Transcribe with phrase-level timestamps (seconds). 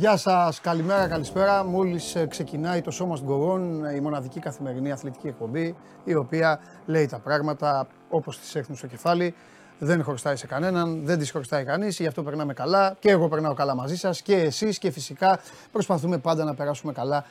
[0.00, 1.64] Γεια σας, καλημέρα, καλησπέρα.
[1.64, 7.18] Μόλις ξεκινάει το Σώμα των Κορών, η μοναδική καθημερινή αθλητική εκπομπή, η οποία λέει τα
[7.18, 9.34] πράγματα όπως τις έρθουν στο κεφάλι.
[9.78, 12.96] Δεν χρωστάει σε κανέναν, δεν τις χρωστάει κανείς, γι' αυτό περνάμε καλά.
[12.98, 15.40] Και εγώ περνάω καλά μαζί σας και εσείς και φυσικά
[15.72, 17.24] προσπαθούμε πάντα να περάσουμε καλά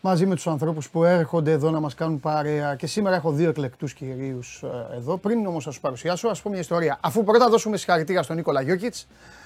[0.00, 2.74] μαζί με τους ανθρώπους που έρχονται εδώ να μας κάνουν παρέα.
[2.74, 5.16] Και σήμερα έχω δύο εκλεκτούς κυρίους ε, εδώ.
[5.16, 6.98] Πριν όμως σα παρουσιάσω, ας πω μια ιστορία.
[7.00, 8.94] Αφού πρώτα δώσουμε συγχαρητήρια στον Νίκολα Γιώκητ,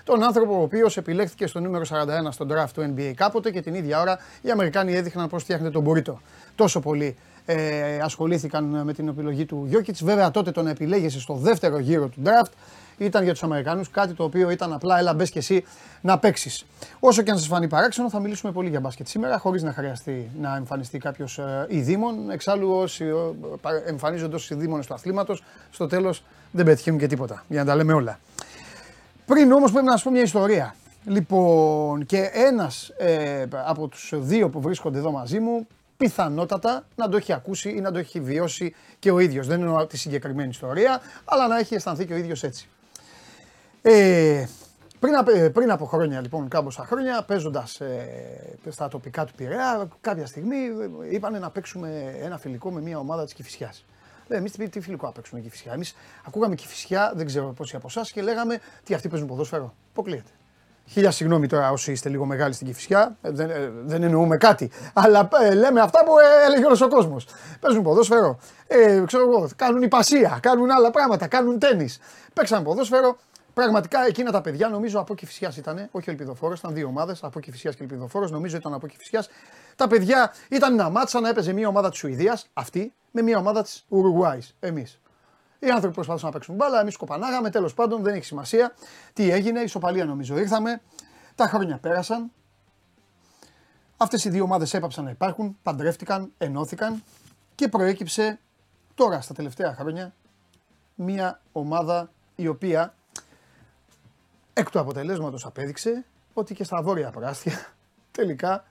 [0.05, 3.75] τον άνθρωπο ο οποίος επιλέχθηκε στο νούμερο 41 στον draft του NBA κάποτε και την
[3.75, 6.20] ίδια ώρα οι Αμερικάνοι έδειχναν πώς φτιάχνεται τον Μπορίτο.
[6.55, 9.97] Τόσο πολύ ε, ασχολήθηκαν με την επιλογή του Γιώκητ.
[10.03, 12.53] Βέβαια τότε τον επιλέγεσαι στο δεύτερο γύρο του draft
[12.98, 15.64] ήταν για τους Αμερικανού κάτι το οποίο ήταν απλά έλα μπες και εσύ
[16.00, 16.64] να παίξεις.
[17.00, 20.31] Όσο και αν σας φανεί παράξενο, θα μιλήσουμε πολύ για μπάσκετ σήμερα, χωρίς να χρειαστεί
[20.41, 22.31] να εμφανιστεί κάποιος ε, ειδήμων.
[22.31, 27.45] Εξάλλου, όσοι ε, εμφανίζονται ω ειδήμονε του αθλήματος, στο τέλος δεν πετυχαίνουν και τίποτα.
[27.48, 28.19] Για να τα λέμε όλα.
[29.27, 30.75] Πριν όμως πρέπει να σας πω μια ιστορία.
[31.05, 37.17] Λοιπόν, και ένας ε, από τους δύο που βρίσκονται εδώ μαζί μου, πιθανότατα να το
[37.17, 39.47] έχει ακούσει ή να το έχει βιώσει και ο ίδιος.
[39.47, 42.69] Δεν εννοώ τη συγκεκριμένη ιστορία, αλλά να έχει αισθανθεί και ο ίδιος έτσι.
[43.87, 44.47] Ε,
[45.01, 48.09] πριν, ε, πριν από χρόνια λοιπόν, κάμποσα χρόνια, παίζοντας ε,
[48.71, 53.25] στα τοπικά του Πειραιά, κάποια στιγμή ε, είπανε να παίξουμε ένα φιλικό με μια ομάδα
[53.25, 53.85] της Κυφυσιάς.
[54.29, 55.95] Λέει, εμείς τι, τι φιλικό να παίξουμε Κυφυσιά; Εμείς
[56.27, 60.31] ακούγαμε Κυφυσιά, δεν ξέρω πόσοι από εσάς, και λέγαμε τι αυτοί παίζουν ποδόσφαιρο; Αποκλείεται.
[60.87, 63.51] Χίλια συγγνώμη τώρα όσοι είστε λίγο μεγάλοι στην Κυφυσιά, δεν,
[63.85, 64.71] δεν εννοούμε κάτι.
[64.93, 66.12] Αλλά λέμε αυτά που
[66.47, 67.27] έλεγε όλος ο κόσμος.
[67.61, 71.89] Παίζουν ποδόσφαιρο, ε, ξέρω εγώ, κάνουν υπασία, κάνουν άλλα πράγματα, κάνουν τέννη.
[72.33, 73.17] Παίξαν ποδόσφαιρο,
[73.54, 77.70] Πραγματικά εκείνα τα παιδιά νομίζω από Κυφυσιά ήταν, όχι Ελπιδοφόρος, ήταν δύο ομάδες, από Κυφυσιά
[77.70, 79.25] και Ελπιδοφόρος, νομίζω ήταν από Κυφυσιά.
[79.76, 83.62] Τα παιδιά ήταν να μάτσα να έπαιζε μια ομάδα της Σουηδίας, αυτή, με μια ομάδα
[83.62, 85.00] της Ουρουγουάης, εμείς.
[85.59, 88.75] Οι άνθρωποι προσπαθούσαν να παίξουν μπάλα, εμείς κοπανάγαμε, τέλος πάντων δεν έχει σημασία.
[89.12, 90.81] Τι έγινε, ισοπαλία νομίζω ήρθαμε.
[91.34, 92.32] Τα χρόνια πέρασαν.
[93.97, 97.03] Αυτές οι δύο ομάδες έπαψαν να υπάρχουν, παντρεύτηκαν, ενώθηκαν
[97.54, 98.38] και προέκυψε
[98.94, 100.14] τώρα στα τελευταία χρόνια
[100.94, 102.94] μια ομάδα η οποία
[104.54, 107.75] εκ του αποτελέσματος απέδειξε ότι και στα βόρεια πράστια
[108.16, 108.65] τελικά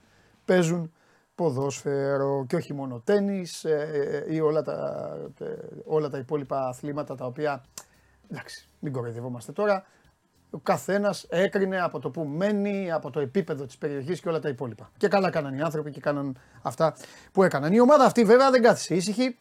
[0.44, 0.92] παίζουν
[1.34, 5.08] ποδόσφαιρο και όχι μόνο τένις ε, ε, ή όλα τα,
[5.38, 5.44] ε,
[5.84, 7.64] όλα τα υπόλοιπα αθλήματα τα οποία,
[8.30, 9.84] εντάξει, μην κοροϊδευόμαστε τώρα,
[10.50, 14.48] ο καθένας έκρινε από το που μένει, από το επίπεδο της περιοχής και όλα τα
[14.48, 14.90] υπόλοιπα.
[14.96, 16.94] Και καλά κάναν οι άνθρωποι και κάναν αυτά
[17.32, 17.72] που έκαναν.
[17.72, 19.38] Η ομάδα αυτή βέβαια δεν κάθισε ήσυχη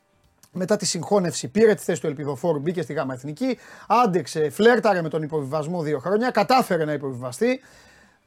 [0.54, 5.10] μετά τη συγχώνευση πήρε τη θέση του Ελπιδοφόρου, μπήκε στη ΓΑΜΑ Εθνική, άντεξε, φλέρταρε με
[5.10, 7.62] τον υποβιβασμό δύο χρόνια, κατάφερε να υποβιβαστεί.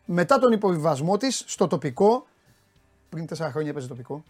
[0.05, 2.27] Μετά τον υποβιβασμό της στο τοπικό,
[3.09, 4.25] πριν τέσσερα χρόνια έπαιζε τοπικό,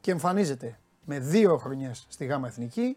[0.00, 2.96] και εμφανίζεται με δύο χρονιές στη ΓΑΜΑ Εθνική,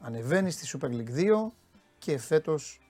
[0.00, 1.14] ανεβαίνει στη Super League
[1.46, 1.52] 2
[1.98, 2.80] και φέτος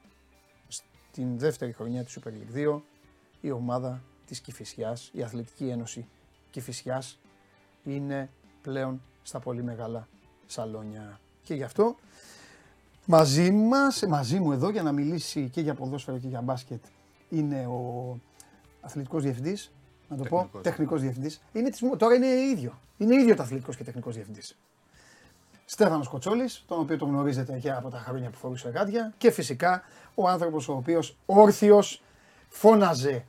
[0.68, 2.80] στην δεύτερη χρονιά της Super League 2
[3.40, 6.08] η ομάδα της Κηφισιάς, η Αθλητική Ένωση
[6.50, 7.18] Κηφισιάς
[7.84, 8.30] είναι
[8.62, 10.08] πλέον στα πολύ μεγάλα
[10.46, 11.20] σαλόνια.
[11.42, 11.96] Και γι' αυτό
[13.04, 16.84] μαζί μας, μαζί μου εδώ για να μιλήσει και για ποδόσφαιρο και για μπάσκετ
[17.28, 18.16] είναι ο
[18.80, 19.72] αθλητικός διευθυντής,
[20.08, 20.50] να το τεχνικός.
[20.50, 21.42] πω, τεχνικός διευθυντής.
[21.52, 22.78] Είναι της, τώρα είναι ίδιο.
[22.96, 24.56] Είναι ίδιο το αθλητικός και τεχνικός διευθυντής.
[25.64, 29.82] Στέφανος Κοτσόλης, τον οποίο τον γνωρίζετε και από τα χρόνια που φορούσε γάντια και φυσικά
[30.14, 32.02] ο άνθρωπος ο οποίος όρθιος
[32.48, 33.24] φώναζε,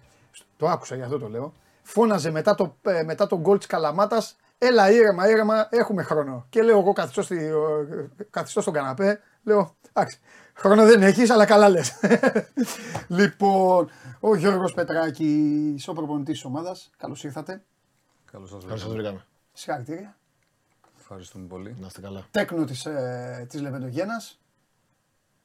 [0.57, 1.53] το άκουσα για αυτό το λέω,
[1.83, 4.35] φώναζε μετά το, ε, μετά το γκολ της Καλαμάτας
[4.67, 6.45] Έλα ήρεμα, ήρεμα, έχουμε χρόνο.
[6.49, 7.51] Και λέω εγώ καθιστώ, στη,
[8.29, 10.19] καθιστώ στον καναπέ, λέω, εντάξει,
[10.53, 11.99] χρόνο δεν έχεις, αλλά καλά λες.
[13.17, 13.89] λοιπόν,
[14.19, 17.63] ο Γιώργος Πετράκης, ο προπονητής της ομάδας, καλώς ήρθατε.
[18.31, 18.93] Καλώς σας βρήκαμε.
[18.93, 19.25] βρήκαμε.
[19.53, 20.17] Συγχαρητήρια.
[20.99, 21.75] Ευχαριστούμε πολύ.
[21.79, 22.25] Να είστε καλά.
[22.31, 24.39] Τέκνο της, ε, της Λεβεντογένας.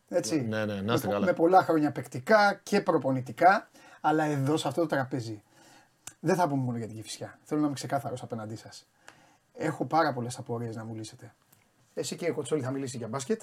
[0.08, 0.40] Έτσι.
[0.40, 1.26] Ναι, ναι, να είστε καλά.
[1.26, 3.69] Με πολλά χρόνια παικτικά και προπονητικά,
[4.00, 5.43] αλλά εδώ σε αυτό το τραπέζι.
[6.20, 7.38] Δεν θα πούμε μόνο για την Κηφισιά.
[7.43, 8.87] Θέλω να είμαι ξεκάθαρος απέναντί σας.
[9.62, 11.34] Έχω πάρα πολλές απορίες να μου λύσετε.
[11.94, 13.42] Εσύ και η Κοτσόλη θα μιλήσει για μπάσκετ.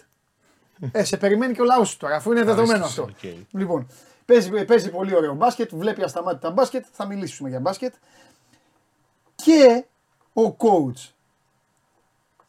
[0.91, 3.09] ε, σε περιμένει και ο λαός τώρα, αφού είναι δεδομένο αυτό.
[3.51, 3.87] Λοιπόν,
[4.25, 7.93] παίζει, παίζει πολύ ωραίο μπάσκετ, βλέπει ασταμάτητα μπάσκετ, θα μιλήσουμε για μπάσκετ.
[9.35, 9.85] Και
[10.33, 11.09] ο coach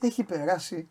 [0.01, 0.89] έχει περάσει.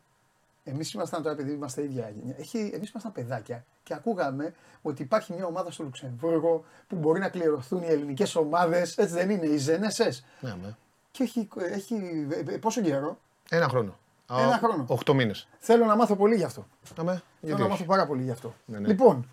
[0.63, 2.35] Εμείς ήμασταν τώρα, επειδή είμαστε ίδια γενιά,
[2.73, 7.83] εμείς ήμασταν παιδάκια και ακούγαμε ότι υπάρχει μια ομάδα στο Λουξεμβούργο που μπορεί να κληρωθούν
[7.83, 8.97] οι ελληνικές ομάδες.
[8.97, 10.11] Έτσι δεν είναι, οι Ζενεσέ.
[10.39, 10.75] Ναι, ναι.
[11.17, 11.95] Και έχει, έχει
[12.59, 13.19] πόσο καιρό;
[13.49, 13.97] Ένα χρόνο.
[14.31, 14.85] Ένα χρόνο.
[14.87, 15.47] Οχτώ μήνες.
[15.59, 16.67] Θέλω να μάθω πολύ γι' αυτό.
[16.97, 18.53] Αμέ, Θέλω να μάθω πάρα πολύ γι' αυτό.
[18.65, 18.87] Ναι, ναι.
[18.87, 19.29] Λοιπόν,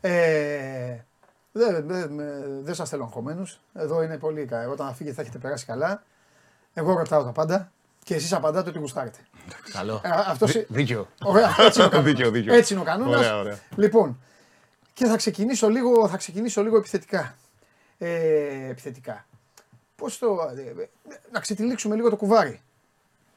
[0.00, 0.98] ε,
[1.52, 2.06] δεν δε,
[2.62, 3.60] δε σας θέλω αγχωμένους.
[3.74, 4.68] Εδώ είναι πολύ καλά.
[4.68, 6.02] Όταν φύγετε θα έχετε περάσει καλά.
[6.74, 7.72] Εγώ ρωτάω τα πάντα
[8.04, 9.18] και εσείς απαντάτε ότι γουστάρετε.
[9.72, 10.00] Καλό.
[10.04, 10.64] Ε, αυτός...
[10.68, 11.08] Δίκιο.
[11.22, 12.54] Ωραία, έτσι είναι ο δίκιο, δίκιο.
[12.54, 13.32] Έτσι είναι ο κανόνας.
[13.76, 14.20] Λοιπόν,
[14.92, 17.34] και θα ξεκινήσω λίγο, θα ξεκινήσω λίγο επιθετικά.
[17.98, 19.26] ε, επιθετικά.
[19.98, 20.88] Πώς το, ε, ε,
[21.32, 22.62] να ξετυλίξουμε λίγο το κουβάρι.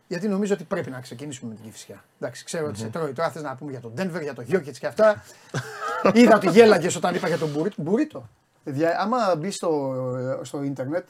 [0.08, 2.04] Γιατί νομίζω ότι πρέπει να ξεκινήσουμε με την Κυφσιά.
[2.20, 3.14] Εντάξει, ξέρω ότι σε τρώει.
[3.14, 5.24] Τώρα θες να πούμε για τον Denver, για τον Γιώκητ και αυτά.
[6.14, 7.82] Είδα ότι γέλαγες όταν είπα για τον Μπουρίτο.
[7.82, 8.30] Μπουρίτο.
[8.64, 11.08] Παιδιά, άμα μπει στο, στο ίντερνετ,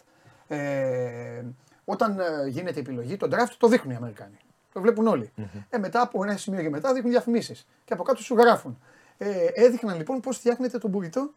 [0.48, 1.42] ε,
[1.86, 4.38] όταν ε, γίνεται η επιλογή, τον draft το δείχνουν οι Αμερικάνοι.
[4.74, 5.32] Το βλέπουν όλοι.
[5.70, 7.68] Ε, μετά από ένα σημείο και μετά δείχνουν διαφημίσεις.
[7.86, 8.80] Και από κάτω σου γράφουν.
[9.18, 11.34] Ε, έδειχναν λοιπόν πώς φτιάχνετε τον Μπουρίτο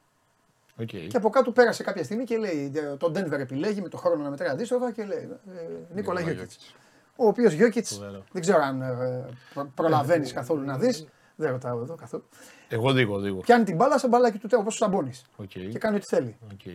[0.81, 1.07] Okay.
[1.09, 4.23] και από κάτω πέρασε κάποια στιγμή και λέει: ε, Τον Denver επιλέγει με το χρόνο
[4.23, 6.75] να μετράει αντίστροφα και λέει: ε, Νίκολα Γιώκητς.
[7.17, 8.01] Ο οποίος Γιώκητς
[8.33, 9.25] δεν ξέρω αν ε,
[9.55, 11.07] προ- προλαβαίνεις καθόλου να δεις.
[11.37, 12.25] Δεν ρωτάω εδώ καθόλου.
[12.69, 13.41] Εγώ δίγω, δίγω.
[13.41, 15.11] Πιάνει την μπάλα σε μπαλάκι του τένις όπως ο Σαμπόνις.
[15.37, 15.49] Οκ.
[15.49, 16.37] Και κάνει ό,τι θέλει.
[16.53, 16.73] Οκ.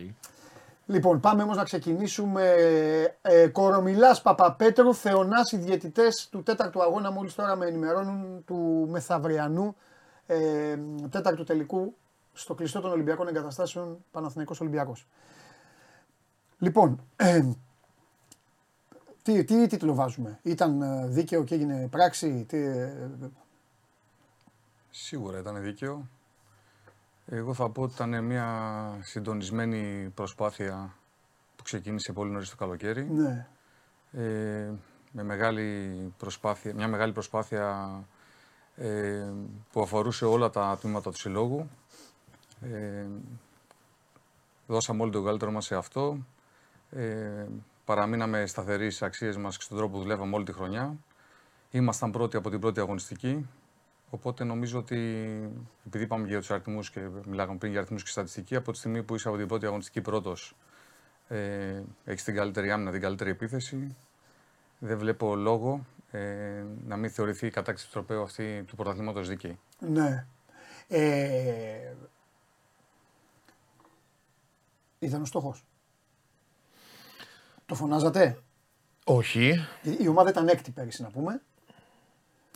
[0.86, 2.54] Λοιπόν, πάμε όμως να ξεκινήσουμε.
[3.22, 7.10] Ε, Κορομιλάς Παπαπέτρου, Θεονάς οι διαιτητές του τέταρτου αγώνα.
[7.10, 9.76] Μόλις τώρα με ενημερώνουν του μεθαυριανού
[10.26, 10.36] ε,
[11.10, 11.94] τέταρτου τελικού
[12.40, 15.06] στο κλειστό των Ολυμπιακών Εγκαταστάσεων Παναθηναϊκός Ολυμπιακός.
[16.58, 17.50] Λοιπόν, ε,
[19.22, 23.10] τι, τι τίτλο βάζουμε; Ήταν ε, δίκαιο και έγινε πράξη; Τι, ε,
[24.90, 26.08] Σίγουρα ήταν δίκαιο.
[27.26, 28.48] Εγώ θα πω ότι ήταν μια
[29.02, 30.94] συντονισμένη προσπάθεια
[31.56, 33.10] που ξεκίνησε πολύ νωρίς το καλοκαίρι.
[33.10, 33.46] ναι.
[34.12, 34.70] Ε,
[35.12, 37.90] με μεγάλη προσπάθεια, μια μεγάλη προσπάθεια
[38.76, 39.32] ε,
[39.72, 41.68] που αφορούσε όλα τα τμήματα του συλλόγου.
[42.60, 43.06] Ε,
[44.66, 46.18] δώσαμε όλοι τον καλύτερο μας σε αυτό.
[46.90, 47.46] Ε,
[47.84, 50.96] παραμείναμε σταθεροί στις αξίες μας και στον τρόπο που δουλεύαμε όλη τη χρονιά.
[51.70, 53.48] Ήμασταν πρώτοι από την πρώτη αγωνιστική.
[54.10, 54.98] Οπότε νομίζω ότι
[55.86, 58.78] επειδή είπαμε και για τους αριθμούς και μιλάγαμε πριν για αριθμούς και στατιστική, από τη
[58.78, 60.56] στιγμή που είσαι από την πρώτη αγωνιστική πρώτος,
[61.28, 63.96] ε, έχεις την καλύτερη άμυνα, την καλύτερη επίθεση.
[64.78, 69.58] Δεν βλέπω λόγο ε, να μην θεωρηθεί η κατάκτηση του τροπέου αυτή του πρωταθλήματος δίκαιη.
[69.78, 70.26] Ναι.
[70.88, 71.92] Ε,
[75.00, 75.64] ήταν ο στόχος.
[77.66, 78.38] Το φωνάζατε;
[79.04, 79.54] Όχι.
[79.98, 81.40] Η ομάδα ήταν έκτη πέρυσι να πούμε.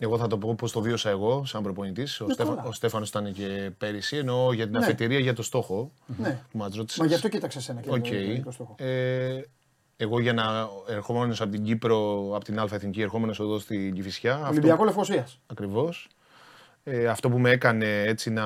[0.01, 2.21] Εγώ θα το πω πώς το βίωσα εγώ, σαν προπονητής.
[2.21, 2.69] Ο, Ναι, Στέφα, καλά.
[2.69, 4.17] ο Στέφανος ήταν και πέρυσι.
[4.17, 4.85] Εννοώ για την Ναι.
[4.85, 6.43] αφετηρία για το στόχο Ναι.
[6.51, 6.99] που μας ρώτησες.
[7.01, 8.05] Μα γι' αυτό κοίταξε εσένα και Ok.
[8.09, 8.41] Okay.
[8.45, 8.75] το στόχο.
[8.79, 9.41] Ε,
[9.97, 14.49] εγώ για να ερχόμενος από την Κύπρο, από την Αλφα Εθνική, ερχόμενος εδώ στην Κηφισιά.
[14.49, 15.41] Ολυμπιακό Λευκοσίας.
[15.47, 16.09] Ακριβώς.
[16.87, 18.45] Ε, αυτό που με έκανε έτσι να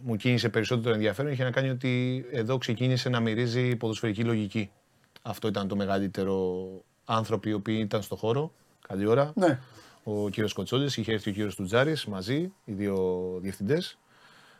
[0.00, 4.70] μου κίνησε περισσότερο ενδιαφέρον είχε να κάνει ότι εδώ ξεκίνησε να μυρίζει ποδοσφαιρική λογική.
[5.22, 6.66] Αυτό ήταν το μεγαλύτερο
[7.04, 8.52] άνθρωποι οι οποίοι ήταν στο χώρο,
[8.88, 9.32] καλή ώρα.
[9.34, 9.58] Ναι.
[10.04, 13.98] Ο κύριος Κοτσόλη, είχε έρθει ο κύριος Τουτζάρης μαζί, οι δύο διευθυντές.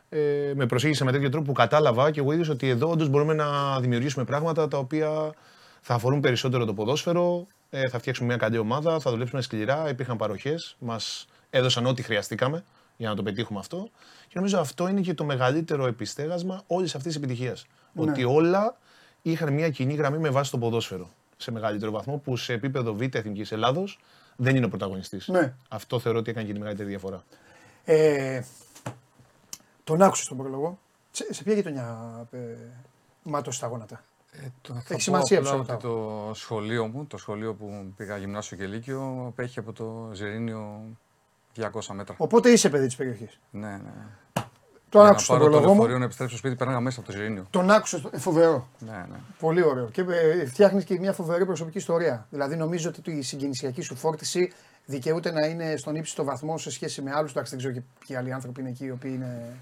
[0.09, 3.33] Ε, με προσήγησε με τέτοιο τρόπο που κατάλαβα και εγώ είδα ότι εδώ όντως μπορούμε
[3.33, 5.33] να δημιουργήσουμε πράγματα τα οποία
[5.81, 7.47] θα αφορούν περισσότερο το ποδόσφαιρο.
[7.69, 9.89] Ε, θα φτιάξουμε μια καλή ομάδα, θα δουλέψουμε σκληρά.
[9.89, 12.63] Υπήρχαν παροχές, μας έδωσαν ό,τι χρειαστήκαμε
[13.03, 13.89] για να το πετύχουμε αυτό.
[14.27, 17.65] Και νομίζω αυτό είναι και το μεγαλύτερο επιστέγασμα όλης αυτής της επιτυχίας.
[17.93, 18.11] Ναι.
[18.11, 18.77] Ότι όλα
[19.21, 21.09] είχαν μια κοινή γραμμή με βάση το ποδόσφαιρο.
[21.37, 23.99] Σε μεγαλύτερο βαθμό που σε επίπεδο Β' Εθνικής Ελλάδος
[24.35, 25.27] δεν είναι ο πρωταγωνιστής.
[25.27, 25.53] Ναι.
[25.67, 27.23] Αυτό θεωρώ ότι έκανε και τη μεγαλύτερη διαφορά.
[27.85, 28.41] Ε,
[29.83, 30.79] τον άκουσες τον πρόλογο;
[31.11, 31.97] Σε, σε ποια γειτονιά
[32.31, 32.37] ε,
[33.23, 37.17] μάτωσε τα γόνατα; Ε, το, Έχει σημασία απλά που ότι σε το σχολείο μου, το
[37.17, 40.81] σχολείο που πήγα γυμνάσιο και λύκειο, απέχει από το Ζερίνιο
[41.57, 42.15] 200 μέτρα.
[42.17, 43.39] Οπότε είσαι παιδί της περιοχής.
[43.51, 43.91] Ναι, ναι.
[44.89, 45.99] Τον Για να άκουσες τον πάρω το πρόλογο λεωφορείο μου.
[45.99, 47.45] να επιστρέψω στο σπίτι, πέραγα μέσα από το Ζερίνιο.
[47.49, 48.03] Τον άκουσες.
[48.11, 48.67] Ε, φοβερό.
[48.79, 49.17] Ναι, ναι.
[49.39, 49.89] Πολύ ωραίο.
[49.89, 52.27] Και ε, φτιάχνεις και μια φοβερή προσωπική ιστορία.
[52.29, 54.51] Δηλαδή, νομίζω ότι η συγκινησιακή σου φόρτιση
[54.85, 57.31] δικαιούται να είναι στον ύψιστο βαθμό σε σχέση με άλλους.
[57.31, 59.55] Εντάξει, δεν ξέρω και ποιοι άλλοι άνθρωποι είναι εκεί οι οποίοι είναι.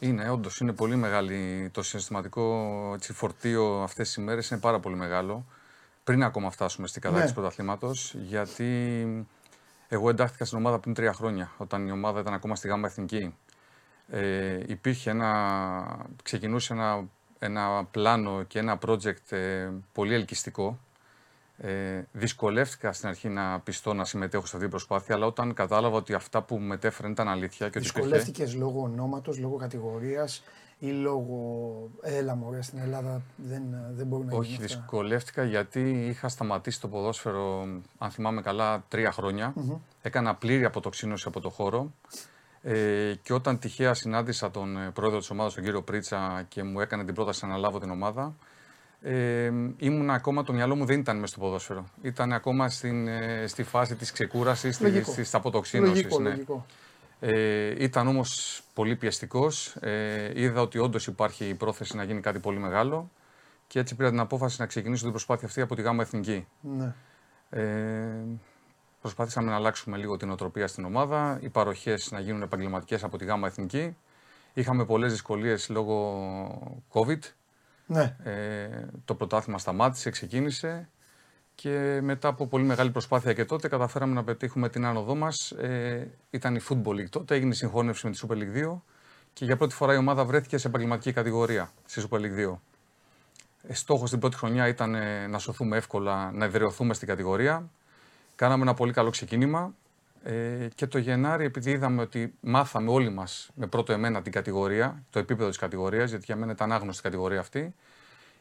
[0.00, 1.68] Είναι, όντως είναι πολύ μεγάλη.
[1.72, 5.44] Το συναισθηματικό έτσι, φορτίο αυτές τις ημέρε είναι πάρα πολύ μεγάλο.
[6.04, 7.34] Πριν ακόμα φτάσουμε στην κατάκτηση Ναι.
[7.34, 9.26] του πρωταθλήματος, γιατί
[9.88, 13.34] εγώ εντάχθηκα στην ομάδα πριν τρία χρόνια, όταν η ομάδα ήταν ακόμα στη ΓΑΜΑ Εθνική.
[14.10, 17.04] Ε, υπήρχε ένα, ξεκινούσε ένα,
[17.38, 20.78] ένα πλάνο και ένα project ε, πολύ ελκυστικό.
[21.60, 25.96] Ε, δυσκολεύτηκα στην αρχή να πιστώ να συμμετέχω σε αυτή την προσπάθεια, αλλά όταν κατάλαβα
[25.96, 30.42] ότι αυτά που μου μετέφεραν ήταν αλήθεια και ότι υπήρχε- Δυσκολεύτηκες λόγω ονόματος, λόγω κατηγορίας
[30.78, 31.90] ή λόγω.
[32.00, 34.76] Έλα, μωρέ, στην Ελλάδα δεν, δεν μπορούν να Όχι, γίνουν αυτά.
[34.76, 37.66] δυσκολεύτηκα γιατί είχα σταματήσει το ποδόσφαιρο,
[37.98, 39.54] αν θυμάμαι καλά, τρία χρόνια.
[40.02, 41.92] Έκανα πλήρη αποτοξίνωση από το χώρο.
[42.62, 46.80] Ε, και όταν τυχαία συνάντησα τον ε, πρόεδρο της ομάδας, τον κύριο Πρίτσα, και μου
[46.80, 48.34] έκανε την πρόταση να αναλάβω την ομάδα,
[49.02, 51.84] ε, ήμουν ακόμα, το μυαλό μου δεν ήταν μέσα στο ποδόσφαιρο.
[52.02, 55.04] Ήταν ακόμα στην, ε, στη φάση της ξεκούρασης, Λογικό.
[55.04, 55.94] της, της αποτοξίνωσης.
[55.94, 56.28] Λογικό, ναι.
[56.28, 56.66] λογικό.
[57.20, 59.76] Ε, ήταν όμως πολύ πιεστικός.
[59.80, 63.10] Ε, είδα ότι όντως υπάρχει η πρόθεση να γίνει κάτι πολύ μεγάλο
[63.66, 66.46] και έτσι πήρα την απόφαση να ξεκινήσω την προσπάθεια αυτή από τη ΓΑΜΑ Εθνική.
[66.60, 66.94] Ναι.
[67.50, 68.24] Ε,
[69.00, 73.24] προσπαθήσαμε να αλλάξουμε λίγο την οτροπία στην ομάδα, οι παροχές να γίνουν επαγγελματικές από τη
[73.24, 73.96] ΓΑΜΑ Εθνική.
[74.52, 77.18] Είχαμε πολλές δυσκολίες λόγω COVID.
[77.86, 78.16] Ναι.
[78.24, 80.88] Ε, το πρωτάθλημα σταμάτησε, ξεκίνησε
[81.62, 85.50] και μετά από πολύ μεγάλη προσπάθεια και τότε καταφέραμε να πετύχουμε την άνοδό μας.
[85.50, 88.80] Ε, ήταν η Football League τότε, έγινε η συγχώνευση με τη Super League 2
[89.32, 92.58] και για πρώτη φορά η ομάδα βρέθηκε σε επαγγελματική κατηγορία στη Super League 2.
[93.68, 97.70] Ε, στόχος την πρώτη χρονιά ήταν ε, να σωθούμε εύκολα, να εδραιωθούμε στην κατηγορία.
[98.36, 99.74] Κάναμε ένα πολύ καλό ξεκίνημα
[100.22, 105.02] ε, και το Γενάρη, επειδή είδαμε ότι μάθαμε όλοι μας με πρώτο εμένα την κατηγορία,
[105.10, 107.74] το επίπεδο της κατηγορίας, γιατί για μένα ήταν άγνωστη η κατηγορία αυτή,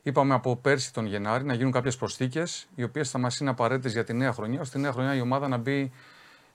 [0.10, 3.92] είπαμε από πέρσι τον Γενάρη να γίνουν κάποιες προσθήκες, οι οποίες θα μας είναι απαραίτητες
[3.92, 5.92] για τη νέα χρονιά, ώστε τη νέα χρονιά η ομάδα να μπει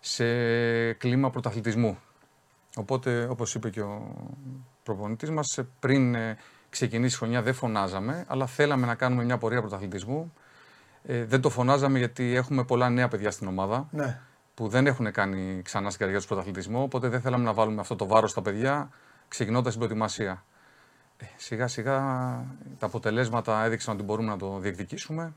[0.00, 0.24] σε
[0.92, 1.98] κλίμα πρωταθλητισμού.
[2.76, 4.14] Οπότε, όπως είπε και ο
[4.82, 6.36] προπονητής μας, πριν ε,
[6.70, 10.32] ξεκινήσει η χρονιά δεν φωνάζαμε, αλλά θέλαμε να κάνουμε μια πορεία πρωταθλητισμού.
[11.04, 14.20] Ε, δεν το φωνάζαμε γιατί έχουμε πολλά νέα παιδιά στην ομάδα ναι.
[14.54, 16.82] που δεν έχουν κάνει ξανά στην καρδιά τους πρωταθλητισμό.
[16.82, 18.90] Οπότε δεν θέλαμε να βάλουμε αυτό το βάρος στα παιδιά
[19.28, 20.44] ξεκινώντας την προετοιμασία.
[21.22, 21.98] Ε, σιγά σιγά
[22.78, 25.32] τα αποτελέσματα έδειξαν ότι μπορούμε να το διεκδικήσουμε.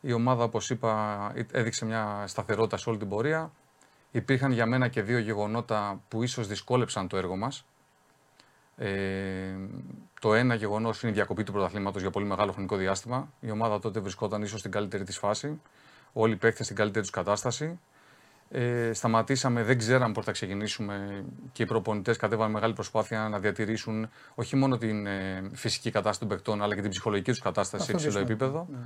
[0.00, 3.52] Η ομάδα, όπως είπα, έδειξε μια σταθερότητα σε όλη την πορεία.
[4.10, 7.64] Υπήρχαν για μένα και δύο γεγονότα που ίσως δυσκόλεψαν το έργο μας.
[8.76, 9.54] Ε,
[10.20, 13.32] το ένα γεγονός είναι η διακοπή του πρωταθλήματος για πολύ μεγάλο χρονικό διάστημα.
[13.40, 15.60] Η ομάδα τότε βρισκόταν ίσως στην καλύτερη της φάση.
[16.12, 17.78] Όλοι οι παίχτε στην καλύτερη τους κατάσταση.
[18.50, 24.08] Ε, σταματήσαμε, δεν ξέραμε πώ θα ξεκινήσουμε και οι προπονητές κατέβαλαν μεγάλη προσπάθεια να διατηρήσουν
[24.34, 27.92] όχι μόνο την ε, φυσική κατάσταση των παιχτών, αλλά και την ψυχολογική τους κατάσταση σε
[27.92, 28.66] υψηλό επίπεδο.
[28.70, 28.78] Ναι.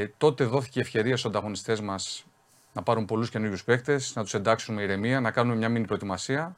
[0.00, 2.24] Ε, τότε δόθηκε ευκαιρία στους ανταγωνιστές μας
[2.72, 6.56] να πάρουν πολλούς καινούριους παίχτε, να τους εντάξουν με ηρεμία, να κάνουμε μια μήνυ προετοιμασία.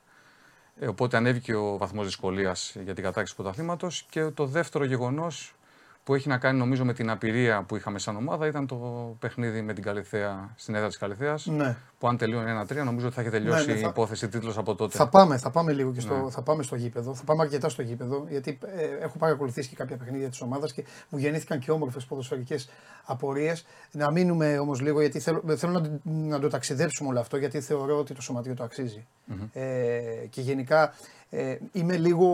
[0.79, 4.07] Ε, οπότε ανέβηκε ο βαθμός δυσκολίας για την κατάκτηση του πρωταθλήματος.
[4.11, 5.56] Και το δεύτερο γεγονός
[6.07, 8.77] που έχει να κάνει νομίζω με την απειρία που είχαμε σαν ομάδα ήταν το
[9.19, 11.47] παιχνίδι με την Καλυθέα στην έδρα της Καλυθέας.
[11.47, 11.77] Ναι.
[11.99, 14.59] Που αν τελειώνει 1-3, νομίζω ότι θα έχει τελειώσει Ναι, ναι, η θα- υπόθεση τίτλος
[14.59, 14.97] από τότε.
[14.97, 16.31] Θα πάμε, θα πάμε λίγο και στο, Ναι.
[16.31, 17.15] θα πάμε στο γήπεδο.
[17.15, 20.85] Θα πάμε αρκετά στο γήπεδο, γιατί ε, έχω παρακολουθήσει και κάποια παιχνίδια της ομάδας και
[21.09, 22.69] μου γεννήθηκαν και όμορφες ποδοσφαιρικές
[23.05, 23.67] απορίες.
[23.93, 27.99] Να μείνουμε όμως λίγο, γιατί θέλω, θέλω να, να το ταξιδέψουμε όλο αυτό, γιατί θεωρώ
[27.99, 29.07] ότι το σωματείο το αξιζει
[29.53, 29.63] Ε,
[30.31, 30.95] και γενικά
[31.31, 32.29] ε, είμαι λίγο.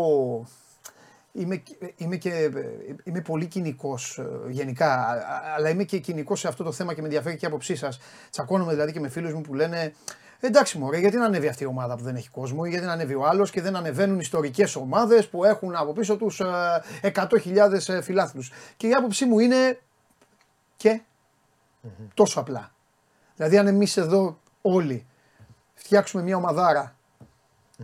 [1.33, 1.63] Είμαι,
[1.97, 2.51] είμαι, και,
[3.05, 7.01] είμαι πολύ κοινικός γενικά, α- α- αλλά είμαι και κοινικός σε αυτό το θέμα και
[7.01, 7.99] με ενδιαφέρει και η άποψή σας.
[8.31, 9.93] Τσακώνομαι δηλαδή και με φίλους μου που λένε
[10.45, 12.93] Εντάξει, μωρέ, γιατί να ανέβει αυτή η ομάδα που δεν έχει κόσμο, ή γιατί να
[12.93, 16.41] ανέβει ο άλλος και δεν ανεβαίνουν ιστορικές ομάδες που έχουν από πίσω τους
[17.03, 18.53] 100.000 φιλάθλους.
[18.77, 19.81] Και η άποψή μου είναι
[20.77, 21.01] και
[22.15, 22.73] τόσο απλά.
[23.37, 25.07] Δηλαδή, αν εμείς εδώ όλοι
[25.75, 26.97] φτιάξουμε μια ομαδάρα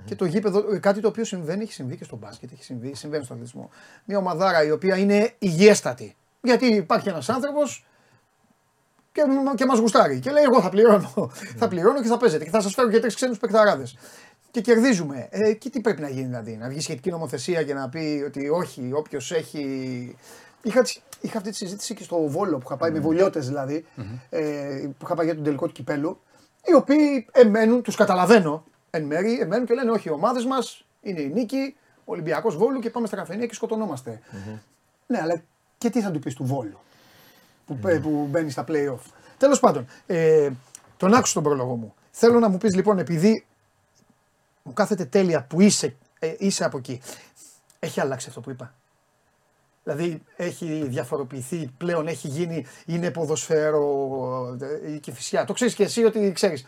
[0.05, 2.95] και το γήπεδο, ε, κάτι το οποίο συμβαίνει, έχει συμβεί και στο μπάσκετ, έχει συμβεί,
[2.95, 3.71] συμβαίνει στον αθλητισμό.
[4.05, 6.17] Μια ομαδάρα η οποία είναι υγιέστατη.
[6.43, 7.87] Γιατί υπάρχει ένας άνθρωπος
[9.13, 9.23] και,
[9.55, 10.19] και μας γουστάρει.
[10.21, 11.31] Και λέει: Εγώ θα πληρώνω.
[11.57, 12.45] θα πληρώνω και θα παίζετε.
[12.45, 13.97] Και θα σας φέρω και τρεις ξένους παικταράδες.
[14.51, 15.29] Και κερδίζουμε.
[15.31, 18.49] Ε, και τι πρέπει να γίνει δηλαδή, να βγει σχετική νομοθεσία και να πει ότι
[18.49, 20.17] όχι, όποιος έχει.
[20.63, 23.85] Είχα, τσι- είχα αυτή τη συζήτηση και στο Βόλο που είχα πάει με βολιώτες δηλαδή,
[24.31, 24.41] ε,
[24.99, 26.21] που είχα πάει για τον τελικό του κυπέλου,
[26.65, 28.65] οι οποίοι εμένουν, τους καταλαβαίνω
[28.99, 32.81] εν μέρη, εμένουν και λένε: Όχι, οι ομάδες μας είναι η νίκη, ο Ολυμπιακός Βόλου
[32.81, 34.21] και πάμε στα καφενεία και σκοτωνόμαστε.
[35.07, 35.43] Ναι, αλλά
[35.79, 36.79] και τι θα του πεις του Βόλου
[37.67, 39.01] που, πέ- που μπαίνει στα play-off.
[39.39, 40.51] Τέλος πάντων, ε,
[40.97, 41.95] τον άκουσα τον πρόλογο μου.
[42.11, 43.45] Θέλω να μου πεις λοιπόν, επειδή
[44.63, 47.01] μου κάθεται τέλεια που είσαι, ε, είσαι από εκεί,
[47.79, 48.75] έχει αλλάξει αυτό που είπα.
[49.85, 55.45] Δηλαδή έχει διαφοροποιηθεί πλέον, έχει γίνει, είναι ποδοσφαίρο ε, η Κηφισιά.
[55.45, 56.67] Το ξέρεις και εσύ ότι ξέρεις.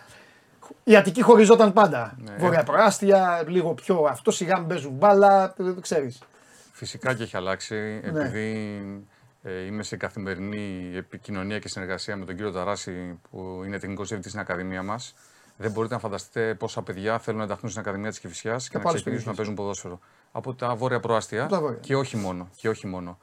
[0.84, 2.16] Η Αττική χωριζόταν πάντα.
[2.24, 2.34] Ναι.
[2.38, 6.18] Βόρεια προάστια, λίγο πιο αυτό, σιγά μην παίζουν μπάλα, ε, το ξέρεις.
[6.72, 7.74] Φυσικά και έχει αλλάξει,
[8.12, 8.20] Ναι.
[8.20, 8.80] επειδή
[9.42, 14.30] ε, είμαι σε καθημερινή επικοινωνία και συνεργασία με τον κύριο Ταράση, που είναι τεχνικός διευθυντής
[14.30, 15.14] στην Ακαδημία μας.
[15.56, 18.80] Δεν μπορείτε να φανταστείτε πόσα παιδιά θέλουν να ενταχθούν στην Ακαδημία της Κυφυσιάς και, να
[18.80, 19.36] από άλλες ξεκινήσουν να περιοχές.
[19.36, 19.98] παίζουν ποδόσφαιρο.
[20.32, 21.78] Από τα βόρεια προάστια Από τα βόρεια.
[21.80, 22.48] και όχι μόνο.
[22.56, 23.18] Και όχι μόνο.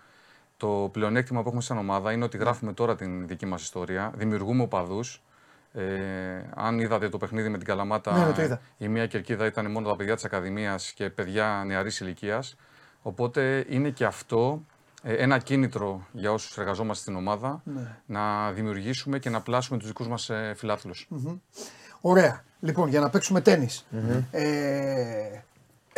[0.57, 4.61] Το πλεονέκτημα που έχουμε σαν ομάδα είναι ότι γράφουμε τώρα την δική μας ιστορία, δημιουργούμε
[4.63, 5.21] οπαδούς.
[5.77, 8.61] Ε, αν είδατε το παιχνίδι με την Καλαμάτα, Ναι, ναι, το είδα.
[8.77, 12.55] η μία κερκίδα ήταν μόνο τα παιδιά της Ακαδημίας και παιδιά νεαρής ηλικίας.
[13.01, 14.63] Οπότε είναι και αυτό
[15.03, 17.95] ε, ένα κίνητρο για όσους εργαζόμαστε στην ομάδα Ναι.
[18.05, 21.07] να δημιουργήσουμε και να πλάσουμε τους δικούς μας ε, φιλάθλους.
[22.01, 22.43] Ωραία.
[22.59, 23.85] Λοιπόν, για να παίξουμε τέννις.
[24.31, 25.41] Ε, έχει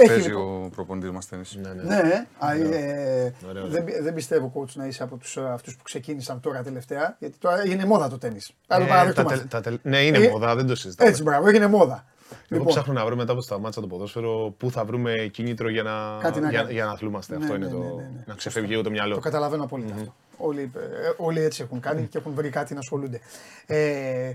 [0.08, 1.56] Παίζει λοιπόν- ο προπονητής μας τέννις.
[1.56, 1.84] Ναι, ναι.
[1.84, 5.42] Ναι, ε, α, ε, Ωραία, δεν, πι- δεν πιστεύω coach να είσαι από τους, ε,
[5.50, 8.52] αυτούς που ξεκίνησαν τώρα τελευταία, γιατί τώρα είναι μόδα το τέννις.
[8.68, 9.38] Άλλο Ε, τα παραδεχτούμαστε.
[9.38, 11.10] τελ- τα τελ- Ναι, είναι Ε, μόδα, δεν το συζητάμε.
[11.10, 12.06] Έτσι, μπράβο, έγινε μόδα.
[12.50, 16.18] Εγώ ψάχνω να βρω μετά που σταμάτησα το ποδόσφαιρο πού θα βρούμε κίνητρο για να,
[16.22, 16.74] Κάτι να για, κάνεις.
[16.74, 17.38] για να αθλούμαστε.
[17.38, 17.96] Ναι, αυτό ναι, είναι ναι, το.
[17.96, 18.24] ναι, ναι.
[18.26, 19.16] Να ξεφεύγει λίγο το μυαλό.
[19.16, 20.16] Το καταλαβαίνω απόλυτα αυτό.
[20.38, 20.80] Όλοι, ε,
[21.18, 23.20] όλοι έτσι έχουν κάνει και έχουν βρει κάτι να ασχολούνται.
[23.66, 24.32] Ε,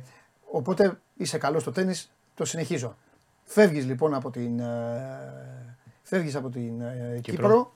[0.51, 2.97] οπότε είσαι καλός στο τέννις, το συνεχίζω.
[3.45, 5.33] Φεύγεις λοιπόν από την, ε,
[6.03, 7.73] φεύγεις από την ε, Κύπρο, Κύπρο.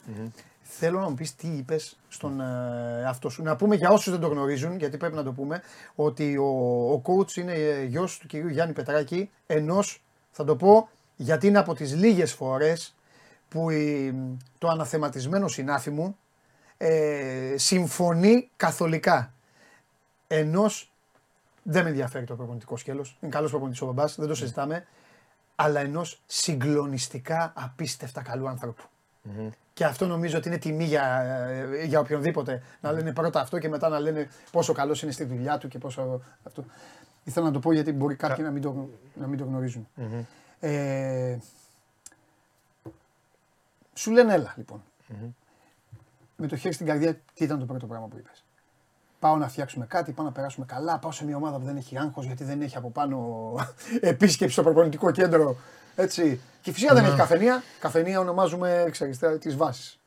[0.63, 3.43] Θέλω να μου πεις τι είπες στον ε, αυτό σου.
[3.43, 5.63] Να πούμε για όσους δεν το γνωρίζουν, γιατί πρέπει να το πούμε,
[5.95, 6.47] ότι ο,
[6.93, 11.75] ο coach είναι γιος του κυρίου Γιάννη Πετράκη, ενός, θα το πω, γιατί είναι από
[11.75, 12.95] τις λίγες φορές
[13.49, 14.15] που η,
[14.59, 16.19] το αναθεματισμένο συνάφη μου
[16.77, 19.33] ε, συμφωνεί καθολικά.
[20.27, 20.93] Ενός
[21.63, 23.17] δεν με ενδιαφέρει το προπονητικό σκέλος.
[23.21, 24.87] Είναι καλός προπονητής ο μπαμπάς, δεν το συζητάμε.
[25.61, 28.83] Αλλά ενός συγκλονιστικά απίστευτα καλού άνθρωπου.
[29.73, 31.25] Και αυτό νομίζω ότι είναι τιμή για,
[31.85, 32.63] για οποιονδήποτε.
[32.81, 35.79] Να λένε πρώτα αυτό και μετά να λένε πόσο καλός είναι στη δουλειά του και
[35.79, 36.23] πόσο.
[36.43, 36.65] Αυτό.
[37.25, 39.89] Ήθελα να το πω γιατί μπορεί κάποιοι να μην το, να μην το γνωριζουν
[40.61, 41.39] Ε,
[43.95, 44.83] σου λένε έλα λοιπον
[46.37, 48.45] Με το χέρι στην καρδιά, τι ήταν το πρώτο πράγμα που είπες;
[49.19, 50.99] Πάω να φτιάξουμε κάτι, πάω να περάσουμε καλά.
[50.99, 53.55] Πάω σε μια ομάδα που δεν έχει άγχος γιατί δεν έχει από πάνω
[54.01, 55.57] επίσκεψη στο προπονητικό κέντρο.
[55.97, 56.41] Έτσι.
[56.63, 57.63] Και φυσικά δεν έχει καφενεία.
[57.79, 58.93] Καφενεία ονομάζουμε
[59.41, 59.99] τις βάσεις.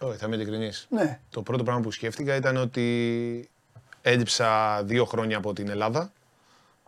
[0.00, 0.70] Όχι, θα είμαι ειλικρινή.
[0.88, 1.20] Ναι.
[1.30, 3.50] Το πρώτο πράγμα που σκέφτηκα ήταν ότι
[4.02, 6.12] έντυψα δύο χρόνια από την Ελλάδα.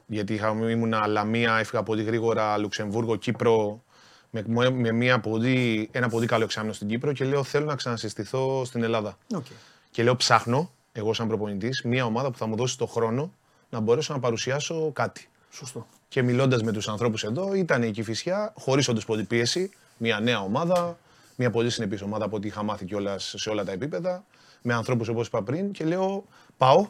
[0.06, 3.82] Γιατί είχα, ήμουν Λαμία, έφυγα πολύ γρήγορα Λουξεμβούργο, Κύπρο,
[4.30, 8.64] με, με μια πολύ, ένα πολύ καλό εξάμεινο στην Κύπρο και λέω θέλω να ξανασυστηθώ
[8.64, 9.18] στην Ελλάδα.
[9.34, 9.52] Okay.
[9.90, 13.32] Και λέω ψάχνω, εγώ σαν προπονητής, μια ομάδα που θα μου δώσει το χρόνο
[13.70, 15.28] να μπορέσω να παρουσιάσω κάτι.
[15.50, 15.86] Σωστό.
[16.08, 20.40] Και μιλώντας με τους ανθρώπους εδώ, ήταν η Κυφυσιά, χωρί όντω πολύ πίεση, μια νέα
[20.40, 20.98] ομάδα,
[21.36, 24.24] μια πολύ συνεπής ομάδα από ό,τι είχα μάθει κιόλας σε όλα τα επίπεδα,
[24.62, 26.24] με ανθρώπους όπως είπα πριν και λέω
[26.56, 26.88] πάω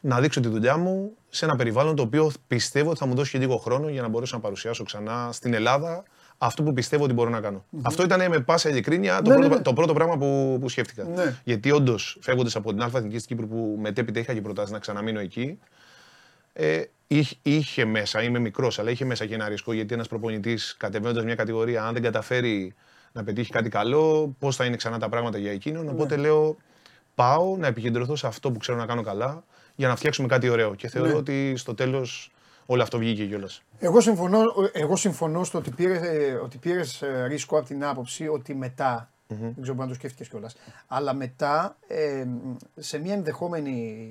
[0.00, 3.30] να δείξω τη δουλειά μου σε ένα περιβάλλον το οποίο πιστεύω ότι θα μου δώσει
[3.30, 6.02] και λίγο χρόνο για να μπορέσω να παρουσιάσω ξανά στην Ελλάδα
[6.44, 7.64] αυτό που πιστεύω ότι μπορώ να κάνω.
[7.82, 9.62] Αυτό ήταν με πάσα ειλικρίνεια το, Ναι, πρώτο, ναι, ναι.
[9.62, 11.04] το πρώτο πράγμα που, που σκέφτηκα.
[11.04, 11.34] Ναι.
[11.44, 14.78] Γιατί όντως, φεύγοντας από την Α Εθνικής στην Κύπρο που μετέπειτα είχα και προτάσεις να
[14.78, 15.58] ξαναμείνω εκεί,
[16.52, 20.74] ε, είχε, είχε μέσα, είμαι μικρός, αλλά είχε μέσα και ένα ρίσκο γιατί ένας προπονητής
[20.78, 22.74] κατεβαίνοντας μια κατηγορία, αν δεν καταφέρει
[23.12, 25.88] να πετύχει κάτι καλό, πώς θα είναι ξανά τα πράγματα για εκείνον.
[25.88, 26.56] Οπότε λέω,
[27.14, 30.74] πάω να επικεντρωθώ σε αυτό που ξέρω να κάνω καλά για να φτιάξουμε κάτι ωραίο.
[30.74, 31.14] Και θεωρώ Ναι.
[31.14, 32.31] ότι στο τέλος
[32.66, 33.62] όλο αυτό βγήκε κιόλας.
[33.78, 34.40] Εγώ συμφωνώ,
[34.72, 39.54] εγώ συμφωνώ στο ότι πήρε ότι πήρες ε, ρίσκο από την άποψη ότι μετά, δεν
[39.62, 42.26] ξέρω αν το σκέφτηκες κιόλας, αλλά μετά ε,
[42.76, 44.06] σε μια ενδεχόμενη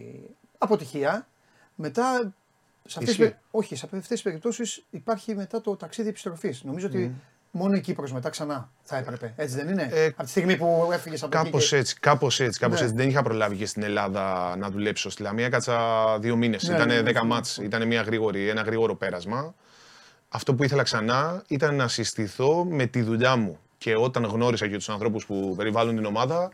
[0.57, 1.27] αποτυχία,
[1.75, 2.33] μετά
[2.85, 3.23] σε αυτές, τις Ισχύει.
[3.23, 6.63] πε- όχι, σε αυτές τις περιπτώσεις υπάρχει μετά το ταξίδι επιστροφής.
[6.63, 7.13] Νομίζω ότι
[7.51, 9.33] μόνο η Κύπρος μετά ξανά θα έπρεπε.
[9.35, 11.45] Έτσι δεν είναι; Ε, από τη στιγμή που έφυγες από εκεί.
[11.45, 12.85] Κάπως και- έτσι, κάπως έτσι, κάπως Ναι.
[12.85, 12.97] έτσι.
[12.97, 15.09] Δεν είχα προλάβει και στην Ελλάδα να δουλέψω.
[15.09, 15.79] Στη Λαμία κάτσα
[16.19, 16.63] δύο μήνες.
[16.63, 17.27] Ναι, ήταν ναι, ναι, δέκα ναι.
[17.27, 17.57] μάτς.
[17.57, 19.55] Ήταν μια γρήγορη, ένα γρήγορο πέρασμα.
[20.29, 23.59] Αυτό που ήθελα ξανά ήταν να συστηθώ με τη δουλειά μου.
[23.77, 26.49] Και όταν γνώρισα και τους ανθρώπους που περιβάλλουν την ομάδα,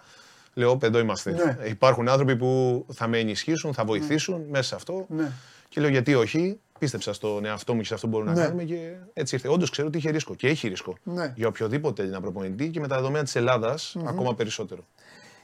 [0.54, 1.32] λέω: Εδώ είμαστε.
[1.32, 1.68] Ναι.
[1.70, 5.06] Υπάρχουν άνθρωποι που θα με ενισχύσουν, θα βοηθήσουν μέσα σε αυτό.
[5.10, 5.32] Ναι.
[5.70, 6.60] Και λέω: Γιατί όχι.
[6.80, 8.40] Πίστεψα στον εαυτό μου και σε αυτό που μπορούμε Ναι.
[8.40, 9.48] να κάνουμε και έτσι ήρθε.
[9.48, 10.98] Όντως ξέρω ότι είχε ρίσκο και έχει ρίσκο.
[11.04, 11.34] Ναι.
[11.36, 14.86] Για οποιοδήποτε Έλληνα προπονητή και με τα δεδομένα της ελλαδα ακόμα περισσότερο.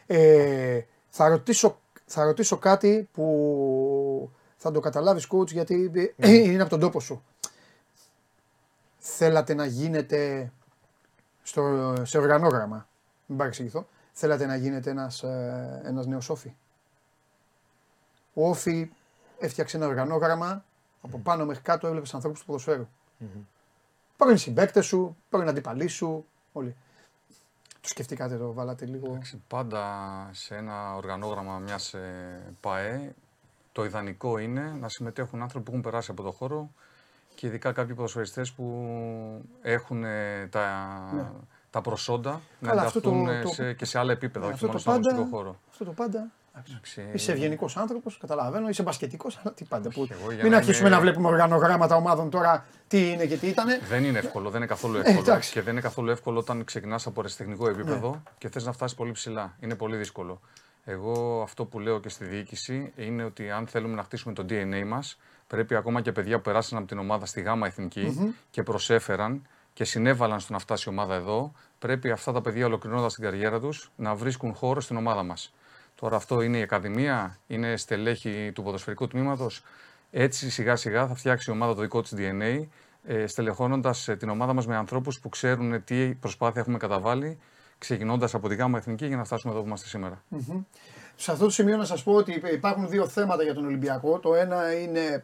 [0.07, 6.69] Ε, θα, ρωτήσω, θα ρωτήσω κάτι που θα το καταλάβεις coach γιατί ε, είναι από
[6.69, 7.23] τον τόπο σου.
[8.97, 10.51] Θέλατε να γίνετε
[11.43, 12.87] στο, σε οργανόγραμμα,
[13.25, 16.53] μην παρεξηγηθώ, θέλατε να γίνετε ένας, ε, ένας νέος όφη.
[18.33, 18.89] Ο όφη
[19.39, 20.65] έφτιαξε ένα οργανόγραμμα,
[21.05, 22.87] από πάνω μέχρι κάτω έβλεπες ανθρώπους του ποδοσφαίρου.
[24.17, 26.75] Πρώην συμπαίκτες σου, πρώην αντιπαλοί σου, όλοι.
[27.81, 29.07] Το σκεφτήκατε το, βάλατε λίγο.
[29.07, 29.89] Εντάξει, πάντα
[30.31, 31.95] σε ένα οργανόγραμμα μιας
[32.61, 33.13] ΠΑΕ
[33.71, 36.69] το ιδανικό είναι να συμμετέχουν άνθρωποι που έχουν περάσει από το χώρο
[37.35, 38.65] και ειδικά κάποιοι ποδοσφαιριστές που
[39.61, 40.99] έχουν ε, τα,
[41.69, 44.53] τα προσόντα να Καλά, αυτό το- ενταχθούν ε, το- σε, και σε άλλα επίπεδα, όχι
[44.53, 45.59] αυτό, μόνο το στον πάντα, αγωνιστικό χώρο.
[45.71, 46.27] αυτό το πάντα.
[46.57, 46.73] Εντάξει.
[47.01, 48.69] Εντάξει, Είσαι ευγενικός άνθρωπος, καταλαβαίνω.
[48.69, 49.89] Είσαι μπασκετικός, αλλά τι πάντα.
[49.89, 50.07] Που...
[50.11, 53.47] εγώ για Μην να αρχίσουμε είμαι- να βλέπουμε οργανογράμματα ομάδων τώρα τι είναι και τι
[53.47, 53.65] ήταν.
[53.89, 55.17] Δεν είναι εύκολο, δεν είναι καθόλου εύκολο.
[55.17, 55.51] Ε, εντάξει.
[55.51, 58.19] και δεν είναι καθόλου εύκολο όταν ξεκινάς από αριστεχνικό επίπεδο Ναι.
[58.37, 59.55] και θες να φτάσεις πολύ ψηλά.
[59.59, 60.39] Είναι πολύ δύσκολο.
[60.85, 64.83] Εγώ αυτό που λέω και στη διοίκηση είναι ότι αν θέλουμε να χτίσουμε το DNA
[64.87, 69.47] μας, πρέπει ακόμα και παιδιά που περάσαν από την ομάδα στη ΓΑΜΑ εθνικη και προσέφεραν
[69.73, 73.59] και συνέβαλαν στο να φτάσει η ομάδα εδώ, πρέπει αυτά τα παιδιά ολοκληρώνοντας την καριέρα
[73.59, 75.53] τους να βρίσκουν χώρο στην ομάδα μας.
[75.95, 79.63] Τώρα αυτό είναι η Ακαδημία, είναι στελέχη του ποδοσφαιρικού τμήματος.
[80.11, 82.65] Έτσι σιγά σιγά θα φτιάξει η ομάδα το δικό της DNA,
[83.03, 87.39] ε, στελεχώνοντας την ομάδα μας με ανθρώπους που ξέρουν ε, τι προσπάθεια έχουμε καταβάλει,
[87.77, 90.23] ξεκινώντας από τη ΓΑΜΑ Εθνική για να φτάσουμε εδώ που είμαστε σήμερα.
[91.23, 94.19] Σε αυτό το σημείο να σας πω ότι υπάρχουν δύο θέματα για τον Ολυμπιακό.
[94.19, 95.19] Το ένα είναι, ε,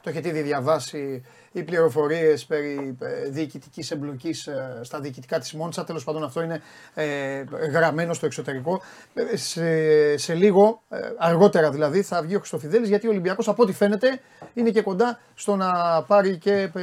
[0.00, 5.84] το έχετε ήδη διαβάσει, οι πληροφορίες περί ε, διοικητικής εμπλοκής ε, στα διοικητικά της Μόντσα.
[5.84, 6.60] Τέλος πάντων, αυτό είναι
[6.94, 8.80] ε, γραμμένο στο εξωτερικό.
[9.14, 13.62] Ε, Σε, σε λίγο, ε, αργότερα δηλαδή, θα βγει ο Χρυστοφιδέλης γιατί ο Ολυμπιακός από
[13.62, 14.20] ό,τι φαίνεται
[14.54, 16.80] είναι και κοντά στο να πάρει και ε,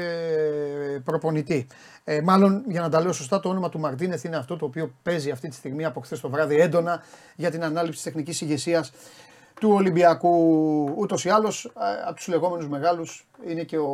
[1.04, 1.67] προπονητή.
[2.12, 4.93] Ε, μάλλον για να τα λέω σωστά, το όνομα του Μαρτίνεθ είναι αυτό το οποίο
[5.04, 7.04] παίζει αυτή τη στιγμή από χθες το βράδυ έντονα
[7.36, 8.91] για την ανάληψη τη τεχνικής ηγεσίας
[9.60, 10.34] του Ολυμπιακού.
[10.98, 11.72] Ούτως ή άλλως
[12.06, 13.88] από τους λεγόμενους μεγάλους είναι και ο,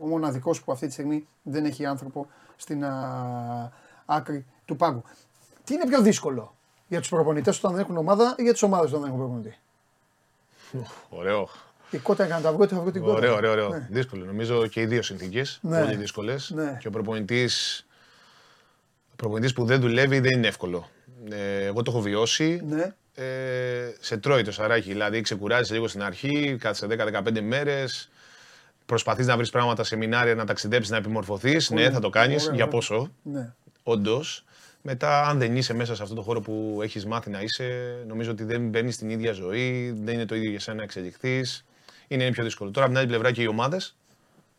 [0.00, 3.72] ο μοναδικός που αυτή τη στιγμή δεν έχει άνθρωπο στην α,
[4.06, 5.02] άκρη του πάγκου.
[5.64, 6.54] Τι είναι πιο δύσκολο
[6.88, 9.58] για τους προπονητές όταν δεν έχουν ομάδα ή για τις ομάδες όταν δεν έχουν προπονητή;
[11.08, 11.48] Ωραίο.
[11.94, 13.14] Η κότα έκανε τα αυγό, τα αυγό την κότα.
[13.14, 13.52] Ωραίο, ωραίο.
[13.52, 13.68] ωραίο.
[13.68, 13.86] Ναι.
[13.90, 14.24] Δύσκολο.
[14.24, 15.58] Νομίζω και οι δύο συνθήκες.
[15.62, 15.80] Ναι.
[15.80, 16.50] Πολύ δύσκολες.
[16.54, 16.76] Ναι.
[16.80, 17.48] Και ο προπονητή
[19.16, 20.88] προπονητής που δεν δουλεύει δεν είναι εύκολο.
[21.30, 22.60] Ε, εγώ το έχω βιώσει.
[22.68, 22.94] Ναι.
[23.14, 23.24] Ε,
[24.00, 24.88] σε τρώει το σαράκι.
[24.88, 28.10] Δηλαδή, ξεκουράζει λίγο στην αρχή, κάτσε 10-15 μέρες.
[28.86, 31.70] Προσπαθείς να βρεις πράγματα, σεμινάρια, να ταξιδέψεις, να επιμορφωθείς.
[31.70, 32.42] Ναι, θα το κάνεις.
[32.42, 32.76] Ωραία, Για ωραία.
[32.76, 33.52] πόσο, ναι.
[33.82, 34.44] όντως.
[34.82, 38.30] Μετά, αν δεν είσαι μέσα σε αυτό το χώρο που έχεις μάθει να είσαι, νομίζω
[38.30, 41.64] ότι δεν μπαίνεις στην ίδια ζωή, δεν είναι το ίδιο για σένα να εξελιχθείς.
[42.08, 42.70] Είναι πιο δύσκολο.
[42.70, 43.96] Τώρα, από την άλλη πλευρά και οι ομάδες,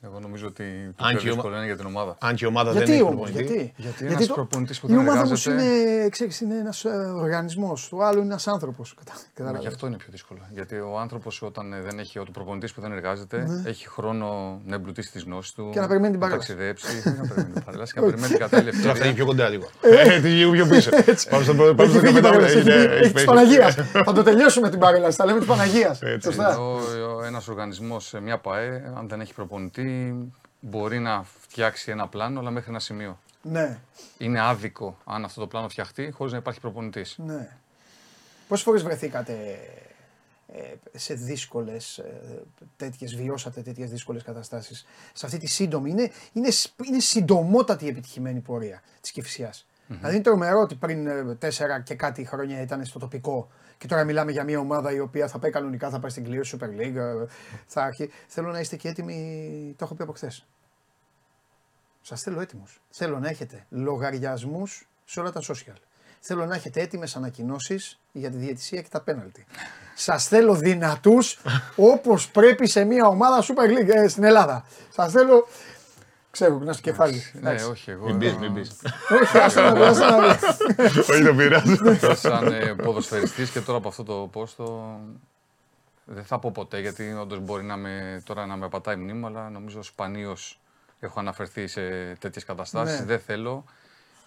[0.06, 0.64] Εγώ νομίζω ότι
[0.96, 2.18] το Αν πιο και η ομα- δύσκολο είναι για την ομάδα.
[2.20, 3.54] αν και η ομάδα δεν Γιατί έχει όμως, προπονητή.
[3.54, 6.86] γιατί; Γιατί ένας το- προπονητής που η δεν ομάδα όμως εργάζεται- είναι, ξέρεις, είναι ένας
[7.16, 7.90] οργανισμός.
[7.90, 8.96] Το άλλο είναι ένας άνθρωπος.
[9.40, 10.40] Μα γι' αυτό είναι πιο δύσκολο.
[10.52, 13.70] Γιατί ο άνθρωπος, όταν ε, δεν έχει, ο προπονητής που δεν εργάζεται, Ναι.
[13.70, 15.70] έχει χρόνο να εμπλουτίσει τις γνώσεις του.
[15.74, 16.48] Και να περιμένει την παρέλαση.
[16.48, 19.14] ταξιδέψει, να περιμένει την παρέλαση και να περιμένει την κατάλληλη Τώρα φτάνει ευκαιρία.
[19.14, 19.68] πιο κοντά λίγο.
[19.82, 20.90] Ε, τι λίγο πιο πίσω.
[21.30, 23.26] Πάμε στο πάμε στο Έχει φύγει η 15 παρέλαση, ναι, έχει- έχει έχει της φύγει.
[23.26, 23.76] Παναγίας.
[24.06, 25.18] Θα το τελειώσουμε την παρέλαση.
[25.18, 26.02] Θα λέμε της Παναγίας.
[26.02, 26.28] Έτσι.
[26.32, 26.58] Σωστά.
[27.26, 29.95] Ένας οργανισμός, μια ΠαΕ, αν δεν έχει προπονητή,
[30.60, 33.20] μπορεί να φτιάξει ένα πλάνο, αλλά μέχρι ένα σημείο.
[33.42, 33.78] Ναι,
[34.18, 37.16] Είναι άδικο αν αυτό το πλάνο φτιαχτεί χωρίς να υπάρχει προπονητής.
[37.18, 37.58] ναι.
[38.48, 39.60] Πόσες φορές βρεθήκατε
[40.48, 42.02] ε, σε δύσκολες
[42.78, 47.88] τέτοιες, βιώσατε τέτοιες δύσκολες καταστάσεις; Σε αυτή τη σύντομη, είναι, είναι, σ- είναι συντομότατη η
[47.88, 49.54] επιτυχημένη πορεία της κυφσιά.
[49.88, 54.04] Δηλαδή είναι τρομερό ότι πριν ε, τέσσερα και κάτι χρόνια ήταν στο τοπικό και τώρα
[54.04, 56.96] μιλάμε για μια ομάδα η οποία θα πάει κανονικά, θα πάει στην κλήρωση Super League.
[56.96, 57.26] ε,
[57.66, 58.10] Θα αρχί...
[58.28, 60.46] Θέλω να είστε και έτοιμοι, το έχω πει από χθες.
[62.02, 62.82] Σας θέλω έτοιμους.
[62.90, 65.76] Θέλω να έχετε λογαριασμούς σε όλα τα social.
[66.20, 69.46] Θέλω να έχετε έτοιμες ανακοινώσεις για τη διαιτησία και τα πέναλτι.
[69.96, 71.40] Σας θέλω δυνατούς
[71.76, 74.66] όπως πρέπει σε μια ομάδα Super League ε, στην Ελλάδα.
[74.90, 75.48] Σας θέλω.
[76.36, 77.24] Ξέρω, να στο κεφάλι.
[77.34, 77.66] Ναι, Εντάξει.
[77.66, 78.06] όχι, εγώ.
[78.06, 78.72] Μην πεις, ε, μην πεις.
[79.22, 81.00] Όχι, άστο να πει, άστο να πει.
[81.12, 82.16] Όχι, το πειράζω.
[82.16, 85.00] σαν ε, ποδοσφαιριστής και τώρα από αυτό το πόστο
[86.06, 89.50] δεν θα πω ποτέ γιατί όντως μπορεί να με, τώρα να με πατάει μνήμα αλλά
[89.50, 90.60] νομίζω σπανίως
[91.00, 91.82] έχω αναφερθεί σε
[92.20, 93.00] τέτοιες καταστάσεις.
[93.00, 93.06] Ναι.
[93.06, 93.64] Δεν θέλω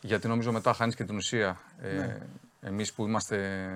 [0.01, 1.61] γιατί νομίζω μετά χάνεις και την ουσία.
[1.83, 2.18] Ε, Ναι.
[2.61, 3.68] Εμείς που είμαστε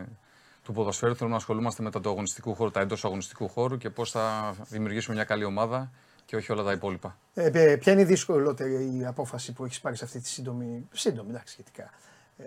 [0.64, 4.11] του ποδοσφαίρου θέλουμε να ασχολούμαστε με το αγωνιστικού χώρου, τα εντός αγωνιστικού χώρου και πώς
[4.11, 5.90] θα δημιουργήσουμε μια καλή ομάδα
[6.33, 7.18] και όχι όλα τα υπόλοιπα.
[7.35, 10.88] Ε, παι- ποια είναι η δυσκολότερη η απόφαση που έχεις πάρει σε αυτή τη σύντομη,
[10.92, 11.90] σύντομη εντάξει, σχετικά,
[12.38, 12.45] ε,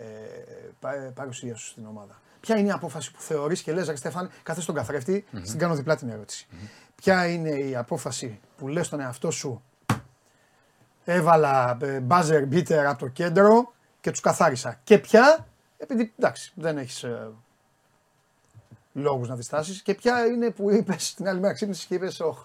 [0.79, 2.21] πα- παρουσία σου στην ομάδα.
[2.39, 5.75] Ποια είναι η απόφαση που θεωρείς και λες, ρε Στέφαν, κάθε στον καθρέφτη, στην κάνω
[5.75, 6.47] διπλά την ερώτηση.
[6.95, 9.63] Ποια είναι η απόφαση που λες στον εαυτό σου,
[11.03, 14.79] έβαλα ε, buzzer beater από το κέντρο και τους καθάρισα.
[14.83, 17.31] Και ποια, επειδή εντάξει, δεν έχεις ε,
[18.93, 22.43] λόγους να διστάσεις, και ποια είναι που είπες την άλλη μέρα ξύπνησες και είπες, όχ,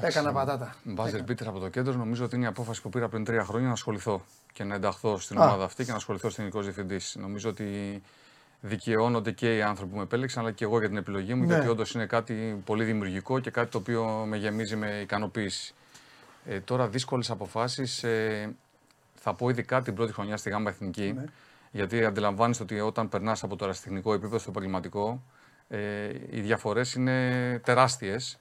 [0.00, 0.74] έκανα πατάτα.
[0.84, 3.66] Μπάζερ Πίτερ από το κέντρο, νομίζω ότι είναι η απόφαση που πήρα πριν τρία χρόνια
[3.66, 5.44] να ασχοληθώ και να ενταχθώ στην Α.
[5.46, 7.16] ομάδα αυτή και να ασχοληθώ στην γενικό διευθυντής.
[7.18, 8.02] Νομίζω ότι
[8.60, 11.54] δικαιώνονται και οι άνθρωποι που με επέλεξαν, αλλά και εγώ για την επιλογή μου, Ναι.
[11.54, 15.74] γιατί όντως είναι κάτι πολύ δημιουργικό και κάτι το οποίο με γεμίζει με ικανοποίηση.
[16.46, 18.02] Ε, τώρα, δύσκολες αποφάσεις.
[18.02, 18.54] Ε,
[19.14, 21.24] θα πω ειδικά την πρώτη χρονιά στη ΓΑΜΑ Εθνική, Ναι.
[21.70, 25.22] γιατί αντιλαμβάνεσαι ότι όταν περνάς από το αεραστεχνικό επίπεδο στο επαγγελματικό,
[25.68, 25.78] ε,
[26.30, 28.38] οι διαφορές είναι τεράστιες.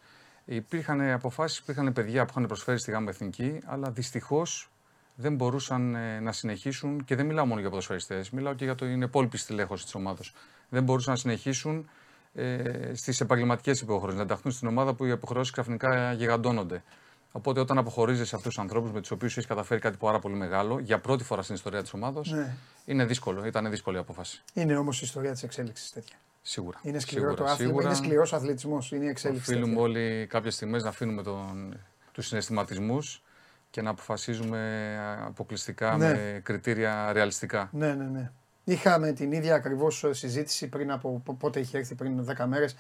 [0.49, 4.69] Υπήρχαν αποφάσεις, υπήρχαν παιδιά που είχαν προσφέρει στη ΓΑΜΑ Εθνική, αλλά δυστυχώς
[5.15, 9.01] δεν μπορούσαν ε, να συνεχίσουν και δεν μιλάω μόνο για ποδοσφαιριστές, μιλάω και για την
[9.01, 10.33] υπόλοιπη στελέχωση της ομάδας.
[10.69, 11.89] Δεν μπορούσαν να συνεχίσουν
[12.33, 16.83] ε, στις επαγγελματικές υποχρεώσεις, να ενταχθούν στην ομάδα που οι υποχρεώσεις ξαφνικά γιγαντώνονται.
[17.31, 20.79] Οπότε όταν αποχωρίζεις αυτούς τους ανθρώπους με τους οποίους έχεις καταφέρει κάτι πάρα πολύ μεγάλο
[20.79, 22.55] για πρώτη φορά στην ιστορία της ομάδας, Ναι.
[22.85, 23.45] είναι δύσκολο.
[23.45, 24.41] Ήταν δύσκολη η απόφαση.
[24.53, 26.15] Είναι όμως η ιστορία της εξέλιξης τέτοια.
[26.49, 26.79] Σίγουρα.
[26.81, 27.85] Είναι σκληρό Σίγουρα, το άθλημα, σίγουρα.
[27.87, 29.41] είναι σκληρός αθλητισμός, είναι η εξέλιξη.
[29.51, 29.81] Οφείλουμε τέτοια.
[29.81, 31.77] όλοι κάποιε στιγμέ να αφήνουμε τον,
[32.11, 33.23] τους συναισθηματισμούς
[33.69, 36.07] και να αποφασίζουμε αποκλειστικά Ναι.
[36.07, 37.69] με κριτήρια ρεαλιστικά.
[37.71, 38.31] Ναι, ναι, ναι.
[38.63, 42.75] Είχαμε την ίδια ακριβώς συζήτηση πριν από π- πότε είχε έρθει πριν 10 μέρες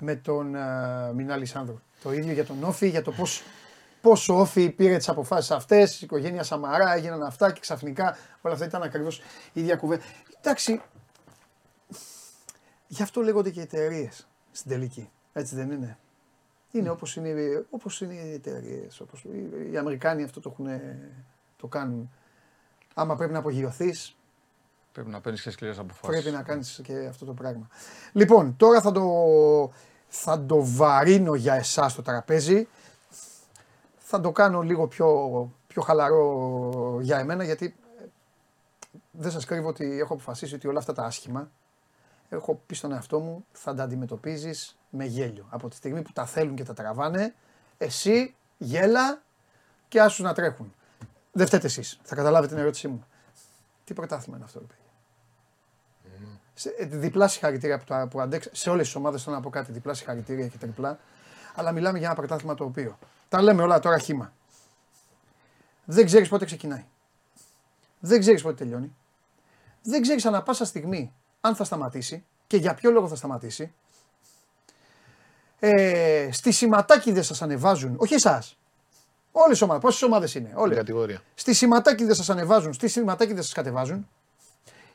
[0.00, 1.80] με τον uh, Μινάλη Σάνδρου.
[2.02, 3.42] Το ίδιο για τον Όφη, για το πώς
[4.00, 8.66] πόσο Όφη πήρε τις αποφάσεις αυτές, η οικογένεια Σαμαρά, έγιναν αυτά και ξαφνικά όλα αυτά
[8.66, 9.22] ήταν ακριβώς
[9.52, 10.02] η ίδια κουβέντα.
[10.40, 10.80] Εντάξει,
[12.86, 15.10] γι' αυτό λέγονται και εταιρείες στην τελική.
[15.32, 15.98] Έτσι δεν είναι;
[16.70, 19.00] Είναι όπως είναι, όπως είναι οι εταιρείες.
[19.00, 20.80] Όπως οι, οι Αμερικάνοι αυτό το, έχουν,
[21.56, 22.10] το κάνουν.
[22.94, 24.16] Άμα πρέπει να απογειωθείς,
[24.94, 26.22] Πρέπει να παίρνεις και σκληρές αποφάσεις.
[26.22, 27.68] Πρέπει να κάνεις και αυτό το πράγμα.
[28.12, 29.02] Λοιπόν, τώρα θα το,
[30.08, 32.68] θα το βαρύνω για εσάς το τραπέζι.
[33.98, 38.04] Θα το κάνω λίγο πιο, πιο χαλαρό για εμένα γιατί ε,
[39.10, 41.50] δεν σας κρύβω ότι έχω αποφασίσει ότι όλα αυτά τα άσχημα
[42.34, 45.46] έχω πει στον εαυτό μου θα τα αντιμετωπίζεις με γέλιο.
[45.50, 47.34] Από τη στιγμή που τα θέλουν και τα τραβάνε,
[47.78, 49.22] εσύ γέλα
[49.88, 50.74] και άσου να τρέχουν.
[51.32, 52.00] Δεν φταίτε εσείς.
[52.02, 53.04] Θα καταλάβετε την ερώτησή μου.
[53.84, 54.82] Τι πρωτάθλημα είναι αυτό, ρε παιδιά.
[56.54, 58.50] Σε, ε, διπλά συγχαρητήρια που, τα- που αντέξα.
[58.52, 59.72] Σε όλες τις ομάδες θέλω να πω κάτι.
[59.72, 60.98] Διπλά συγχαρητήρια και τριπλά.
[61.54, 62.98] Αλλά μιλάμε για ένα πρωτάθλημα το οποίο.
[63.28, 64.32] Τα λέμε όλα τώρα χήμα.
[65.84, 66.84] Δεν ξέρεις πότε ξεκινάει.
[68.00, 68.94] Δεν ξέρεις πότε τελειώνει.
[69.82, 71.14] Δεν ξέρεις ανά πάσα στιγμή
[71.46, 73.72] αν θα σταματήσει και για ποιο λόγο θα σταματήσει.
[75.58, 78.58] Ε, στη σηματάκιδε σας ανεβάζουν, όχι εσάς.
[79.32, 79.82] Όλες οι ομάδες.
[79.82, 80.74] Πόσες ομάδες είναι, Την όλε.
[80.74, 81.22] κατηγορία.
[81.34, 84.08] Στη σηματάκιδες σας ανεβάζουν, στη σηματάκιδες σας κατεβάζουν.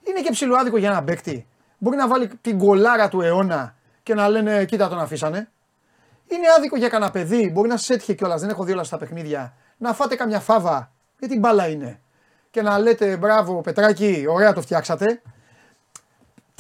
[0.07, 1.47] Είναι και ψηλοάδικο για ένα παίκτη.
[1.77, 5.51] Μπορεί να βάλει την κολάρα του αιώνα και να λένε κοίτα τον αφήσανε.
[6.27, 8.97] Είναι άδικο για κανένα παιδί, μπορεί να σας έτυχε κιόλας, δεν έχω δει όλα στα
[8.97, 11.99] παιχνίδια, να φάτε καμιά φάβα, γιατί μπάλα είναι.
[12.51, 15.21] Και να λέτε μπράβο Πετράκη, ωραία το φτιάξατε.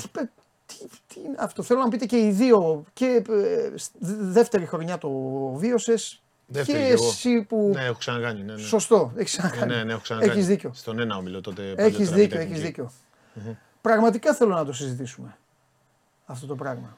[0.01, 0.29] Τι, παι-
[0.65, 0.75] τι,
[1.07, 4.97] τι είναι αυτό, θέλω να μου πείτε και οι δύο, και ε, σ- δεύτερη χρονιά
[4.97, 5.09] το
[5.55, 6.21] βίωσες.
[6.47, 7.07] Και Δεύτερη κι εγώ.
[7.07, 7.71] εσύ που.
[7.73, 8.43] Ναι, έχω ξανακάνει.
[8.43, 8.59] Ναι, ναι.
[8.59, 9.75] Σωστό, έχεις Ναι, ξανακάνει.
[9.75, 10.31] ναι, ναι, έχω ξανακάνει.
[10.31, 10.71] Έχεις δίκιο.
[10.73, 11.61] Στον ένα όμιλο τότε.
[11.63, 11.75] Έχεις
[12.09, 12.65] παλιότερα, δίκιο, με έχεις τεχνική.
[12.65, 12.91] δίκιο.
[13.81, 15.37] Πραγματικά θέλω να το συζητήσουμε
[16.25, 16.97] αυτό το πράγμα.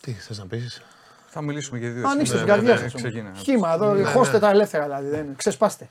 [0.00, 0.82] Τι θες να πεις;
[1.26, 2.08] Θα μιλήσουμε για δύο.
[2.08, 2.94] Ανοίξτε την Ναι, καρδιά ναι, σας.
[2.94, 3.32] ναι, ξεκινά.
[3.34, 4.38] Χήμα εδώ, Ναι, χώστε ναι.
[4.40, 5.08] τα ελεύθερα δηλαδή.
[5.08, 5.88] Δεν, ξεσπάστε.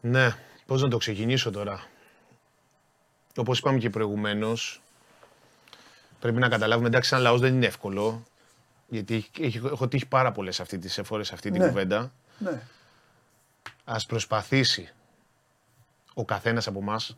[0.00, 0.34] Ναι,
[0.66, 1.80] πώς να το ξεκινήσω τώρα;
[3.36, 4.82] Όπως είπαμε και προηγουμένως,
[6.20, 8.22] πρέπει να καταλάβουμε εντάξει, σαν λαός δεν είναι εύκολο.
[8.88, 11.68] Γιατί έχει- έχει- έχω τύχει πάρα πολλές αυτή τις φορέ αυτή την Ναι.
[11.68, 12.12] κουβέντα.
[12.38, 12.62] Ναι.
[13.84, 14.88] Α προσπαθήσει
[16.14, 17.16] ο καθένας από εμάς,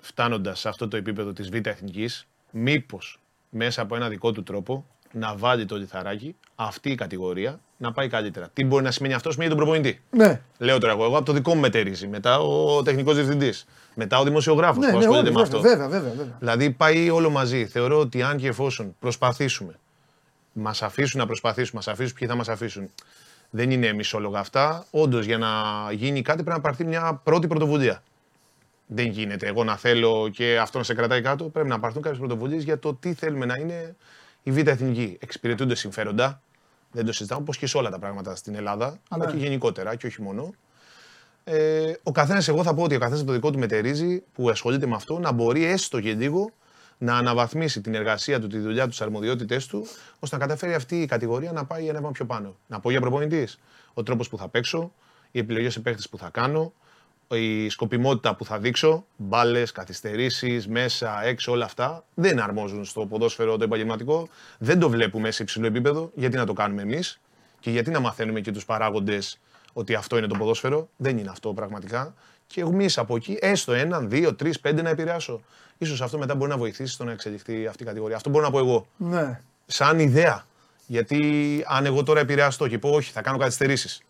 [0.00, 4.86] φτάνοντας σε αυτό το επίπεδο της Β' Εθνικής, μήπως μέσα από ένα δικό του τρόπο
[5.12, 8.48] να βάλει το λιθαράκι αυτή η κατηγορία να πάει καλύτερα.
[8.52, 10.00] Τι μπορεί να σημαίνει αυτό, σημαίνει για τον προπονητή.
[10.10, 12.06] Ναι, Λέω τώρα εγώ, εγώ από το δικό μου μετερίζει.
[12.06, 13.66] Μετά ο τεχνικός διευθυντής.
[13.94, 15.68] Μετά ο δημοσιογράφος ναι, που ναι, ασχολείται όλοι, με βέβαια, αυτό.
[15.68, 16.36] βέβαια, βέβαια, βέβαια.
[16.38, 17.66] Δηλαδή πάει όλο μαζί.
[17.66, 19.78] Θεωρώ ότι αν και εφόσον προσπαθήσουμε,
[20.52, 22.90] μας αφήσουν να προσπαθήσουμε, μας αφήσουν ποιοι θα μας αφήσουν.
[23.50, 24.84] Δεν είναι μισόλογα αυτά.
[24.90, 25.48] Όντως για να
[25.92, 28.02] γίνει κάτι πρέπει να πάρθει μια πρώτη πρωτοβουλία.
[28.86, 31.44] Δεν γίνεται εγώ να θέλω και αυτό να σε κρατάει κάτω.
[31.44, 33.96] Πρέπει να πάρθουν κάποιες πρωτοβουλίες για το τι θέλουμε να είναι
[34.42, 35.16] η Β' Εθνική.
[35.20, 36.40] Εξυπηρετούνται συμφέροντα.
[36.94, 39.32] Δεν το συζητάμε όπως και σε όλα τα πράγματα στην Ελλάδα, αλλά Ναι.
[39.32, 40.54] και γενικότερα και όχι μόνο.
[41.44, 44.48] Ε, ο καθένας, εγώ θα πω ότι ο καθένας από το δικό του μετερίζει που
[44.50, 46.50] ασχολείται με αυτό να μπορεί έστω και λίγο
[46.98, 49.86] να αναβαθμίσει την εργασία του, τη δουλειά του, τις αρμοδιότητέ του,
[50.18, 52.56] ώστε να καταφέρει αυτή η κατηγορία να πάει ένα βήμα πιο πάνω.
[52.66, 53.58] Να πω για προπονητής.
[53.94, 54.92] Ο τρόπος που θα παίξω,
[55.30, 56.72] οι επιλογές σε παίχτες που θα κάνω,
[57.28, 63.56] η σκοπιμότητα που θα δείξω, μπάλες, καθυστερήσεις, μέσα, έξω, όλα αυτά δεν αρμόζουν στο ποδόσφαιρο
[63.56, 64.28] το επαγγελματικό.
[64.58, 66.10] Δεν το βλέπουμε σε υψηλό επίπεδο.
[66.14, 67.20] Γιατί να το κάνουμε εμείς;
[67.60, 69.40] Και γιατί να μαθαίνουμε και τους παράγοντες
[69.72, 72.14] ότι αυτό είναι το ποδόσφαιρο; Δεν είναι αυτό πραγματικά.
[72.46, 75.40] Και εμείς από εκεί, έστω έναν, δύο, τρεις, πέντε να επηρεάσω.
[75.78, 78.16] Ίσως αυτό μετά μπορεί να βοηθήσει στο να εξελιχθεί αυτή η κατηγορία.
[78.16, 78.86] Αυτό μπορώ να πω εγώ.
[78.96, 79.40] Ναι.
[79.66, 80.46] Σαν ιδέα.
[80.86, 84.02] Γιατί αν εγώ τώρα επηρεαστώ και πω, Όχι, θα κάνω καθυστερήσεις.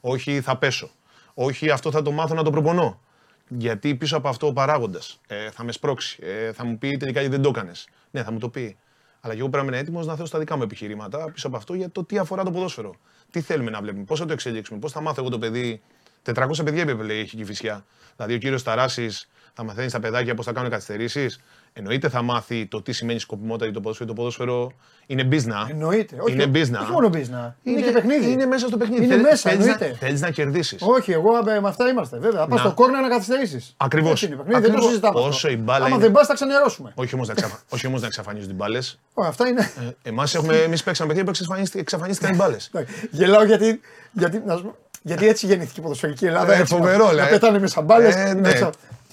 [0.00, 0.90] Όχι, θα πέσω.
[1.34, 3.00] Όχι, αυτό θα το μάθω να το προπονώ.
[3.48, 6.18] Γιατί πίσω από αυτό ο παράγοντας ε, θα με σπρώξει.
[6.22, 7.88] Ε, θα μου πει τελικά γιατί δεν το έκανες.
[8.10, 8.76] Ναι, θα μου το πει.
[9.20, 11.56] Αλλά και εγώ πρέπει να είμαι έτοιμος να θέσω τα δικά μου επιχειρήματα πίσω από
[11.56, 12.94] αυτό για το τι αφορά το ποδόσφαιρο.
[13.30, 15.80] Τι θέλουμε να βλέπουμε, πώς θα το εξελίξουμε, πώς θα μάθω εγώ το παιδί.
[16.24, 17.84] 400 παιδιά είπε, λέει, έχει και η φυσιά.
[18.16, 21.40] Δηλαδή ο κύριος Ταράσης θα μαθαίνεις στα παιδάκια πώς θα κάνουν καθυστερήσεις.
[21.74, 24.08] Εννοείται θα μάθει το τι σημαίνει σκοπιμότητα για το ποδόσφαιρο.
[24.08, 24.72] Το ποδόσφαιρο
[25.06, 25.66] είναι business.
[25.70, 26.16] Εννοείται.
[26.20, 26.80] Όχι, Είναι business.
[26.82, 27.52] όχι μόνο business.
[27.62, 28.30] Είναι, και παιχνίδι.
[28.30, 29.04] Είναι μέσα στο παιχνίδι.
[29.04, 29.96] Είναι Θέλ- μέσα, θέλεις να, εννοείται.
[30.06, 30.82] θέλεις να κερδίσεις.
[30.82, 32.18] Όχι, εγώ ε, με αυτά είμαστε.
[32.18, 32.46] Βέβαια.
[32.46, 32.64] Πας Να.
[32.66, 33.74] στο κόρνα να καθυστερήσεις.
[33.76, 34.22] Ακριβώς.
[34.22, 34.88] Είναι παιχνίδι, δεν το Ακριβώς.
[34.90, 35.18] συζητάμε.
[35.18, 35.28] αυτό.
[35.30, 36.92] Όσο η μπάλα Άμα είναι- δεν πας, θα ξενερώσουμε.
[36.94, 37.60] Όχι όμως να, εξαφα...
[37.74, 38.98] όχι όμως να εξαφανίζουν την μπάλες.
[39.14, 39.70] Ω, αυτά είναι.
[40.02, 40.56] Εμάς έχουμε...
[40.56, 42.70] εμείς παίξαμε παιδιά που εξαφανίστηκαν, εξαφανίστηκαν οι μπάλες.
[42.74, 43.80] Εντάξει, Γελάω γιατί,
[44.12, 46.54] γιατί, να σου πω, γιατί έτσι γεννήθηκε η ποδοσφαιρική Ελλάδα.
[46.54, 47.24] Ε, έτσι, φοβερό, να, λέει.
[47.24, 48.34] να πετάνε με σαμπάλε.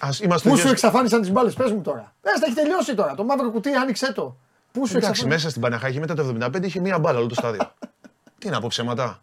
[0.01, 0.09] Ε, ναι.
[0.09, 2.13] Ας είμαστε Πού και- σου εξαφάνισαν τις μπάλες, πες μου τώρα.
[2.21, 3.15] Πες, τα έχει τελειώσει τώρα.
[3.15, 4.23] Το μαύρο κουτί, άνοιξε το.
[4.71, 5.27] Πού σου Εντάξει, εξαφάνισαν.
[5.27, 7.73] μέσα στην Παναχάκη μετά το 75 είχε μία μπάλα όλο το στάδιο.
[8.37, 9.21] Τι να πω ψέματα.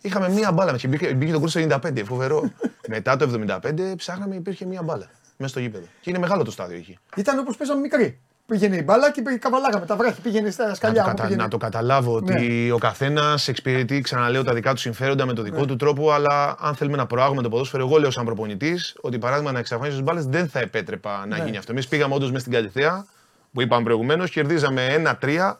[0.00, 0.76] Είχαμε μία μπάλα.
[0.76, 2.52] Και μπήκε, μπήκε το κουρσο 95, φοβερό.
[2.88, 5.06] μετά το 75 ψάχναμε, υπήρχε μία μπάλα.
[5.36, 5.84] Μέσα στο γήπεδο.
[6.00, 6.98] Και είναι μεγάλο το στάδιο εκεί.
[7.16, 8.20] Ήταν όπως παίζαμε μικροί.
[8.46, 10.20] Πήγαινε η μπάλα και πήγε- καβαλάγαμε τα βράχη.
[10.20, 11.02] Πήγαινε στα Να το, σκαλιά.
[11.02, 11.22] μου, κατα...
[11.22, 15.42] πήγαινε- να το καταλάβω ότι ο καθένας εξυπηρετεί, ξαναλέω, τα δικά του συμφέροντα με το
[15.42, 16.10] δικό του τρόπο.
[16.12, 19.98] Αλλά αν θέλουμε να προάγουμε το ποδόσφαιρο, εγώ λέω σαν προπονητής ότι παράδειγμα να εξαφανίσεις
[19.98, 21.44] τις μπάλες δεν θα επέτρεπα να Ναι.
[21.44, 21.72] γίνει αυτό.
[21.72, 23.06] Εμείς πήγαμε όντως μες στην Καλυθέα,
[23.52, 25.58] που είπαμε προηγουμένως, κερδίζαμε ένα-τρία,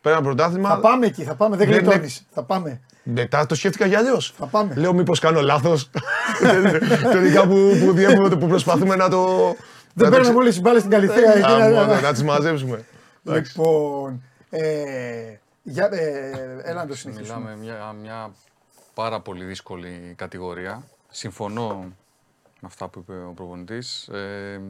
[0.00, 0.68] πέραμε πρωτάθλημα.
[0.68, 1.56] Θα πάμε εκεί, θα πάμε.
[1.56, 2.22] Δεν Δεν είναι- γλιτώνεις.
[2.34, 2.80] Θα πάμε.
[3.02, 4.34] Μετά το σκέφτηκα για αλλιώς.
[4.38, 4.74] Θα πάμε.
[4.76, 5.90] Λέω, μήπως κάνω λάθος.
[7.12, 9.54] Τελικά που, που, διέμβουμε το- που προσπαθούμε να το.
[9.94, 11.32] Δεν να το παίρνουμε όλε τι μπάλε στην Καλυθέα.
[11.32, 12.84] εκεί να- Γάμο, να- να τις μαζέψουμε.
[13.24, 13.52] Εντάξει.
[13.58, 14.22] Λοιπόν.
[14.50, 16.30] ε, για, ε,
[16.62, 17.38] έλα να το συνεχίσουμε.
[17.38, 18.32] Μιλάμε μια, μια
[18.94, 21.92] πάρα πολύ δύσκολη κατηγορία συμφωνώ
[22.60, 24.08] με αυτά που είπε ο προπονητής.
[24.08, 24.60] Ε,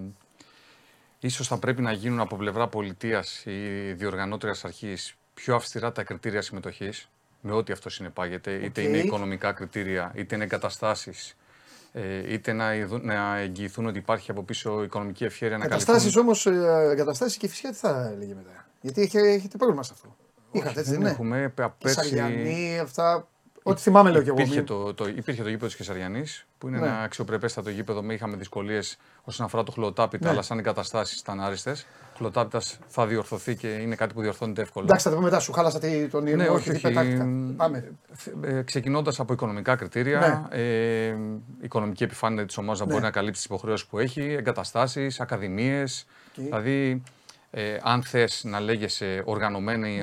[1.21, 6.43] ίσως θα πρέπει να γίνουν από πλευρά πολιτείας ή διοργανώτριας αρχής πιο αυστηρά τα κριτήρια
[6.43, 7.09] συμμετοχής,
[7.41, 11.37] με ό,τι αυτό συνεπάγεται, είτε είναι οικονομικά κριτήρια, είτε είναι εγκαταστάσεις,
[11.97, 15.95] ε, είτε να, να εγγυηθούν ότι υπάρχει από πίσω οικονομική ευχαίρεια να καλυφθούν.
[15.95, 18.67] Εγκαταστάσεις όμως, ε, εγκαταστάσεις και φυσικά τι θα έλεγε μετά.
[18.81, 20.17] Γιατί έχετε πρόβλημα σε αυτό.
[20.51, 21.11] Είχατε έτσι, δεν είναι.
[21.11, 21.95] Έχουμε πέρσι...
[21.95, 23.29] Σαριανή, αυτά
[23.67, 24.41] Ό,τι θυμάμαι λέω και εγώ.
[24.41, 26.25] Υπήρχε το, το, υπήρχε το γήπεδο της Κεσαριανή,
[26.59, 26.87] που είναι ναι.
[26.87, 28.03] ένα αξιοπρεπέστατο γήπεδο.
[28.03, 30.31] Με είχαμε δυσκολίες όσον αφορά το χλωτάπιτα, ναι.
[30.31, 31.87] αλλά σαν εγκαταστάσεις ήταν άριστες.
[32.15, 34.85] Ο χλωτάπιτα θα διορθωθεί και είναι κάτι που διορθώνεται εύκολα.
[34.85, 35.41] Εντάξει, θα το πούμε μετά.
[35.41, 35.79] Σου χάλασα
[36.11, 36.43] τον ήρμο.
[36.43, 36.93] Ναι, όχι, όχι.
[37.57, 37.93] Πάμε.
[38.43, 40.59] Ε, Ξεκινώντας από οικονομικά κριτήρια, ναι.
[40.61, 41.17] ε,
[41.61, 42.87] οικονομική επιφάνεια της ομάδας ναι.
[42.87, 46.07] μπορεί να καλύψει τις υποχρεώσεις που έχει, εγκαταστάσεις, ακαδημίες.
[46.35, 47.03] Δηλαδή,
[47.51, 49.23] ε, αν θες να λέγεσαι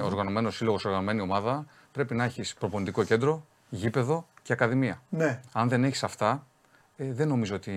[0.01, 5.01] οργανωμένος σύλλογος, οργανωμένη ομάδα, πρέπει να έχεις προπονητικό κέντρο, γήπεδο και ακαδημία.
[5.09, 5.41] Ναι.
[5.51, 6.45] Αν δεν έχεις αυτά,
[7.01, 7.71] ε, δεν νομίζω ότι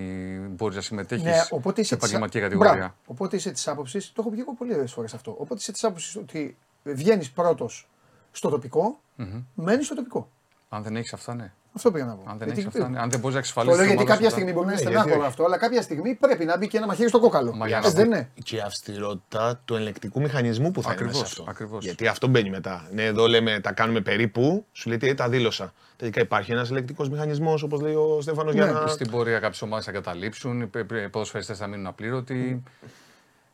[0.50, 2.74] μπορεί να συμμετέχεις ναι, σε επαγγελματική κατηγορία.
[2.74, 2.94] Μπράβο.
[3.06, 5.30] Οπότε είσαι της άποψης, το έχω πει εγώ πολλές φορές αυτό.
[5.30, 7.88] Οπότε είσαι της άποψης ότι βγαίνεις πρώτος
[8.30, 9.42] στο τοπικό, mm-hmm.
[9.54, 10.28] μένεις στο τοπικό.
[10.68, 11.52] Αν δεν έχεις αυτά, ναι.
[11.76, 12.30] Αυτό πήγα να πω.
[12.30, 12.98] Αν δεν, γιατί, αυτά, ναι.
[12.98, 13.76] αν δεν μπορείς να εξασφαλίσει.
[13.76, 16.56] Το λέω γιατί κάποια στιγμή μπορεί να είναι στενάχωρο αυτό, αλλά κάποια στιγμή πρέπει να
[16.56, 17.54] μπει και ένα μαχαίρι στο κόκαλο.
[17.54, 18.30] Μα για δεν είναι.
[18.42, 21.44] Και η αυστηρότητα του ελεκτικού μηχανισμού που θα ακριβώς, είναι αυτό.
[21.48, 21.84] Ακριβώς.
[21.84, 22.88] Γιατί αυτό μπαίνει μετά.
[22.92, 25.72] Ναι, εδώ λέμε τα κάνουμε περίπου, σου λέει τι τα δήλωσα.
[25.96, 28.54] Τελικά υπάρχει ένας ελεκτικός μηχανισμός, όπως λέει ο Στέφανος.
[28.54, 28.62] Ναι.
[28.62, 28.86] Για να...
[28.86, 32.62] Στην πορεία κάποιες ομάδες θα καταλήψουν, οι ποδοσφαιριστές θα μείνουν απλήρωτοι.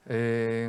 [0.05, 0.69] Ε,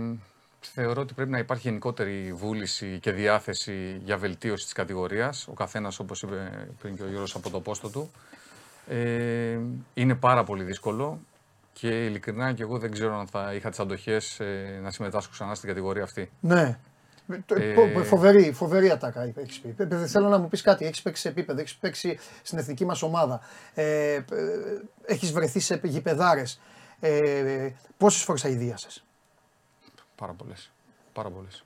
[0.67, 5.47] θεωρώ ότι πρέπει να υπάρχει γενικότερη βούληση και διάθεση για βελτίωση της κατηγορίας.
[5.47, 8.11] Ο καθένας, όπως είπε πριν και ο Γιώργος από το πόστο του.
[8.87, 9.59] Ε,
[9.93, 11.19] είναι πάρα πολύ δύσκολο
[11.73, 15.55] και ειλικρινά και εγώ δεν ξέρω αν θα είχα τις αντοχές ε, να συμμετάσχω ξανά
[15.55, 16.31] στην κατηγορία αυτή.
[16.39, 16.77] Ναι.
[17.47, 19.75] Ε, φοβερή, φοβερή ατάκα έχεις πει.
[20.07, 20.85] Θέλω να μου πεις κάτι.
[20.85, 23.41] Έχεις παίξει σε επίπεδο, έχεις παίξει στην εθνική μας ομάδα.
[23.73, 24.23] Ε, ε
[25.05, 26.61] έχεις βρεθεί σε γηπεδάρες.
[26.99, 28.89] Ε, Πόσες φορές αειδίασε.
[30.21, 30.71] Πάρα πολλές.
[31.13, 31.63] Πάρα πολλές.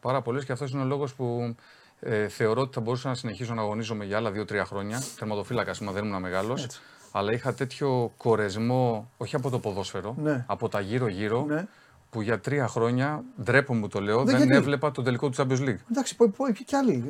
[0.00, 1.54] Πάρα πολλές και αυτός είναι ο λόγος που
[2.00, 5.02] ε, θεωρώ ότι θα μπορούσα να συνεχίσω να αγωνίζομαι για άλλα 2-3 χρόνια.
[5.18, 6.66] Τερματοφύλακας, μα δεν ήμουν μεγάλος.
[7.12, 10.44] Αλλά είχα τέτοιο κορεσμό, όχι από το ποδόσφαιρο, ναι.
[10.48, 11.66] από τα γύρω-γύρω, ναι.
[12.10, 15.68] που για τρία χρόνια, ντρέπω μου το λέω, δεν, δεν έβλεπα το τελικό του Champions
[15.68, 15.80] League.
[15.90, 17.04] Εντάξει, πω, πω, και άλλοι.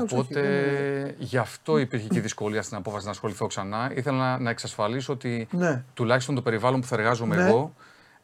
[0.00, 3.92] Οπότε γι' αυτό υπήρχε και δυσκολία στην απόφαση να ασχοληθώ ξανά.
[3.94, 5.84] Ήθελα να, να εξασφαλίσω ότι ναι.
[5.94, 7.46] τουλάχιστον το περιβάλλον που θα εργάζομαι ναι.
[7.46, 7.74] εγώ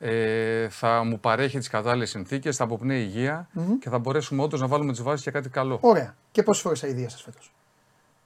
[0.02, 3.78] ε, θα μου παρέχει τις κατάλληλες συνθήκες, θα αποπνέει υγεία mm-hmm.
[3.80, 5.78] και θα μπορέσουμε όντως να βάλουμε τις βάσεις για κάτι καλό.
[5.80, 6.14] Ωραία.
[6.32, 7.52] Και πόσες φορές αηδία σα φέτος;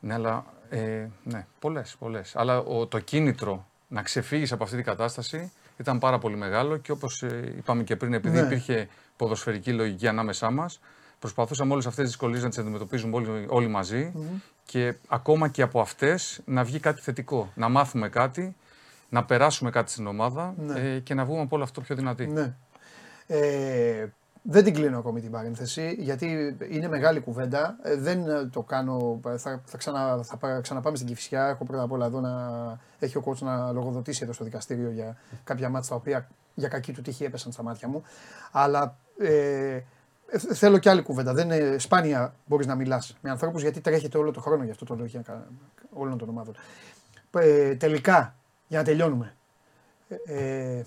[0.00, 0.44] Ναι, αλλά.
[0.68, 2.36] Ε, ναι, πολλές, πολλές.
[2.36, 6.92] Αλλά ο, το κίνητρο να ξεφύγεις από αυτή την κατάσταση ήταν πάρα πολύ μεγάλο και
[6.92, 8.46] όπως ε, είπαμε και πριν, επειδή ναι.
[8.46, 10.80] υπήρχε ποδοσφαιρική λογική ανάμεσά μας,
[11.18, 14.40] προσπαθούσαμε όλες αυτές τις δυσκολίες να τις αντιμετωπίζουμε όλοι, όλοι μαζί mm-hmm.
[14.64, 17.52] και ακόμα και από αυτές να βγει κάτι θετικό.
[17.54, 18.56] Να μάθουμε κάτι
[19.14, 20.80] να περάσουμε κάτι στην ομάδα ναι.
[20.80, 22.26] ε, και να βγούμε από όλο αυτό πιο δυνατή.
[22.26, 22.54] Ναι.
[23.26, 24.06] Ε,
[24.42, 27.76] δεν την κλείνω ακόμη την παρένθεση, γιατί είναι μεγάλη κουβέντα.
[27.82, 29.20] Ε, δεν το κάνω.
[29.36, 31.46] Θα, θα, ξανα, θα ξαναπάμε στην Κυφσιά.
[31.46, 32.32] Έχω πρώτα απ' όλα εδώ να
[32.98, 36.92] έχει ο κότσο να λογοδοτήσει εδώ στο δικαστήριο για κάποια μάτια τα οποία για κακή
[36.92, 38.02] του τύχη έπεσαν στα μάτια μου.
[38.52, 39.80] Αλλά ε,
[40.54, 41.32] θέλω και άλλη κουβέντα.
[41.32, 44.84] Δεν είναι, σπάνια μπορείς να μιλάς με ανθρώπους γιατί τρέχετε όλο το χρόνο γι' αυτό
[44.84, 45.08] το λόγο
[45.92, 46.54] όλων των ομάδων.
[47.30, 48.34] Ε, τελικά
[48.74, 49.36] για να τελειώνουμε.
[50.08, 50.86] Ε, ε,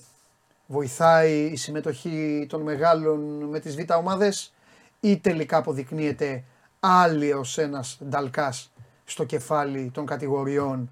[0.67, 4.53] βοηθάει η συμμετοχή των μεγάλων με τις β' ομάδες
[4.99, 6.43] ή τελικά αποδεικνύεται
[6.79, 8.71] άλλος ένας νταλκάς
[9.05, 10.91] στο κεφάλι των κατηγοριών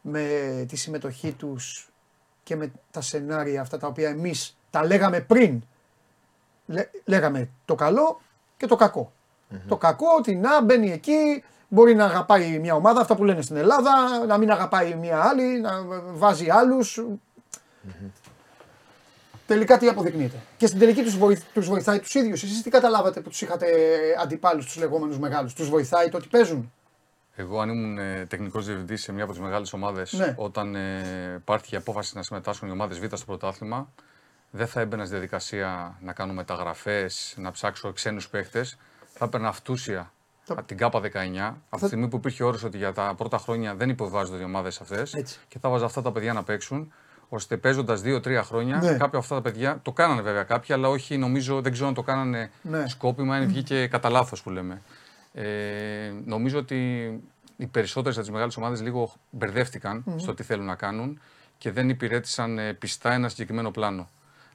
[0.00, 0.24] με
[0.68, 1.90] τη συμμετοχή τους
[2.42, 5.62] και με τα σενάρια αυτά τα οποία εμείς τα λέγαμε πριν.
[7.04, 8.20] λέγαμε το καλό
[8.56, 9.12] και το κακο
[9.68, 11.42] Το κακό ότι να μπαίνει εκεί,
[11.74, 15.60] Μπορεί να αγαπάει μια ομάδα, αυτά που λένε στην Ελλάδα, να μην αγαπάει μια άλλη,
[15.60, 15.70] να
[16.12, 16.46] βάζει
[19.46, 20.36] Τελικά τι αποδεικνύεται.
[20.56, 22.42] Και στην τελική τους βοηθ, τους βοηθάει τους ίδιους.
[22.42, 23.66] Εσείς τι καταλάβατε που τους είχατε
[24.22, 26.72] αντιπάλους, τους λεγόμενους μεγάλους; Τους βοηθάει το ότι παίζουν;
[27.36, 30.34] Εγώ, αν ήμουν ε, τεχνικός διευθυντής σε μια από τις μεγάλες ομάδες, ναι.
[30.36, 33.92] όταν ε, υπάρχει η απόφαση να συμμετάσχουν οι ομάδες Β στο πρωτάθλημα,
[34.50, 38.64] δεν θα έμπαινα στη διαδικασία να κάνω μεταγραφές, να ψάξω ξένους παίχτε.
[39.14, 40.12] Θα έπαιρνα αυτούσια
[40.48, 41.04] από την ΚΑΠΑ 19,
[41.68, 44.80] από τη στιγμή που υπήρχε όρος ότι για τα πρώτα χρόνια δεν υποβάζονται οι ομάδες
[44.80, 45.16] αυτές
[45.48, 46.92] και θα βάζα αυτά τα παιδιά να παίξουν,
[47.28, 48.88] ώστε παίζοντας 2-3 χρόνια, ναι.
[48.88, 51.94] κάποια από αυτά τα παιδιά το κάνανε βέβαια κάποια, αλλά όχι νομίζω, δεν ξέρω αν
[51.94, 52.88] το κάνανε ναι.
[52.88, 54.82] σκόπιμα, αν βγήκε κατά λάθος που λέμε.
[55.32, 56.76] Ε, νομίζω ότι
[57.56, 60.14] οι περισσότερες από τις μεγάλες ομάδες λίγο μπερδεύτηκαν mm-hmm.
[60.16, 61.20] στο τι θέλουν να κάνουν
[61.58, 64.08] και δεν υπηρέτησαν ε, πιστά ένα συγκεκριμένο πλάνο.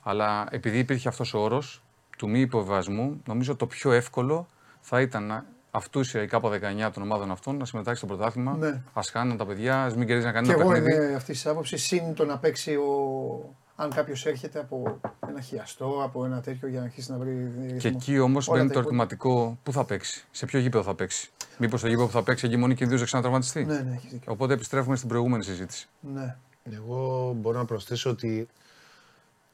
[0.04, 1.84] Αλλά επειδή υπήρχε αυτός ο όρος
[2.18, 4.48] του μη υποβασμού, νομίζω το πιο εύκολο
[4.82, 5.46] θα ήταν να
[5.78, 6.50] αυτούσια η ΚΑΠΑ
[6.88, 8.56] 19 των ομάδων αυτών να συμμετάξει στο πρωτάθλημα.
[8.58, 8.68] Ναι.
[8.94, 10.96] Α χάνουν τα παιδιά, ας μην κερδίζει να κάνει Και ένα εγώ παιχνίδι.
[11.06, 11.84] είμαι αυτής της άποψης.
[11.84, 13.56] Συν το να παίξει ο.
[13.80, 15.00] Αν κάποιος έρχεται από
[15.30, 17.52] ένα χιαστό, από ένα τέτοιο για να αρχίσει να βρει.
[17.68, 17.92] Και ρυθμό.
[18.02, 19.04] εκεί όμως Όλα μπαίνει τα το υπόλοιπα.
[19.04, 21.30] ερωτηματικό πού θα παίξει, σε ποιο γήπεδο θα παίξει.
[21.58, 23.66] Μήπως το γήπεδο που θα παίξει εκεί μόνο κινδύνου να ξανατραυματιστεί.
[23.66, 24.32] Ναι, ναι, έχεις δίκιο.
[24.32, 25.88] Οπότε επιστρέφουμε στην προηγούμενη συζήτηση.
[26.14, 26.36] Ναι.
[26.76, 28.48] Εγώ μπορώ να προσθέσω ότι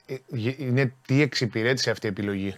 [0.06, 2.56] ε, γε- είναι τι εξυπηρέτησε αυτή η επιλογή.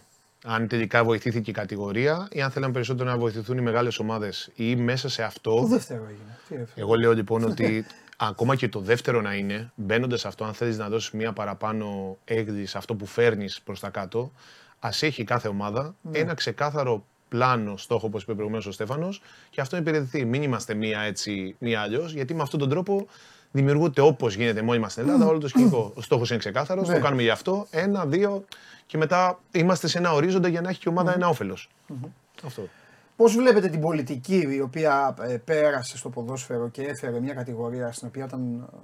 [0.47, 4.75] Αν τελικά βοηθήθηκε η κατηγορία ή αν θέλαν περισσότερο να βοηθηθούν οι μεγάλες ομάδες ή
[4.75, 5.65] μέσα σε Το αυτό.
[5.65, 6.37] δεύτερο έγινε.
[6.47, 6.69] Τι έφερε.
[6.75, 7.85] Εγώ λέω λοιπόν ότι
[8.17, 12.17] ακόμα και το δεύτερο να είναι, μπαίνοντας σε αυτό, αν θέλεις να δώσεις μια παραπάνω
[12.25, 14.31] έκδυση σε αυτό που φέρνεις προς τα κάτω,
[14.79, 19.75] ας έχει κάθε ομάδα ένα ξεκάθαρο πλάνο, στόχο, όπως είπε προηγουμένως ο Στέφανος, και αυτό
[19.75, 20.25] να υπηρετηθεί.
[20.25, 23.07] Μην είμαστε μία έτσι, μία αλλιώς, γιατί με αυτόν τον τρόπο
[23.55, 25.91] δημιουργούνται όπως γίνεται μόνοι μας στην Ελλάδα όλο το σκηνικό.
[25.95, 26.95] Ο στόχος είναι ξεκάθαρος, Ναι.
[26.95, 27.67] το κάνουμε γι' αυτό.
[27.71, 28.45] Ένα, δύο,
[28.85, 31.69] και μετά είμαστε σε ένα ορίζοντα για να έχει και η ομάδα ένα όφελος.
[32.45, 32.67] Αυτό.
[33.15, 38.07] Πώς βλέπετε την πολιτική η οποία ε, πέρασε στο ποδόσφαιρο και έφερε μια κατηγορία στην
[38.07, 38.77] οποία όταν ε,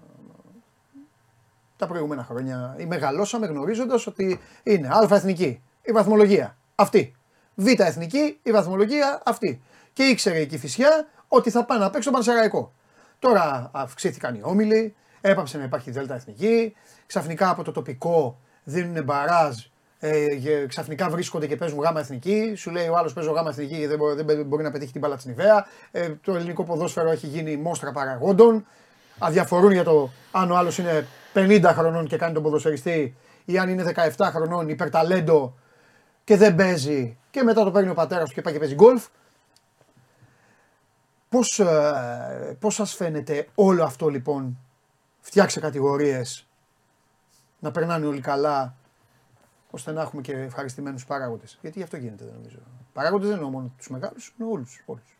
[1.77, 7.15] τα προηγούμενα χρόνια ή μεγαλώσαμε γνωρίζοντας ότι είναι α εθνική η βαθμολογία αυτή,
[7.55, 9.61] β εθνική η βαθμολογία αυτή
[9.93, 12.73] και ήξερε η Κηφισιά ότι θα πάει να παίξει τον Πανσεραϊκό.
[13.21, 19.55] Τώρα αυξήθηκαν οι όμιλοι, έπαψε να υπάρχει δέλτα εθνική, ξαφνικά από το τοπικό δίνουν μπαράζ
[19.99, 22.53] ε, και ξαφνικά βρίσκονται και παίζουν γάμα εθνική.
[22.55, 24.91] Σου λέει ο άλλος παίζω γάμα εθνική και δεν μπορεί, δεν μπαι- μπορεί να πετύχει
[24.91, 25.65] την μπάλα τη Νιβαία.
[25.91, 28.65] Ε, το ελληνικό ποδόσφαιρο έχει γίνει μόστρα παραγόντων.
[29.19, 33.15] Αδιαφορούν για το αν ο άλλος είναι 50 χρονών και κάνει τον ποδοσφαιριστή
[33.45, 35.57] ή αν είναι 17 χρονών υπερταλέντο
[36.23, 39.05] και δεν παίζει και μετά το παίρνει ο πατέρας του και πάει και παίζει γκολφ.
[41.31, 44.57] Πώς, ε, πώς σας φαίνεται όλο αυτό λοιπόν,
[45.19, 46.47] φτιάξε κατηγορίες,
[47.59, 48.75] να περνάνε όλοι καλά,
[49.71, 52.57] ώστε να έχουμε και ευχαριστημένους παράγοντες; Γιατί γι' αυτό γίνεται δεν νομίζω.
[52.93, 54.83] Παράγοντες δεν εννοώ μόνο τους μεγάλους, εννοώ όλους.
[54.85, 55.17] όλους.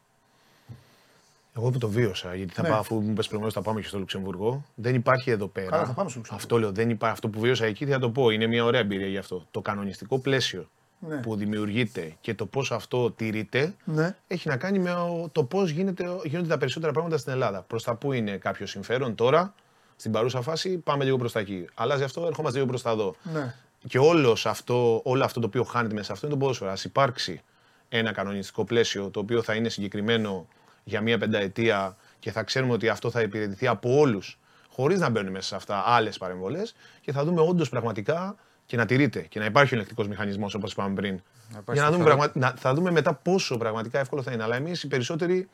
[1.55, 2.70] Εγώ που το βίωσα, γιατί θα Ναι.
[2.70, 5.70] πάω, αφού μου πες προηγουμένως θα πάμε και στο Λουξεμβουργό, δεν υπάρχει εδώ πέρα.
[5.70, 6.36] Καλά, θα πάμε στο Λουξεμβούργο.
[6.36, 7.14] Αυτό λέω, δεν υπάρχει.
[7.14, 8.30] Αυτό που βίωσα εκεί θα το πω.
[8.30, 9.45] Είναι μια ωραία εμπειρία γι' αυτό.
[9.51, 10.70] Το κανονιστικό πλαίσιο
[11.08, 11.16] Ναι.
[11.16, 14.16] που δημιουργείται και το πώς αυτό τηρείται Ναι.
[14.28, 17.62] έχει να κάνει με ο- το πώς γίνονται τα περισσότερα πράγματα στην Ελλάδα.
[17.62, 19.54] Προς τα πού είναι κάποιο συμφέρον τώρα,
[19.95, 21.66] στην παρούσα φάση, πάμε λίγο προς τα εκεί.
[21.74, 23.16] Αλλάζει αυτό, ερχόμαστε λίγο προς τα εδώ.
[23.34, 23.54] Ναι.
[23.88, 26.72] Και όλος αυτό, όλο αυτό το οποίο χάνεται μέσα σε αυτό είναι το ποδόσφαιρο.
[26.72, 27.41] Α υπάρξει
[27.89, 30.47] ένα κανονιστικό πλαίσιο το οποίο θα είναι συγκεκριμένο
[30.84, 34.39] για μία πενταετία και θα ξέρουμε ότι αυτό θα υπηρετηθεί από όλους,
[34.70, 38.36] χωρίς να μπαίνουν μέσα σε αυτά άλλες παρεμβολές και θα δούμε όντως πραγματικά
[38.72, 41.22] και να τηρείται και να υπάρχει ο ελεκτικός μηχανισμός όπως είπαμε πριν.
[41.49, 42.30] υπάρχει Για να δούμε, σταθερό.
[42.32, 42.47] πραγμα...
[42.47, 44.43] να, θα δούμε μετά πόσο πραγματικά εύκολο θα είναι.
[44.43, 45.49] Αλλά εμείς οι περισσότεροι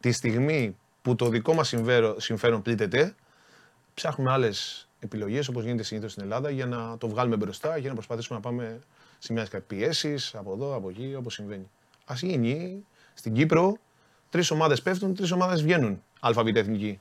[0.00, 1.74] τη στιγμή που το δικό μας
[2.16, 3.14] συμφέρον πλήττεται,
[3.94, 7.94] ψάχνουμε άλλες επιλογές όπως γίνεται συνήθως στην Ελλάδα για να το βγάλουμε μπροστά και να
[7.94, 8.80] προσπαθήσουμε να πάμε
[9.18, 11.70] σε μια πιέσει από εδώ, από εκεί, όπως συμβαίνει.
[12.04, 13.76] Α γίνει στην Κύπρο
[14.30, 16.02] τρεις ομάδες πέφτουν, τρεις ομάδες βγαίνουν.
[16.20, 17.00] ΑΒ εθνική.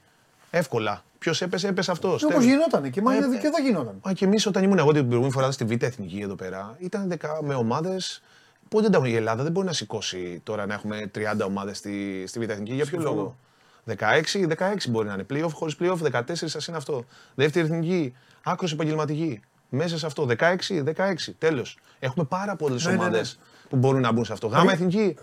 [0.54, 1.04] Εύκολα.
[1.20, 2.24] Ποιος έπεσε, έπεσε αυτός.
[2.24, 4.00] Όπως γινότανε και, μα Ε, είναι- ε, και εδώ γινόταν.
[4.04, 7.08] Μα και εμείς όταν ήμουν εγώ την προηγούμενη φορά στη Β' Εθνική εδώ πέρα, ήταν
[7.08, 8.22] δεκα, με ομάδες.
[8.70, 11.78] Πότε δεν τα έχουν η Ελλάδα, δεν μπορεί να σηκώσει τώρα να έχουμε 30 ομάδες
[11.78, 12.74] στη, στη Β' Εθνική.
[12.74, 13.16] Για ποιο Συμφωνώ.
[13.16, 13.38] λόγο;
[13.86, 15.26] 16, 16 μπορεί να είναι.
[15.30, 17.06] Playoff χωρίς playoff, 14 σα είναι αυτό.
[17.36, 19.42] Δεύτερη εθνική, άκρος επαγγελματική.
[19.70, 21.34] Μέσα σε αυτό, 16, 16.
[21.38, 21.78] Τέλος.
[22.00, 23.04] Έχουμε πάρα πολλές Ναι, ναι, ναι.
[23.04, 23.24] ομάδε
[23.70, 24.48] που μπορούν να μπουν σε αυτό.
[24.48, 25.16] Γάμα εθνική,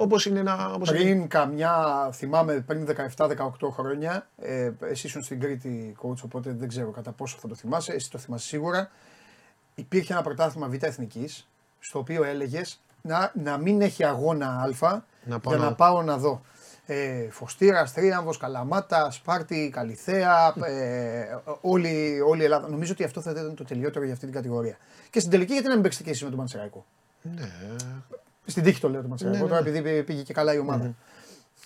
[0.00, 0.72] όπως είναι ένα.
[0.74, 0.98] Όπως είναι.
[0.98, 2.86] Πριν καμιά, θυμάμαι πριν
[3.16, 7.54] 17-18 χρόνια, ε, εσύ ήσουν στην Κρήτη coach, οπότε δεν ξέρω κατά πόσο θα το
[7.54, 8.90] θυμάσαι, εσύ το θυμάσαι σίγουρα.
[9.74, 11.48] Υπήρχε ένα πρωτάθλημα Β' Εθνικής,
[11.78, 16.02] στο οποίο έλεγες να, να μην έχει αγώνα Α Να πάω για να να- πάω
[16.02, 16.40] να δω.
[16.86, 22.68] Ε, Φωστήρας, Τρίαμβο, Καλαμάτα, Σπάρτη, Καλιθέα, ε, όλη, όλη η Ελλάδα.
[22.68, 24.76] Νομίζω ότι αυτό θα ήταν το τελειότερο για αυτή την κατηγορία.
[25.10, 26.84] Και στην τελική, γιατί να μην παίξετε και εσείς με τον Πανσεραϊκό;
[27.22, 27.50] Ναι,
[28.50, 29.78] Στην τύχη το λέω το Πανσεραϊκό, Ναι, ναι, τώρα ναι.
[29.78, 30.94] επειδή πήγε και καλά η ομάδα.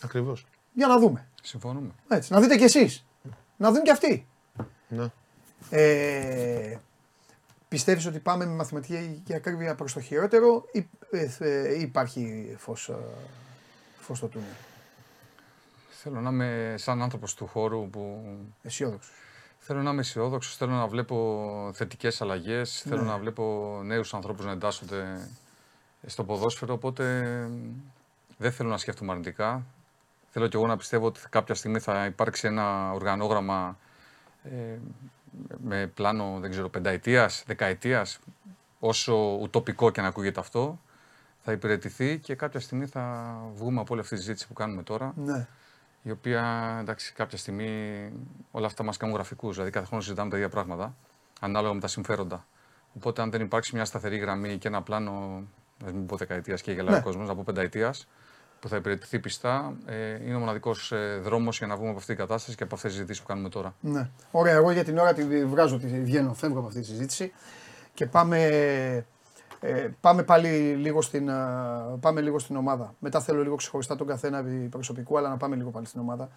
[0.03, 0.47] ακριβώς.
[0.73, 1.29] Για να δούμε.
[1.43, 1.91] Συμφωνούμε.
[2.09, 3.05] Έτσι, να δείτε κι εσείς.
[3.57, 4.27] Να δουν κι αυτοί.
[4.89, 5.07] Ναι.
[5.71, 6.77] Ε,
[7.69, 12.89] πιστεύεις ότι πάμε με μαθηματική και ακρίβεια προς το χειρότερο ή ε, ε, υπάρχει φως,
[12.89, 12.95] ε,
[14.01, 14.49] φως στο τούνελ;
[15.91, 18.25] Θέλω να είμαι σαν άνθρωπος του χώρου που
[18.63, 19.13] Αισιόδοξος.
[19.59, 24.53] Θέλω να είμαι αισιόδοξος, θέλω να βλέπω θετικές αλλαγές, θέλω να βλέπω νέους ανθρώπους να
[24.53, 25.29] εντάσσονται
[26.07, 26.75] στο ποδόσφαιρο.
[26.75, 27.71] Οπότε μ,
[28.37, 29.65] δεν θέλω να σκέφτομαι αρνητικά.
[30.31, 33.79] Θέλω και εγώ να πιστεύω ότι κάποια στιγμή θα υπάρξει ένα οργανόγραμμα
[34.45, 34.79] ε,
[35.63, 38.19] με πλάνο, δεν ξέρω, πενταετίας, δεκαετίας,
[38.81, 40.79] όσο ουτοπικό και να ακούγεται αυτό,
[41.41, 45.13] θα υπηρετηθεί και κάποια στιγμή θα βγούμε από όλη αυτή τη συζήτηση που κάνουμε τώρα
[45.17, 45.47] Ναι.
[46.03, 48.13] η οποία εντάξει, κάποια στιγμή
[48.51, 49.53] όλα αυτά μας κάνουν γραφικούς.
[49.55, 50.95] Δηλαδή, κάθε χρόνο συζητάμε τα ίδια πράγματα,
[51.41, 52.47] ανάλογα με τα συμφέροντα.
[52.97, 55.43] Οπότε, αν δεν υπάρξει μια σταθερή γραμμή και ένα πλάνο,
[55.85, 56.99] να μην πω δεκαετίας και γελάει Ναι.
[56.99, 58.09] ο κόσμος, να πω πενταετίας,
[58.61, 59.77] που θα υπηρετηθεί πιστά.
[59.87, 62.75] Ε, είναι ο μοναδικός ε, δρόμος για να βγούμε από αυτή την κατάσταση και από
[62.75, 63.75] αυτές τις συζητήσεις που κάνουμε τώρα.
[63.81, 64.11] Ναι.
[64.31, 67.33] Ωραία, εγώ για την ώρα τη βγάζω, τη βγαίνω, φεύγω από αυτή τη συζήτηση
[67.95, 68.47] και πάμε,
[69.61, 71.35] ε, πάμε πάλι λίγο στην, ε,
[72.01, 72.95] πάμε λίγο στην ομάδα.
[72.99, 76.29] Μετά θέλω λίγο ξεχωριστά τον καθένα προσωπικού, αλλά να πάμε λίγο πάλι στην ομάδα.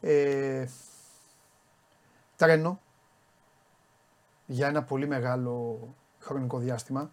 [0.00, 0.66] Ε,
[2.36, 2.80] τρένο
[4.46, 5.78] για ένα πολύ μεγάλο
[6.20, 7.10] χρονικό διάστημα.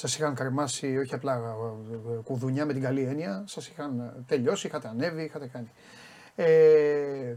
[0.00, 4.88] Σας είχαν καρμάσει όχι απλά ε, κουδουνιά με την καλή έννοια, σας είχαν τελειώσει, είχατε
[4.88, 5.70] ανέβει, είχατε κάνει.
[6.34, 7.34] Ε,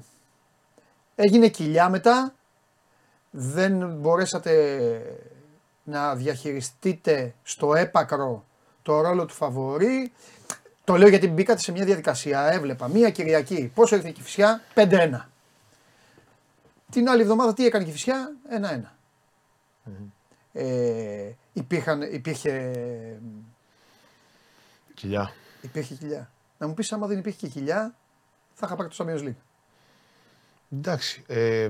[1.16, 2.34] έγινε κοιλιά μετά,
[3.32, 5.02] δεν μπορέσατε
[5.84, 8.46] να διαχειριστείτε στο έπακρο
[8.82, 10.12] το ρόλο του φαβορή.
[10.84, 12.52] Το λέω γιατί μπήκατε σε μια διαδικασία.
[12.52, 13.72] Έβλεπα μία Κυριακή.
[13.76, 15.20] Πόσο ήρθε η Κηφισιά, 5-1.
[16.92, 18.96] Την άλλη εβδομάδα τι έκανε η Κηφισιά, 1-1.
[20.54, 22.72] Ε, υπήρχαν, υπήρχε.
[24.94, 25.34] Κοιλιά.
[25.62, 26.32] Υπήρχε κοιλιά.
[26.58, 27.96] Να μου πεις, άμα δεν υπήρχε και κοιλιά,
[28.54, 29.36] θα είχα πάρει το Champions League.
[30.72, 31.24] Εντάξει.
[31.28, 31.70] Ε,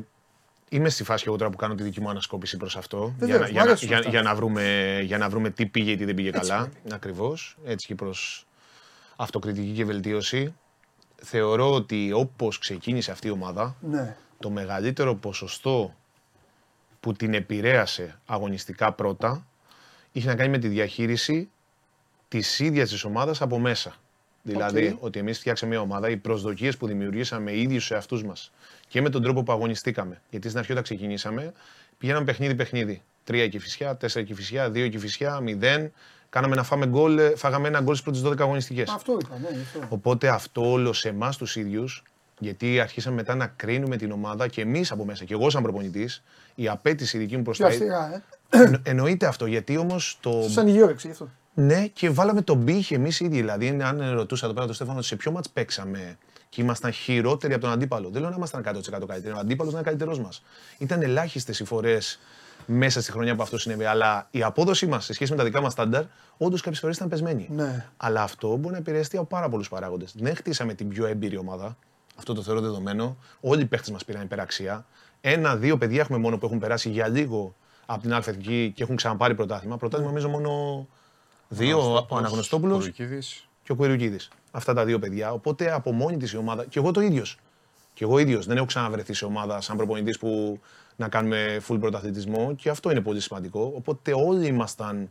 [0.69, 3.13] είμαι στη φάση εγώ τώρα που κάνω τη δική μου ανασκόπηση προς αυτό.
[3.17, 4.09] Βεβαίως, για, μου να, αρέσουν για, αυτά.
[4.09, 6.69] για, να βρούμε, για να βρούμε τι πήγε ή τι δεν πήγε Έτσι καλά.
[6.91, 7.57] Ακριβώς.
[7.65, 8.47] Έτσι και προς
[9.15, 10.55] αυτοκριτική και βελτίωση.
[11.23, 14.15] Θεωρώ ότι όπως ξεκίνησε αυτή η ομάδα, Ναι.
[14.39, 15.95] το μεγαλύτερο ποσοστό
[16.99, 19.45] που την επηρέασε αγωνιστικά πρώτα
[20.11, 21.49] είχε να κάνει με τη διαχείριση
[22.27, 23.95] της ίδιας της ομάδας από μέσα.
[24.43, 28.51] Δηλαδή ότι εμείς φτιάξαμε μια ομάδα, οι προσδοκίες που δημιουργήσαμε οι ίδιοι στους εαυτούς μας
[28.87, 30.21] και με τον τρόπο που αγωνιστήκαμε.
[30.29, 31.53] Γιατί στην αρχή όταν ξεκινήσαμε
[32.01, 33.01] πηγαίναμε παιχνίδι-παιχνίδι.
[33.23, 35.91] Τρία κυφισιά, τέσσερα κυφισιά, δύο κυφισιά, μηδέν.
[36.29, 38.89] Κάναμε να φάμε γκολ, ε, φάγαμε ένα γκολ στις πρώτες 12 αγωνιστικές.
[38.89, 39.47] Αυτό είπα, ναι.
[39.61, 39.79] Αυτό.
[39.89, 42.03] Οπότε αυτό όλο σε εμάς τους ίδιους,
[42.39, 46.23] γιατί αρχίσαμε μετά να κρίνουμε την ομάδα και εμείς από μέσα, και εγώ σαν προπονητής,
[46.55, 48.23] η απέτηση δική μου προς Πιο τα αστεία, ε.
[48.53, 50.45] Εννο- Εννοείται αυτό, γιατί όμως το.
[50.49, 51.29] Σαν υγιόρεξη γι' αυτό.
[51.53, 53.35] Ναι, και βάλαμε τον πύχη εμείς ήδη.
[53.35, 56.17] Δηλαδή, αν ρωτούσα εδώ πέρα τον Στέφανο σε ποιο μάτς παίξαμε
[56.49, 58.09] και ήμασταν χειρότεροι από τον αντίπαλο.
[58.09, 59.35] Δεν λέω να ήμασταν 100% καλύτεροι.
[59.35, 60.43] Ο αντίπαλος ήταν καλύτερός μας.
[60.77, 62.19] Ήταν ελάχιστες οι φορές
[62.65, 63.85] μέσα στη χρονιά που αυτό συνέβη.
[63.85, 66.03] Αλλά η απόδοσή μας σε σχέση με τα δικά μας στάνταρ,
[66.37, 67.47] όντως κάποιες φορές ήταν πεσμένη.
[67.51, 67.85] Ναι.
[67.97, 70.13] Αλλά αυτό μπορεί να επηρεαστεί από πάρα πολλούς παράγοντες.
[70.19, 71.77] Δεν χτίσαμε την πιο έμπειρη ομάδα.
[72.17, 73.17] Αυτό το θεωρώ δεδομένο.
[73.39, 74.85] Όλοι οι παίχτε μας πήραν υπεραξία.
[75.21, 77.55] Ένα-δύο παιδιά έχουμε μόνο που έχουν περάσει για λίγο
[77.93, 79.77] από την Αλφα και έχουν ξαναπάρει πρωτάθλημα.
[79.77, 80.87] Πρωτάθλημα νομίζω μόνο
[81.47, 83.47] δύο, ο Αναγνωστόπουλος Κουρουκίδης.
[83.63, 84.17] και ο Κουιρουκίδη.
[84.51, 85.31] Αυτά τα δύο παιδιά.
[85.31, 86.65] Οπότε από μόνη της η ομάδα.
[86.65, 87.37] Και εγώ το ίδιος.
[87.93, 88.45] Και εγώ ίδιος.
[88.45, 90.59] Δεν έχω ξαναβρεθεί σε ομάδα σαν προπονητής που
[90.95, 93.73] να κάνουμε full πρωταθλητισμό και αυτό είναι πολύ σημαντικό.
[93.75, 95.09] Οπότε όλοι ήμασταν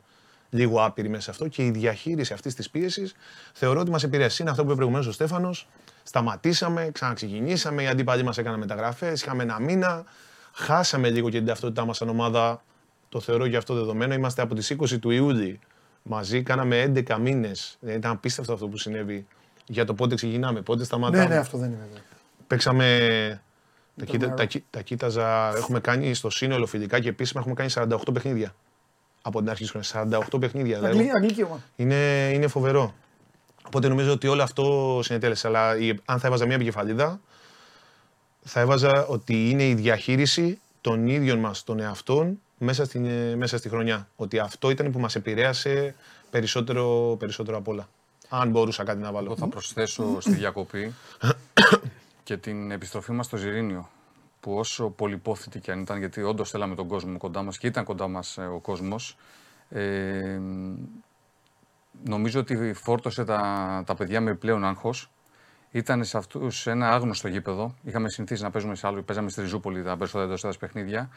[0.51, 3.15] λίγο άπειροι μέσα σε αυτό και η διαχείριση αυτής της πίεσης
[3.53, 4.43] θεωρώ ότι μας επηρέασε.
[4.43, 5.69] Είναι αυτό που είπε προηγουμένως ο Στέφανος.
[6.03, 7.83] Σταματήσαμε, ξαναξεκινήσαμε.
[7.83, 9.23] Οι αντίπαλοι μας έκαναν μεταγραφές.
[9.23, 10.05] Είχαμε ένα μήνα.
[10.53, 12.63] Χάσαμε λίγο και την ταυτότητά μας σαν ομάδα.
[13.11, 14.15] Το θεωρώ και αυτό δεδομένο.
[14.15, 15.59] Είμαστε από τις 20 του Ιούλη
[16.03, 16.43] μαζί.
[16.43, 17.79] Κάναμε 11 μήνες.
[17.87, 19.27] Ήταν απίστευτο αυτό που συνέβη
[19.67, 21.23] για το πότε ξεκινάμε, πότε σταματάμε.
[21.23, 22.03] Ναι, ναι, αυτό δεν είναι βέβαια.
[22.47, 22.87] Παίξαμε.
[23.97, 24.37] Τα, Ήταν κοίτα, νερό.
[24.37, 28.55] τα, κοί- τα κοίταζα, έχουμε κάνει στο σύνολο φιλικά και επίσημα έχουμε κάνει 48 παιχνίδια.
[29.23, 30.19] Από την αρχή της χρονιάς.
[30.35, 30.77] 48 παιχνίδια.
[30.77, 30.95] δηλαδή.
[30.97, 31.63] Αγγλική, αγγλική ομάδα.
[31.77, 32.95] Είναι, είναι φοβερό.
[33.67, 35.47] Οπότε νομίζω ότι όλο αυτό συνετέλεσε.
[35.47, 37.21] Αλλά η- αν θα έβαζα μία επικεφαλίδα,
[38.43, 43.59] θα έβαζα ότι είναι η διαχείριση των ίδιων μας των εαυτών μέσα, στην, ε, μέσα
[43.59, 44.09] στη χρονιά.
[44.17, 45.95] Ότι αυτό ήταν που μας επηρέασε
[46.31, 47.89] περισσότερο, περισσότερο απ' όλα.
[48.29, 49.27] Αν μπορούσα κάτι να βάλω.
[49.27, 50.95] Εγώ θα προσθέσω στη διακοπή
[52.23, 53.89] και την επιστροφή μας στο Ζιρίνιο.
[54.41, 57.85] Που όσο πολυπόθητη και αν ήταν, γιατί όντως θέλαμε τον κόσμο κοντά μας και ήταν
[57.85, 59.17] κοντά μας ε, ο κόσμος,
[59.69, 60.41] ε,
[62.05, 65.11] νομίζω ότι φόρτωσε τα, τα παιδιά με πλέον άγχος.
[65.71, 67.75] Ήταν σε αυτούς ένα άγνωστο γήπεδο.
[67.83, 71.09] Είχαμε συνηθίσει να παίζουμε σε άλλο, παίζαμε στη Ριζούπολη τα περισσότερα εντός έδρας παιχνίδια.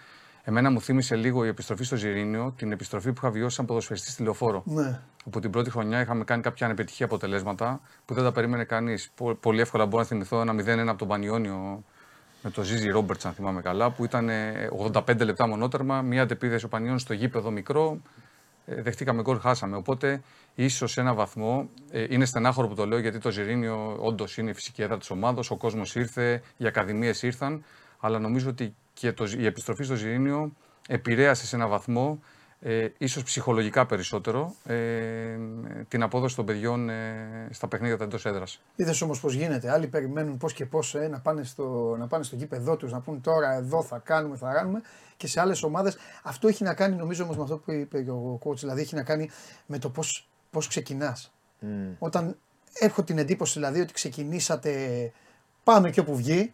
[0.46, 4.10] Εμένα μου θύμισε λίγο η επιστροφή στο Ζιρίνιο την επιστροφή που είχα βιώσει σαν ποδοσφαιριστή
[4.10, 4.64] στη λεωφόρο.
[4.66, 5.00] Ναι.
[5.26, 9.12] Όπου την πρώτη χρονιά είχαμε κάνει κάποια ανεπιτυχή αποτελέσματα που δεν τα περίμενε κανείς.
[9.39, 11.84] Πολύ εύκολα μπορώ να θυμηθώ ένα 0-1 από τον Πανιόνιο
[12.44, 16.66] με τον Ζίζι Ρόμπερτς, αν θυμάμαι καλά, που ήταν ε, 85 λεπτά μονότερμα, μία αντεπίδεση
[16.66, 18.02] ο Πανιόνιος στο γήπεδο μικρό.
[18.66, 19.76] Ε, δεχτήκαμε γκολ, χάσαμε.
[19.76, 20.22] Οπότε
[20.56, 24.50] ίσως σε ένα βαθμό ε, είναι στενάχωρο που το λέω γιατί το Ζιρίνιο όντως είναι
[24.50, 25.41] η φυσική έδρα της ομάδα.
[25.50, 27.64] Ο κόσμος ήρθε, οι ακαδημίες ήρθαν.
[28.00, 30.54] Αλλά νομίζω ότι και το, η επιστροφή στο Ζιρίνιο
[30.88, 32.20] επηρέασε σε ένα βαθμό
[32.66, 35.38] ε, ίσως ψυχολογικά περισσότερο, ε,
[35.88, 38.62] την απόδοση των παιδιών ε, στα παιχνίδια τα εντός έδρας.
[38.76, 39.72] Είδες όμως πώς γίνεται.
[39.72, 43.00] Άλλοι περιμένουν πώς και πώς ε, να, πάνε στο, να πάνε στο γήπεδό τους, να
[43.00, 44.82] πούν τώρα εδώ θα κάνουμε, θα κάνουμε.
[45.18, 48.12] Και σε άλλες ομάδες αυτό έχει να κάνει νομίζω όμως με αυτό που είπε και
[48.12, 48.56] ο coach.
[48.56, 49.30] Δηλαδή έχει να κάνει
[49.66, 51.32] με το πώς πώς ξεκινάς.
[52.00, 52.38] Όταν
[52.80, 54.72] έχω την εντύπωση δηλαδή ότι ξεκινήσατε
[55.64, 56.54] πάμε και όπου βγει.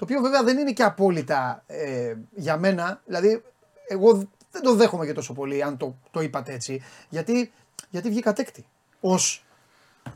[0.00, 3.00] Το οποίο βέβαια δεν είναι και απόλυτα ε, για μένα.
[3.06, 3.42] Δηλαδή,
[3.88, 4.14] εγώ
[4.50, 6.82] δεν το δέχομαι και τόσο πολύ αν το, το είπατε έτσι.
[7.08, 7.52] Γιατί,
[7.90, 8.66] γιατί βγήκατε έκτη.
[9.00, 9.44] Ως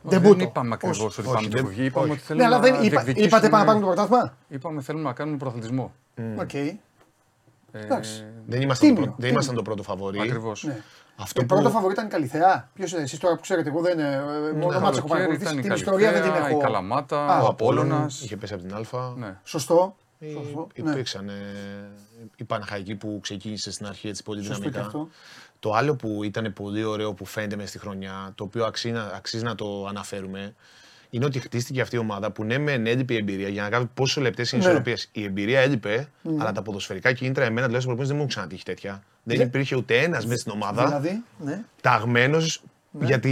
[0.02, 0.44] Δεν Ντεμπούτο.
[0.44, 1.84] είπαμε ακριβώς ότι όχι, πάμε δεν- τη φυγή.
[1.86, 2.12] Είπαμε όχι.
[2.16, 4.80] ότι θέλουμε Ναι, αλλά δεν να είπα, διεκδικήσουμε- είπατε πάμε να πάρουμε το πρωτάθλημα; Είπαμε
[4.82, 5.92] θέλουμε να κάνουμε πρωταθλητισμό.
[6.38, 6.54] Οκ.
[6.54, 6.76] Ε,
[7.72, 8.26] Εντάξει.
[8.46, 9.30] Δεν ήμασταν, Τίμιο, το, δεν τίμιο.
[9.32, 10.20] ήμασταν το πρώτο φαβορή.
[10.20, 10.64] Ακριβώς.
[10.64, 10.80] Ναι.
[11.16, 11.54] Αυτό Ε, που...
[11.54, 12.68] πρώτο φαβορή ήταν η Καλλιθέα.
[12.74, 13.98] Ποιος είναι εσείς τώρα που ξέρετε, εγώ δεν.
[13.98, 14.18] ε,
[14.56, 15.42] Μόνο μάτσα έχω Καλοκαίρι παρακολουθήσει.
[15.42, 16.58] ήταν η Την ιστορία δεν την Καλλιθέα, έχω.
[16.58, 17.86] η Καλαμάτα, Α, ο ο Απόλλωνας.
[17.86, 19.14] Απόλλωνας είχε πέσει από την Α.
[19.16, 19.36] Ναι.
[19.44, 19.96] Σωστό.
[20.20, 20.68] Ε, Σωστό.
[20.82, 20.90] Ναι.
[20.90, 21.32] Υπήρξαν ε,
[22.36, 24.86] η Παναχαϊκή που ξεκίνησε στην αρχή έτσι πολύ Σωστό και δυναμικά.
[24.98, 25.08] αυτό.
[25.58, 29.10] Το άλλο που ήταν πολύ ωραίο που φαίνεται μέσα στη χρονιά, το οποίο αξίζει, να-
[29.14, 30.54] αξίζει να το αναφέρουμε,
[31.14, 33.90] είναι ότι χτίστηκε αυτή η ομάδα που ναι, μεν έλειπε η εμπειρία για να κάνει
[33.94, 34.70] πόσο λεπτές είναι οι Ναι.
[34.70, 35.08] ισορροπίες.
[35.12, 36.08] Η εμπειρία έλειπε,
[36.38, 39.02] αλλά τα ποδοσφαιρικά κίνητρα, εμένα τουλάχιστον προπονητής δεν μου έχουν ξανατύχει τέτοια.
[39.22, 41.60] Δεν Δε- υπήρχε ούτε ένας μέσα στην ομάδα Δηλαδή, ναι.
[41.80, 42.62] ταγμένος
[43.00, 43.30] για, τη,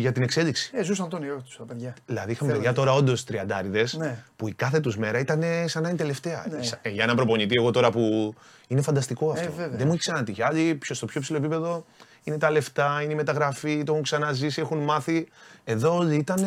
[0.00, 0.70] για την εξέλιξη.
[0.74, 1.94] Ε, ζούσαν τον ιό τους τα παιδιά.
[2.06, 4.24] Δηλαδή είχαμε Θέλω παιδιά να- τώρα όντως τριαντάριδες Ναι.
[4.36, 6.46] που η κάθε τους μέρα ήταν σαν να είναι τελευταία.
[6.50, 6.58] Ναι.
[6.82, 8.34] Ε, Για έναν προπονητή, εγώ τώρα που.
[8.68, 9.52] Είναι φανταστικό αυτό.
[9.52, 9.76] βέβαια.
[9.76, 10.42] Δεν μου έχει ξανατύχει.
[10.42, 11.84] Άλλοι πιο- στο πιο ψηλό επίπεδο
[12.26, 15.28] είναι τα λεφτά, είναι η μεταγραφή, το έχουν ξαναζήσει, έχουν μάθει.
[15.64, 16.40] Εδώ όλοι ήταν.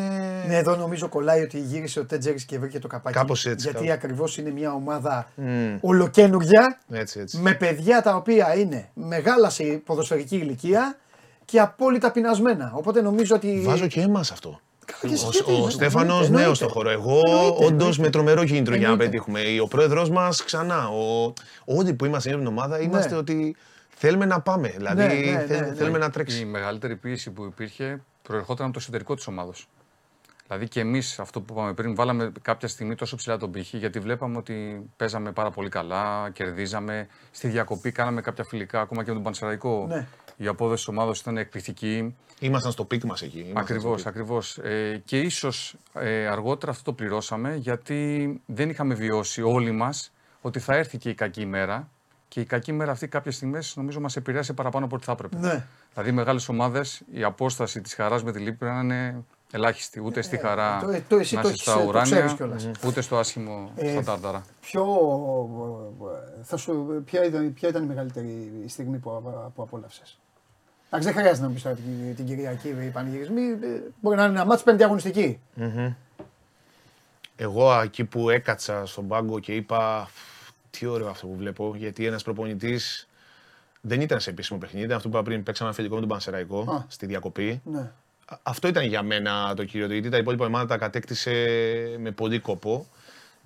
[0.46, 3.16] Ναι, εδώ νομίζω κολλάει ότι γύρισε ο Τέτζερη και βρήκε το καπάκι.
[3.16, 4.02] Κάπως έτσι, Γιατί κάπως.
[4.02, 5.76] ακριβώς είναι μια ομάδα Μμμ.
[5.80, 7.38] ολοκένουργια Έτσι, έτσι.
[7.38, 10.96] με παιδιά τα οποία είναι μεγάλα σε ποδοσφαιρική ηλικία
[11.44, 12.72] και απόλυτα πεινασμένα.
[12.74, 13.60] Οπότε νομίζω ότι.
[13.64, 14.60] Βάζω και εμάς αυτό.
[15.00, 16.44] και εσύ, Ο, γιατί, ο εννοείται, Στέφανος εννοείται.
[16.44, 16.90] νέος στο χώρο.
[16.90, 18.02] Εγώ Εννοείται, όντως εννοείται.
[18.02, 19.10] με τρομερό κίνητρο για να Εννοείται.
[19.10, 19.40] πετύχουμε.
[19.62, 20.88] Ο πρόεδρός μας ξανά.
[20.88, 21.32] Ο,
[21.64, 23.56] όλοι που είμαστε στην ομάδα είμαστε ότι
[24.00, 24.68] θέλουμε να πάμε.
[24.68, 25.74] Δηλαδή Ναι, ναι, θε- ναι, ναι.
[25.74, 26.44] θέλουμε να Η τρέξει.
[26.44, 29.52] μεγαλύτερη πίεση που υπήρχε προερχόταν από το εσωτερικό της ομάδα.
[30.46, 33.98] Δηλαδή και εμείς, αυτό που είπαμε πριν, βάλαμε κάποια στιγμή τόσο ψηλά τον πύχη, γιατί
[33.98, 37.08] βλέπαμε ότι παίζαμε πάρα πολύ καλά, κερδίζαμε.
[37.30, 39.86] Στη διακοπή κάναμε κάποια φιλικά, ακόμα και με τον Πανσεραϊκό.
[39.88, 40.06] Ναι.
[40.36, 42.16] Η απόδοση της ομάδας ήταν εκπληκτική.
[42.40, 43.38] Ήμασταν στο peak μας εκεί.
[43.38, 44.06] Ήμασταν στο Ακριβώς, peak.
[44.06, 44.58] ακριβώς.
[44.58, 50.58] Ε, και ίσως ε, αργότερα αυτό το πληρώσαμε γιατί δεν είχαμε βιώσει όλοι μας ότι
[50.58, 51.88] θα έρθει και η κακή ημέρα.
[52.30, 55.36] Και η κακή ημέρα αυτή κάποιες στιγμές νομίζω μας επηρέασε παραπάνω από ό,τι θα έπρεπε.
[55.38, 55.64] Ναι.
[55.94, 60.00] Δηλαδή, μεγάλες ομάδες, η απόσταση της χαράς με τη λύπη πρέπει να είναι ελάχιστη.
[60.04, 62.10] Ούτε στη χαρά το- ε, το εσύ να το είσαι έχεις, στα ε, το ουράνια,
[62.16, 62.70] ξέρεις κιόλας.
[62.86, 64.42] ούτε στο άσχημο Ε, στα τάρταρα.
[64.60, 64.84] Ποιο,
[66.42, 70.18] θα σου, ποια, ήταν, ποια ήταν η μεγαλύτερη στιγμή που, απ- που απόλαυσες;
[70.86, 73.42] Εντάξει, δεν χρειάζεται να μου πει τώρα την, την Κυριακή οι πανηγυρισμοί.
[73.42, 75.40] ε, Μπορεί να είναι ένα μάτσο πέμπτη αγωνιστική.
[77.36, 80.10] Εγώ εκεί που έκατσα στον πάγκο και είπα
[80.70, 83.08] τι ωραίο αυτό που βλέπω, γιατί ένας προπονητής
[83.80, 86.60] δεν ήταν σε επίσημο παιχνίδι, ήταν αυτό που είπα πριν, παίξαμε αφεντικό με τον Πανσεραϊκό
[86.60, 86.84] Α.
[86.88, 87.60] στη διακοπή.
[87.64, 87.80] Ναι.
[88.26, 91.32] Α- Αυτό ήταν για μένα το κύριο, γιατί τα υπόλοιπα ομάδα τα κατέκτησε
[91.98, 92.86] με πολύ κόπο.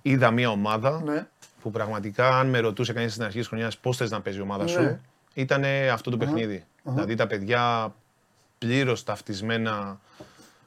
[0.03, 1.27] Είδα μια ομάδα Ναι.
[1.63, 4.43] που πραγματικά αν με ρωτούσε κανείς στην αρχή της χρονιάς πώς θες να παίζει η
[4.43, 4.71] ομάδα Ναι.
[4.71, 5.01] σου,
[5.35, 7.95] ήταν αυτό το παιχνιδι Δηλαδή τα παιδιά
[8.59, 10.01] πλήρως ταυτισμένα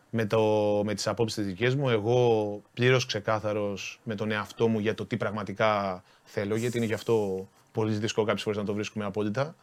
[0.10, 0.42] με, το,
[0.86, 5.06] με τις απόψεις τις δικές μου, εγώ πλήρως ξεκάθαρος με τον εαυτό μου για το
[5.06, 9.56] τι πραγματικά θέλω, γιατί είναι γι' αυτό πολύ δύσκολο κάποιες φορές να το βρίσκουμε απόλυτα.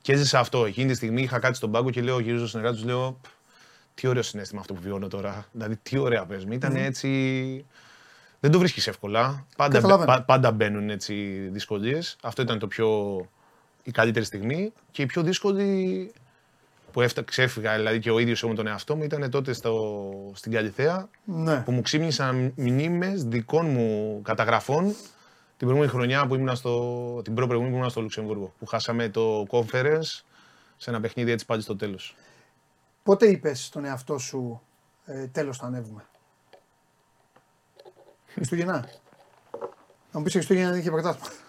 [0.00, 0.64] Και έζησα αυτό.
[0.64, 3.24] Εκείνη τη στιγμή είχα κάτι στον πάγκο και λέω, γυρίζω στον εργάτη τους, λέω, «Π,
[3.94, 5.46] τι ωραίο συνέστημα αυτό που βιώνω τώρα.
[5.52, 6.54] Δηλαδή, τι ωραία παίζουμε.
[6.54, 7.08] Ήταν έτσι.
[8.40, 9.46] Δεν το βρίσκεις εύκολα.
[9.56, 10.06] Πάντα, Καταλαβαίνω.
[10.12, 11.14] πα- πάντα μπαίνουν έτσι
[11.52, 12.16] δυσκολίες.
[12.22, 13.18] Αυτό ήταν το πιο,
[13.82, 14.72] η καλύτερη στιγμή.
[14.90, 16.12] Και η πιο δύσκολη
[16.94, 20.30] που έφτα, ξέφυγα δηλαδή και ο ίδιος εγώ με τον εαυτό μου ήταν τότε στο,
[20.34, 21.60] στην Καλυθέα Ναι.
[21.60, 24.84] που μου ξύπνησαν μνήμες δικών μου καταγραφών
[25.56, 28.54] την προηγούμενη χρονιά που ήμουν στο, την προ-προηγούμενη που ήμουν στο Λουξεμβούργο.
[28.58, 30.22] Που χάσαμε το conference
[30.76, 32.16] σε ένα παιχνίδι έτσι πάλι στο τέλος.
[33.02, 34.60] Πότε είπες στον εαυτό σου
[35.04, 36.04] ε, τέλος θα ανέβουμε;
[38.26, 38.88] Χριστούγεννα.
[40.12, 41.43] Να μου πεις Χριστούγεννα δεν είχε πρωτάθλημα.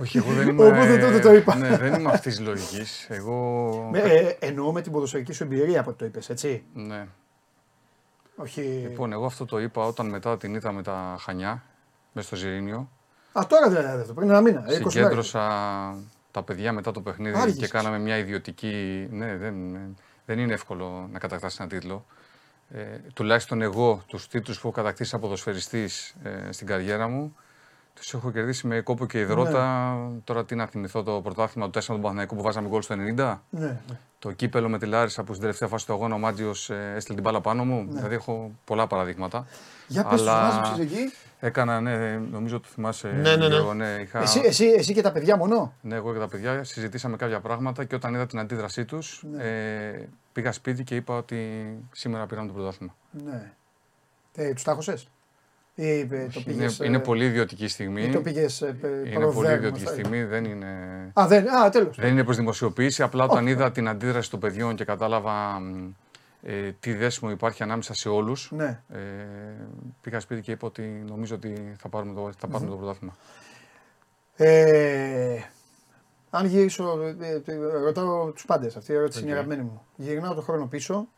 [0.00, 0.64] Όχι, εγώ δεν είμαι.
[0.66, 1.56] Οπότε τότε το είπα.
[1.56, 3.06] Ναι, δεν είμαι αυτής της λογικής.
[3.10, 3.88] Εγώ.
[3.92, 6.64] Με, ε, εννοώ με την ποδοσφαιρική σου εμπειρία από το είπες, έτσι.
[6.74, 7.06] Ναι.
[8.36, 8.60] Όχι.
[8.60, 11.62] Λοιπόν, εγώ αυτό το είπα όταν μετά την είδα με τα Χανιά,
[12.12, 12.90] μέσα στο Ζιρίνιο.
[13.32, 14.58] Α, τώρα δηλαδή αυτό, πριν ένα μήνα.
[14.60, 14.92] ε, 20 μέρες.
[14.92, 15.40] Συγκέντρωσα
[16.30, 17.60] τα παιδιά μετά το παιχνίδι Άργησες.
[17.60, 19.06] και κάναμε μια ιδιωτική.
[19.10, 19.54] Ναι, δεν,
[20.26, 22.06] δεν είναι εύκολο να κατακτάσει ένα τίτλο.
[22.70, 22.80] Ε,
[23.14, 27.36] τουλάχιστον εγώ τους τίτλους που έχω κατακτήσει σαν ποδοσφαιριστής ε, στην καριέρα μου,
[27.96, 29.94] τους έχω κερδίσει με κόπο και υδρότα.
[29.94, 30.20] Ναι.
[30.24, 32.98] Τώρα τι να θυμηθώ το πρωτάθλημα του 4 του Παναθηναϊκού που βάζαμε γκολ στο 90.
[32.98, 33.80] Ναι, ναι.
[34.18, 37.14] Το κύπελο με τη Λάρισα που στην τελευταία φάση του αγώνα ο Μάτζιος ε, έστειλε
[37.14, 37.86] την μπάλα πάνω μου.
[37.90, 39.46] Δηλαδή έχω πολλά παραδείγματα.
[39.86, 41.12] Για πες, τους Αλλά μάζεψες εκεί.
[41.40, 43.08] Έκανα, ναι, νομίζω το θυμάσαι.
[43.08, 43.46] Ναι, ναι, ναι.
[43.46, 44.20] Γιώργο, ναι, είχα...
[44.20, 47.84] Εσύ, εσύ, εσύ και τα παιδιά μόνο; Ναι, εγώ και τα παιδιά συζητήσαμε κάποια πράγματα
[47.84, 49.44] και όταν είδα την αντίδρασή τους, Ναι.
[49.44, 52.94] ε, πήγα σπίτι και είπα ότι σήμερα πήραμε το πρωτάθλημα.
[53.10, 53.52] Ναι.
[54.34, 55.08] Ε, τους τάχωσες.
[55.78, 58.02] Ή ε, το Είναι, πήγες, είναι ε, πολύ ιδιωτική στιγμή.
[58.02, 60.24] ή το πήγες ε, πε- είναι πολύ προδέρμα, ιδιωτική θα στιγμή.
[60.24, 60.66] Δεν είναι,
[61.12, 61.96] Α, δεν, α, τέλος.
[62.00, 63.02] δεν είναι προς δημοσιοποίηση.
[63.02, 63.52] Απλά όταν Όχι.
[63.52, 65.90] είδα την αντίδραση των παιδιών και κατάλαβα μ,
[66.42, 68.50] ε, τι δέσιμο υπάρχει ανάμεσα σε όλους.
[68.52, 68.82] Ναι.
[68.88, 68.98] Ε,
[70.00, 73.16] πήγα σπίτι και είπα ότι νομίζω ότι θα πάρουμε το, θα πάρουμε το πρωτάθλημα.
[74.36, 75.38] Ε,
[76.30, 79.82] αν γυρίσω, ε, ε, ρωτάω τους πάντες, αυτή η ερώτηση είναι η αγαπημένη μου.
[79.96, 81.08] Γυρνάω το χρόνο πίσω,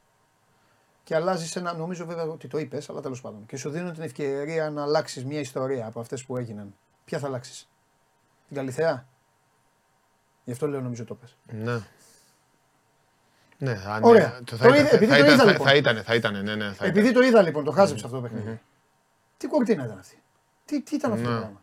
[1.08, 1.72] και αλλάζεις ένα.
[1.72, 3.46] Νομίζω βέβαια ότι το είπες, αλλά τέλος πάντων.
[3.46, 6.74] Και σου δίνουν την ευκαιρία να αλλάξεις μια ιστορία από αυτές που έγιναν.
[7.04, 7.68] Ποια θα αλλάξεις,
[8.48, 9.06] Την Καλυθέα;
[10.44, 11.36] Γι' αυτό λέω νομίζω το πες.
[11.50, 11.80] Ναι.
[13.58, 14.38] Ναι, αν, Ωραία.
[14.38, 15.66] το Το θα, είδα- ήταν, επειδή θα, το ήταν, είδα, θα, λοιπόν.
[15.66, 17.20] θα ήταν, θα ήταν, ναι, ναι, θα Επειδή ήταν.
[17.22, 18.60] το είδα λοιπόν, το χάζεψα αυτό το παιχνιδι
[19.36, 20.22] Τι κορτίνα ήταν αυτή;
[20.64, 21.38] Τι, τι ήταν αυτό το Ναι.
[21.38, 21.62] πράγμα;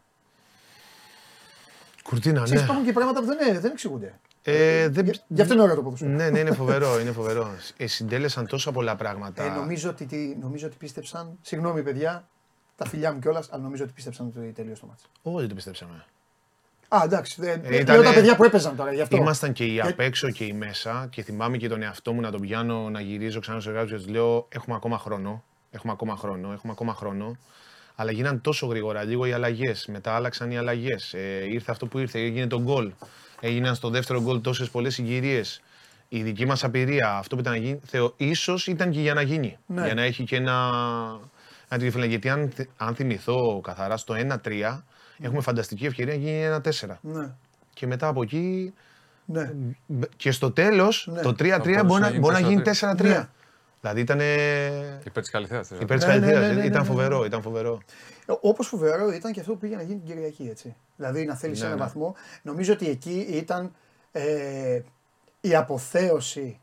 [2.04, 2.66] Κουρτίνα, Ξέρεις, ναι.
[2.66, 4.20] υπάρχουν και πράγματα που δεν, δεν εξηγούνται.
[4.48, 5.06] Ε, δεν...
[5.06, 6.12] Γι' γι' αυτό είναι ωραίο το ποδόσφαιρο.
[6.12, 7.50] Ναι, ναι, είναι φοβερό, είναι φοβερό.
[7.78, 9.44] Ε, συντέλεσαν τόσα πολλά πράγματα.
[9.44, 11.38] Ε, νομίζω, ότι, τι- νομίζω ότι πίστεψαν.
[11.42, 12.28] Συγγνώμη, παιδιά,
[12.76, 15.02] τα φιλιά μου κιόλας, αλλά νομίζω ότι πίστεψαν ότι τελείωσε το μάτι.
[15.22, 16.06] Όχι, δεν το πιστέψαμε.
[16.88, 17.42] Α, εντάξει.
[17.42, 19.16] Δεν, Ε, λέω ήτανε- τα παιδιά που έπαιζαν τώρα γι' αυτό.
[19.18, 22.22] Ήμασταν και οι Για- απ' έξω και οι μέσα και θυμάμαι και τον εαυτό μου
[22.22, 25.44] να τον πιάνω, να γυρίζω ξανά στο εργάτη και τους λέω: Έχουμε ακόμα χρόνο.
[25.72, 26.52] Έχουμε ακόμα χρόνο.
[26.52, 27.38] Έχουμε ακόμα χρόνο.
[27.96, 29.86] Αλλά γίναν τόσο γρήγορα λίγο οι αλλαγές.
[29.88, 31.14] Μετά άλλαξαν οι αλλαγές.
[31.14, 32.92] Ε, ήρθε αυτό που ήρθε, έγινε το γκολ.
[33.46, 35.62] Έγιναν στο δεύτερο γκολ τόσες πολλές συγκυρίες.
[36.10, 39.22] Η δική μας απειρία, αυτό που ήταν να γίνει, θεω, ίσως ήταν και για να
[39.22, 39.58] γίνει.
[39.66, 39.86] Ναι.
[39.86, 40.72] Για να έχει και ένα.
[41.70, 42.06] ένα τριφύλλα.
[42.06, 44.84] Γιατί αν, θυ- αν θυμηθώ καθαρά στο 1-3,
[45.22, 47.00] έχουμε φανταστική ευκαιρία να γίνει 1-4.
[47.02, 47.34] Ναι.
[47.74, 48.74] Και μετά από εκεί
[49.26, 49.52] Ναι.
[49.86, 51.22] Μπ- Και στο τέλος, Ναι.
[51.22, 52.64] το 3-3 μπορούσε μπορεί να να, γίνει μπορεί να γίνει 4-3.
[52.64, 53.04] 4-3.
[53.04, 53.28] Ναι.
[53.82, 54.20] Δηλαδή ήταν
[55.06, 55.70] Υπέρ της Καλυθέας.
[55.80, 56.48] υπέρ της Ναι, ναι, ναι, Καλυθέας.
[56.56, 56.84] ναι, ναι, Ήταν ναι, ναι.
[56.86, 57.82] φοβερό, ήταν φοβερό.
[58.26, 60.48] Όπως φοβερό ήταν και αυτό που πήγε να γίνει την Κυριακή.
[60.50, 60.76] Έτσι.
[60.96, 61.76] Δηλαδή να θέλει Ναι, ένα ναι.
[61.76, 62.16] βαθμό.
[62.42, 63.72] Νομίζω ότι εκεί ήταν
[64.12, 64.82] ε,
[65.42, 66.60] η αποθέωση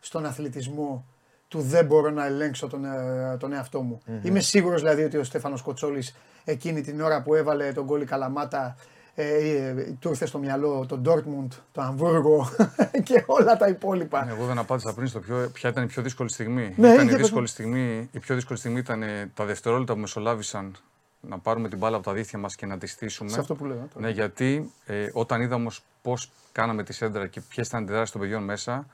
[0.00, 1.04] στον αθλητισμό
[1.48, 4.00] του δεν μπορώ να ελέγξω τον, ε, τον εαυτό μου.
[4.22, 8.04] Είμαι σίγουρος δηλαδή ότι ο Στέφανος Κοτσόλης εκείνη την ώρα που έβαλε τον γκολ η
[8.04, 8.76] Καλαμάτα
[9.14, 12.48] ε, ε, του ήρθε στο μυαλό το Ντόρτμουντ, το Αμβούργο
[13.04, 14.28] και όλα τα υπόλοιπα.
[14.28, 16.74] Εγώ δεν απάντησα πριν στο ποιο, ποια ήταν η πιο δύσκολη στιγμή.
[16.76, 17.18] Ναι, ήταν για η, πες μου.
[17.18, 18.08] δύσκολη στιγμή.
[18.12, 20.76] η πιο δύσκολη στιγμή ήταν ε, τα δευτερόλεπτα που μεσολάβησαν
[21.28, 23.30] να πάρουμε την μπάλα από τα δίχτυα μας και να τη στήσουμε.
[23.30, 23.88] Σε αυτό που λέω.
[23.94, 24.06] τώρα.
[24.06, 28.10] Ναι, γιατί ε, όταν είδα όμως πώς κάναμε τη σέντρα και ποιες ήταν οι αντιδράσεις
[28.10, 28.86] των παιδιών μέσα,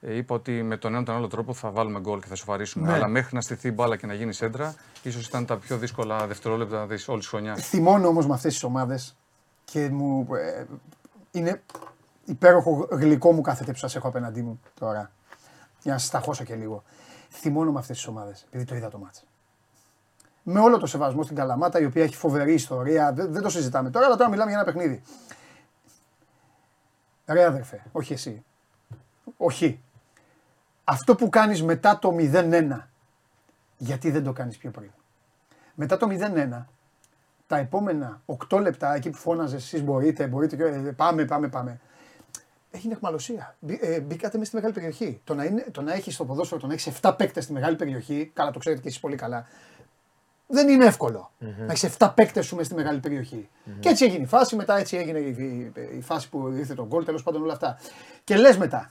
[0.00, 2.86] ε, είπα ότι με τον ένα τον άλλο τρόπο θα βάλουμε γκολ και θα σοφαρίσουμε.
[2.86, 2.94] Ναι.
[2.94, 6.26] Αλλά μέχρι να στηθεί η μπάλα και να γίνει σέντρα, ίσως ήταν τα πιο δύσκολα
[6.26, 7.56] δευτερόλεπτα τη όλη χρονιά.
[7.56, 9.16] Θυμώνω όμως με αυτές τις ομάδες
[9.64, 10.64] και μου ε,
[11.30, 11.62] είναι
[12.24, 15.10] υπέροχο γλυκό μου κάθεται που σας έχω απέναντί μου τώρα.
[15.82, 16.82] Για να σας ταχώσω και λίγο.
[17.30, 19.24] Θυμώνω με αυτές τις ομάδες, επειδή το είδα το μάτς.
[20.48, 23.90] Με όλο το σεβασμό στην Καλαμάτα, η οποία έχει φοβερή ιστορία, δεν, δεν το συζητάμε
[23.90, 25.02] τώρα, αλλά τώρα μιλάμε για ένα παιχνίδι.
[27.26, 28.44] Ρε αδερφέ, όχι εσύ.
[29.36, 29.80] Όχι.
[30.84, 32.80] Αυτό που κάνεις μετά το 0-1,
[33.76, 34.90] γιατί δεν το κάνεις πιο πριν.
[35.74, 36.64] Μετά το 0-1,
[37.46, 41.80] τα επόμενα 8 λεπτά, εκεί που φώναζες εσείς μπορείτε, μπορείτε, και, ε, πάμε, πάμε, πάμε.
[42.70, 43.56] Έγινε εχμαλωσία.
[43.60, 45.20] Μπή- ε, μπήκατε μέσα στη μεγάλη περιοχή.
[45.24, 47.76] Το να, είναι, το να έχεις στο ποδόσφαιρο, το να έχεις 7 παίκτες στη μεγάλη
[47.76, 49.46] περιοχή, καλά το ξέρετε και εσείς πολύ καλά,
[50.46, 51.30] δεν είναι εύκολο.
[51.38, 53.48] Να έχεις 7 παίκτες σου μέσα στη μεγάλη περιοχή.
[53.80, 56.86] Και έτσι έγινε η φάση, μετά έτσι έγινε η, η- η φάση που ήρθε το
[56.86, 57.78] γκολ, τέλος πάντων όλα αυτά.
[58.24, 58.90] Και λες μετά,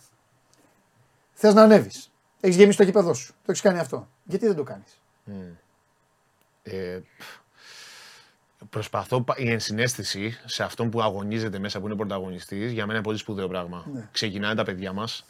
[1.34, 2.12] θες να ανέβεις.
[2.40, 3.34] Έχεις γεμίσει το γήπεδο σου.
[3.34, 4.08] Το έχεις κάνει αυτό.
[4.24, 5.00] Γιατί δεν το κάνεις;
[6.64, 7.00] Ε,
[8.70, 13.04] προσπαθώ, πα- η ενσυναίσθηση σε αυτόν που αγωνίζεται μέσα, που είναι πρωταγωνιστής, για μένα είναι
[13.08, 13.86] πολύ σπουδαίο πράγμα.
[13.94, 14.08] Ναι.
[14.12, 15.26] Ξεκινάνε τα παιδιά μας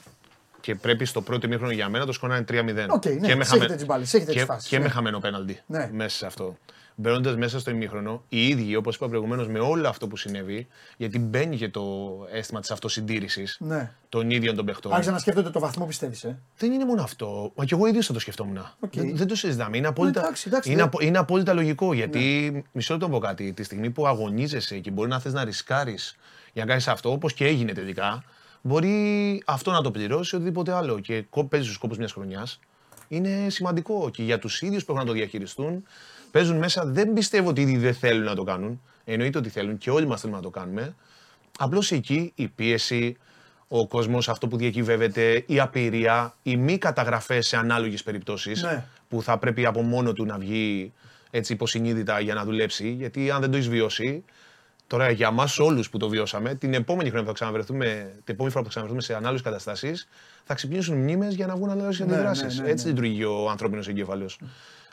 [0.66, 2.88] και πρέπει στο πρώτο ημίχρονο για μένα το σκορ να είναι 3-0.
[2.89, 4.84] Οκ, ναι, και με, έχετε τις μπάλες, έχετε τις και, φάσεις, και ναι.
[4.84, 5.89] με χαμένο πέναλτι Ναι.
[5.93, 6.57] μέσα σε αυτό.
[6.95, 11.20] Μπαίνοντας μέσα στο ημίχρονο, οι ίδιοι, όπως είπα προηγουμένως, με όλο αυτό που συνέβη, γιατί
[11.20, 13.91] μπαίνει και το αίσθημα της αυτοσυντήρησης Ναι.
[14.09, 14.91] των ίδιων των παιχτών.
[14.93, 16.24] Άρχισαν να σκέφτονται το βαθμό πιστεύεις.
[16.24, 17.51] Ε; Δεν είναι μόνο αυτό.
[17.55, 18.57] Μα και εγώ ίδιος θα το σκεφτόμουν.
[18.80, 18.93] Οκ.
[18.95, 19.78] Δεν, δεν το συζητάμε.
[19.78, 21.93] Είναι απόλυτα, εντάξει, εντάξει, είναι, δεν- απο- είναι απόλυτα λογικό.
[21.93, 23.53] Γιατί μισό λεπτό να πω κάτι.
[23.53, 26.16] Τη στιγμή που αγωνίζεσαι και μπορεί να θες να ρισκάρεις
[26.53, 28.24] για να κάνεις αυτό, όπως και έγινε τελικά,
[28.68, 30.99] μπορεί αυτό να το πληρώσει οτιδήποτε άλλο.
[30.99, 32.59] Και κο- παίζεις τους κόπους μιας χρονιάς.
[33.07, 34.09] Είναι σημαντικό.
[34.13, 35.84] Και για τους ίδιους που έχουν να το διαχειριστούν,
[36.32, 36.86] παίζουν μέσα.
[36.86, 38.82] Δεν πιστεύω ότι ήδη δεν θέλουν να το κάνουν.
[39.05, 40.95] Εννοείται ότι θέλουν και όλοι μας θέλουμε να το κάνουμε.
[41.57, 43.18] Απλώς εκεί η πίεση,
[43.68, 48.86] ο κόσμος, αυτό που διακυβεύεται, η απειρία, οι μη καταγραφές σε ανάλογες περιπτώσεις Ναι.
[49.09, 50.93] που θα πρέπει από μόνο του να βγει
[51.32, 52.89] έτσι υποσυνείδητα για να δουλέψει.
[52.89, 54.24] Γιατί αν δεν το έχεις βιώσει,
[54.88, 58.51] τώρα για εμά όλους που το βιώσαμε, την επόμενη χρονιά που θα ξαναβρεθούμε, την επόμενη
[58.53, 60.07] φορά που θα ξαναβρεθούμε σε ανάλογες καταστάσεις,
[60.43, 62.57] θα ξυπνήσουν μνήμες για να βγουν ανάλογες Ναι, αντιδράσεις.
[62.57, 62.89] ναι, ναι, Έτσι ναι.
[62.91, 64.39] λειτουργεί ο ανθρώπινος εγκέφαλος.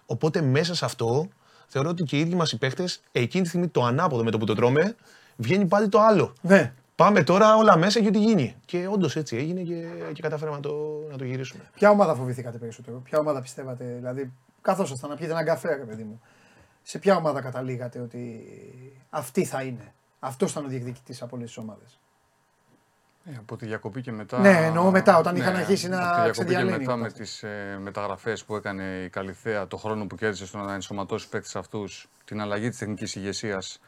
[0.07, 1.29] Οπότε μέσα σε αυτό
[1.67, 4.39] θεωρώ ότι και οι ίδιοι μας οι παίχτες εκείνη τη στιγμή το ανάποδο με το
[4.39, 4.97] που το τρώμε,
[5.37, 6.33] βγαίνει πάλι το άλλο.
[6.41, 6.73] Ναι.
[6.97, 8.57] Πάμε τώρα όλα μέσα και ό,τι γίνει.
[8.65, 10.75] Και όντως έτσι έγινε και, και καταφέραμε να το,
[11.11, 11.63] να το γυρίσουμε.
[11.75, 14.33] Ποια ομάδα φοβηθήκατε περισσότερο, ποια ομάδα πιστεύατε, δηλαδή
[14.63, 16.21] καθόσασταν να πιείτε έναν καφέ, ρε παιδί μου.
[16.83, 18.47] Σε ποια ομάδα καταλήγατε ότι
[19.11, 21.99] αυτή θα είναι; Αυτός ήταν ο διεκδικητής από όλες τις ομάδες.
[23.25, 24.39] Ε, από τη διακοπή και μετά.
[24.39, 27.03] Ναι, εννοώ μετά, όταν είχαν αρχίσει να Από τη διακοπή και ξεδιαλύνει μετά η με
[27.03, 27.23] κατάσταση.
[27.23, 31.57] τις ε, μεταγραφές που έκανε η Καλυθέα, το χρόνο που κέρδισε στο να ενσωματώσει παίκτες
[31.57, 33.81] αυτούς, την αλλαγή της τεχνικής ηγεσίας,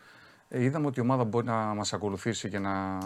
[0.48, 2.98] ε, είδαμε ότι η ομάδα μπορεί να μας ακολουθήσει και να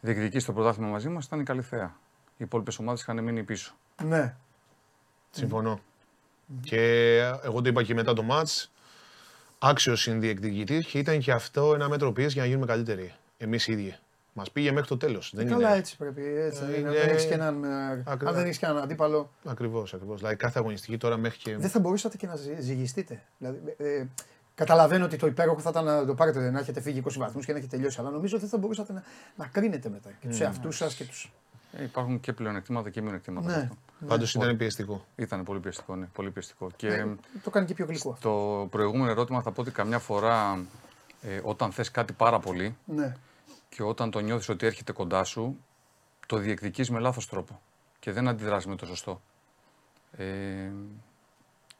[0.00, 1.96] διεκδικήσει το πρωτάθλημα μαζί μας ήταν η Καλυθέα.
[2.36, 3.74] Οι υπόλοιπες ομάδες είχαν μείνει πίσω.
[4.04, 4.36] Ναι.
[5.30, 5.80] Συμφωνώ.
[6.60, 8.70] Και εγώ το είπα και μετά το μάτς,
[9.68, 13.14] άξιος συνδιεκδικητής και ήταν και αυτό ένα μέτρο πίεσης για να γίνουμε καλύτεροι.
[13.36, 13.96] Εμείς οι ίδιοι.
[14.32, 15.32] Μας πήγε μέχρι το τέλος.
[15.34, 15.78] Δεν Καλά, είναι...
[15.78, 16.22] έτσι πρέπει.
[16.36, 16.76] Έτσι, Ε, είναι.
[16.76, 17.68] είναι- Δεν έχεις και έναν, ε,
[18.06, 18.28] Ακριβώς.
[18.28, 20.18] αν δεν έχεις κανέναν αντίπαλο, Ακριβώς, ακριβώς.
[20.18, 21.56] Δηλαδή κάθε αγωνιστική τώρα μέχρι και...
[21.56, 23.22] δεν θα μπορούσατε και να ζυ- ζυγιστείτε.
[23.38, 24.04] Δηλαδή, ε,
[24.54, 27.52] καταλαβαίνω ότι το υπέροχο θα ήταν να το πάρετε, να έχετε φύγει 20 βαθμούς και
[27.52, 28.00] να έχετε τελειώσει.
[28.00, 29.02] Αλλά νομίζω ότι δεν θα μπορούσατε να,
[29.36, 31.12] να κρίνετε μετά και τους εαυτούς σας και του.
[31.76, 33.46] Ε, υπάρχουν και πλεονεκτήματα και μειονεκτήματα.
[33.46, 33.52] Ναι.
[33.52, 33.76] σε αυτό.
[34.06, 35.04] Πάντως ήταν πιεστικό.
[35.16, 36.70] Ήταν πολύ πιεστικό, ναι, πολύ πιεστικό.
[36.76, 37.06] Και Ε,
[37.42, 38.10] το κάνει και πιο γλυκό.
[38.10, 38.28] αυτό.
[38.60, 40.64] το προηγούμενο ερώτημα θα πω ότι καμιά φορά
[41.22, 43.16] ε, όταν θες κάτι πάρα πολύ Ναι.
[43.68, 45.56] και όταν το νιώθεις ότι έρχεται κοντά σου,
[46.26, 47.60] το διεκδικείς με λάθος τρόπο
[48.00, 49.20] και δεν αντιδράς με το σωστό.
[50.16, 50.24] Ε,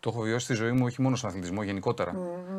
[0.01, 2.17] το έχω βιώσει στη ζωή μου όχι μόνο στον αθλητισμό, γενικότερα.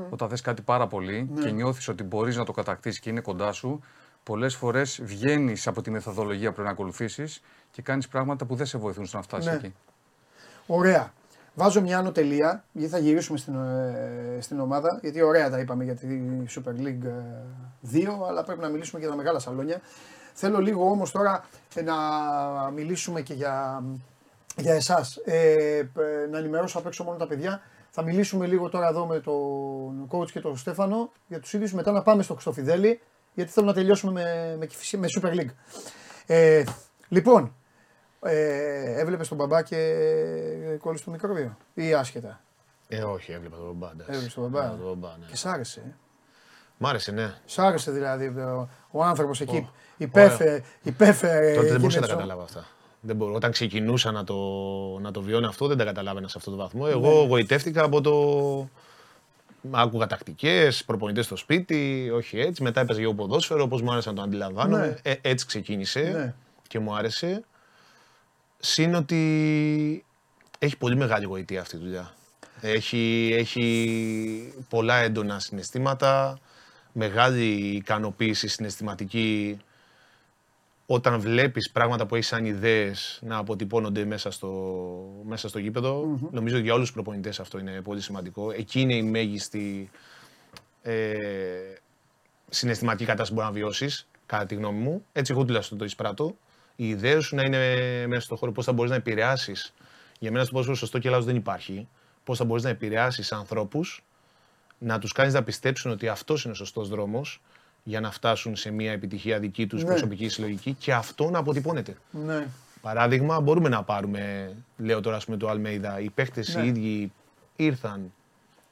[0.10, 1.42] Όταν θες κάτι πάρα πολύ Ναι.
[1.42, 3.80] και νιώθεις ότι μπορείς να το κατακτήσεις και είναι κοντά σου,
[4.26, 8.66] πολλές φορές βγαίνεις από τη μεθοδολογία που πρέπει να ακολουθήσεις και κάνεις πράγματα που δεν
[8.66, 9.56] σε βοηθούν στο να φτάσεις Ναι.
[9.58, 9.74] εκεί.
[10.68, 11.14] Ωραία.
[11.54, 15.00] Βάζω μια άνω τελεία, γιατί θα γυρίσουμε στην, ε, στην ομάδα.
[15.02, 16.08] Γιατί ωραία τα είπαμε για τη
[16.56, 19.82] Super League ε, 2, αλλά πρέπει να μιλήσουμε και για τα μεγάλα σαλόνια.
[20.34, 21.46] Θέλω λίγο όμως τώρα
[21.76, 21.96] ε, να
[22.76, 23.84] μιλήσουμε και για,
[24.58, 25.16] για εσάς.
[25.26, 25.88] Ε, ε,
[26.32, 27.62] να ενημερώσω απ' έξω μόνο τα παιδιά.
[27.90, 31.74] Θα μιλήσουμε λίγο τώρα εδώ με τον coach και τον Στέφανο για τους ίδιους.
[31.74, 33.02] Μετά να πάμε στο Χρυστοφιδέλη,
[33.36, 35.54] γιατί θέλω να τελειώσουμε με, με, Κηφισί- με Super League.
[36.26, 36.64] Ε,
[37.08, 37.56] λοιπόν,
[38.22, 39.78] ε, έβλεπες τον μπαμπά και
[40.80, 42.42] κόλλησε το μικρόβιο ή άσχετα;
[42.88, 43.92] Ε, όχι, έβλεπα τον μπαμπά.
[43.92, 44.12] εντάξει.
[44.12, 44.64] Έβλεπες τον μπαμπά.
[44.68, 45.26] Ναι, τον μπαμπά, ναι.
[45.26, 45.80] Και σ' άρεσε.
[45.80, 45.92] ε.
[46.78, 47.34] Μ' άρεσε, ναι.
[47.46, 49.70] Σ' άρεσε δηλαδή ο, ο άνθρωπος εκεί.
[49.98, 50.62] Υπέφερε.
[50.82, 52.66] υπέφερε Τότε δεν μπορούσα να τα εκείνες- καταλάβω αυτά.
[53.02, 53.34] Δεν μπορώ.
[53.34, 54.36] Όταν ξεκινούσα να το,
[55.02, 56.86] να το βιώνω αυτό, δεν τα καταλάβαινα σε αυτό το βαθμό.
[56.90, 58.12] Εγώ γοητεύτηκα από το.
[59.72, 62.64] Άκουγα τακτικές, προπονητές στο σπίτι, όχι έτσι.
[62.64, 64.88] Μετά έπαιζε και εγώ ποδόσφαιρο, όπως μου άρεσε να το αντιλαμβάνομαι.
[65.04, 65.12] Ναι.
[65.12, 66.34] Ε, έτσι ξεκίνησε Ναι.
[66.68, 67.44] και μου άρεσε.
[68.60, 70.06] Συν ότι
[70.60, 72.14] έχει πολύ μεγάλη γοητεία αυτή η δουλειά.
[72.62, 76.40] Έχει, έχει πολλά έντονα συναισθήματα,
[76.92, 79.58] μεγάλη ικανοποίηση συναισθηματική
[80.86, 84.52] όταν βλέπεις πράγματα που έχεις σαν ιδέες να αποτυπώνονται μέσα στο,
[85.24, 88.52] μέσα στο γηπεδο Νομίζω ότι για όλους τους προπονητές αυτό είναι πολύ σημαντικό.
[88.52, 89.90] Εκεί είναι η μέγιστη
[90.82, 91.14] ε,
[92.50, 95.06] συναισθηματική κατάσταση που μπορεί να βιώσεις, κατά τη γνώμη μου.
[95.14, 96.36] Έτσι εγώ τουλάχιστον το εισπράττω.
[96.76, 97.58] Η ιδέα σου να είναι
[98.08, 99.74] μέσα στον χώρο, πώς θα μπορείς να επηρεάσεις.
[100.20, 101.88] Για μένα στο ποδόσφαιρο σωστό και λάθος δεν υπάρχει.
[102.24, 104.04] Πώς θα μπορείς να επηρεάσεις ανθρώπους
[104.78, 107.42] να τους κάνεις να πιστέψουν ότι αυτός είναι ο σωστός δρόμος
[107.88, 109.90] για να φτάσουν σε μια επιτυχία δική τους Ναι.
[109.90, 111.96] προσωπική συλλογική και αυτό να αποτυπώνεται.
[112.12, 112.48] Ναι.
[112.82, 116.62] Παράδειγμα, μπορούμε να πάρουμε, λέω τώρα ας πούμε το Αλμέιδα, οι παίχτες Ναι.
[116.64, 117.12] οι ίδιοι
[117.56, 118.14] ήρθαν,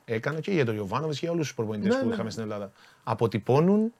[0.05, 2.13] έκανα και για τον Ιωβάνοβιτς και για όλους τους προπονητές Ναι, που ναι.
[2.13, 2.71] είχαμε στην Ελλάδα.
[3.03, 3.93] Αποτυπώνουν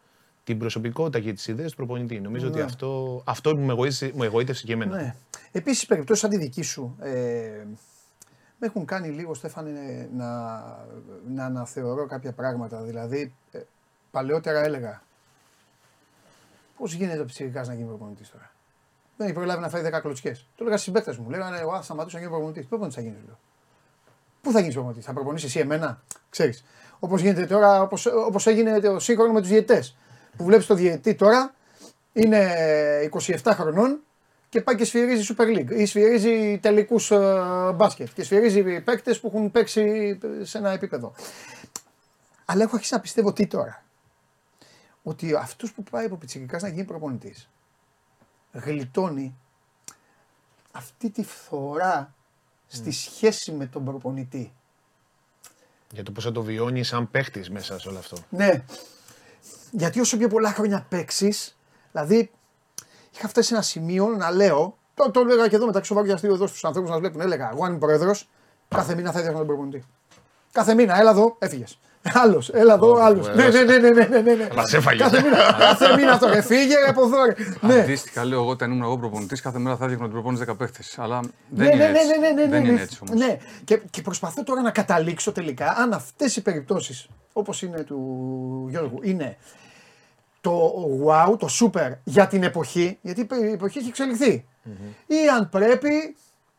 [0.43, 2.20] την προσωπικότητα και τις ιδέες του προπονητή.
[2.20, 2.64] Νομίζω ότι Ναι.
[2.64, 4.95] αυτό, αυτό μου, εγωίτευσε, μου εγωίτευσε και εμένα.
[4.95, 5.16] ναι.
[5.51, 6.95] Επίσης, περιπτώσεις σαν τη δική σου.
[6.99, 7.64] Ε,
[8.59, 10.28] με έχουν κάνει λίγο, Στέφανε, να,
[11.34, 12.82] να αναθεωρώ κάποια πράγματα.
[12.82, 13.59] Δηλαδή, ε,
[14.14, 15.01] παλαιότερα έλεγα.
[16.78, 18.51] Πώς γίνεται ο Πιτσυρικά να γίνει προπονητής τώρα;
[19.18, 20.39] Δεν έχει προλάβει να φάει 10 κλωτσιές.
[20.39, 21.30] Το έλεγα στι συμπαίκτες μου.
[21.30, 22.64] Λέγανε, Εγώ θα σταματήσω να γίνω προπονητής.
[22.64, 23.39] Τι προπονητής θα γίνεις, λέω.
[24.41, 26.66] Πού θα γίνεις προπονητής, θα προπονήσεις εσύ εμένα, ξέρεις.
[26.99, 27.82] Όπως γίνεται τώρα,
[28.26, 29.97] όπως έγινε το σύγχρονο με τους διαιτητές.
[30.38, 31.53] Που βλέπεις το διαιτητή τώρα,
[32.14, 32.49] είναι
[33.11, 33.99] 27 χρονών
[34.49, 37.11] και πάει και σφυρίζει Super League ή σφυρίζει τελικούς
[37.76, 41.14] μπάσκετ και σφυρίζει παίκτες που έχουν παίξει σε ένα επίπεδο.
[42.45, 43.84] Αλλά έχω αρχίσει να πιστεύω τι τώρα.
[45.04, 47.49] Ότι αυτός που πάει από πιτσιρικά να γίνει προπονητής
[48.54, 49.36] γλιτώνει
[50.72, 52.14] αυτή τη φθορά
[52.68, 54.54] στη σχέση με τον προπονητή.
[55.91, 58.18] Για το πώς θα το βιώνει σαν παίχτης μέσα σε όλο αυτό.
[58.30, 58.64] Ναι.
[59.72, 61.58] Γιατί όσο πιο πολλά χρόνια παίξεις,
[61.91, 62.32] δηλαδή
[63.14, 64.78] είχα φτάσει σε ένα σημείο να λέω.
[64.93, 67.22] Το, το έλεγα και εδώ μεταξύ σοβαρού και αστείου εδώ στους ανθρώπους να βλέπουν.
[67.22, 68.30] Έλεγα, εγώ αν είμαι πρόεδρος,
[68.68, 69.84] κάθε μήνα θα έδιωχνα τον προπονητή.
[70.51, 71.80] Κάθε μήνα, έλα εδώ, έφυγες.
[72.14, 73.30] Άλλος, έλα εδώ, Ω, άλλος.
[73.30, 74.47] που Ναι, ναι, ναι, ναι, ναι, ναι, ναι, ναι.
[74.56, 75.01] Μας έφαγες.
[75.01, 76.28] Κάθε μήνα, κάθε μήνα αυτό.
[76.28, 77.26] Ρε, φύγε ρε, από εδώ.
[77.26, 77.34] ρε.
[77.74, 77.80] Ναι.
[77.82, 80.99] Αντίστοιχα, λέω εγώ, όταν ήμουν εγώ προπονητής, κάθε μέρα θα έδειχνα ότι προπονητή 10 παίχτες.
[80.99, 82.20] Αλλά Ναι, δεν ναι, είναι ναι, έτσι.
[82.20, 82.82] ναι, ναι, ναι, Δεν ναι, είναι ναι.
[82.82, 83.20] έτσι όμως.
[83.26, 83.38] Ναι.
[83.64, 88.99] Και, και προσπαθώ τώρα να καταλήξω τελικά αν αυτές οι περιπτώσεις όπως είναι του Γιώργου
[89.04, 89.38] είναι
[90.41, 90.74] το
[91.08, 94.45] wow, το super για την εποχή, γιατί η εποχή έχει εξελιχθεί.
[95.08, 96.16] Ή αν πρέπει,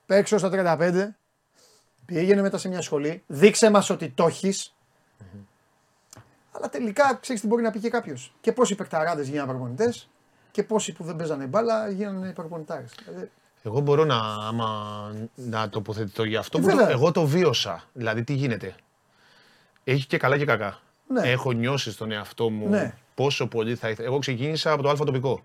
[0.07, 1.15] παίξω στα 35,
[2.07, 4.75] πήγαινε μετά σε μια σχολή, δείξε μας ότι το έχεις.
[6.53, 8.33] Αλλά τελικά ξέρεις τι μπορεί να πει και κάποιος.
[8.41, 10.09] Και πόσοι παικταράδες γίνανε προπονητές
[10.51, 12.95] και πόσοι που δεν παίζανε μπάλα γίνανε προπονητάρες.
[13.07, 13.31] Δηλαδή,
[13.62, 16.59] Εγώ μπορώ να, άμα, να τοποθετηθώ για αυτό.
[16.59, 16.91] Ε, που το- βέβαια.
[16.93, 17.83] εγώ το βίωσα.
[17.93, 18.75] Δηλαδή, τι γίνεται;
[19.85, 20.79] Έχει και καλά και κακά.
[21.09, 21.21] Ναι.
[21.31, 22.95] Έχω νιώσει στον εαυτό μου Ναι.
[23.15, 24.09] πόσο πολύ θα ήθελα.
[24.09, 25.43] Εγώ ξεκίνησα από το Α τοπικό.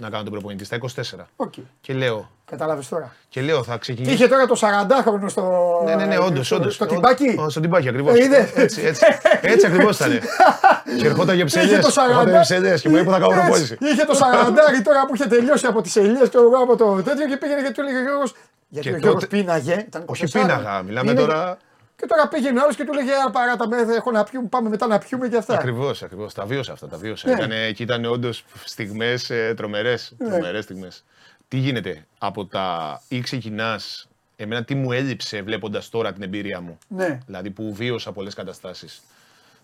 [0.00, 1.02] Να κάνω τον προπονητή στα 24.
[1.36, 1.52] Οκ.
[1.80, 3.14] Και λέω, Κατάλαβες τώρα.
[3.28, 4.12] και λέω θα Και ξεκινήσω.
[4.14, 5.82] είχε τώρα το 40χρονο στο.
[5.84, 6.46] Ναι, ναι, ναι, όντως.
[6.46, 7.38] στο, στο Τυμπάκι.
[7.48, 8.18] Στο τυμπάκι ακριβώς.
[8.18, 8.50] Ε, είδε.
[8.54, 9.04] Έτσι, έτσι,
[9.40, 10.10] έτσι ακριβώς ήταν.
[11.00, 11.70] και ερχόταν για ψελιές.
[11.70, 12.08] Είχε το 40.
[12.08, 13.40] Ερχόταν για ψελιές και μου είπε θα κάνω Έτσι.
[13.40, 13.76] προπόνηση.
[13.80, 17.26] Είχε το 40 τώρα που είχε τελειώσει από τις ελιές και εγώ από το τέτοιο
[17.26, 18.34] και πήγαινε και του έλεγε ο Γιώργος,
[18.68, 19.84] Γιατί Και ο Γιώργος τότε- πίναγε.
[19.86, 20.40] Ήταν Όχι 24.
[20.40, 21.56] πίναγα, μιλάμε Είναι- τώρα.
[22.00, 24.68] Και τώρα πήγαινε άλλος και του λέγε «Α, παρά τα μέθα, έχω να πιούμε, πάμε
[24.68, 25.54] μετά να πιούμε και αυτά.
[25.54, 26.34] Ακριβώς, ακριβώς.
[26.34, 26.88] Τα βίωσα αυτά.
[26.88, 27.28] Τα βίωσα.
[27.28, 27.34] Ναι.
[27.34, 30.14] Ήτανε, εκεί ήταν όντως στιγμές ε, τρομερές.
[30.18, 30.28] Ναι.
[30.28, 31.04] Τρομερές στιγμές.
[31.48, 36.78] Τι γίνεται από τα ή ξεκινάς, εμένα τι μου έλειψε βλέποντας τώρα την εμπειρία μου;
[36.88, 37.18] Ναι.
[37.26, 39.02] Δηλαδή που βίωσα πολλές καταστάσεις.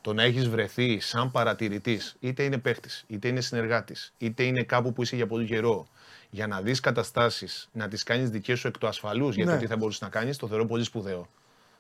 [0.01, 4.93] Το να έχεις βρεθεί σαν παρατηρητής, είτε είναι παίχτης, είτε είναι συνεργάτης, είτε είναι κάπου
[4.93, 5.87] που είσαι για πολύ καιρό,
[6.31, 9.53] για να δεις καταστάσεις, να τις κάνεις δικές σου εκ του ασφαλούς για Ναι.
[9.53, 11.29] το τι θα μπορούσες να κάνεις, το θεωρώ πολύ σπουδαίο.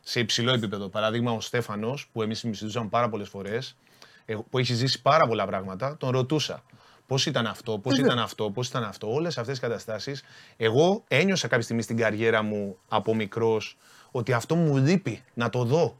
[0.09, 0.89] Σε υψηλό επίπεδο.
[0.89, 3.77] Παράδειγμα, ο Στέφανος, που εμείς συζητούσαμε πάρα πολλές φορές,
[4.51, 6.63] που έχει ζήσει πάρα πολλά πράγματα, τον ρωτούσα.
[7.07, 9.13] Πώς ήταν αυτό, πώς Ε, ήταν αυτό, πώς ήταν αυτό.
[9.13, 10.23] Όλες αυτές τις καταστάσεις.
[10.57, 13.77] Εγώ ένιωσα κάποια στιγμή στην καριέρα μου από μικρός
[14.11, 15.99] ότι αυτό μου λείπει να το δω.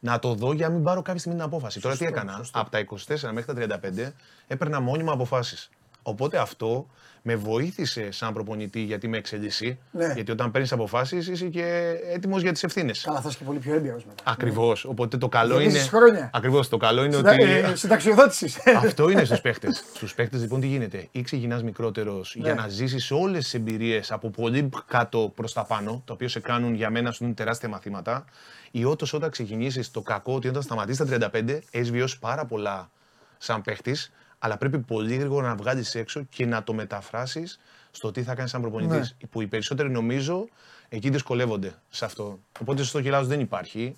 [0.00, 1.80] Να το δω για να μην πάρω κάποια στιγμή την απόφαση.
[1.80, 2.44] Τώρα τι έκανα.
[2.52, 4.12] Από τα 24 μέχρι τα 35
[4.46, 5.70] έπαιρνα μόνιμα αποφάσεις.
[6.02, 6.86] Οπότε αυτό
[7.24, 9.78] με βοήθησε σαν προπονητή γιατί με εξελίσσει.
[9.90, 10.12] Ναι.
[10.14, 13.00] Γιατί όταν παίρνεις αποφάσεις είσαι και έτοιμος για τις ευθύνες.
[13.00, 14.22] Καλά, θα είσαι και πολύ πιο έμπειρο μετά.
[14.24, 14.84] Ακριβώς.
[14.84, 15.62] Οπότε το καλό είναι.
[15.62, 16.30] Γεμίζεις χρόνια.
[16.32, 16.68] Ακριβώς.
[16.68, 17.42] Το καλό είναι Συντα- ότι.
[17.42, 18.58] ε, Συνταξιοδότησης.
[18.86, 19.84] Αυτό είναι στους παίχτες.
[19.94, 22.60] Στους παίχτες λοιπόν τι γίνεται; Ή ξεκινάς μικρότερος για Ναι.
[22.62, 26.74] να ζήσεις όλες τις εμπειρίες από πολύ κάτω προς τα πάνω, το οποίο σε κάνουν
[26.74, 28.24] για μένα σου είναι τεράστια μαθήματα.
[28.70, 32.90] Ή ότω όταν ξεκινήσεις το κακό, ότι όταν σταματήσεις τα 35, έχεις βιώσει πάρα πολλά
[33.38, 34.12] σαν παίχτης,
[34.44, 38.50] αλλά πρέπει πολύ γρήγορα να βγάλεις έξω και να το μεταφράσεις στο τι θα κάνεις
[38.50, 39.16] σαν προπονητής.
[39.20, 39.28] Ναι.
[39.28, 40.48] Που οι περισσότεροι νομίζω
[40.88, 42.38] εκεί δυσκολεύονται σε αυτό.
[42.60, 43.96] Οπότε στο χιλιάδο δεν υπάρχει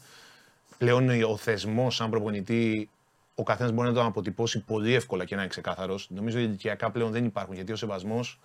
[0.78, 2.88] πλέον ο θεσμός σαν προπονητή,
[3.34, 6.09] ο καθένας μπορεί να τον αποτυπώσει πολύ εύκολα και να είναι ξεκάθαρος.
[6.11, 8.40] Νομίζω ότι ηλικιακά πλέον δεν υπάρχουν γιατί ο σεβασμός,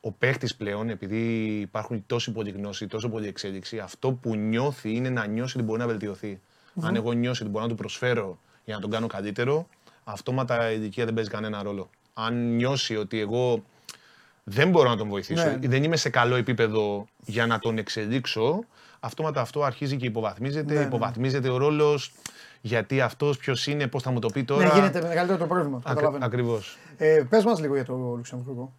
[0.00, 5.10] ο παίχτης πλέον, επειδή υπάρχουν τόση πολλή γνώση, τόσο πολλή εξέλιξη, αυτό που νιώθει είναι
[5.10, 6.40] να νιώσει ότι μπορεί να βελτιωθει
[6.80, 9.68] Αν εγώ νιώσω ότι μπορώ να του προσφέρω για να τον κάνω καλύτερο,
[10.04, 11.90] αυτόματα η ηλικία δεν παίζει κανένα ρόλο.
[12.14, 13.62] Αν νιώσει ότι εγώ
[14.44, 15.58] δεν μπορώ να τον βοηθήσω, Ναι.
[15.60, 18.64] ή δεν είμαι σε καλό επίπεδο για να τον εξελίξω,
[19.00, 20.72] αυτόματα αυτό αρχίζει και υποβαθμίζεται.
[20.72, 20.86] Ναι, ναι.
[20.86, 22.12] Υποβαθμίζεται ο ρόλος,
[22.60, 24.66] γιατί αυτός ποιος είναι, πώς θα μου το πει τώρα.
[24.66, 25.80] Ναι, γίνεται μεγαλύτερο το πρόβλημα.
[25.80, 26.24] το Καταλαβαίνω.
[26.24, 26.78] Ακριβώς.
[26.96, 28.72] Ε, Πες μας λίγο για το Λουξεμβούργο.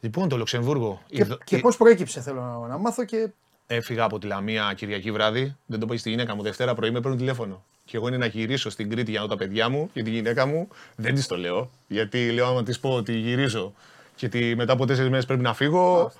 [0.00, 1.00] Λοιπόν, το Λουξεμβούργο.
[1.06, 3.28] Και, Ιδο- και ε, πώς προέκυψε, θέλω να, να μάθω και.
[3.66, 5.56] Έφυγα από τη Λαμία Κυριακή βράδυ.
[5.66, 6.42] Δεν το πω στη γυναίκα μου.
[6.42, 7.64] Δευτέρα πρωί με παίρνουν τηλέφωνο.
[7.84, 10.10] Και εγώ είναι να γυρίσω στην Κρήτη για να δω τα παιδιά μου και τη
[10.10, 11.70] γυναίκα μου δεν της το λέω.
[11.86, 13.74] Γιατί λέω, άμα της πω ότι γυρίζω
[14.14, 16.12] και ότι μετά από τέσσερις μέρες πρέπει να φύγω.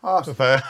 [0.00, 0.32] Άστο.
[0.32, 0.62] Θα...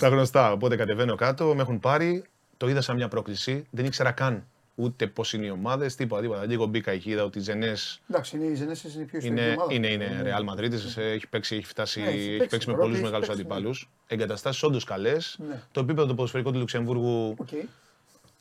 [0.00, 0.52] τα γνωστά.
[0.52, 2.24] Οπότε κατεβαίνω κάτω, με έχουν πάρει.
[2.56, 3.66] Το είδα σαν μια πρόκληση.
[3.70, 4.44] Δεν ήξερα καν
[4.74, 6.46] ούτε πώς είναι οι ομάδες, τίποτα, τίποτα.
[6.46, 9.42] Λίγο μπήκα εκεί, είδα ότι οι Ζενές Εντάξει, είναι, οι Ζενέσε είναι η πιο ιστορική
[9.42, 9.74] είναι, ομάδα.
[9.74, 12.78] είναι, είναι Real Madrid, έχει παίξει, έχει, φτάσει, Ναι, έχει έχει παίξει παίξει με Ευρώπη,
[12.78, 13.90] πολλούς έχει μεγάλους παίξει, αντιπάλους.
[14.06, 15.38] Εγκαταστάσεις όντως καλές.
[15.48, 15.62] Ναι.
[15.72, 17.48] Το επίπεδο του ποδοσφαιρικού του Λουξεμβούργου Οκ.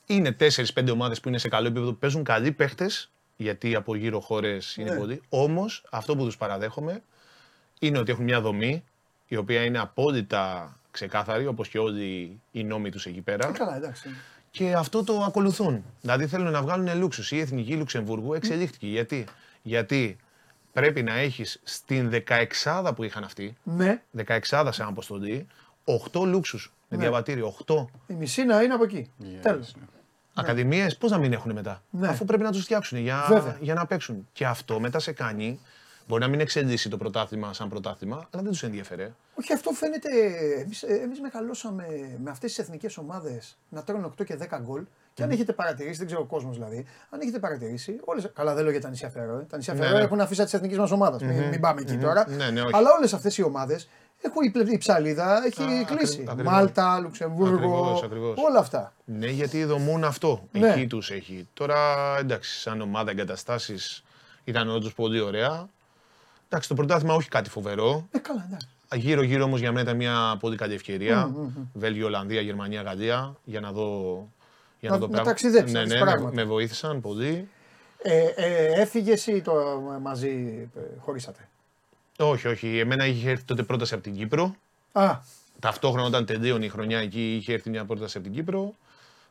[0.05, 1.93] Είναι 4-5 ομάδες που είναι σε καλό επίπεδο.
[1.93, 4.97] Παίζουν καλοί παίχτες, γιατί από γύρω χώρες είναι Ναι.
[4.97, 5.21] πολλοί.
[5.29, 7.01] Όμως αυτό που τους παραδέχομαι
[7.79, 8.83] είναι ότι έχουν μια δομή
[9.27, 13.47] η οποία είναι απόλυτα ξεκάθαρη, όπως και όλοι οι νόμοι τους εκεί πέρα.
[13.47, 14.09] Ε, καλά, εντάξει.
[14.51, 15.83] Και αυτό το ακολουθούν.
[16.01, 17.31] Δηλαδή θέλουν να βγάλουν λούξους.
[17.31, 18.87] Η εθνική Λουξεμβούργου εξελίχθηκε.
[18.87, 19.25] Γιατί,
[19.61, 20.17] Γιατί
[20.73, 25.47] πρέπει να έχεις στην 16 που είχαν αυτοί, Ναι, 16 σε αποστολή,
[25.85, 27.07] 8 λούξους με Ναι.
[27.09, 27.55] διαβατήριο.
[27.65, 27.85] 8.
[28.07, 29.11] η μισή να είναι από εκεί.
[29.41, 29.75] Τέλος.
[30.33, 32.07] Ακαδημίες πώς να μην έχουν μετά; Ναι.
[32.07, 33.57] Αφού πρέπει να τους φτιάξουν για, Βέβαια.
[33.59, 34.27] για να παίξουν.
[34.33, 35.59] Και αυτό μετά σε κάνει.
[36.07, 39.11] Μπορεί να μην εξελίσσει το πρωτάθλημα σαν πρωτάθλημα, αλλά δεν τους ενδιαφέρε.
[39.35, 40.09] Όχι, αυτό φαίνεται.
[40.59, 41.85] Εμείς, εμείς μεγαλώσαμε
[42.23, 44.83] με αυτές τις εθνικές ομάδες να τρώνε 8 και 10 γκολ.
[45.13, 48.63] Και αν έχετε παρατηρήσει, δεν ξέρω ο κόσμος δηλαδή, αν έχετε παρατηρήσει, όλες, καλά δεν
[48.63, 49.45] λέω για τα νησιά Φερό, ε.
[49.49, 50.03] τα νησιά Ναι, Φερό ναι.
[50.03, 51.25] έχουν αφήσει τη εθνική μας ομάδα.
[51.25, 52.29] Μην, μην πάμε εκεί τώρα.
[52.29, 52.75] Ναι, ναι, όχι.
[52.75, 53.89] Αλλά όλες αυτές οι ομάδες
[54.25, 56.13] έχουν η, πλε- η ψαλίδα, έχει Α, κλείσει.
[56.13, 56.53] ακρι- ακριβώς.
[56.53, 58.33] Μάλτα, Λουξεμβούργο, Ακριβώς, ακριβώς.
[58.37, 58.93] όλα αυτά.
[59.05, 60.47] Ναι, γιατί δομούν αυτό.
[60.51, 60.69] Ναι.
[60.71, 61.47] Εκεί τους έχει.
[61.53, 61.77] Τώρα
[62.19, 64.03] εντάξει, σαν ομάδα εγκαταστάσεις
[64.43, 65.67] ήταν όντως πολύ ωραία.
[66.47, 68.07] Εντάξει, το πρωτάθλημα όχι κάτι φοβερό.
[68.11, 68.67] Ε, καλά, εντάξει.
[68.95, 71.31] Γύρω-γύρω όμως για μένα ήταν μια πολύ καλή ευκαιρία.
[71.73, 73.35] Βέλγιο, Ολλανδία, Γερμανία, Γαλλία.
[73.43, 74.27] Για να δω.
[74.79, 75.29] Για Να- δω να πράγμα.
[75.29, 76.33] ταξιδέψεις, ναι, να δεις ναι, με, πράγματα.
[76.35, 77.47] με βοήθησαν πολύ.
[78.01, 79.53] Ε, ε, έφυγε ή το
[80.01, 80.29] μαζί
[80.75, 80.79] ε,
[82.25, 82.47] χωρίσατε.
[82.47, 82.77] Όχι, όχι.
[82.79, 84.55] Εμένα είχε έρθει τότε πρόταση από την Κύπρο.
[84.91, 85.17] Α,
[85.59, 88.73] Ταυτόχρονα όταν τελείωνε η χρονιά εκεί είχε έρθει μια πρόταση από την Κύπρο.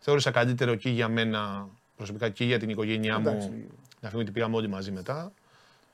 [0.00, 3.48] Θεώρησα καλύτερο και για μένα προσωπικά και για την οικογένειά Εντάξει.
[3.48, 3.54] μου
[4.00, 5.14] να φύγουμε ότι πήγαμε όλοι μαζί μετά.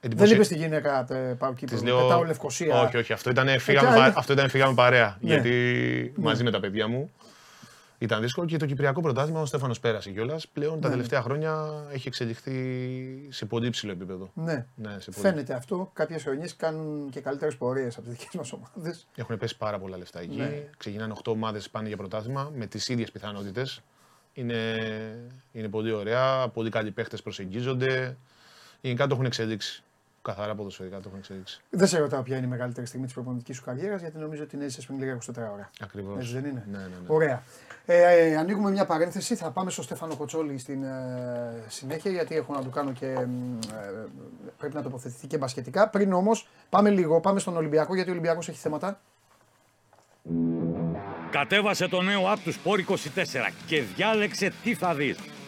[0.00, 2.80] δεν Εντυπωσια- είπες στη γυναίκα ε, πάω Κύπρο, Της λέω, πετάω Λευκοσία.
[2.82, 3.12] Όχι, όχι.
[3.12, 4.00] Αυτό ήταν, φύγαμε, κάνει.
[4.12, 5.16] πα- αυτό ήταν φύγαμε παρέα.
[5.20, 5.32] Ναι.
[5.32, 7.10] Γιατί μαζί με τα παιδιά μου.
[7.98, 10.48] Ήταν δύσκολο και το Κυπριακό πρωτάθλημα ο Στέφανος πέρασε κιόλας.
[10.48, 14.30] Πλέον τα Ναι, τελευταία χρόνια έχει εξελιχθεί σε πολύ ψηλό επίπεδο.
[14.34, 14.66] Ναι.
[14.74, 15.26] Ναι, σε πολύ.
[15.26, 15.90] Φαίνεται αυτό.
[15.92, 19.06] Κάποιες χρονιές κάνουν και καλύτερες πορείες από τις δικές μας ομάδες.
[19.14, 20.36] Έχουν πέσει πάρα πολλά λεφτά εκεί.
[20.36, 20.68] Ναι.
[20.76, 23.80] Ξεκινάνε 8 ομάδες πάνε για πρωτάθλημα με τις ίδιες πιθανότητες.
[24.32, 24.74] Είναι,
[25.52, 26.48] είναι πολύ ωραία.
[26.48, 28.16] Πολύ καλοί παίχτε προσεγγίζονται.
[28.80, 29.82] Γενικά το έχουν εξελίξει.
[30.22, 31.60] Καθαρά ποδοσφαιρικά το έχουν εξελίξει.
[31.70, 34.56] Δεν σε ρωτάω ποια είναι η μεγαλύτερη στιγμή της προπονητικής σου καριέρας, γιατί νομίζω ότι
[34.56, 35.70] είναι έζησε πριν λίγα 24 ώρα.
[35.80, 36.16] Ακριβώς.
[36.18, 37.06] Έτσι δεν είναι; Ναι, ναι, ναι.
[37.06, 37.42] Ωραία.
[37.86, 39.34] Ε, ε, ανοίγουμε μια παρένθεση.
[39.34, 43.06] Θα πάμε στο Στέφανο Κοτσόλη στην ε, συνέχεια, γιατί έχω να του κάνω και.
[43.06, 44.06] μ, ε,
[44.58, 45.88] πρέπει να τοποθετηθεί και μπασκετικά.
[45.88, 49.00] Πριν όμως, πάμε λίγο, πάμε στον Ολυμπιακό, γιατί ο Ολυμπιακός έχει θέματα.
[51.30, 52.96] Κατέβασε το νέο app του Sport 24
[53.66, 55.18] και διάλεξε τι θα δεις.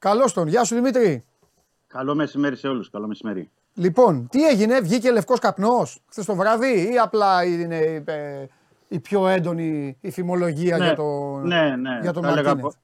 [0.00, 0.48] Καλώς τον.
[0.48, 1.24] Γεια σου Δημήτρη.
[1.86, 2.90] Καλό μεσημέρι σε όλους.
[2.90, 3.50] Καλό μεσημέρι.
[3.74, 8.46] Λοιπόν, τι έγινε, βγήκε λευκός καπνός χθες το βράδυ ή απλά είναι ε,
[8.88, 11.98] η πιο έντονη η φημολογία για το, ναι, ναι.
[12.02, 12.74] για τον Θα έλεγα Μαρτίνεθ.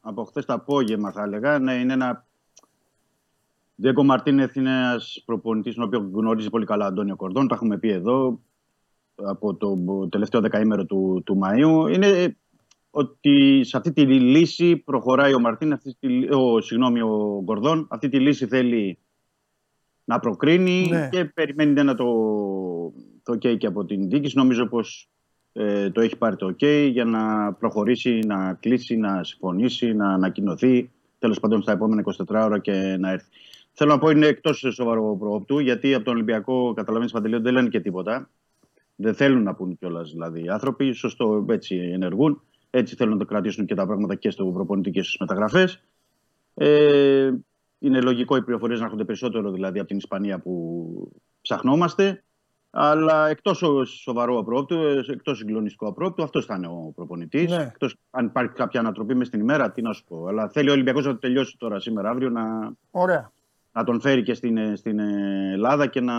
[0.00, 1.58] από, από χθες το απόγευμα θα έλεγα.
[1.58, 2.26] Ναι, είναι ένα...
[3.74, 7.48] Διέγκο Μαρτίνεθ είναι ένας προπονητής, τον οποίο γνωρίζει πολύ καλά ο Αντώνιο Κορδόν.
[7.48, 8.40] Τα έχουμε πει εδώ
[9.14, 11.92] από το τελευταίο δεκαήμερο του, του Μαΐου.
[11.94, 12.36] Είναι
[12.98, 17.86] ότι σε αυτή τη λύση προχωράει ο Μαρτίν, αυτή τη, ο, συγγνώμη, ο Γκορδόν.
[17.90, 18.98] Αυτή τη λύση θέλει
[20.04, 21.08] να προκρίνει Ναι.
[21.12, 22.04] και περιμένει ένα το,
[23.22, 24.36] το OK και από την διοίκηση.
[24.36, 25.08] Νομίζω πως
[25.52, 30.90] ε, το έχει πάρει το OK για να προχωρήσει, να κλείσει, να συμφωνήσει, να ανακοινωθεί
[31.18, 33.28] τέλος πάντων στα επόμενα 24 ώρα και να έρθει.
[33.72, 37.68] Θέλω να πω είναι εκτός σοβαρό προόπτου γιατί από τον Ολυμπιακό καταλαβαίνεις Παντελείο δεν λένε
[37.68, 38.30] και τίποτα.
[38.96, 42.40] Δεν θέλουν να πούν κιόλας δηλαδή οι άνθρωποι, σωστό έτσι ενεργούν.
[42.76, 45.82] Έτσι θέλουν να το κρατήσουν και τα πράγματα και στο προπονητή και στις μεταγραφές.
[46.54, 47.32] Ε,
[47.78, 51.10] είναι λογικό οι πληροφορίες να έρχονται περισσότερο δηλαδή από την Ισπανία που
[51.40, 52.24] ψαχνόμαστε.
[52.70, 57.50] Αλλά εκτός σοβαρού απρόπτου, εκτός συγκλονιστικού απρόπτου, αυτός θα είναι ο προπονητής.
[57.50, 57.62] Ναι.
[57.62, 60.26] Εκτός αν υπάρχει κάποια ανατροπή μες στην ημέρα, τι να σου πω.
[60.26, 63.32] Αλλά θέλει ο Ολυμπιακός να το τελειώσει τώρα σήμερα, αύριο, να, Ωραία.
[63.76, 66.14] Να τον φέρει και στην, ε, στην ε, Ελλάδα και να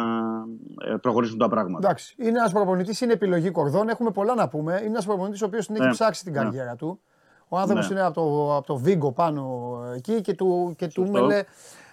[0.92, 1.88] ε, προχωρήσουν τα πράγματα.
[1.88, 2.16] Εντάξει.
[2.20, 3.90] Είναι ένας προπονητής, είναι επιλογή κορδών.
[3.90, 4.74] Έχουμε πολλά να πούμε.
[4.74, 5.92] Είναι ένας προπονητής ο οποίος την έχει Ναι.
[5.92, 6.40] ψάξει την Ναι.
[6.40, 7.00] καριέρα του.
[7.48, 7.96] Ο άνθρωπος Ναι.
[7.96, 11.12] είναι από το, από το Βίγκο πάνω εκεί και του, και του Σωστό.
[11.26, 11.44] μέλε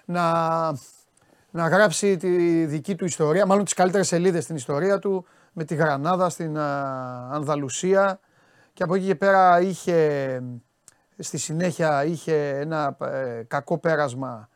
[0.04, 0.22] να,
[1.50, 5.74] να γράψει τη δική του ιστορία, μάλλον τις καλύτερες σελίδες στην ιστορία του, με τη
[5.74, 8.20] Γρανάδα στην α, Ανδαλουσία
[8.72, 10.40] και από εκεί και πέρα είχε,
[11.18, 14.52] στη συνέχεια είχε ένα ε, κακό πέρασμα α,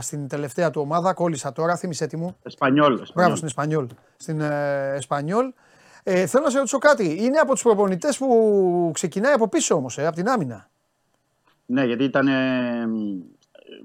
[0.00, 2.36] στην τελευταία του ομάδα, κόλλησα τώρα, θύμισέ τη μου.
[2.42, 2.86] Εσπανιόλ.
[2.94, 3.36] Μπράβο Εσπανιόλ.
[3.36, 3.86] στην Εσπανιόλ.
[4.16, 5.52] Στην ε, Εσπανιόλ.
[6.02, 7.16] Ε, θέλω να σε ρωτήσω κάτι.
[7.24, 10.70] Είναι από τους προπονητές που ξεκινάει από πίσω όμως, ε, από την άμυνα;
[11.66, 12.26] Ναι, γιατί ήταν.
[12.28, 12.86] ε,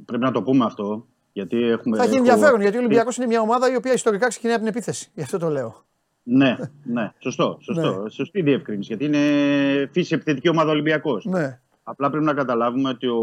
[0.06, 1.06] πρέπει να το πούμε αυτό.
[1.32, 4.28] Γιατί έχουμε, Θα έχει έχω- ενδιαφέρον γιατί ο Ολυμπιακός είναι μια ομάδα η οποία ιστορικά
[4.28, 5.12] ξεκινάει από την επίθεση.
[5.14, 5.84] Γι' αυτό το λέω.
[6.24, 7.58] Ναι, ναι, σωστό.
[7.62, 8.06] σωστό.
[8.10, 8.96] Σωστή διευκρίνηση.
[8.96, 11.26] Γιατί είναι φύση επιθετική ομάδα Ολυμπιακός.
[11.26, 11.60] Ναι.
[11.84, 13.20] Απλά πρέπει να καταλάβουμε ότι ο...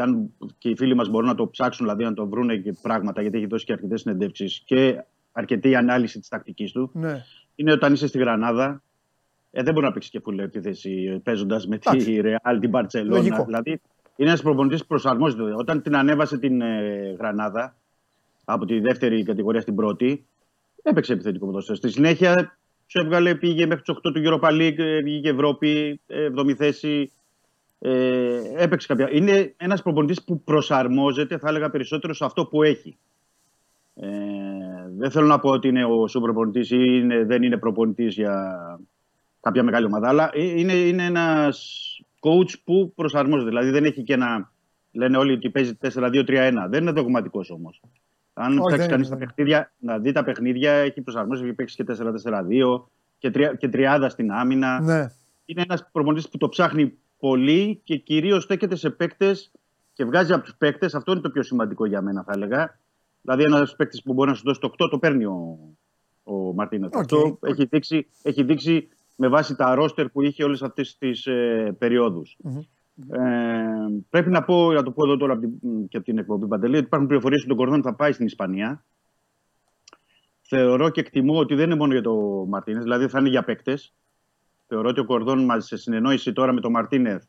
[0.00, 2.74] και αν και οι φίλοι μας μπορούν να το ψάξουν, δηλαδή να το βρούνε και
[2.82, 7.24] πράγματα, γιατί έχει δώσει και αρκετές συνεντεύξεις και αρκετή ανάλυση της τακτικής του, ναι.
[7.54, 8.82] είναι όταν είσαι στη Γρανάδα.
[9.50, 12.20] Ε, δεν μπορεί να παίξεις και full επίθεση παίζοντας με τη Εντάξει.
[12.24, 13.04] Real, την Barcelona.
[13.04, 13.44] Λογικό.
[13.44, 13.80] Δηλαδή
[14.16, 15.42] είναι ένας προπονητής που προσαρμόζεται.
[15.42, 17.76] Όταν την ανέβασε την ε, Γρανάδα
[18.44, 20.26] από τη δεύτερη κατηγορία στην πρώτη,
[20.82, 21.76] έπαιξε επιθετικό ποδόσφαιρο.
[21.76, 26.00] Στη συνέχεια σου έβγαλε, πήγε μέχρι του 8 του Europa League, ε, βγήκε Ευρώπη,
[26.36, 27.12] 7η θέση.
[27.82, 29.08] Ε, έπαιξε κάποια.
[29.12, 32.98] Είναι ένας προπονητής που προσαρμόζεται, θα έλεγα περισσότερο σε αυτό που έχει.
[33.94, 34.08] Ε,
[34.96, 38.56] δεν θέλω να πω ότι είναι ο σου προπονητή ή είναι, δεν είναι προπονητής για
[39.40, 41.80] κάποια μεγάλη ομάδα, αλλά ε, είναι, είναι ένας
[42.20, 43.48] coach που προσαρμόζεται.
[43.48, 44.52] Δηλαδή δεν έχει και ένα.
[44.92, 46.52] Λένε όλοι ότι παίζει 4-2-3-1.
[46.68, 47.80] Δεν είναι δογματικός όμως.
[48.32, 51.44] Αν Όχι, ψάξει δεν κανείς είναι, τα δεν παιχνίδια, να δει τα παιχνίδια, έχει προσαρμόσει,
[51.44, 51.84] έχει παίξει και
[52.24, 52.82] 4-4-2
[53.18, 54.80] και, τρια, και τριάδα στην άμυνα.
[54.80, 55.06] ναι.
[55.44, 59.50] Είναι ένας προπονητής που το ψάχνει πολύ και κυρίως στέκεται σε παίκτες
[59.92, 60.94] και βγάζει από τους παίκτες.
[60.94, 62.78] Αυτό είναι το πιο σημαντικό για μένα, θα έλεγα.
[63.22, 65.58] Δηλαδή, ένας παίκτης που μπορεί να σου δώσει το 8 το παίρνει ο,
[66.24, 66.96] ο Μαρτίνετς.
[66.96, 67.00] Οκ.
[67.02, 71.74] Αυτό έχει δείξει, έχει δείξει με βάση τα ρόστερ που είχε όλες αυτές τις ε,
[71.78, 72.22] περιόδους
[73.10, 73.22] Ε,
[74.10, 76.76] πρέπει να πω, να το πω εδώ τώρα από την- και από την εκπομπή Παντελή,
[76.76, 78.84] ότι υπάρχουν πληροφορίες ότι τον Κορδόν θα πάει στην Ισπανία.
[80.42, 82.14] Θεωρώ και εκτιμώ ότι δεν είναι μόνο για το
[82.48, 83.92] Μαρτίνες, δηλαδή θα είναι για παίκτες.
[84.72, 87.22] Θεωρώ ότι ο Κορδόν μας σε συνεννόηση τώρα με τον Μαρτίνεθ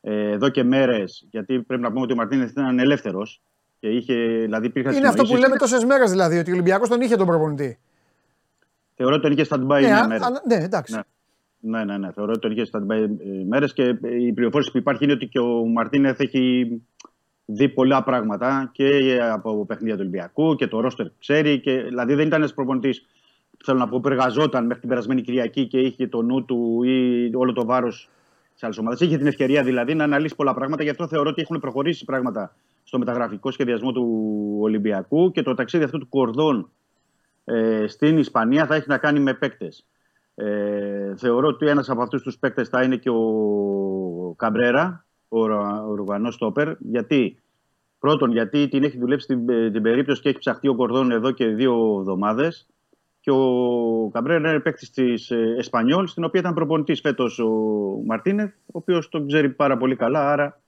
[0.00, 3.40] ε, εδώ και μέρες, γιατί πρέπει να πούμε ότι ο Μαρτίνεθ ήταν ελεύθερος.
[3.80, 7.00] Και είχε, δηλαδή υπήρχαν Είναι αυτό που λέμε τόσες μέρες δηλαδή, ότι ο Ολυμπιακός τον
[7.00, 7.78] είχε τον προπονητή.
[8.94, 10.26] Θεωρώ ότι τον είχε stand-by Ναι, μια α- μέρα.
[10.26, 10.94] α- ναι, εντάξει.
[10.94, 11.00] Ναι.
[11.60, 12.12] Ναι, ναι, ναι.
[12.12, 13.08] Θεωρώ ότι τον είχε stand-by
[13.46, 16.68] μέρες και ε, η πληροφόρηση που υπάρχει είναι ότι και ο Μαρτίνεθ έχει
[17.44, 21.60] δει πολλά πράγματα και από παιχνίδια του Ολυμπιακού και το ρόστερ ξέρει.
[21.60, 23.06] Και, δηλαδή δεν ήταν ένας προπονητής
[23.64, 27.30] θέλω να πω που εργαζόταν μέχρι την περασμένη Κυριακή και είχε το νου του ή
[27.34, 28.08] όλο το βάρος
[28.54, 29.04] σε άλλε ομάδε.
[29.04, 30.82] Είχε την ευκαιρία δηλαδή να αναλύσει πολλά πράγματα.
[30.82, 34.06] Γι' αυτό θεωρώ ότι έχουν προχωρήσει πράγματα στο μεταγραφικό σχεδιασμό του
[34.60, 36.70] Ολυμπιακού και το ταξίδι αυτό του Κορδόν
[37.44, 39.86] ε, στην Ισπανία θα έχει να κάνει με παίκτες.
[40.34, 45.84] Ε, θεωρώ ότι ένας από αυτούς τους παίκτες θα είναι και ο Καμπρέρα, ο, Ρα-
[45.84, 46.72] ο Ρουγανός Στόπερ.
[46.78, 47.38] Γιατί,
[47.98, 51.30] πρώτον, γιατί την έχει δουλέψει την, ε, την περίπτωση και έχει ψαχτεί ο Κορδόν εδώ
[51.30, 52.66] και δύο εβδομάδες.
[53.22, 57.50] Και ο Καμπρέρα είναι παίκτης της Εσπανιόλ, στην οποία ήταν προπονητής φέτος ο
[58.06, 60.60] Μαρτίνεθ, ο οποίος τον ξέρει πάρα πολύ καλά, άρα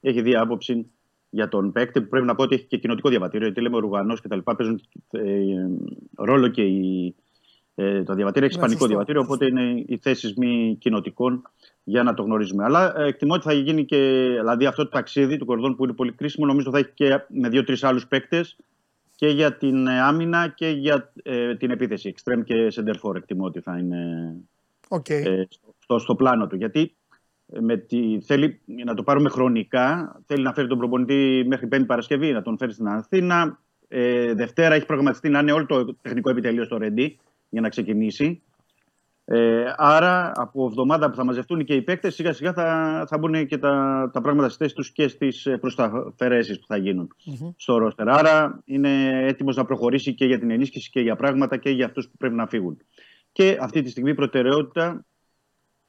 [0.00, 0.90] έχει δει άποψη
[1.30, 3.46] για τον παίκτη που πρέπει να πω ότι έχει και κοινοτικό διαβατήριο.
[3.46, 4.80] Γιατί λέμε Ρουγανό και τα λοιπά παίζουν
[5.10, 5.22] ε,
[6.16, 7.14] ρόλο και οι,
[7.74, 8.86] ε, το διαβατήριο έχει Ναι, ισπανικό σωστό.
[8.86, 11.42] διαβατήριο, οπότε είναι οι θέσεις μη κοινοτικών
[11.84, 12.64] για να το γνωρίζουμε.
[12.64, 15.92] Αλλά ε, εκτιμώ ότι θα γίνει και δηλαδή αυτό το ταξίδι του Κορδόν που είναι
[15.92, 18.56] πολύ κρίσιμο, νομίζω θα έχει και με δύο-τρεις άλλους παίκτες
[19.16, 22.14] και για την ε, άμυνα και για ε, την επίθεση.
[22.16, 24.34] Εξτρέμ και σέντερ φορ εκτιμώ ότι θα είναι
[24.88, 25.08] Οκ.
[25.08, 25.46] ε,
[25.78, 26.56] στο, στο πλάνο του.
[26.56, 26.96] Γιατί
[27.46, 31.86] ε, με τη, θέλει να το πάρουμε χρονικά, θέλει να φέρει τον προπονητή μέχρι Πέμπτη
[31.86, 33.58] Παρασκευή, να τον φέρει στην Αθήνα.
[33.88, 38.42] Ε, Δευτέρα έχει προγραμματιστεί να είναι όλο το τεχνικό επιτελείο στο Ρέντη για να ξεκινήσει.
[39.28, 43.46] Ε, άρα από εβδομάδα που θα μαζευτούν και οι παίκτες σιγά σιγά θα, θα μπουν
[43.46, 47.14] και τα, τα πράγματα στις θέσεις τους και στις ε, προσταφαιρέσεις που θα γινουν
[47.56, 48.08] στο ρόστερ.
[48.08, 52.08] Άρα είναι έτοιμος να προχωρήσει και για την ενίσχυση και για πράγματα και για αυτούς
[52.08, 52.78] που πρέπει να φύγουν.
[53.32, 55.04] Και αυτή τη στιγμή η προτεραιότητα,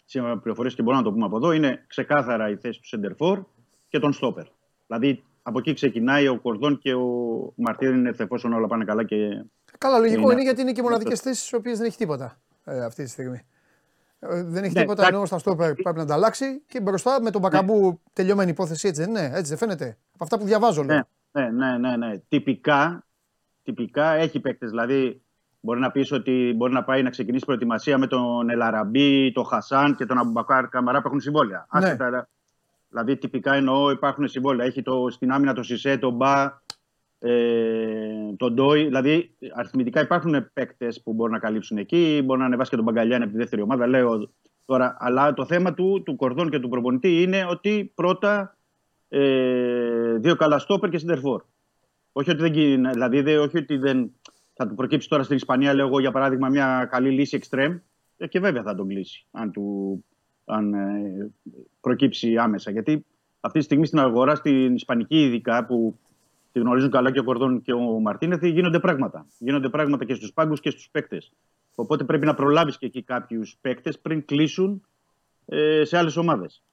[0.05, 2.88] σήμερα με πληροφορίες και μπορούμε να το πούμε από εδώ, είναι ξεκάθαρα η θέση του
[2.88, 3.43] Σεντερφόρ
[3.89, 4.45] και τον Στόπερ.
[4.88, 7.07] Δηλαδή από εκεί ξεκινάει ο Κορδόν και ο
[7.55, 9.43] Μαρτίνεθ εφόσον όλα πάνε καλά και
[9.77, 12.84] Καλά, λογικό είναι- είναι γιατί είναι και μοναδικές θέσεις στις οποίες δεν έχει τίποτα ε,
[12.84, 13.41] αυτή τη στιγμή.
[14.19, 15.14] Ε, δεν έχει Ναι, τίποτα εντάξει.
[15.15, 19.02] ενώ στα στόπερ πρέπει να τα αλλάξει και μπροστά με τον Μπακαμπού τελειωμένη υπόθεση έτσι
[19.02, 19.98] δεν είναι, έτσι δεν φαίνεται.
[20.14, 21.07] Από αυτά που διαβάζω λέω.
[21.31, 22.18] Ναι, ναι, ναι, ναι, ναι.
[22.27, 23.06] Τυπικά,
[23.64, 24.69] τυπικά έχει παίκτες.
[24.69, 25.22] Δηλαδή,
[25.60, 29.95] μπορεί να πεις ότι μπορεί να πάει να ξεκινήσει προετοιμασία με τον Ελαραμπή, τον Χασάν
[29.95, 31.68] και τον Αμπουμπακάρ Καμαρά που έχουν συμβόλαια.
[31.72, 31.85] Ναι.
[31.85, 32.30] Άσχετα,
[32.89, 34.65] δηλαδή, τυπικά εννοώ υπάρχουν συμβόλαια.
[34.65, 36.61] Έχει το, στην άμυνα τον Σισε, τον Μπα,
[37.19, 38.84] ε, τον Ντόι.
[38.84, 42.22] Δηλαδή, αριθμητικά υπάρχουν παίκτες που μπορούν να καλύψουν εκεί.
[42.26, 43.88] Μπορεί να ανεβάσει και τον Μπαγκαλιάνη από τη δεύτερη ομάδα.
[43.88, 44.30] Λέω
[44.65, 44.98] τώρα.
[44.99, 48.57] Αλλά το θέμα του, του Κορδόν και του προπονητή είναι ότι πρώτα
[49.10, 51.41] ε, δύο καλά στόπερ και σεντερφόρ.
[52.11, 54.11] Όχι ότι δεν, γίνει- δηλαδή, δε- όχι ότι δεν
[54.53, 57.80] θα του προκύψει τώρα στην Ισπανία, λέω εγώ για παράδειγμα, μια καλή λύση extreme.
[58.18, 60.03] Ε, και βέβαια θα τον κλείσει, αν, του,
[60.45, 61.31] αν ε,
[61.81, 62.72] προκύψει άμεσα.
[62.72, 63.06] Γιατί
[63.39, 65.99] αυτή τη στιγμή στην αγορά, στην Ισπανική ειδικά, που
[66.57, 69.25] τη γνωρίζουν καλά και ο Κορδόν και ο Μαρτίνεθ, γίνονται πράγματα.
[69.38, 71.31] Γίνονται πράγματα και στους πάγκους και στους παίκτες.
[71.75, 74.85] Οπότε πρέπει να προλάβεις και εκεί κάποιους παίκτες πριν κλείσουν
[75.45, 76.63] ε, σε άλλες ομάδες.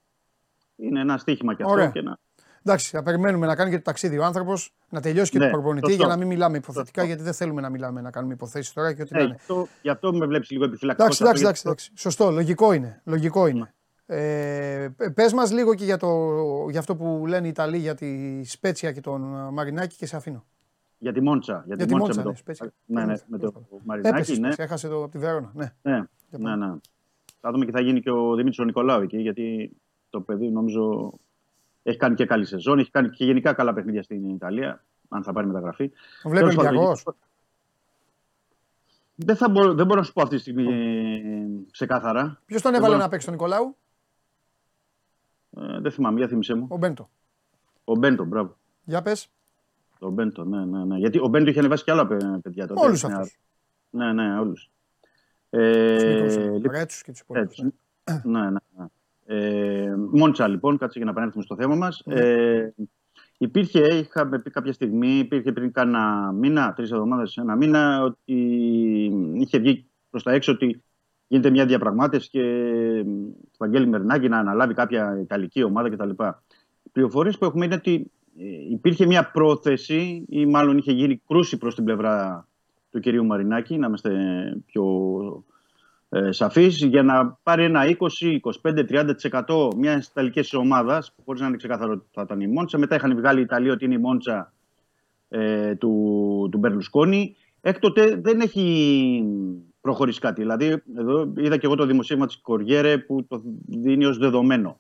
[0.77, 1.75] Είναι ένα στίχημα και αυτό.
[1.75, 1.89] Ωραία.
[1.91, 2.19] Και να...
[2.67, 5.53] Εντάξει, θα περιμένουμε να κάνει και το ταξίδι ο άνθρωπος, να τελειώσει και Ναι, τον
[5.53, 6.03] προπονητή σωστό.
[6.05, 7.07] για να μην μιλάμε υποθετικά, Σωστό.
[7.07, 9.41] γιατί δεν θέλουμε να μιλάμε, να κάνουμε υποθέσεις τώρα και ό,τι Ναι, να γι' είναι.
[9.41, 11.05] αυτό, γι' αυτό με βλέπεις λίγο επιφυλακτικό.
[11.05, 11.93] Εντάξει, εντάξει, εντάξει, εντάξει.
[11.97, 13.01] Σωστό, λογικό είναι.
[13.05, 13.75] Λογικό είναι.
[14.07, 16.09] Ε, πες μας λίγο και για, το,
[16.71, 20.17] για αυτό που λένε οι Ιταλοί για τη Σπέτσια και τον ε, Μαρινάκη και σε
[20.17, 20.45] αφήνω.
[20.99, 21.53] Για τη Μόντσα.
[21.53, 22.73] Για, Για τη τη Μόντσα Μόντσα, με ναι, το, Σπέτσια.
[22.87, 24.41] ναι, ναι, με το Έπεσε, Μαρινάκη.
[24.41, 25.51] Ναι, έχασε το από τη Βερόνα.
[25.55, 25.73] Ναι.
[25.83, 26.75] ναι, ναι, ναι.
[27.41, 29.77] Θα δούμε και θα γίνει και ο Δημήτρης ο Νικολάου εκεί, γιατί
[30.11, 31.13] το παιδί νομίζω
[31.83, 35.33] έχει κάνει και καλή σεζόν, έχει κάνει και γενικά καλά παιχνίδια στην Ιταλία, αν θα
[35.33, 35.93] πάρει μεταγραφή.
[36.23, 37.05] Τον βλέπει Τέλος πάντων, Ολυμπιακός;
[39.15, 42.41] Δεν, θα μπορώ, δεν μπορώ να σου πω αυτή τη στιγμή ε, ξεκάθαρα.
[42.47, 43.77] Ποιος τον Δεν έβαλε μπορώ να παίξει τον Νικολάου,
[45.61, 46.67] Ε, δεν θυμάμαι, για θύμισε μου.
[46.71, 47.09] ο Μπέντο.
[47.85, 48.57] Ο Μπέντο, μπράβο.
[48.85, 49.29] Για πες,
[49.99, 50.97] Ο Μπέντο, ναι, ναι, ναι.
[50.99, 52.87] Γιατί ο Μπέντο είχε ανεβάσει και άλλα παι- παιδιά τότε.
[52.87, 53.39] όλους Ναι, αυτούς.
[53.91, 54.71] Ναι, ναι, όλους.
[55.51, 57.59] Τους Ε, μικρούς, λοιπόν, Ρέτσους και τους υπόλοιπους.
[57.59, 57.75] Έτσι.
[58.29, 58.87] ναι, ναι, ναι.
[59.27, 62.03] Ε, Μόντσα λοιπόν, κάτσε για να επανέλθουμε στο θέμα μας.
[62.05, 62.15] Ναι.
[62.21, 62.75] Ε,
[63.39, 68.35] υπήρχε, είχαμε πει κάποια στιγμή, υπήρχε πριν κάνα μήνα, τρεις εβδομάδες, ένα μήνα, ότι
[69.35, 70.83] είχε βγει προς τα έξω ότι
[71.27, 72.43] γίνεται μια διαπραγμάτευση και
[73.51, 76.11] το Βαγγέλη Μερνάκη να αναλάβει κάποια Ιταλική ομάδα κτλ.
[76.83, 81.57] Οι πληροφορίες που έχουμε είναι ότι ε, υπήρχε μια πρόθεση ή μάλλον είχε γίνει κρούση
[81.57, 82.47] προς την πλευρά
[82.91, 84.13] του κυρίου Μαρινάκη, να είμαστε
[84.67, 84.85] πιο
[86.09, 89.15] ε, σαφής, για να πάρει ένα 20, 25,
[89.47, 92.79] 30% μιας Ιταλικής ομάδας, χωρίς να είναι ξεκάθαρο ότι θα ήταν η Μόντσα.
[92.79, 94.53] Μετά είχαν βγάλει οι Ιταλοί ότι είναι η Μόντσα
[95.29, 97.37] ε, του, του Μπερλουσκόνη.
[97.61, 99.25] Έκτοτε δεν έχει
[99.85, 100.41] προχωρήσει κάτι.
[100.41, 104.79] Δηλαδή, εδώ είδα και εγώ το δημοσίευμα της Κοριέρε που το δίνει ως δεδομένο.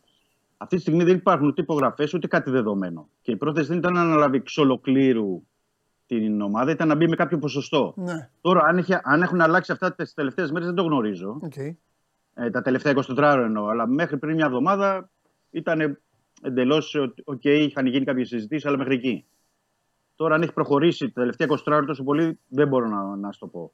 [0.56, 3.09] Αυτή τη στιγμή δεν υπάρχουν ούτε υπογραφές ούτε κάτι δεδομένο.
[3.22, 5.43] Και η πρόθεση δεν ήταν να αναλάβει εξ ολοκλήρου
[6.06, 7.94] την ομάδα, ήταν να μπει με κάποιο ποσοστό.
[7.97, 8.31] Ναι.
[8.40, 11.40] Τώρα, αν, έχει, αν έχουν αλλάξει αυτά τις τελευταίες μέρες, δεν το γνωρίζω.
[11.43, 11.74] Okay.
[12.35, 13.66] Ε, τα τελευταία 24 ώρα εννοώ.
[13.66, 15.10] Αλλά μέχρι πριν μια εβδομάδα
[15.51, 15.98] ήταν
[16.43, 16.94] εντελώς.
[17.24, 19.24] OK, okay, είχαν γίνει κάποιες συζητήσεις, αλλά μέχρι εκεί.
[20.16, 23.39] Τώρα, αν έχει προχωρήσει τα τελευταία 24 ώρα τόσο πολύ, δεν μπορώ να, να σου
[23.39, 23.72] το πω.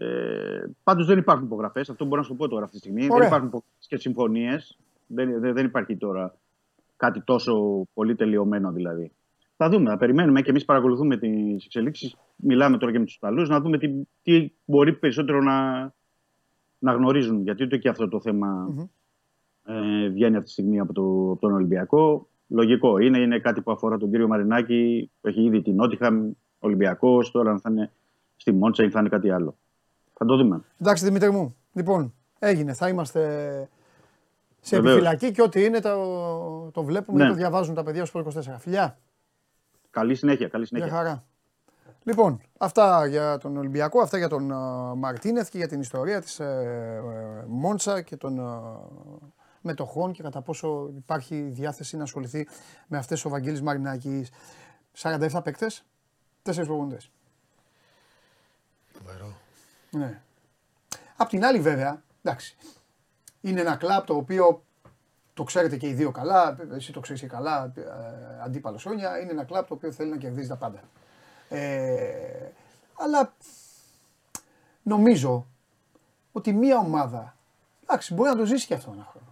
[0.00, 1.90] Ε, Πάντως δεν υπάρχουν υπογραφές.
[1.90, 3.06] Αυτό μπορώ να σου πω τώρα αυτή τη στιγμή.
[3.10, 3.18] Ωραία.
[3.18, 4.78] Δεν υπάρχουν και συμφωνίες.
[5.06, 6.34] Δεν, δεν, δεν υπάρχει τώρα
[6.96, 9.12] κάτι τόσο πολύ τελειωμένο δηλαδή.
[9.56, 12.16] Θα δούμε, θα περιμένουμε και εμείς παρακολουθούμε τις εξελίξεις.
[12.36, 13.88] Μιλάμε τώρα και με τους Ιταλούς να δούμε τι,
[14.22, 15.80] τι μπορεί περισσότερο να,
[16.78, 17.42] να γνωρίζουν.
[17.42, 18.88] Γιατί ούτε και αυτό το θεμα Mm-hmm.
[19.74, 22.28] ε, βγαίνει αυτή τη στιγμή από, το, από τον Ολυμπιακό.
[22.48, 27.30] Λογικό είναι, είναι κάτι που αφορά τον κύριο Μαρινάκη, που έχει ήδη την Νότιχαμ, Ολυμπιακός,
[27.30, 27.92] τώρα αν θα είναι
[28.36, 29.56] στη Μόντσα ή θα είναι κάτι άλλο.
[30.18, 30.60] Θα το δούμε.
[30.80, 32.72] Εντάξει Δημήτρη μου, λοιπόν, έγινε.
[32.72, 33.20] Θα είμαστε
[34.60, 34.92] σε Βεβαίως.
[34.96, 37.24] επιφυλακή και ό,τι είναι το, το βλέπουμε Ναι.
[37.24, 38.56] και το διαβάζουν τα παιδιά στο 24.
[38.58, 38.98] Φιλιά,
[39.90, 40.48] Καλή συνέχεια.
[40.48, 40.96] Καλή για συνέχεια.
[40.96, 41.24] χαρά.
[42.02, 46.40] Λοιπόν, αυτά για τον Ολυμπιακό, αυτά για τον uh, Μαρτίνεθ και για την ιστορία της
[46.40, 48.42] ε, ε, Μόντσα και των ε,
[49.60, 52.48] μετοχών και κατά πόσο υπάρχει διάθεση να ασχοληθεί
[52.86, 54.30] με αυτές ο Βαγγέλης Μαρινάκης.
[54.98, 55.84] 47 παίκτες,
[56.42, 57.10] 4 προπονητές.
[58.92, 59.32] Φοβερό.
[59.90, 60.20] Ναι.
[61.16, 62.56] Απ' την άλλη βέβαια, εντάξει,
[63.40, 64.62] είναι ένα κλαμπ το οποίο
[65.34, 67.82] το ξέρετε και οι δύο καλά, εσύ το ξέρεις και καλά, ε,
[68.44, 70.80] αντίπαλος όνια, είναι ένα κλαμπ το οποίο θέλει να κερδίζει τα πάντα.
[71.48, 72.50] Ε,
[72.98, 73.32] αλλά
[74.82, 75.46] νομίζω
[76.32, 77.36] ότι μία ομάδα,
[77.82, 79.26] εντάξει, μπορεί να το ζήσει και αυτό ένα χρόνο.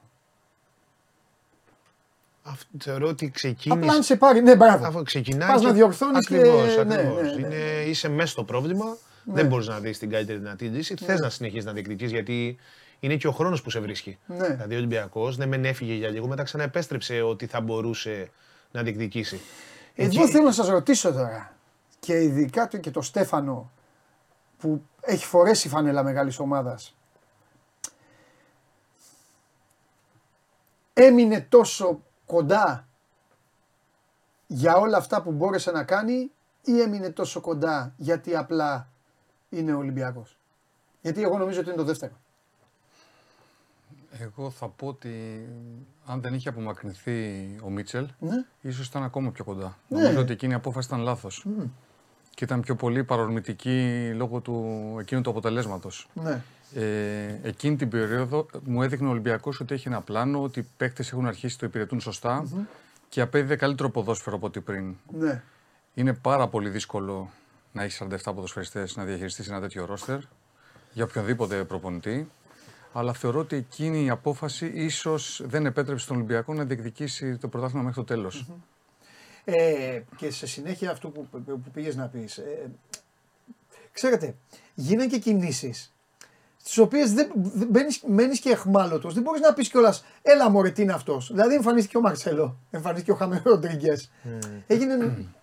[2.43, 3.81] Αυτό θεωρώ ότι ξεκίνησε.
[3.81, 4.87] Απλά αν σε πάρει, ναι, μπράβο.
[4.87, 5.49] Αφού ξεκινάει.
[5.49, 7.23] Πας και- να διορθώνεις και- Ακριβώς, ναι, ακριβώς.
[7.23, 7.47] ναι, ναι.
[7.47, 8.97] Είναι, είσαι μέσα στο πρόβλημα.
[9.33, 10.97] Δεν μπορείς να δεις την καλύτερη δυνατή λύση.
[10.97, 12.57] Θες να συνεχίσεις να διεκδικεί γιατί
[13.01, 14.19] είναι και ο χρόνος που σε βρίσκει.
[14.27, 14.49] Ναι.
[14.49, 18.31] Δηλαδή ο Ολυμπιακός δεν μεν έφυγε για λίγο, μετά ξαναεπέστρεψε ότι θα μπορούσε
[18.71, 19.41] να διεκδικήσει.
[19.95, 21.57] Εδώ Εκεί- θέλω να σας ρωτήσω τώρα
[22.01, 23.71] και ειδικά το, και το Στέφανο
[24.59, 26.97] που έχει φορέσει φανέλα μεγάλης ομάδας.
[30.93, 32.87] Έμεινε τόσο κοντά
[34.47, 36.31] για όλα αυτά που μπόρεσε να κάνει
[36.65, 38.89] ή έμεινε τόσο κοντά γιατί απλά
[39.49, 40.37] είναι ο Ολυμπιακός.
[41.01, 42.13] Γιατί εγώ νομίζω ότι είναι το δεύτερο.
[44.19, 45.11] Εγώ θα πω ότι
[46.07, 48.45] αν δεν είχε απομακρυνθεί ο Μίτσελ, Ναι.
[48.61, 49.79] ίσως ήταν ακόμα πιο κοντά.
[49.89, 50.03] Ναι.
[50.03, 51.47] Νομίζω ότι εκείνη η απόφαση ήταν λάθος.
[52.35, 56.09] Και ήταν πιο πολύ παρορμητική λόγω του εκείνου του αποτελέσματος.
[56.15, 56.43] Ναι.
[56.75, 61.13] Ε, εκείνη την περίοδο μου έδειχνε ο Ολυμπιακός ότι έχει ένα πλάνο, ότι οι παίκτες
[61.13, 62.45] έχουν αρχίσει το υπηρετούν σωστά
[63.09, 64.95] και απέδιδε καλύτερο ποδόσφαιρο από ό,τι πριν.
[65.19, 65.43] Ναι.
[65.95, 67.31] Είναι πάρα πολύ δύσκολο
[67.77, 70.19] να έχεις 47 ποδοσφαιριστές να διαχειριστείς ένα τέτοιο ρόστερ
[70.93, 72.31] για οποιονδήποτε προπονητή.
[72.93, 77.83] Αλλά θεωρώ ότι εκείνη η απόφαση ίσως δεν επέτρεψε στον Ολυμπιακό να διεκδικήσει το πρωτάθλημα
[77.83, 78.47] μέχρι το τέλος.
[79.45, 82.71] Ε, και σε συνέχεια αυτό που, που πήγες να πεις, ε,
[83.93, 84.35] ξέρετε,
[84.75, 85.93] γίνανε και κινήσεις
[86.67, 89.15] στις οποίες δεν, δεν μπαίνεις, μένεις και εχμάλωτος.
[89.15, 91.31] Δεν μπορείς να πεις κιόλας, έλα μωρέ τι είναι αυτός.
[91.33, 94.11] Δηλαδή εμφανίστηκε ο Μαρσέλο, εμφανίστηκε ο Χάμε Ροντρίγκες.
[94.67, 94.95] Έγινε,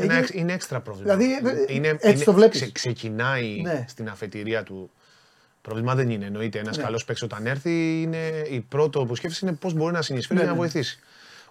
[0.00, 1.16] Είναι, έγινε- εξ- είναι έξτρα πρόβλημα.
[1.16, 2.58] Δηλαδή, ε, είναι, έτσι είναι- το βλέπεις.
[2.60, 3.84] ξε- ξεκινάει Ναι.
[3.88, 4.90] στην αφετηρία του.
[5.62, 6.24] Πρόβλημα δεν είναι.
[6.26, 6.58] Εννοείται.
[6.58, 6.82] Ένας Ναι.
[6.82, 10.44] καλός παίκτης όταν έρθει, είναι, η πρώτο που σκέφτεσαι είναι πώς μπορεί να συνεισφέρει Ναι,
[10.44, 10.64] για να ναι.
[10.66, 10.98] βοηθήσει.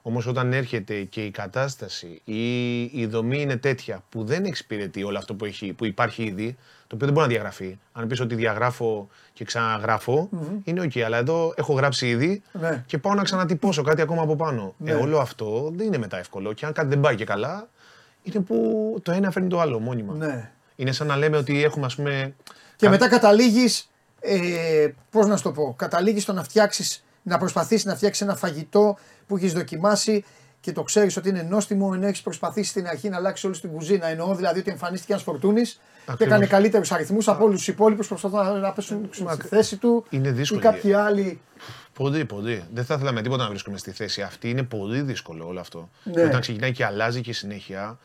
[0.02, 5.18] Όμως όταν έρχεται και η κατάσταση ή η δομή είναι τέτοια που δεν εξυπηρετεί όλο
[5.18, 6.56] αυτό που, έχει, που υπάρχει ήδη,
[6.88, 7.78] το οποίο δεν μπορεί να διαγραφεί.
[7.91, 10.30] Αν πεις ότι διαγράφω και ξαναγράφω
[10.64, 10.98] είναι οκ.
[11.06, 12.84] αλλά εδώ έχω γράψει ήδη Ναι.
[12.88, 14.74] και πάω να ξανατυπώσω κάτι ακόμα από πάνω.
[14.78, 14.91] Ναι.
[14.91, 16.53] Ε, όλο αυτό δεν είναι μετά εύκολο.
[16.53, 17.69] Και αν κάτι δεν πάει και καλά,
[18.34, 20.14] είναι που το ένα φέρνει το άλλο μόνιμα.
[20.14, 20.52] ναι.
[20.76, 22.34] Είναι σαν να λέμε ότι έχουμε, ας πούμε.
[22.76, 23.90] Και κα- μετά καταλήγεις,
[24.20, 28.36] ε, πώς να σου το πω, καταλήγεις στο να φτιάξεις, να προσπαθήσεις να φτιάξεις ένα
[28.36, 28.98] φαγητό
[29.28, 30.24] που έχεις δοκιμάσει
[30.60, 33.72] και το ξέρεις ότι είναι νόστιμο, ενώ έχεις προσπαθήσει στην αρχή να αλλάξεις όλη την
[33.72, 34.08] κουζίνα.
[34.08, 36.28] Εννοώ δηλαδή ότι εμφανίστηκε ένας Φορτούνης και Ακριβώς.
[36.34, 40.06] έκανε καλύτερους αριθμούς από όλους τους υπόλοιπους προσπαθούν να, να πέσουν στη θέση του.
[40.10, 40.62] Είναι Ή δύσκολο.
[40.62, 41.41] κάποιοι άλλοι.
[41.98, 42.64] Πολύ, πολύ.
[42.74, 44.49] Δεν θα ήθελα με τίποτα να βρίσκομαι στη θέση αυτή.
[44.49, 45.90] Είναι πολύ δύσκολο όλο αυτό.
[46.03, 46.14] Ναι.
[46.14, 47.98] Και όταν ξεκινάει και αλλάζει και συνέχεια,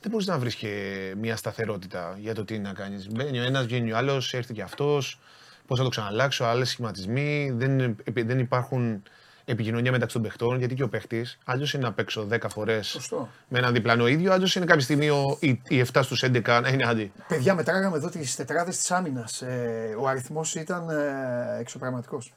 [0.00, 3.08] δεν μπορείς να βρεις και μια σταθερότητα για το τι να κάνεις.
[3.08, 5.20] Μπαίνει ο ένας, βγαίνει ο άλλος, έρθει και αυτός.
[5.66, 7.52] Πώς θα το ξαναλλάξω, άλλες σχηματισμοί.
[7.56, 9.02] Δεν, δεν υπάρχουν
[9.44, 10.58] επικοινωνία μεταξύ των παιχτών.
[10.58, 13.28] Γιατί και ο παίχτης, άλλος είναι να παίξω 10 φορές Σωστό.
[13.48, 16.68] με έναν διπλανό ίδιο, άλλος είναι κάποια στιγμή ο, οι, οι 7 στους 11 να
[16.68, 17.12] είναι αντί.
[17.28, 19.42] Παιδιά, μετράγαμε εδώ τις τετράδες της άμυνας.
[19.42, 22.32] Ε, ο αριθμός ήταν ε, εξωπραγματικός.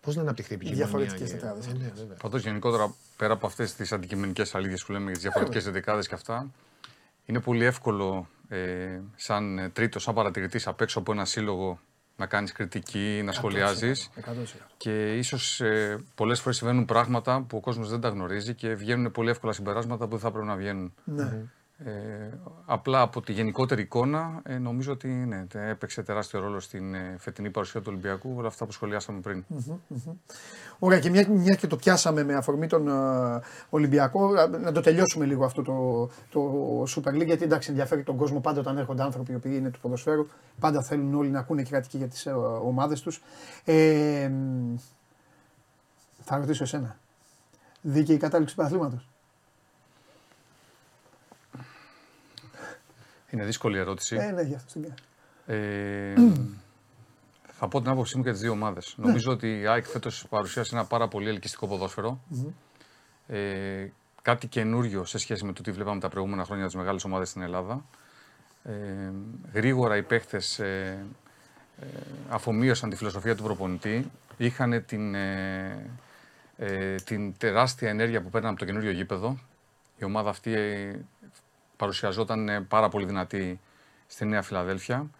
[0.00, 0.84] Πώς να αναπτυχθεί η επικοινωνία.
[0.84, 1.66] διαφορετικές και- τετράδες.
[1.66, 2.16] Ε, ναι, βέβαια.
[2.22, 6.14] Πάντως γενικότερα πέρα από αυτές τις αντικειμενικές αλήθειες που λέμε για τις διαφορετικές δεκάδες και
[6.14, 6.50] αυτά,
[7.24, 11.80] είναι πολύ εύκολο ε, σαν τρίτος, σαν παρατηρητής απ' έξω από ένα σύλλογο
[12.16, 14.10] να κάνεις κριτική, να σχολιάζεις.
[14.16, 14.20] 100%.
[14.76, 19.10] Και ίσως ε, πολλές φορές συμβαίνουν πράγματα που ο κόσμος δεν τα γνωρίζει και βγαίνουν
[19.12, 20.94] πολύ εύκολα συμπεράσματα που δεν θα πρέπει να βγαίνουν.
[21.04, 21.42] Ναι.
[21.84, 26.94] Ε, απλά από τη γενικότερη εικόνα ε, νομίζω ότι ναι, τε- έπαιξε τεράστιο ρόλο στην
[26.94, 29.44] ε, φετινή παρουσία του Ολυμπιακού όλα αυτά που σχολιάσαμε πριν.
[30.78, 32.92] Ωραία, και μια, μια και το πιάσαμε με αφορμή τον ε,
[33.70, 37.26] Ολυμπιακό, α, να το τελειώσουμε λίγο αυτό το, το Super League.
[37.26, 40.26] Γιατί εντάξει, ενδιαφέρει τον κόσμο πάντα όταν έρχονται άνθρωποι οι οποίοι είναι του ποδοσφαίρου.
[40.60, 42.30] Πάντα θέλουν όλοι να ακούνε και κάτι και για τις ε,
[42.64, 43.22] ομάδες τους.
[43.64, 44.74] Ε, μ,
[46.24, 46.96] θα ρωτήσω εσένα.
[47.82, 49.02] Δίκαιη κατάληξη του
[53.30, 54.16] Είναι δύσκολη ερώτηση.
[54.16, 54.94] Ε, ναι, γι' αυτό στην κάνω.
[55.46, 56.14] Ε,
[57.42, 58.94] θα πω την άποψή μου για τις δύο ομάδες.
[58.96, 62.20] Νομίζω ότι η ΑΕΚ φέτος παρουσίασε ένα πάρα πολύ ελκυστικό ποδόσφαιρο.
[63.26, 63.86] Ε,
[64.22, 67.42] κάτι καινούριο σε σχέση με το τι βλέπαμε τα προηγούμενα χρόνια τις μεγάλες ομάδες στην
[67.42, 67.84] Ελλάδα.
[68.64, 68.72] Ε,
[69.52, 71.04] γρήγορα οι παίχτες ε,
[71.80, 71.86] ε,
[72.28, 74.10] αφομοίωσαν τη φιλοσοφία του προπονητή.
[74.36, 75.90] Είχαν την, ε,
[76.56, 79.38] ε, την τεράστια ενέργεια που παίρναν από το καινούριο γήπεδο.
[79.96, 80.98] Η ομάδα αυτή ε,
[81.80, 83.60] παρουσιαζόταν ε, πάρα πολύ δυνατή
[84.06, 85.10] στη Νέα Φιλαδέλφια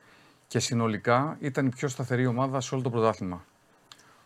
[0.48, 3.44] και συνολικά ήταν η πιο σταθερή ομάδα σε όλο το πρωτάθλημα.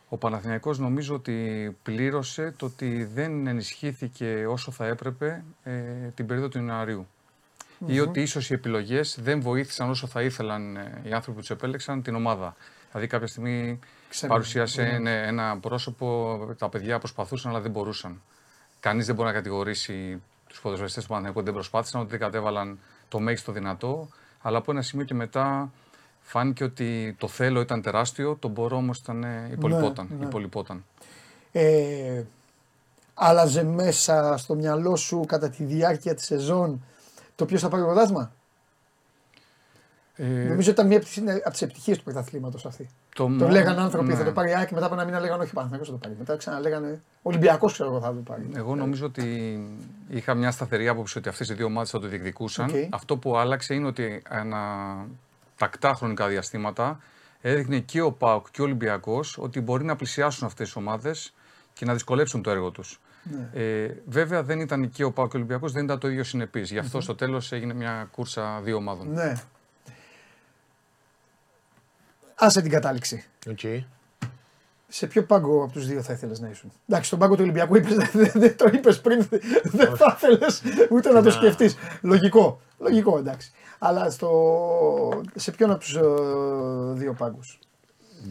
[0.09, 1.37] Ο Παναθηναϊκός νομίζω ότι
[1.83, 5.73] πλήρωσε το ότι δεν ενισχύθηκε όσο θα έπρεπε ε,
[6.15, 7.07] την περίοδο του ιανουαριου
[7.87, 11.51] Ή ότι ίσως οι επιλογές δεν βοήθησαν όσο θα ήθελαν ε, οι άνθρωποι που τους
[11.51, 12.57] επέλεξαν την ομάδα.
[12.91, 13.79] Δηλαδή κάποια στιγμή
[14.09, 14.39] Ξέρουμε.
[14.39, 18.23] παρουσίασε ναι, ένα πρόσωπο, τα παιδιά προσπαθούσαν αλλά δεν μπορούσαν.
[18.81, 20.23] Κανείς δεν μπορεί να κατηγορήσει
[20.55, 22.79] τους ποδοσφαιριστές του Παναθηναϊκού ότι δεν προσπάθησαν, ότι δεν κατέβαλαν
[23.09, 24.09] το μέγιστο δυνατό.
[24.43, 25.71] Αλλά από ένα σημείο και μετά
[26.21, 30.09] φάνηκε ότι το θέλω ήταν τεράστιο, το μπορώ όμως ήταν ε, υπολοιπόταν.
[30.19, 30.25] ναι.
[30.25, 30.85] υπολοιπόταν.
[31.53, 32.23] Ε,
[33.15, 36.85] άλλαζε μέσα στο μυαλό σου κατά τη διάρκεια της σεζόν
[37.35, 38.33] το ποιος θα πάρει το πρωτάθλημα;
[40.17, 40.97] Ε, Νομίζω ήταν μία
[41.45, 42.85] από τις επιτυχίες του πρωταθλήματος αυτή.
[43.15, 44.15] το Το μόνο- λέγανε άνθρωποι ναι.
[44.15, 45.99] θα το πάρει η ΑΕΚ και μετά από ένα μήνα λέγανε όχι Παναθηναϊκός θα το
[46.03, 46.15] πάρει.
[46.19, 48.49] Μετά ξαναλέγανε Ολυμπιακός ξέρω εγώ θα το πάρει.
[48.57, 49.59] Εγώ νομίζω ότι
[50.09, 52.69] είχα μια σταθερή άποψη ότι αυτές οι δύο ομάδες θα το διεκδικούσαν.
[52.69, 52.75] Οκ.
[52.91, 54.59] Αυτό που άλλαξε είναι ότι ένα
[55.57, 57.01] τακτά χρονικά διαστήματα
[57.41, 61.35] έδειχνε και ο ΠΑΟΚ και ο Ολυμπιακός ότι μπορεί να πλησιάσουν αυτές τις ομάδες
[61.73, 63.01] και να δυσκολέψουν το έργο τους.
[63.23, 63.63] Ναι.
[63.63, 66.71] Ε, βέβαια δεν ήταν και ο ΠΑΟΚ και ο Ολυμπιακός, δεν ήταν το ίδιο συνεπείς.
[66.71, 69.13] Γι' αυτό στο τέλος έγινε μια κούρσα δύο ομάδων.
[69.13, 69.33] Ναι.
[72.45, 73.25] Άσε την κατάληξη.
[73.51, 73.59] Οκ.
[74.89, 77.77] Σε ποιο πάγκο από τους δύο θα ήθελες να ήσουν; Εντάξει, στον πάγκο του Ολυμπιακού
[77.77, 79.27] είπες, δεν δεν το είπες πριν,
[79.63, 81.77] δεν θα ήθελες ούτε να το σκεφτείς.
[82.03, 82.61] Λογικό.
[82.79, 83.53] Λογικό, εντάξει.
[83.79, 84.31] Αλλά στο...
[85.35, 85.99] σε ποιον από τους
[86.99, 87.59] δύο πάγκους;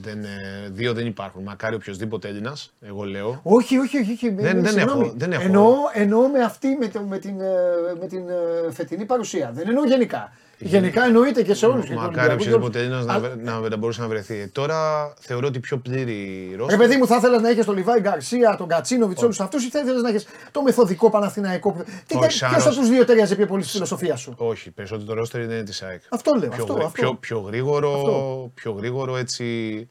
[0.02, 1.44] Δεν, ε, δύο δεν υπάρχουν.
[1.44, 3.40] Μακάρι οποιοδήποτε Έλληνας, εγώ λέω.
[3.44, 4.12] Όχι, όχι, όχι.
[4.12, 4.30] όχι.
[4.30, 5.02] Δεν- δεν συγγνώμη.
[5.06, 5.44] έχω, δεν έχω.
[5.44, 7.52] Εννοώ, εννοώ με αυτή, με, το, με την, ε,
[8.00, 9.52] με την ε, φετινή παρουσία.
[9.54, 10.32] Δεν εννοώ γενικά.
[10.58, 11.90] Γενικά εννοείται και σε όλους.
[11.90, 14.40] Μακάρι οποιοδήποτε Έλληνα να, βρε- να, να μπορούσε να βρεθεί.
[14.40, 16.78] Ε, Τώρα θεωρώ ότι πιο πλήρη Ρε ρόστα.
[16.78, 19.80] παιδί μου, θα ήθελες να έχεις τον Λιβάη Γκαρσία, τον Κατσίνοβιτ, όλου αυτούς, ή θα
[19.80, 21.76] ήθελες να έχεις το μεθοδικό Παναθηναϊκό.
[22.08, 22.82] Και Όχι, σαν ποιος από ρόστα.
[22.82, 26.02] τους δύο ταιριάζει πιο πολύ στη φιλοσοφία σου; Όχι, περισσότερο το ρόστερ είναι της ΑΕΚ.
[26.10, 26.50] Αυτό λέω.
[26.50, 27.02] Πιο, αυτό, γρή- αυτό.
[27.02, 28.52] πιο, πιο, γρήγορο, Αυτό.
[28.54, 29.88] πιο γρήγορο έτσι.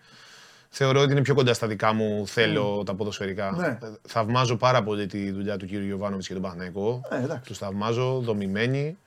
[0.75, 3.55] Θεωρώ ότι είναι πιο κοντά στα δικά μου θέλω τα ποδοσφαιρικά.
[3.59, 3.67] Ναι.
[3.67, 3.79] Ε,
[4.09, 7.01] Θαυμάζω πάρα πολύ τη δουλειά του κύριου Γιωβάνοβιτς και τον Παναθηναϊκό.
[7.11, 7.43] Ε, εντάξει.
[7.47, 8.99] Τους θαυμάζω, δομημένοι,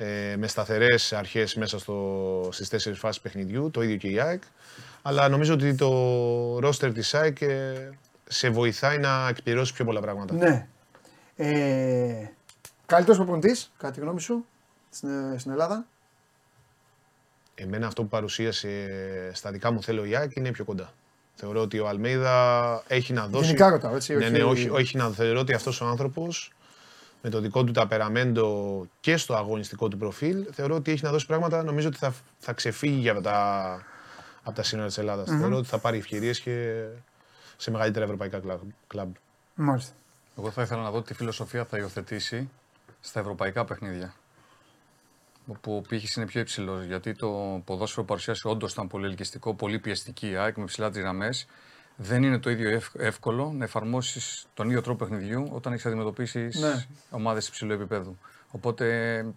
[0.00, 4.42] ε, με σταθερές αρχές μέσα στο, στις τέσσερις φάσεις παιχνιδιού, το ίδιο και η ΑΕΚ.
[5.02, 5.88] Αλλά νομίζω ότι το
[6.58, 7.90] ρόστερ της ΑΕΚ ε,
[8.28, 10.34] σε βοηθάει να εκπληρώσει πιο πολλά πράγματα.
[10.34, 10.66] Ναι.
[11.36, 12.30] Ε,
[12.86, 14.44] Καλύτερος προπονητής, κατά τη γνώμη σου,
[14.90, 15.86] στην, ε, στην Ελλάδα;
[17.54, 18.70] Εμένα αυτό που παρουσίασε
[19.32, 20.92] στα δικά μου θέλω η ΑΕΚ είναι πιο κοντά.
[21.34, 23.44] Θεωρώ ότι ο Αλμέιδα έχει να δώσει.
[23.44, 26.52] Γενικά ρωτάω, έτσι, Ναι, όχι- ναι, όχι, όχι να θεωρώ ότι αυτός ο άνθρωπος
[27.22, 31.26] με το δικό του ταπεραμέντο και στο αγωνιστικό του προφίλ θεωρώ ότι έχει να δώσει
[31.26, 31.62] πράγματα.
[31.62, 33.80] Νομίζω ότι θα, θα ξεφύγει για τα,
[34.42, 36.84] από τα σύνορα της ελλαδα Θεωρώ ότι θα πάρει ευκαιρίες και
[37.56, 39.14] σε μεγαλύτερα ευρωπαϊκά κλαμπ- κλαμπ.
[39.54, 39.92] Μάλιστα.
[40.38, 42.50] Εγώ θα ήθελα να δω τι φιλοσοφία θα υιοθετήσει
[43.00, 44.14] στα ευρωπαϊκά παιχνίδια.
[45.46, 46.84] Όπου ο πύχης είναι πιο υψηλός.
[46.84, 51.00] Γιατί το ποδόσφαιρο παρουσίασε όντως ήταν πολύ ελκυστικό, πολύ πιεστική η ΑΕΚ με ψηλά τις
[51.00, 51.46] γραμμές.
[52.00, 56.60] Δεν είναι το ίδιο ευ- εύκολο να εφαρμόσεις τον ίδιο τρόπο παιχνιδιού όταν έχεις αντιμετωπίσεις
[56.60, 56.84] Ναι.
[57.10, 58.18] ομάδες υψηλού επίπεδου.
[58.50, 58.86] Οπότε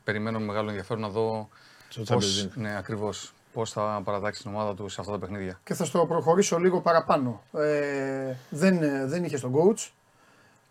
[0.03, 1.49] περιμένω με μεγάλο ενδιαφέρον να δω
[1.89, 2.51] Στο πώς, Champions League.
[2.61, 5.59] ναι, ακριβώς, πώς θα παρατάξει την ομάδα τους σε αυτά τα παιχνίδια.
[5.63, 7.43] Και θα στο προχωρήσω λίγο παραπάνω.
[7.53, 9.89] Ε, δεν, ε, δεν είχε τον coach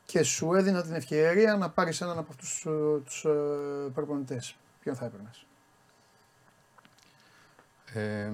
[0.06, 2.70] και σου έδινα την ευκαιρία να πάρεις έναν από αυτούς ε,
[3.04, 3.30] τους ε,
[3.94, 4.56] προπονητές.
[4.82, 5.44] Ποιον θα έπαιρνες;
[7.94, 8.30] Ε,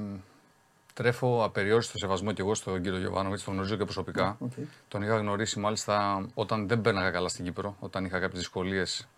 [0.96, 4.36] τρέφω απεριόριστο σεβασμό και εγώ στον κύριο Γιωβάνοβιτς, τον γνωρίζω και προσωπικά.
[4.38, 4.52] Οκ.
[4.88, 9.08] Τον είχα γνωρίσει μάλιστα όταν δεν μπαίναγα καλά στην Κύπρο, όταν είχα κάποιες δυσκολίες.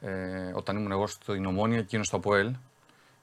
[0.00, 0.10] Ε,
[0.54, 2.50] όταν ήμουν εγώ στην Ομόνια, εκείνος στο ΑΠΟΕΛ.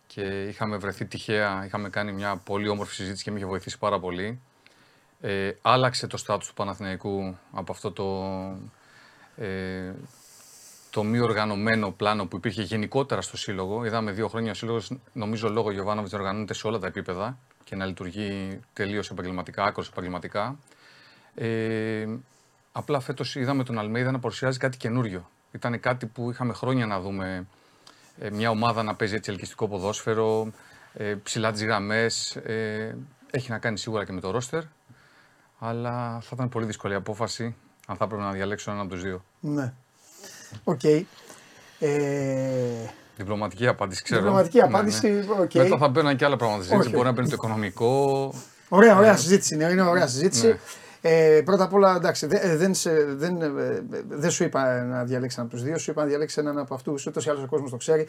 [0.07, 3.99] και είχαμε βρεθεί τυχαία, είχαμε κάνει μια πολύ όμορφη συζήτηση και με είχε βοηθήσει πάρα
[3.99, 4.39] πολύ.
[5.21, 8.05] Ε, άλλαξε το στάτους του Παναθηναϊκού από αυτό το,
[9.35, 9.91] ε,
[10.89, 13.85] το μη οργανωμένο πλάνο που υπήρχε γενικότερα στο Σύλλογο.
[13.85, 17.37] Είδαμε δύο χρόνια ο Σύλλογος, νομίζω λόγω Γιωβάνοβιτς, να οργανώνεται σε όλα τα επίπεδα
[17.69, 20.57] και να λειτουργεί τελείως επαγγελματικά, άκρως επαγγελματικά.
[21.35, 22.07] Ε,
[22.71, 25.29] απλά φέτος είδαμε τον Αλμέιδα να παρουσιάζει κάτι καινούριο.
[25.51, 27.47] Ήταν κάτι που είχαμε χρόνια να δούμε
[28.19, 30.51] ε, μια ομάδα να παίζει έτσι ελκυστικό ποδόσφαιρο,
[30.93, 32.35] ε, ψηλά τις γραμμές.
[32.35, 32.97] Ε,
[33.31, 34.63] έχει να κάνει σίγουρα και με το ρόστερ.
[35.59, 37.55] Αλλά θα ήταν πολύ δύσκολη απόφαση
[37.87, 39.23] αν θα έπρεπε να διαλέξω έναν από τους δύο.
[39.39, 39.73] Ναι.
[40.63, 40.79] OK.
[40.83, 41.03] Okay.
[41.79, 42.89] Ε...
[43.19, 44.21] Διπλωματική απάντηση, ξέρω.
[44.21, 45.25] Διπλωματική απάντηση, ναι, ναι.
[45.41, 45.53] Okay.
[45.53, 46.89] Μετά θα μπαίνουν και άλλα πράγματα συζήτηση.
[46.89, 48.33] Μπορεί να μπαίνει το οικονομικό.
[48.69, 49.65] Ωραία, ωραία συζήτηση είναι.
[49.65, 50.47] Είναι ωραία συζήτηση.
[50.47, 50.57] Ναι.
[51.01, 52.73] Ε, πρώτα απ' όλα, εντάξει, δεν, δεν,
[53.17, 53.37] δεν,
[54.09, 56.73] δεν σου είπα να διαλέξεις έναν από τους δύο, σου είπα να διαλέξεις έναν από
[56.73, 57.05] αυτούς.
[57.05, 58.07] Ούτως ή άλλως ο κόσμος το ξέρει.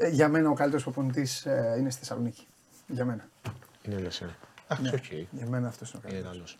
[0.00, 2.46] Ε, για μένα ο καλύτερος προπονητής ε, είναι στη Θεσσαλονίκη.
[2.86, 3.28] Για μένα.
[3.82, 4.08] Είναι λε.
[4.80, 4.90] Ναι.
[4.92, 5.24] Okay.
[5.30, 6.58] Για μένα αυτός είναι ο καλύτερος.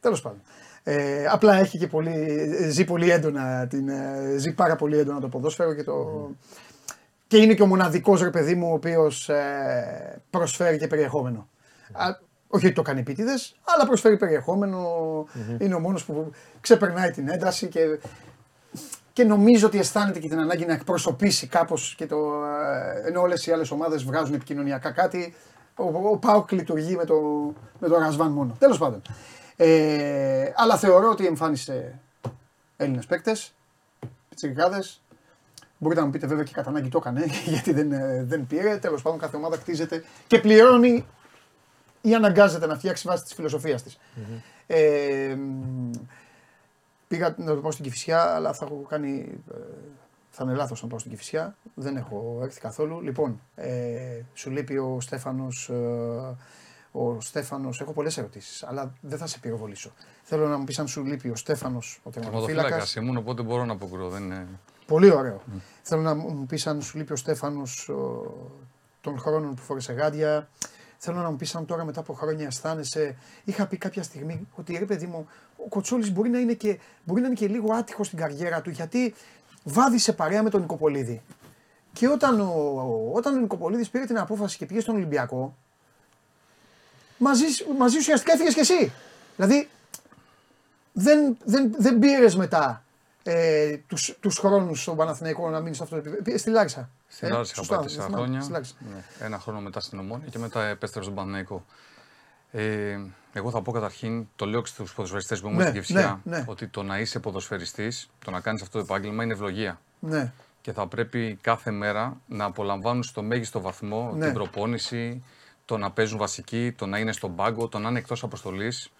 [0.00, 0.40] Τέλος πάντων.
[0.82, 5.28] Ε, απλά έχει και πολύ, ζει πολύ έντονα, την, ε, ζει πάρα πολύ έντονα το
[5.28, 6.30] ποδόσφαιρο και, το,
[7.26, 11.48] και είναι και ο μοναδικός ρε παιδί μου ο οποίος ε, προσφέρει και περιεχόμενο.
[11.92, 12.06] Α,
[12.48, 14.18] όχι ότι το κάνει επίτηδες, αλλά προσφέρει
[15.58, 17.98] Είναι ο μόνος που ξεπερνάει την ένταση και,
[19.12, 22.16] και νομίζω ότι αισθάνεται και την ανάγκη να εκπροσωπήσει κάπως και το,
[23.04, 25.34] ε, ενώ όλες οι άλλες ομάδες βγάζουν επικοινωνιακά κάτι.
[25.74, 27.14] Ο, ο Πάουκ λειτουργεί με το,
[27.78, 28.56] με το Ρασβάν μόνο.
[28.58, 29.02] Τέλος πάντων.
[29.56, 31.98] Ε, αλλά θεωρώ ότι εμφάνισε
[32.76, 33.54] Έλληνες παίκτες,
[34.28, 35.02] πιτσιρικάδες.
[35.84, 38.76] Μπορείτε να μου πείτε βέβαια και κατά ανάγκη το έκανε, γιατί δεν, ε, δεν πήρε.
[38.76, 41.06] Τέλος πάντων, κάθε ομάδα κτίζεται και πληρώνει
[42.00, 43.96] ή αναγκάζεται να φτιάξει βάσει της φιλοσοφίας της.
[43.96, 44.40] Mm-hmm.
[44.66, 45.36] Ε,
[47.08, 49.42] πήγα να το πάω στην Κυφυσιά, αλλά θα έχω κάνει.
[49.50, 49.56] Ε,
[50.30, 51.56] θα είναι λάθος να πάω στην Κυφυσιά.
[51.74, 53.00] Δεν έχω έρθει καθόλου.
[53.00, 55.68] Λοιπόν, ε, σου λείπει ο Στέφανος.
[55.68, 56.36] Ε,
[56.92, 57.80] ο Στέφανος.
[57.80, 59.92] Έχω πολλές ερωτήσεις, αλλά δεν θα σε πυροβολήσω.
[60.22, 62.82] Θέλω να μου πεις αν σου λείπει ο Στέφανος, ο τερματοφύλακα.
[62.96, 64.08] ήμουν, οπότε μπορώ να αποκρούω.
[64.08, 64.46] Δεν είναι...
[64.86, 65.42] Πολύ ωραίο.
[65.46, 65.60] Mm.
[65.82, 67.90] Θέλω να μου πεις αν σου λείπει ο Στέφανος
[69.00, 70.48] των χρόνων που φόρεσε γάντια.
[70.98, 73.16] Θέλω να μου πεις αν τώρα μετά από χρόνια αισθάνεσαι.
[73.44, 77.20] Είχα πει κάποια στιγμή ότι ρε παιδί μου, ο Κοτσόλης μπορεί, να είναι και, μπορεί
[77.20, 79.14] να είναι και λίγο άτυχο στην καριέρα του γιατί
[79.64, 81.22] βάδισε παρέα με τον Νικοπολίδη.
[81.92, 85.56] Και όταν ο, όταν ο Νικοπολίδης πήρε την απόφαση και πήγε στον Ολυμπιακό,
[87.18, 87.44] μαζί,
[87.78, 88.92] μαζί ουσιαστικά έφυγες και εσύ.
[89.36, 89.68] Δηλαδή
[90.92, 92.83] δεν, δεν, δεν πήρες μετά
[93.26, 96.38] ε, τους, τους χρόνους στον Παναθηναϊκό να μείνει σε αυτό το επίπεδο.
[96.38, 96.90] Στη Λάρισα.
[97.08, 98.46] Στη Λάρισα είχα πάει τέσσερα χρόνια.
[98.48, 101.64] Ναι, ένα χρόνο μετά στην Ομόνια και μετά επέστρεψα στον Παναθηναϊκό.
[102.50, 102.98] Ε,
[103.32, 106.36] εγώ θα πω καταρχήν, το λέω και στους ποδοσφαιριστές που ήμουν ναι, στην Κυψιά, ναι,
[106.36, 106.44] ναι.
[106.48, 109.80] ότι το να είσαι ποδοσφαιριστής, το να κάνεις αυτό το επάγγελμα είναι ευλογία.
[109.98, 110.32] Ναι.
[110.60, 114.24] Και θα πρέπει κάθε μέρα να απολαμβάνουν στο μέγιστο βαθμό ναι.
[114.24, 115.24] την προπόνηση,
[115.64, 118.90] το να παίζουν βασικοί, το να είναι στον πάγκο, το να είναι εκτός αποστολής.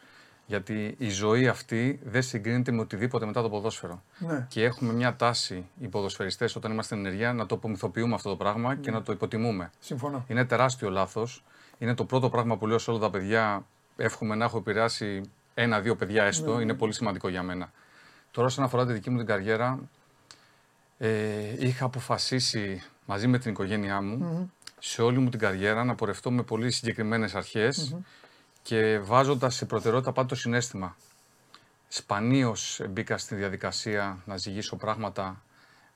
[0.46, 4.02] Γιατί η ζωή αυτή δεν συγκρίνεται με οτιδήποτε μετά το ποδόσφαιρο.
[4.18, 4.46] Ναι.
[4.48, 8.36] Και έχουμε μια τάση οι ποδοσφαιριστές όταν είμαστε στην ενεργεία να το απομυθοποιούμε αυτό το
[8.36, 9.70] πράγμα και να το υποτιμούμε.
[9.78, 10.24] Συμφωνώ.
[10.28, 11.44] Είναι τεράστιο λάθος.
[11.78, 13.66] Είναι το πρώτο πράγμα που λέω σε όλα τα παιδιά.
[13.96, 15.20] Εύχομαι να έχω επηρεάσει
[15.54, 16.56] ένα-δύο παιδιά έστω.
[16.56, 16.62] Ναι.
[16.62, 17.72] Είναι πολύ σημαντικό για μένα.
[18.30, 19.78] Τώρα, όσον αφορά τη δική μου την καριέρα,
[20.98, 26.30] ε, είχα αποφασίσει μαζί με την οικογένειά μου σε όλη μου την καριέρα να πορευτώ
[26.30, 27.34] με πολύ συγκεκριμένες
[28.64, 30.96] και βάζοντας σε προτεραιότητα πάντα το συνέστημα.
[31.88, 35.42] Σπανίως μπήκα στη διαδικασία να ζυγίσω πράγματα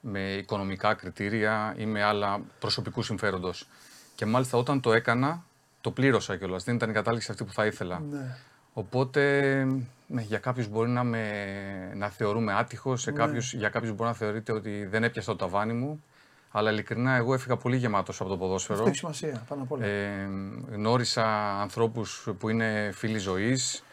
[0.01, 3.69] με οικονομικά κριτήρια ή με άλλα προσωπικού συμφέροντος.
[4.15, 5.43] Και μάλιστα όταν το έκανα,
[5.81, 6.65] το πλήρωσα κιόλας.
[6.65, 8.01] Δεν ήταν η κατάληξη αυτή που θα ήθελα.
[8.11, 8.37] Ναι.
[8.73, 9.65] Οπότε
[10.07, 13.39] ναι, για κάποιους μπορεί να, με, να θεωρούμε άτυχο, ναι.
[13.39, 16.03] για κάποιους μπορεί να θεωρείται ότι δεν έπιασα το ταβάνι μου.
[16.51, 18.79] Αλλά ειλικρινά, εγώ έφυγα πολύ γεμάτος από το ποδόσφαιρο.
[18.79, 19.85] Αυτό έχει σημασία πάνω απ' όλα.
[19.85, 20.29] Ε,
[20.73, 21.25] γνώρισα
[21.61, 23.85] ανθρώπους που είναι φίλοι ζωής.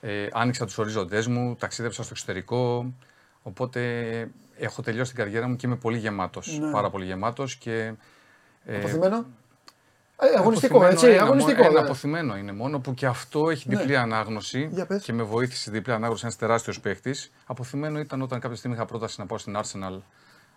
[0.00, 2.92] Ε, άνοιξα τους ορίζοντέ μου, ταξίδεψα στο εξωτερικό.
[3.42, 3.80] Οπότε
[4.58, 6.58] έχω τελειώσει την καριέρα μου και είμαι πολύ γεμάτος.
[6.58, 6.70] Ναι.
[6.70, 7.56] Πάρα πολύ γεμάτος.
[7.56, 7.94] Και,
[8.64, 9.26] ε, αποθυμένο;
[10.16, 11.06] Ε, αγωνιστικό, έτσι.
[11.06, 13.76] Ένα, αγωνιστικό, ένα αποθυμένο είναι μόνο που και αυτό έχει ναι.
[13.76, 14.70] διπλή ανάγνωση
[15.02, 17.14] και με βοήθησε διπλή ανάγνωση ένας τεράστιος παίχτη.
[17.46, 20.00] Αποθυμένο ήταν όταν κάποια στιγμή είχα πρόταση να πάω στην Arsenal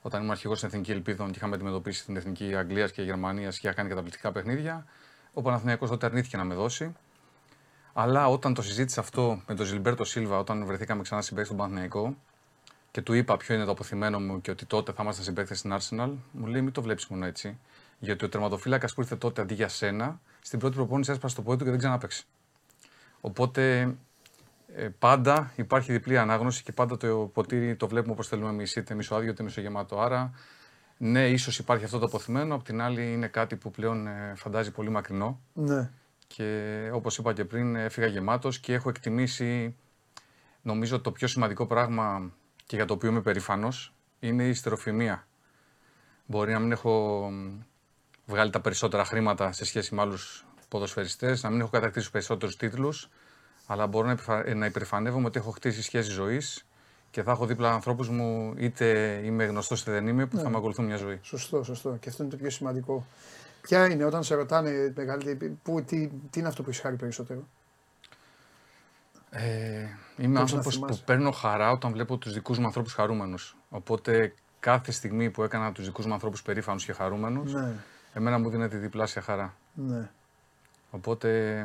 [0.07, 3.67] όταν ήμουν αρχηγός στην Εθνική Ελπίδων και είχαμε αντιμετωπίσει την Εθνική Αγγλίας και Γερμανίας και
[3.67, 4.85] είχα κάνει καταπληκτικά παιχνίδια.
[5.33, 6.95] Ο Παναθηναϊκός τότε αρνήθηκε να με δώσει.
[7.93, 12.15] Αλλά όταν το συζήτησα αυτό με τον Ζιλμπέρτο Σίλβα, όταν βρεθήκαμε ξανά συμπαίκτες στον Παναθηναϊκό
[12.91, 15.73] και του είπα ποιο είναι το αποθυμένο μου και ότι τότε θα ήμασταν συμπαίκτες στην
[15.73, 17.57] Arsenal, μου λέει: Μην το βλέπεις μόνο έτσι.
[17.99, 21.57] Γιατί ο τερματοφύλακας που ήρθε τότε αντί για σένα, στην πρώτη προπόνηση έσπασε το πόδι
[21.57, 22.23] του και δεν ξανάπαιξε.
[23.21, 23.95] Οπότε ε,
[24.99, 29.31] πάντα υπάρχει διπλή ανάγνωση και πάντα το ποτήρι το βλέπουμε όπως θέλουμε εμείς, είτε μισοάδιο
[29.31, 29.99] είτε μισογεμάτο.
[29.99, 30.31] Άρα
[30.97, 32.55] Ναι, ίσως υπάρχει αυτό το αποθυμένο.
[32.55, 35.41] Απ' την άλλη, είναι κάτι που πλέον ε, φαντάζει πολύ μακρινό.
[35.53, 35.89] Ναι.
[36.27, 39.75] Και όπως είπα και πριν, έφυγα γεμάτος και έχω εκτιμήσει.
[40.61, 42.31] Νομίζω το πιο σημαντικό πράγμα
[42.65, 45.27] και για το οποίο είμαι περήφανος είναι η στεροφημία.
[46.25, 47.59] Μπορεί να μην έχω μ,
[48.25, 53.09] βγάλει τα περισσότερα χρήματα σε σχέση με άλλους ποδοσφαιριστές, να μην έχω κατακτήσει περισσότερους τίτλους,
[53.67, 54.47] αλλά μπορώ να, επιφα...
[54.47, 56.65] ε, να υπερηφανεύομαι ότι έχω χτίσει σχέση ζωής
[57.11, 60.57] και θα έχω δίπλα ανθρώπους μου, είτε είμαι γνωστός είτε δεν είμαι, που θα με
[60.57, 61.19] ακολουθούν μια ζωή.
[61.21, 61.97] Σωστό, σωστό.
[61.99, 63.05] Και αυτό είναι το πιο σημαντικό.
[63.61, 67.47] Ποια είναι όταν σε ρωτάνε μεγαλύτερη, που, τι, τι είναι αυτό που έχεις χάρη περισσότερο;
[69.29, 69.85] Ε,
[70.17, 71.03] είμαι να άνθρωπος που θυμάσαι.
[71.05, 73.57] παίρνω χαρά όταν βλέπω τους δικούς μου ανθρώπους χαρούμενους.
[73.69, 77.71] Οπότε κάθε στιγμή που έκανα τους δικούς μου ανθρώπους περήφανους και χαρούμενους, Ναι,
[78.13, 79.53] εμένα μου δίνεται διπλάσια χαρά.
[79.73, 80.09] ναι.
[80.97, 81.57] Οπότε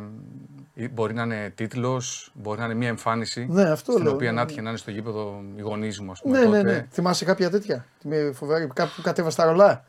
[0.75, 3.47] ε, μπορεί να είναι τίτλος, μπορεί να είναι μια εμφάνιση.
[3.51, 4.43] Ναι, αυτό στην λέω, οποία ναι, να ναι.
[4.43, 6.39] έτυχε να είναι στο γήπεδο οι γονείς μου, ας πούμε.
[6.39, 6.73] Ναι, ναι, τότε.
[6.73, 6.87] ναι.
[6.91, 9.85] Θυμάσαι κάποια τέτοια; Με φοβερή, κάπου που κατέβασε τα ρολά;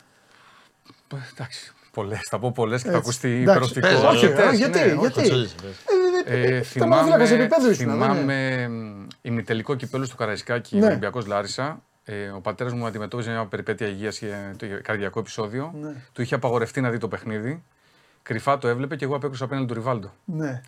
[1.14, 2.20] Ε, Εντάξει, πολλές.
[2.30, 3.08] Θα πω πολλές και θα Έτσι.
[3.08, 3.88] ακουστεί Εντάξει, υπεροπτικό.
[3.88, 4.96] πες, όχι, Αρκετές, όχι, γιατί, ναι, όχι.
[5.00, 5.84] γιατί; Κοτσόλης, πες.
[6.26, 8.06] Ε, Ήταν μονοφύλακας θυμάμαι, επίπεδου ήσουν, δεν είναι.
[8.06, 10.86] θυμάμαι μ, ημιτελικό κυπέλου στο Καραϊσκάκι, Ναι.
[10.86, 11.82] Ολυμπιακός Λάρισα.
[12.06, 15.74] Ε, ο πατέρας μου αντιμετώπιζε μια περιπέτεια υγείας και το καρδιακό επεισόδιο.
[15.82, 15.94] Ναι.
[16.14, 17.64] Του είχε απαγορευτεί να δει το παιχνίδι.
[18.24, 20.12] Κρυφά το έβλεπε και εγώ απέκρουσα απέναντι του Ριβάλντο.
[20.26, 20.62] Ναι.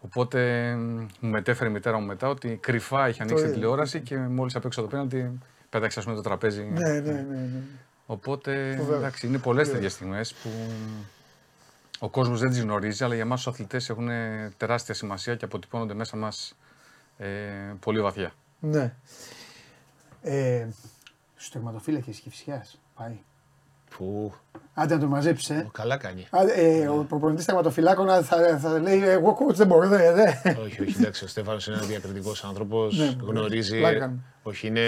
[0.00, 3.60] Οπότε μ, μου μετέφερε η μητέρα μου μετά ότι κρυφά είχε ανοίξει την είδε.
[3.60, 6.62] τηλεόραση και μόλις απέξω το πέναντι πέταξε ας πούμε, το τραπέζι.
[6.64, 7.62] Ναι, ναι, ναι, ναι.
[8.06, 8.96] Οπότε Φοβερό.
[8.98, 10.48] εντάξει, είναι πολλές τέτοιες στιγμές που
[11.98, 14.08] ο κόσμος δεν τις γνωρίζει, αλλά για εμάς τους αθλητές έχουν
[14.56, 16.56] τεράστια σημασία και αποτυπώνονται μέσα μας
[17.18, 17.28] ε,
[17.80, 18.32] πολύ βαθιά.
[18.60, 18.94] ναι.
[20.22, 20.66] Ε,
[21.36, 22.66] Στου τερματοφύλακε Κυφσιά.
[22.94, 23.18] Πάει.
[23.96, 24.32] Που
[24.74, 25.68] Άντε να τον μαζέψεις, ε.
[25.72, 26.26] καλά κάνει.
[26.30, 30.26] Άντε, ε, ο προπονητής τερματοφυλάκων θα, θα λέει: Εγώ coach δεν μπορώ, δε, δε.
[30.64, 32.98] όχι, όχι, εντάξει, ο Στέφανος είναι ένα διακριτικός άνθρωπος.
[32.98, 33.78] Ναι, γνωρίζει.
[33.78, 34.14] πλάκα κάνω.
[34.42, 34.80] Όχι, είναι.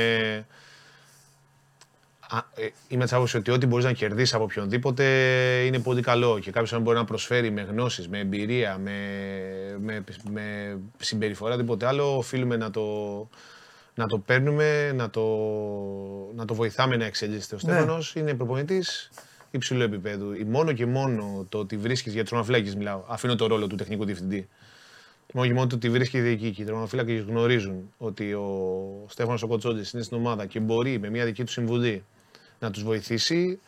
[2.28, 5.04] Α, ε, είμαι τη άποψη ότι ό,τι μπορείς να κερδίσεις από οποιονδήποτε
[5.64, 6.38] είναι πολύ καλό.
[6.38, 8.98] Και κάποιος αν μπορεί να προσφέρει με γνώσεις, με εμπειρία, με,
[9.80, 12.82] με, με συμπεριφορά, τίποτε άλλο, οφείλουμε να το,
[13.94, 15.22] να το παίρνουμε, να το,
[16.34, 17.54] να το βοηθάμε να εξελίσσεται.
[17.54, 17.72] Ο Ναι.
[17.72, 19.10] Στέφανος είναι προπονητής
[19.50, 20.32] υψηλού επίπεδου.
[20.32, 23.02] Η Μόνο και μόνο το ότι βρίσκεις για του τροματοφυλάκε, μιλάω.
[23.06, 24.48] Αφήνω το ρόλο του τεχνικού διευθυντή.
[25.32, 29.46] Μόνο και μόνο το ότι βρίσκει δική και οι τερματοφύλακε γνωρίζουν ότι ο Στέφανος ο
[29.46, 32.04] Κοτσόντης είναι στην ομάδα και μπορεί με μια δική του συμβουλή
[32.58, 33.58] να τους βοηθήσει.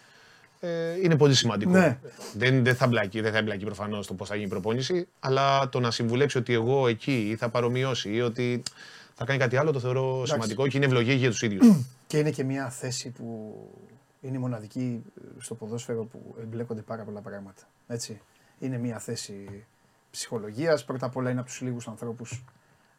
[0.60, 0.68] Ε,
[1.02, 1.70] είναι πολύ σημαντικό.
[1.70, 1.98] Ναι.
[2.34, 5.68] Δεν, δεν θα μπλακεί, δεν θα εμπλακεί προφανώς το πώς θα γίνει η προπόνηση, αλλά
[5.68, 8.62] το να συμβουλέψει ότι εγώ εκεί ή θα παρομοιώσει ή ότι
[9.18, 11.66] θα κάνει κάτι άλλο το θεωρώ σημαντικό και είναι ευλογία για τους ίδιους.
[12.06, 13.54] Και είναι και μια θέση που
[14.20, 15.02] είναι η μοναδική
[15.38, 17.62] στο ποδόσφαιρο που εμπλέκονται πάρα πολλά πράγματα.
[17.86, 18.20] Έτσι.
[18.58, 19.64] Είναι μια θέση
[20.10, 20.84] ψυχολογίας.
[20.84, 22.44] Πρώτα απ' όλα είναι από τους λίγους ανθρώπους,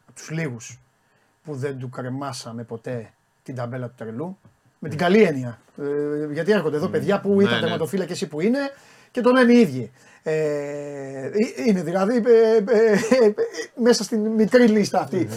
[0.06, 0.80] από τους λίγους
[1.44, 3.12] που δεν του κρεμάσαμε ποτέ
[3.42, 4.38] την ταμπέλα του τρελού.
[4.78, 5.60] Με την καλή έννοια.
[5.78, 7.60] Ε, γιατί έρχονται εδώ παιδιά που ήταν ναι.
[7.60, 8.58] τερματοφύλακες ή που είναι
[9.10, 9.90] και το λένε οι ίδιοι.
[10.22, 11.30] Ε, ε,
[11.66, 13.32] είναι δηλαδή ε, ε, ε,
[13.82, 15.28] μέσα στην μικρή λίστα αυτή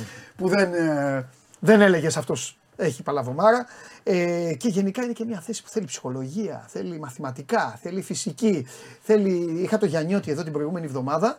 [0.41, 1.27] που δεν, ε,
[1.59, 3.65] δεν έλεγες αυτός έχει παλαβομάρα.
[4.03, 8.67] Ε, και γενικά είναι και μια θέση που θέλει ψυχολογία, θέλει μαθηματικά, θέλει φυσική.
[9.01, 9.61] Θέλει...
[9.61, 11.37] Είχα το Γιαννιώτη εδώ την προηγούμενη εβδομάδα,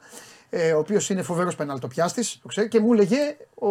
[0.50, 3.68] ε, ο οποίος είναι φοβερός πεναλτοπιάστης, το ξέρει, και μου έλεγε, ο,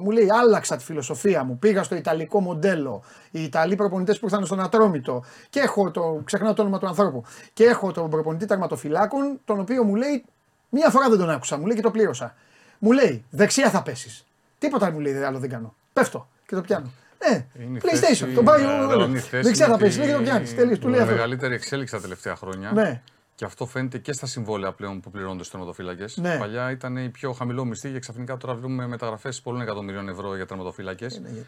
[0.00, 1.58] μου λέει, άλλαξα τη φιλοσοφία μου.
[1.58, 3.02] Πήγα στο ιταλικό μοντέλο.
[3.30, 5.24] Οι Ιταλοί προπονητές που ήρθαν στον Ατρόμητο.
[5.50, 6.20] Και έχω το.
[6.24, 7.24] Ξεχνάω το όνομα του ανθρώπου.
[7.52, 10.24] Και έχω τον προπονητή τερματοφυλάκων, τον οποίο μου λέει,
[10.68, 12.34] μία φορά δεν τον άκουσα, μου λέει και το πλήρωσα.
[12.78, 14.26] Μου λέει, δεξιά θα πέσεις.
[14.58, 15.74] Τίποτα μου λέει άλλο δεν κάνω.
[15.92, 16.90] Πέφτω και το πιάνω.
[17.28, 17.96] Ναι, Είναι η PlayStation.
[17.98, 20.16] θέση- τον πάει ναι, ο είναι η θέση Δεξιά με θα πέσει, τη- λέει και
[20.16, 20.54] το πιάνεις.
[20.54, 21.14] Τέλειο, του λέει με αυτό.
[21.14, 22.72] μεγαλύτερη εξέλιξη τα τελευταία χρόνια.
[22.72, 23.02] Ναι.
[23.34, 26.16] Και αυτό φαίνεται και στα συμβόλαια πλέον που πληρώνονται στους τερματοφύλακες.
[26.16, 26.36] Ναι.
[26.38, 30.46] Παλιά ήταν η πιο χαμηλό μισθή και ξαφνικά τώρα βλέπουμε μεταγραφές πολλών εκατομμυρίων ευρώ για
[30.46, 31.20] τερματοφύλακες.
[31.20, 31.46] Ναι, γιατί-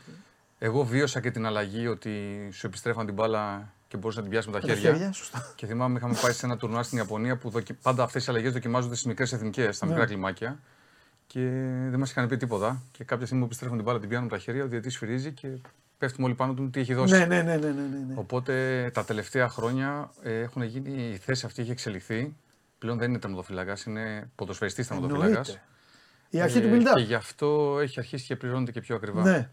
[0.59, 2.11] Εγώ βίωσα και την αλλαγή ότι
[2.53, 4.93] σου επιστρέφαν την μπάλα και μπορούσε να την πιάσεις με τα Με τα χέρια.
[4.99, 5.53] χέρια, σωστά.
[5.55, 7.73] Και θυμάμαι είχαμε πάει σε ένα τουρνουά στην Ιαπωνία που δοκι...
[7.75, 9.93] πάντα αυτές οι αλλαγές δοκιμάζονται στις μικρές εθνικές, στα Ναι.
[9.93, 10.59] μικρά κλιμάκια.
[11.31, 11.41] Και
[11.91, 12.83] δεν μας είχαν πει τίποτα.
[12.93, 15.33] Και κάποια στιγμή που επιστρέφουν την μπάλα, την πιάνουν με τα χέρια, ο διαιτής σφυρίζει
[15.33, 15.49] και
[15.99, 17.13] πέφτουμε όλοι πάνω του τι έχει δώσει.
[17.13, 18.15] Ναι, ναι, ναι, ναι, ναι, ναι, ναι.
[18.15, 22.35] Οπότε τα τελευταία χρόνια ε, έχουν γίνει, η θέση αυτή έχει εξελιχθεί.
[22.79, 25.27] Πλέον δεν είναι τερματοφυλακά, είναι ποδοσφαιριστής τερματοφυλακά.
[25.27, 25.63] Εννοείται.
[26.31, 27.05] Η αρχή του Και build-up.
[27.05, 29.23] γι' αυτό έχει αρχίσει και πληρώνεται και πιο ακριβά.
[29.23, 29.49] Ναι.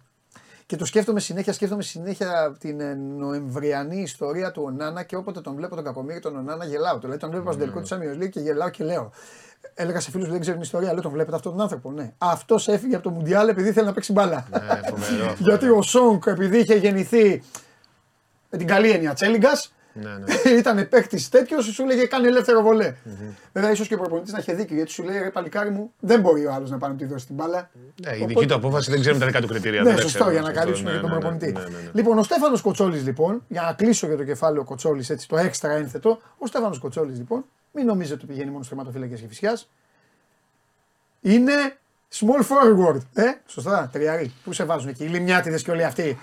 [0.68, 5.56] Και το σκέφτομαι συνέχεια, σκέφτομαι συνέχεια την ε, νοεμβριανή ιστορία του Ονάνα και όποτε τον
[5.56, 7.00] βλέπω τον Κακομίρη τον Ονάνα γελάω.
[7.00, 9.12] Το λέει, τον βλέπω στο τελικό του Champions League και γελάω και λέω.
[9.74, 12.14] Έλεγα σε φίλους που δεν ξέρουν ιστορία, λέω τον βλέπετε αυτόν τον άνθρωπο; Ναι.
[12.18, 14.48] Αυτός έφυγε από το Μουντιάλ επειδή ήθελε να παίξει μπάλα.
[14.52, 15.36] Ναι, φοβερό.
[15.48, 17.44] Γιατί ο Σόγκ επειδή είχε γεννηθεί
[18.50, 19.52] με την καλή έννοια τσέλιγκα,
[20.04, 20.50] Ναι, ναι.
[20.60, 22.96] ήταν παίκτης τέτοιος, σου έλεγε κάνει ελεύθερο βολέ.
[23.54, 26.20] Βέβαια, ίσως και ο προπονητής να είχε δίκιο γιατί σου λέει ρε παλικάρι μου, δεν
[26.20, 27.70] μπορεί ο άλλος να πάει να του δώσει την μπάλα.
[28.06, 29.82] Ναι, η δική του απόφαση δεν ξέρουμε τα δικά του κριτήρια.
[29.82, 30.40] Ναι, δεν τα σωστό, ξέρουμε.
[30.40, 31.52] για να Σωστό, καλύψουμε ναι, και τον ναι, ναι, προπονητή.
[31.52, 31.90] ναι, ναι, ναι.
[31.94, 35.72] Λοιπόν, ο Στέφανος Κοτσόλης, λοιπόν, για να κλείσω για το κεφάλαιο Κοτσόλης, έτσι το έξτρα
[35.72, 39.70] ένθετο, ο Στέφανος Κοτσόλης, λοιπόν, μην νομίζετε ότι πηγαίνει μόνο στους θεματοφύλακε και φυσιάς.
[41.22, 41.54] Είναι
[42.14, 43.00] small forward.
[43.14, 44.34] Ε, σωστά, τριάρι.
[44.44, 46.18] Πού σε βάζουν εκεί, οι λιμιάτιδες και όλοι αυτοί.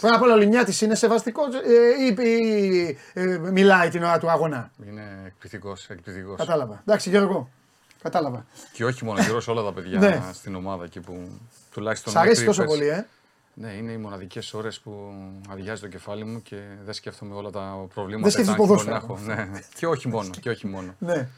[0.00, 4.30] Πρώτα απ' όλα ο Λιμιάτη είναι σεβαστικός ε, ή, ή, ε, μιλάει την ώρα του
[4.30, 4.70] αγώνα.
[4.88, 5.86] Είναι εκπληκτικός.
[5.90, 6.36] εκπληκτικός.
[6.36, 6.80] Κατάλαβα.
[6.86, 7.50] Εντάξει, Γιώργο.
[8.02, 8.46] Κατάλαβα.
[8.72, 10.22] Και όχι μόνο γύρω σε όλα τα παιδιά Ναι.
[10.32, 11.28] στην ομάδα εκεί που
[11.72, 12.12] τουλάχιστον.
[12.12, 13.06] Σ' αρέσει μέχρι τόσο πέρσι- πολύ, ε;
[13.54, 15.12] Ναι, είναι οι μοναδικές ώρες που
[15.50, 18.84] αδειάζει το κεφάλι μου και δεν σκέφτομαι όλα τα προβλήματα Δεν σκέφτεσαι τα άγχη που
[18.84, 19.26] μπορεί ποδόσφαιρο.
[19.26, 19.50] να έχω.
[19.52, 20.30] Ναι, και όχι μόνο.
[20.40, 20.94] Και όχι μόνο.
[20.98, 21.28] Ναι.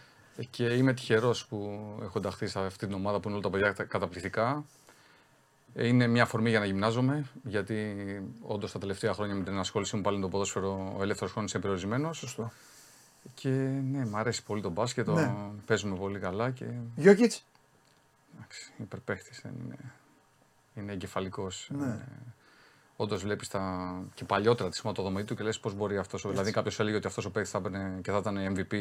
[0.51, 3.85] Και είμαι τυχερός που έχω ενταχθεί σε αυτή την ομάδα που είναι όλα τα παιδιά
[3.89, 4.65] καταπληκτικά.
[5.75, 7.97] Ε, Είναι μια αφορμή για να γυμνάζομαι, γιατί
[8.43, 11.53] όντως τα τελευταία χρόνια με την ασχόλησή μου πάλι με το ποδόσφαιρο, ο ελεύθερος χρόνος
[11.53, 12.19] είναι περιορισμένος.
[12.19, 12.53] Σωστό.
[13.35, 13.49] Και
[13.91, 15.35] ναι, μου αρέσει πολύ το μπάσκετ, το Ναι.
[15.67, 16.65] παίζουμε πολύ καλά και
[16.97, 17.45] Γιώκητς;
[18.37, 19.77] εντάξει, υπερπαίχτης, δεν είναι,
[20.75, 21.71] είναι εγκεφαλικός.
[21.79, 21.99] Ναι.
[22.97, 23.93] Όντως βλέπεις τα...
[24.15, 26.27] και παλιότερα τη σηματοδομή του και λες πώς μπορεί αυτός.
[26.29, 28.73] Δηλαδή, κάποιος έλεγε ότι αυτός ο παίκτη θα έπαιρνε και θα ήταν MVP.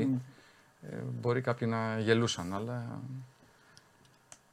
[0.81, 3.01] Ε, μπορεί κάποιοι να γελούσαν, αλλά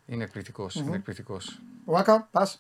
[0.07, 1.61] είναι εκπληκτικός, είναι εκπληκτικός.
[1.85, 2.57] Βάκα, πας.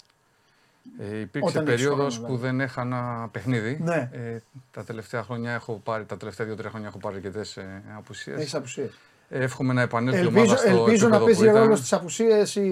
[0.98, 2.56] Ε, υπήρξε Όταν έχεις περίοδος χρόνο, που δηλαδή.
[2.56, 3.78] δεν έχανα παιχνίδι.
[3.82, 4.10] Ναι.
[4.12, 4.38] Ε,
[4.70, 8.38] τα τελευταία χρόνια έχω πάρει, τα τελευταία δύο-τρία χρόνια έχω πάρει αρκετές ε, απουσίες.
[8.40, 8.90] Έχεις απουσίες.
[9.28, 11.62] Εύχομαι να επανέλθει η Ελπίζω, ομάδα στο ελπίζω να επίπεδο παίζει που ήταν.
[11.62, 12.68] ρόλο στις απουσίες η,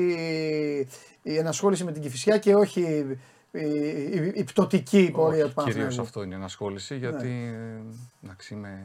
[1.23, 3.19] η ενασχόληση με την κυφισιά και όχι η,
[3.61, 6.01] η, η πτωτική πορεία του Κυρίως Παναθηναϊκού.
[6.03, 7.49] αυτό είναι η ενασχόληση, γιατί Ναι.
[7.49, 7.81] ε,
[8.25, 8.83] εντάξει, είμαι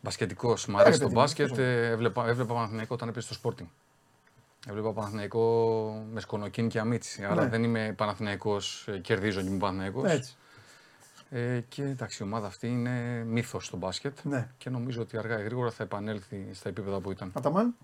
[0.00, 0.66] μπασκετικός.
[0.66, 1.48] Μ' ρε αρέσει το παιδί, μπάσκετ.
[1.48, 1.62] πόσο.
[1.62, 3.66] ε, Έβλεπα, έβλεπα Παναθηναϊκό όταν έπαιζε στο Sporting.
[4.68, 7.24] Έβλεπα Παναθηναϊκό με σκονοκίν και αμίτσι.
[7.24, 7.48] Άρα Ναι.
[7.48, 10.10] δεν είμαι Παναθηναϊκός, ε, κερδίζω και είμαι Παναθηναϊκός.
[10.10, 10.36] Έτσι.
[11.30, 14.18] Ε, και εντάξει, η ομάδα αυτή είναι μύθος στο μπάσκετ.
[14.22, 14.48] Ναι.
[14.58, 17.30] Και νομίζω ότι αργά ή γρήγορα θα επανέλθει στα επίπεδα που ήταν.
[17.34, 17.74] Αταμάν,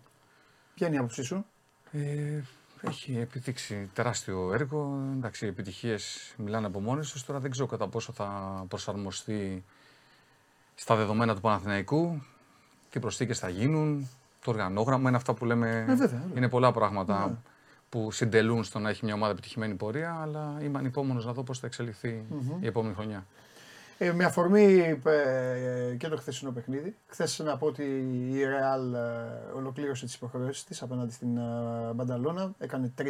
[0.75, 1.45] ποια είναι η άποψή σου;
[1.93, 2.41] Ε,
[2.81, 4.99] έχει επιδείξει τεράστιο έργο.
[5.17, 7.25] Εντάξει, οι επιτυχίες μιλάνε από μόνες τους.
[7.25, 9.65] Τώρα δεν ξέρω κατά πόσο θα προσαρμοστεί
[10.75, 12.23] στα δεδομένα του Παναθηναϊκού,
[12.91, 14.09] τι προσθήκες θα γίνουν,
[14.49, 15.69] το οργανόγραμμα είναι αυτά που λέμε.
[15.69, 16.23] Ε, βέβαια, βέβαια.
[16.37, 17.35] Είναι πολλά πράγματα Ναι.
[17.89, 21.59] που συντελούν στο να έχει μια ομάδα επιτυχημένη πορεία, αλλά είμαι ανυπόμονος να δω πώς
[21.59, 22.25] θα εξελιχθει
[22.61, 23.27] η επόμενη χρονιά.
[23.99, 26.97] Ε, με αφορμή ε, και το χθεσινό παιχνίδι.
[27.07, 27.83] Χθες να πω ότι
[28.33, 32.53] η Real ε, ολοκλήρωσε τις υποχρεώσεις της απέναντι στην ε, Μπανταλώνα.
[32.59, 33.05] Έκανε 3-1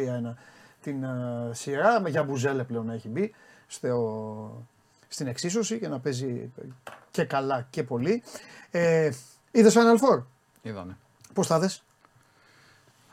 [0.81, 1.07] την ε,
[1.51, 2.03] σειρά.
[2.07, 3.33] Για μπουζέλε πλέον να έχει μπει
[3.67, 4.65] στο,
[5.07, 6.51] στην εξίσωση και να παίζει
[7.11, 8.23] και καλά και πολύ.
[8.71, 9.09] Ε,
[9.51, 10.23] Είδες Final Four;
[10.61, 10.97] Είδαμε.
[11.33, 11.83] Πώς θα δες;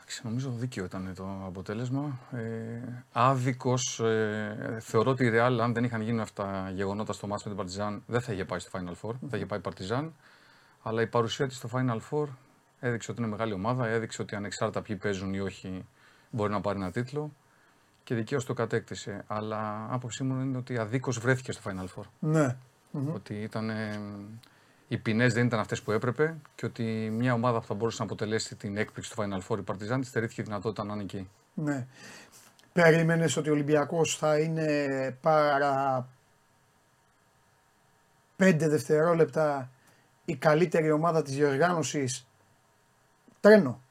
[0.09, 2.19] Εντάξει, νομίζω δίκαιο ήταν το αποτέλεσμα.
[2.31, 7.27] Ε, άδικος, ε, θεωρώ ότι η Real, αν δεν είχαν γίνει αυτά τα γεγονότα στο
[7.27, 9.61] μάτς με την Παρτιζάν, δεν θα είχε πάει στο Final Four, θα είχε πάει η
[9.61, 10.13] Παρτιζάν.
[10.81, 12.27] Αλλά η παρουσία της στο Final Four
[12.79, 15.85] έδειξε ότι είναι μεγάλη ομάδα, έδειξε ότι ανεξάρτητα ποιοι παίζουν ή όχι
[16.29, 17.31] μπορεί να πάρει ένα τίτλο
[18.03, 19.23] και δικαίως το κατέκτησε.
[19.27, 22.05] Αλλά άποψή μου είναι ότι αδίκως βρέθηκε στο Final Four.
[22.19, 22.55] Ναι.
[23.13, 23.99] Ότι ήταν, ε,
[24.87, 28.05] οι ποινές δεν ήταν αυτές που έπρεπε και ότι μια ομάδα που θα μπορούσε να
[28.05, 31.29] αποτελέσει την έκπληξη του Final Four, η Παρτιζάν, της στερήθηκε η δυνατότητα να είναι εκεί.
[31.53, 31.87] Ναι.
[32.73, 36.07] Περίμενες ότι ο Ολυμπιακός θα είναι παρά
[38.35, 39.69] πέντε δευτερόλεπτα
[40.25, 42.27] η καλύτερη ομάδα της διοργάνωσης;
[43.39, 43.81] Τρένο.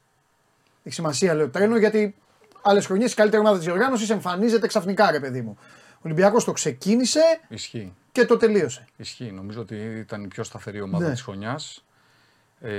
[0.83, 2.15] Έχει σημασία λέω τρένο γιατί
[2.61, 5.57] άλλες χρονιές η καλύτερη ομάδα της διοργάνωσης εμφανίζεται ξαφνικά ρε παιδί μου.
[5.93, 7.93] Ο Ολυμπιακός το ξεκίνησε Ισχύει.
[8.17, 8.85] Και το τελείωσε.
[8.97, 9.31] Ισχύει.
[9.31, 11.11] Νομίζω ότι ήταν η πιο σταθερή ομάδα Ναι.
[11.11, 11.83] της χρονιάς.
[12.61, 12.71] Ε,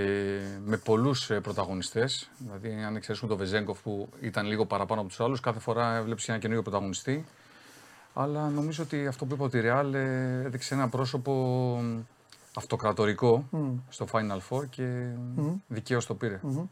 [0.65, 2.31] με πολλούς ε, πρωταγωνιστές.
[2.39, 6.31] Δηλαδή, αν εξαιρέσουμε τον Βεζέγκοφ που ήταν λίγο παραπάνω από τους άλλους, κάθε φορά έβλεψε
[6.31, 7.25] ένα καινούριο πρωταγωνιστή.
[8.15, 11.33] Αλλά νομίζω ότι αυτό που είπε ότι η Real ε, έδειξε ένα πρόσωπο
[11.83, 11.99] μ,
[12.55, 13.49] αυτοκρατορικό
[13.89, 15.07] στο Final Four και
[15.39, 15.53] mm.
[15.67, 16.35] δικαίως το πήρε.
[16.35, 16.63] Ε,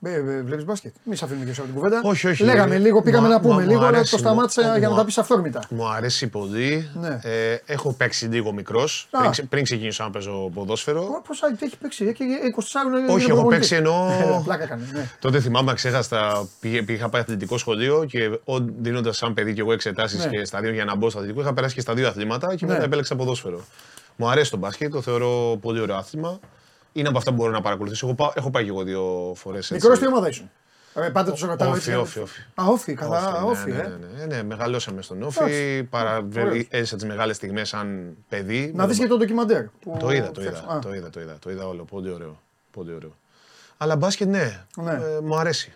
[0.00, 0.94] Βλέπεις μπάσκετ.
[1.04, 2.00] Μη σε αφήνουμε και σε όλη την κουβέντα.
[2.04, 2.42] Όχι, όχι.
[2.44, 4.80] Λέγαμε λίγο, πήγαμε Μου- να πούμε μου λίγο, αλλά αρέσει, το μου- σταμάτησα μου- για
[4.86, 5.62] να μου- τα πεις αυθόρμητα.
[5.70, 6.88] Μου αρέσει πολύ.
[6.94, 7.18] Ναι.
[7.22, 9.08] Ε, έχω παίξει λίγο μικρός.
[9.10, 9.18] Α.
[9.18, 11.00] Πριν, ξε- πριν ξεκινήσω να παίζω ποδόσφαιρο.
[11.02, 13.68] Πώ έχει παίξει, έχει 24 είναι Όχι, είναι έχω προπονητής.
[13.68, 14.88] παίξει ενώ- Πλάκα έκανε.
[14.92, 15.10] Ναι.
[15.18, 18.38] Τότε θυμάμαι, ξέχασα, πήγε, πήγα, είχα πάει αθλητικό σχολείο και
[18.78, 20.30] δίνοντας σαν παιδί και εγώ εξετάσεις Ναι.
[20.30, 22.66] και στα δύο για να μπω στο αθλητικό, είχα περάσει και στα δύο αθλήματα και
[22.66, 22.72] Ναι.
[22.72, 23.60] μετά επέλεξα ποδόσφαιρο.
[24.16, 26.38] Μου αρέσει το μπάσκετ, το θεωρώ πολύ ωραίο άθλημα.
[26.98, 28.06] Είναι από αυτά που μπορώ να παρακολουθήσω.
[28.06, 29.70] Έχω, πά- έχω πάει και εγώ δύο φορές.
[29.70, 30.50] Μικρό τι ομάδα ήσουν.
[30.94, 31.94] Ε, Πάντα του ρωτάω Όφι, έτσι.
[31.94, 32.40] όφι, όφι.
[32.54, 33.82] Α, όφι, καλά, όφι, ναι, ε.
[33.82, 35.38] ναι, ναι, ναι, ναι, μεγαλώσαμε στον Όφι.
[35.42, 35.84] Εντάξει.
[35.90, 36.28] Παρα...
[36.38, 36.66] Ωραίος.
[36.70, 38.72] Έζησα τις μεγάλες στιγμές σαν παιδί.
[38.74, 39.62] Να Με δεις το- και το ντοκιμαντέρ.
[39.64, 40.62] που Το είδα, το φτιάξα.
[40.64, 41.84] είδα, Α, το είδα, το είδα, το είδα όλο.
[41.84, 42.40] Πολύ ωραίο.
[42.70, 43.16] Πολύ ωραίο.
[43.76, 44.92] Αλλά μπάσκετ ναι, Ναι.
[44.92, 45.72] Ε, μου αρέσει.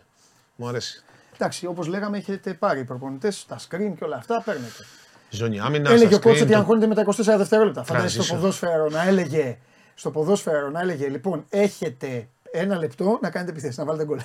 [0.57, 1.03] Μου αρέσει.
[1.35, 4.87] Εντάξει, όπως λέγαμε, έχετε πάρει προπονητές, τα screen και όλα αυτά παίρνετε.
[5.31, 5.91] Ζώνη άμυνα.
[5.91, 7.85] Έλεγε ο στα coach screen, ότι το- αγχώνεται με τα 24 δευτερόλεπτα.
[7.85, 8.39] Φαντάζεσαι στο Transition.
[8.39, 9.59] ποδόσφαιρο να έλεγε,
[9.95, 14.21] στο ποδόσφαιρο να έλεγε λοιπόν έχετε ένα λεπτό να κάνετε επιθέσεις, να βάλετε γκολ.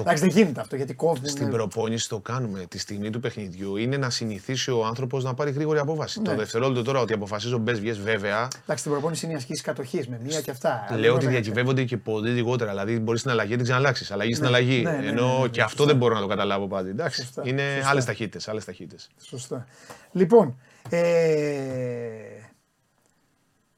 [0.00, 1.26] Εντάξει δεν γίνεται αυτό γιατί κόβουν.
[1.26, 3.76] Στην προπόνηση το κάνουμε τη στιγμή του παιχνιδιού.
[3.76, 6.18] Είναι να συνηθίσει ο άνθρωπος να πάρει γρήγορη απόφαση.
[6.20, 6.24] Ναι.
[6.28, 8.36] Το δευτερόλεπτο τώρα ότι αποφασίζω μπες βγες βέβαια.
[8.62, 10.86] Εντάξει στην προπόνηση είναι η ασκήση κατοχής με μία και αυτά.
[10.90, 12.70] Λέω Δεν ότι είναι- διακυβεύονται και πολύ λιγότερα.
[12.70, 14.10] Δηλαδή μπορείς στην αλλαγή να την ξαναλλάξεις.
[14.10, 14.82] Αλλαγή στην αλλαγή.
[14.82, 16.88] ναι, ναι, ναι, Ενώ ναι, ναι, και αυτό δεν μπορώ να το καταλάβω πάντα.
[16.88, 17.20] Εντάξει.
[17.22, 17.90] Σωστά, Είναι σωστά.
[17.90, 18.48] άλλες ταχύτητες.
[18.48, 19.08] Άλλες ταχύτητες.
[19.22, 19.66] Σωστά.
[20.12, 21.00] Λοιπόν, ε,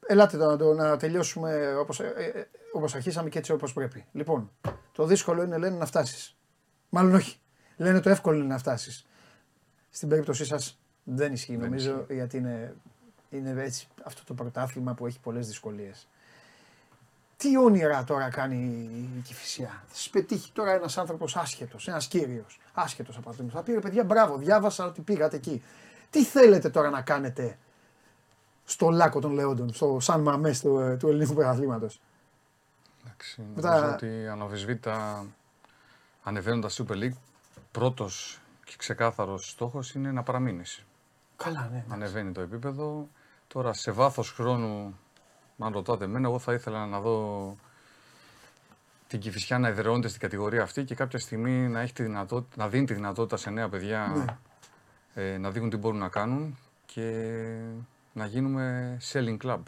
[0.08, 4.04] ελάτε τώρα να, το- να τελειώσουμε όπως, ε, ε, όπως αρχίσαμε και έτσι όπως πρέπει.
[4.12, 4.50] Λοιπόν,
[4.92, 6.36] το δύσκολο είναι λένε να φτάσεις.
[6.88, 7.38] Μάλλον όχι.
[7.76, 9.06] Λένε το εύκολο είναι να φτάσεις.
[9.90, 12.74] Στην περίπτωσή σας δεν ισχύει νομίζω γιατί είναι,
[13.30, 16.08] είναι έτσι αυτό το πρωτάθλημα που έχει πολλές δυσκολίες.
[17.36, 18.56] Τι όνειρα τώρα κάνει
[19.16, 19.82] η Κηφισιά.
[19.86, 22.60] Θα σα πετύχει τώρα ένας άνθρωπος άσχετος, ένας κύριος.
[22.72, 23.44] Άσχετος από αυτό.
[23.52, 25.62] Θα πει ρε παιδιά, μπράβο, διάβασα ότι πήγατε εκεί.
[26.10, 27.58] Τι θέλετε τώρα να κάνετε
[28.68, 32.00] στο Λάκκο των Λεόντων, στο Σαν Μαμέ του, του ελληνικού πρωταθλήματος.
[33.04, 35.26] Εντάξει, Μετά- νομίζω ότι αναμφισβήτητα
[36.22, 37.16] ανεβαίνοντας Super League,
[37.72, 40.84] πρώτος και ξεκάθαρος στόχος είναι να παραμείνεις.
[41.36, 41.84] Καλά, ναι.
[41.88, 43.08] Ανεβαίνει το επίπεδο.
[43.48, 44.98] Τώρα σε βάθος χρόνου,
[45.58, 47.56] αν ρωτάτε εμένα, εγώ θα ήθελα να δω
[49.08, 52.68] την Κηφισιά να εδραιώνεται στην κατηγορία αυτή και κάποια στιγμή να, έχει τη δυνατότητα, να
[52.68, 54.24] δίνει τη δυνατότητα σε νέα παιδιά
[55.14, 57.44] ε, να δείχνουν τι μπορούν να κάνουν και
[58.18, 59.58] να γίνουμε selling club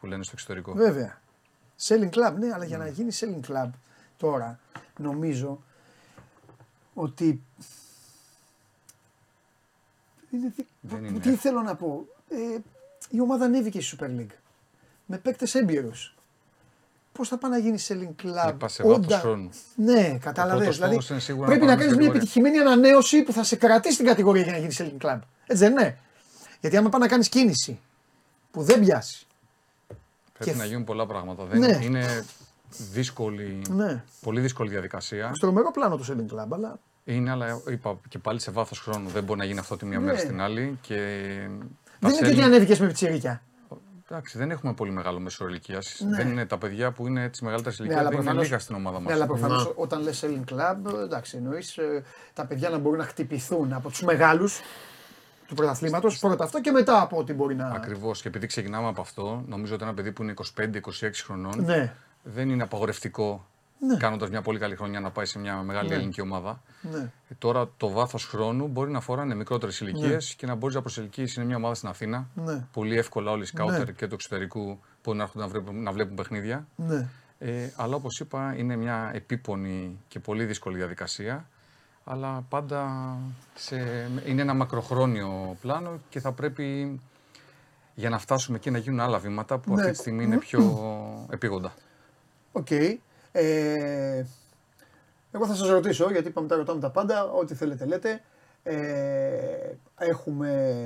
[0.00, 0.72] που λένε στο εξωτερικό.
[0.72, 1.20] Βέβαια.
[1.82, 3.70] Selling club, ναι, αλλά για να γίνει selling club
[4.16, 4.58] τώρα
[4.98, 5.62] νομίζω
[6.94, 7.42] ότι.
[10.30, 11.18] Είναι, δι- Δεν τι είναι.
[11.18, 12.06] τι θέλω να πω.
[12.28, 12.58] Ε,
[13.10, 14.34] η ομάδα ανέβηκε στη Super League.
[15.06, 16.14] Με παίκτες έμπειρους.
[17.12, 18.48] Πώς θα πάει να γίνει selling club.
[18.50, 19.50] Είπα σε βάθος όντα- χρόνου.
[19.76, 20.58] Ναι, κατάλαβε.
[20.58, 22.50] πρώτος Δηλαδή, στόχος είναι σίγουρα πρέπει να να πάμε κάνεις στην μια κατηγορία.
[22.50, 25.18] επιτυχημένη ανανέωση που θα σε κρατήσει την κατηγορία για να γίνει selling club.
[25.46, 25.98] Έτσι δεν είναι.
[26.66, 27.78] Γιατί άμα πάει να κάνεις κίνηση
[28.50, 29.26] που δεν πιάσει.
[30.32, 31.44] Πρέπει Και- να γίνουν πολλά πράγματα.
[31.44, 31.78] Δεν Ναι.
[31.82, 32.24] Είναι
[32.92, 34.04] δύσκολη, Ναι.
[34.20, 35.26] πολύ δύσκολη διαδικασία.
[35.34, 39.08] Στο τρομερό πλάνο το selling club, αλλά Είναι, αλλά είπα και πάλι σε βάθος χρόνου.
[39.08, 40.04] Δεν μπορεί να γίνει αυτό τη μία Ναι.
[40.04, 40.78] μέρα στην άλλη.
[40.80, 41.58] Και δεν
[42.00, 43.42] τα είναι γιατί selling- ανέβηκες με πιτσιρίκια.
[44.10, 46.00] Εντάξει, δεν έχουμε πολύ μεγάλο μέσο ηλικίας.
[46.08, 46.16] Ναι.
[46.16, 48.00] Δεν είναι τα παιδιά που είναι τη μεγαλύτερη Ναι, ηλικία.
[48.00, 49.06] αλλά δεν είναι προφανώς- λίγα στην ομάδα μας.
[49.06, 51.78] Ναι, αλλά προφανώς όταν λες selling club, εντάξει, εννοείς
[52.34, 54.60] τα παιδιά να μπορούν να χτυπηθούν από τους μεγάλους
[55.46, 56.18] του πρωταθλήματος.
[56.18, 57.66] Πρώτα αυτό και μετά από ό,τι μπορεί να.
[57.68, 58.22] Ακριβώς.
[58.22, 60.70] Και επειδή ξεκινάμε από αυτό, νομίζω ότι ένα παιδί που είναι 25-26
[61.24, 61.92] χρονών Ναι,
[62.22, 63.46] δεν είναι απαγορευτικό
[63.78, 63.96] Ναι.
[63.96, 66.62] κάνοντας μια πολύ καλή χρονιά να πάει σε μια μεγάλη ελληνική ομάδα.
[66.80, 66.98] ναι.
[66.98, 71.34] Ε, Τώρα το βάθος χρόνου μπορεί να αφορά μικρότερες ηλικίες και να μπορεί να προσελκύσει
[71.40, 72.26] είναι μια ομάδα στην Αθήνα.
[72.34, 72.64] Ναι.
[72.72, 73.92] Πολύ εύκολα όλοι οι σκάουτερ Ναι.
[73.92, 76.66] και του εξωτερικού μπορεί να έρχονται να βλέπουν, να βλέπουν παιχνίδια.
[76.76, 77.08] ναι.
[77.38, 81.48] Ε, αλλά όπως είπα, είναι μια επίπονη και πολύ δύσκολη διαδικασία.
[82.08, 83.16] Αλλά πάντα
[83.54, 83.76] σε,
[84.26, 87.00] είναι ένα μακροχρόνιο πλάνο και θα πρέπει
[87.94, 89.80] για να φτάσουμε εκεί να γίνουν άλλα βήματα που Ναι.
[89.80, 90.60] αυτή τη στιγμή είναι πιο
[91.30, 91.74] επείγοντα.
[92.52, 92.70] Οκ.
[93.32, 94.24] Ε,
[95.32, 98.22] εγώ θα σας ρωτήσω, γιατί είπαμε τα ρωτάμε τα πάντα, ό,τι θέλετε λέτε.
[98.62, 100.82] Ε, έχουμε...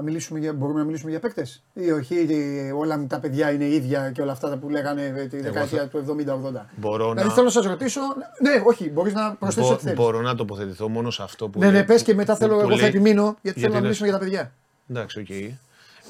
[0.00, 3.64] Να μιλήσουμε για, μπορούμε να μιλήσουμε για παίκτες; Ή όχι, ή όλα τα παιδιά είναι
[3.64, 6.66] ίδια και όλα αυτά που λέγανε τη δεκαετία του 70-80.
[6.76, 8.00] Μπορώ Δηλαδή να, θέλω να σας ρωτήσω,
[8.42, 9.98] ναι όχι, μπορείς να προσθέσεις μπο- ό,τι θέλεις.
[9.98, 11.58] μπορώ να τοποθετηθώ μόνο σε αυτό που.
[11.58, 13.52] Ναι, ναι, λέει- πες και μετά που- θέλω, που εγώ θα λέει- επιμείνω, γιατί θέλω
[13.54, 14.52] γιατί να είναι- μιλήσουμε για τα παιδιά.
[14.90, 15.60] Εντάξει, οκ.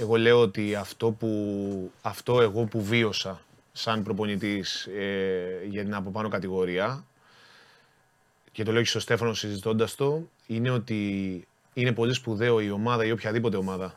[0.01, 3.41] Εγώ λέω ότι αυτό, που, αυτό εγώ που βίωσα
[3.73, 7.05] σαν προπονητής ε, για την από πάνω κατηγορία
[8.53, 11.45] και το λέω και στο Στέφανο συζητώντας το, είναι ότι
[11.81, 13.95] είναι πολύ σπουδαίο η ομάδα ή οποιαδήποτε ομάδα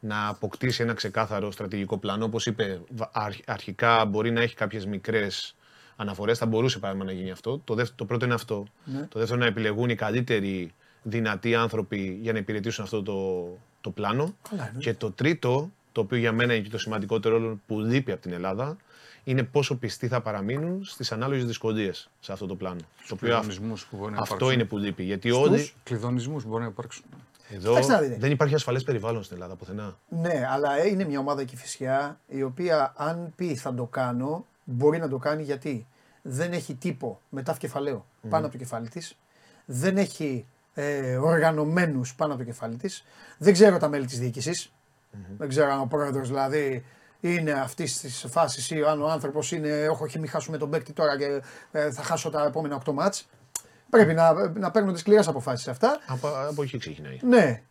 [0.00, 2.24] να αποκτήσει ένα ξεκάθαρο στρατηγικό πλάνο.
[2.24, 5.54] Όπως είπε, βα- αρχ- αρχικά μπορεί να έχει κάποιες μικρές
[5.96, 7.60] αναφορές, θα μπορούσε παράδειγμα να γίνει αυτό.
[7.64, 8.66] Το, δεύτερο, το πρώτο είναι αυτό.
[9.08, 10.72] Το δεύτερο να επιλεγούν οι καλύτεροι
[11.02, 13.46] δυνατοί άνθρωποι για να υπηρετήσουν αυτό το,
[13.80, 14.34] το πλάνο.
[14.50, 14.78] Καλά, ναι.
[14.78, 18.22] Και το τρίτο, το οποίο για μένα είναι και το σημαντικότερο όλο που λείπει από
[18.22, 18.76] την Ελλάδα,
[19.24, 22.80] είναι πόσο πιστοί θα παραμείνουν στις ανάλογες δυσκολίες σε αυτό το πλάνο.
[23.08, 24.60] Το οποίο αυ- Κλειδονισμούς που μπορεί να αυτό υπάρξουν.
[24.60, 25.02] είναι που λείπει.
[25.02, 27.04] Γιατί όλοι Κλειδονισμούς που μπορεί να υπάρξουν.
[27.48, 28.16] Εδώ Κοιτάξτε να δείτε.
[28.18, 29.96] δεν υπάρχει ασφαλές περιβάλλον στην Ελλάδα πουθενά.
[30.08, 34.46] Ναι, αλλά ε, είναι μια ομάδα εκεί φυσικά η οποία αν πει θα το κάνω,
[34.64, 35.86] μπορεί να το κάνει γιατί
[36.22, 39.18] δεν έχει τύπο μετά κεφαλαίο πάνω από το κεφάλι της.
[39.64, 43.04] Δεν έχει ε, οργανωμένους πάνω από το κεφάλι της.
[43.38, 44.70] Δεν ξέρω τα μέλη της διοικηση
[45.38, 46.84] Δεν ξέρω αν ο πρόεδρος δηλαδή
[47.20, 50.92] είναι αυτής της φάσης ή αν ο άνθρωπος είναι, όχι, όχι, μην χάσουμε τον παίκτη
[50.92, 51.42] τώρα και
[51.72, 53.28] ε, θα χάσω τα επόμενα 8 μάτς.
[53.90, 56.00] Πρέπει να, να παίρνουν τις σκληρές αποφάσεις αυτά.
[56.06, 57.18] Από, από εκεί ξεκινάει.
[57.22, 57.62] Ναι.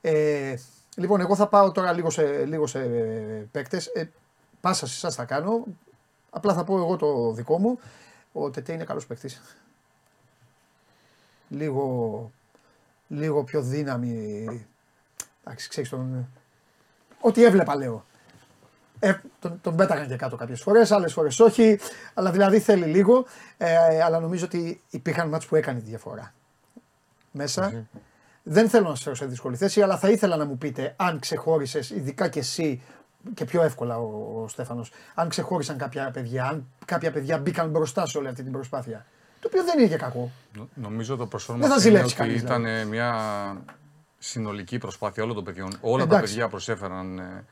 [0.00, 0.54] Ε,
[0.96, 2.78] λοιπόν, εγώ θα πάω τώρα λίγο σε, λίγο σε
[3.52, 3.86] παίκτες.
[3.86, 4.10] Ε,
[4.60, 5.64] πάσα σε εσάς θα κάνω.
[6.30, 7.78] Απλά θα πω εγώ το δικό μου.
[8.32, 9.42] Ο Τετέ είναι καλός παίκτης.
[11.48, 12.30] Λίγο
[13.08, 14.44] λίγο πιο δύναμη.
[15.44, 16.28] Εντάξει, ξέρεις τον...
[17.20, 18.04] Ό,τι έβλεπα λέω.
[18.98, 21.78] Ε, τον, τον πέταγαν και κάτω κάποιες φορές, άλλες φορές όχι,
[22.14, 23.24] αλλά δηλαδή θέλει λίγο,
[23.56, 26.34] ε, αλλά νομίζω ότι υπήρχαν μάτς που έκανε τη διαφορά.
[27.30, 27.86] Μέσα.
[28.42, 31.18] Δεν θέλω να σας φέρω σε δύσκολη θέση, αλλά θα ήθελα να μου πείτε αν
[31.18, 32.82] ξεχώρισες, ειδικά και εσύ
[33.34, 38.06] και πιο εύκολα ο, ο Στέφανος, αν ξεχώρισαν κάποια παιδιά, αν κάποια παιδιά μπήκαν μπροστά
[38.06, 39.06] σε όλη αυτή την προσπάθεια.
[39.40, 40.30] Το οποίο δεν είναι και κακό.
[40.56, 42.80] Νο- Νομίζω το προσφόρμα Δεν θα είναι ζηλέψει ότι κανείς, ήταν δηλαδή.
[42.80, 43.12] ε, μια
[44.18, 45.76] συνολική προσπάθεια όλων των παιδιών.
[45.80, 46.22] Όλα Εντάξει.
[46.22, 47.44] τα παιδιά προσέφεραν ε, ε,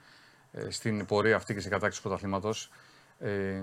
[0.69, 2.71] στην πορεία αυτή και στην κατάκτηση του πρωταθλήματος.
[3.21, 3.63] Ε,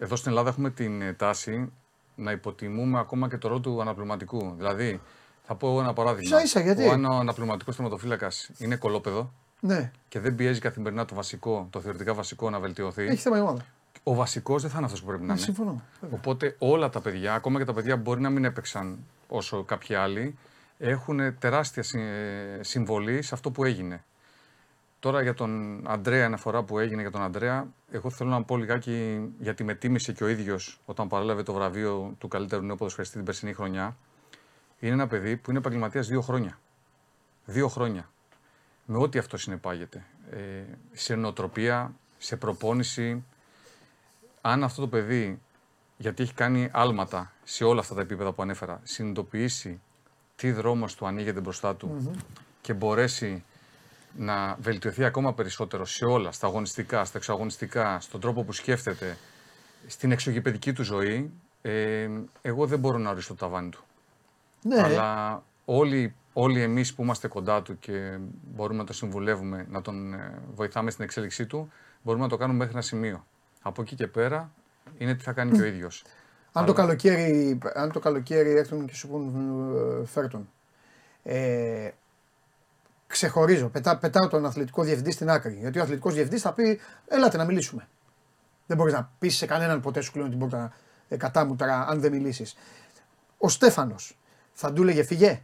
[0.00, 1.72] εδώ στην Ελλάδα έχουμε την ε, τάση
[2.14, 4.54] να υποτιμούμε ακόμα και το ρόλο του αναπληρωματικού.
[4.56, 5.00] Δηλαδή,
[5.42, 6.36] θα πω ένα παράδειγμα.
[6.36, 11.14] Ίσα ίσα, γιατί; Ο ένα αναπληρωματικός θεματοφύλακα είναι κολόπεδο Ναι, και δεν πιέζει καθημερινά το
[11.14, 13.02] βασικό, το θεωρητικά βασικό να βελτιωθεί.
[13.02, 13.64] έχει θέμα η ομάδα.
[14.02, 15.42] Ο βασικός δεν θα είναι αυτός που πρέπει να Ναι, είναι.
[15.42, 15.82] συμφωνώ.
[16.00, 16.18] βέβαια.
[16.18, 18.98] Οπότε όλα τα παιδιά, ακόμα και τα παιδιά που μπορεί να μην έπαιξαν
[19.28, 20.38] όσο κάποιοι άλλοι,
[20.78, 24.04] έχουν τεράστια συ- ε, συμβολή σε αυτό που έγινε.
[25.02, 28.56] Τώρα για τον Αντρέα, ένα φορά που έγινε για τον Αντρέα, εγώ θέλω να πω
[28.56, 33.16] λιγάκι γιατί με τίμησε και ο ίδιος όταν παρέλαβε το βραβείο του καλύτερου νέου ποδοσφαιριστή
[33.16, 33.96] την περσινή χρονιά.
[34.80, 36.58] Είναι ένα παιδί που είναι επαγγελματίας δύο χρόνια.
[37.44, 38.10] Δύο χρόνια.
[38.84, 40.04] Με ό,τι αυτό συνεπάγεται.
[40.30, 40.62] Ε,
[40.92, 43.24] σε νοοτροπία, σε προπόνηση,
[44.40, 45.40] αν αυτό το παιδί,
[45.96, 49.80] γιατί έχει κάνει άλματα σε όλα αυτά τα επίπεδα που ανέφερα, συνειδητοποιήσει
[50.36, 52.12] τι δρόμος του ανοίγεται μπροστά του
[52.60, 53.44] και μπορέσει
[54.16, 59.16] να βελτιωθεί ακόμα περισσότερο σε όλα, στα αγωνιστικά, στα εξωαγωνιστικά, στον τρόπο που σκέφτεται,
[59.86, 61.30] στην εξωγηπαιδική του ζωή,
[61.62, 62.08] ε,
[62.42, 63.84] εγώ δεν μπορώ να ορίσω το ταβάνι του.
[64.62, 68.18] Ναι, Αλλά όλοι, όλοι εμείς που είμαστε κοντά του και
[68.54, 71.72] μπορούμε να το συμβουλεύουμε, να τον ε, βοηθάμε στην εξέλιξή του,
[72.02, 73.26] μπορούμε να το κάνουμε μέχρι ένα σημείο.
[73.62, 74.50] Από εκεί και πέρα
[74.98, 76.04] είναι τι θα κάνει και ο ίδιος.
[76.52, 79.34] αν, το καλοκαίρι, αν το καλοκαίρι έρθουν και σου πούν
[80.02, 80.48] ε, φέρτον.
[81.22, 81.90] Ε,
[83.12, 83.68] ξεχωρίζω.
[83.68, 85.56] Πετά, πετάω τον αθλητικό διευθυντή στην άκρη.
[85.60, 87.88] Γιατί ο αθλητικός διευθυντής θα πει: Ελάτε να μιλήσουμε.
[88.66, 90.72] Δεν μπορείς να πεις σε κανέναν ποτέ σου κλείνω την πόρτα
[91.08, 92.56] ε, κατάμουτρα αν δεν μιλήσεις.
[93.38, 94.18] Ο Στέφανος
[94.52, 95.42] θα του έλεγε φυγέ.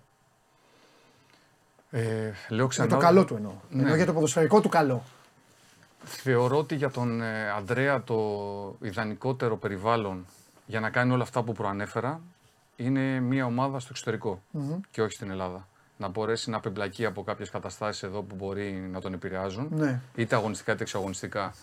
[1.90, 2.00] Ε,
[2.48, 3.52] λέω Για ξανά, το καλό του εννοώ.
[3.70, 3.82] Ναι.
[3.82, 5.02] Εννοώ για το ποδοσφαιρικό του καλό.
[6.04, 10.26] Θεωρώ ότι για τον ε, Ανδρέα το ιδανικότερο περιβάλλον
[10.66, 12.20] για να κάνει όλα αυτά που προανέφερα
[12.76, 14.42] είναι μια ομάδα στο εξωτερικο
[14.90, 15.68] και όχι στην Ελλάδα.
[15.98, 20.00] Να μπορέσει να απεμπλακεί από κάποιες καταστάσεις εδώ που μπορεί να τον επηρεάζουν, Ναι.
[20.14, 21.54] είτε αγωνιστικά είτε εξαγωνιστικά.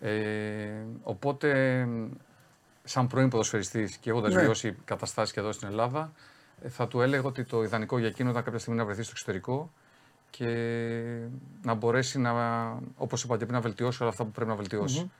[0.00, 0.68] Ε,
[1.02, 1.86] οπότε,
[2.84, 4.40] σαν πρώην ποδοσφαιριστής και έχοντας Ναι.
[4.40, 6.12] βιώσει καταστάσεις και εδώ στην Ελλάδα,
[6.62, 9.10] ε, θα του έλεγα ότι το ιδανικό για εκείνο ήταν κάποια στιγμή να βρεθεί στο
[9.14, 9.70] εξωτερικό
[10.30, 10.48] και
[11.62, 12.32] να μπορέσει να,
[12.96, 15.10] όπως είπα και πριν, να βελτιώσει όλα αυτά που πρέπει να βελτιωσει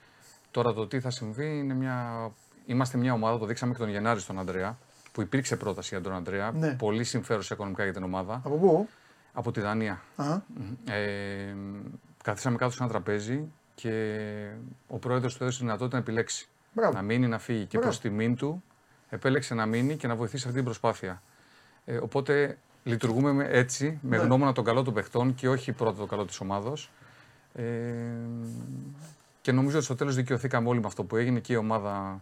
[0.50, 2.30] Τώρα το τι θα συμβεί είναι μια...
[2.66, 4.78] Είμαστε μια ομάδα, το δείξαμε και τον Γενάρη στον Αντρέα,
[5.14, 6.74] που υπήρξε πρόταση για τον Αντρέα, Ναι.
[6.74, 8.88] πολύ συμφέρουσα οικονομικά για την ομάδα, Από πού;
[9.32, 10.00] από τη Δανία.
[10.16, 10.40] Α,
[10.94, 11.54] Ε,
[12.22, 14.16] καθίσαμε κάτω σε ένα τραπέζι και
[14.88, 16.48] ο πρόεδρος του έδωσε τη δυνατότητα να επιλέξει.
[16.72, 16.92] Μπράβο.
[16.92, 17.60] Να μείνει, να φύγει.
[17.60, 17.84] Και Μπράβο.
[17.86, 18.62] προς τιμήν του
[19.10, 21.22] επέλεξε να μείνει και να βοηθήσει αυτή την προσπάθεια.
[21.84, 24.22] Ε, οπότε λειτουργούμε με- έτσι, με Ναι.
[24.22, 26.72] γνώμονα τον καλό των παιχτών και όχι πρώτα το καλό της ομάδα.
[27.54, 27.62] Ε,
[29.42, 32.20] και νομίζω ότι στο τέλος δικαιωθήκαμε όλοι με αυτό που έγινε και η ομάδα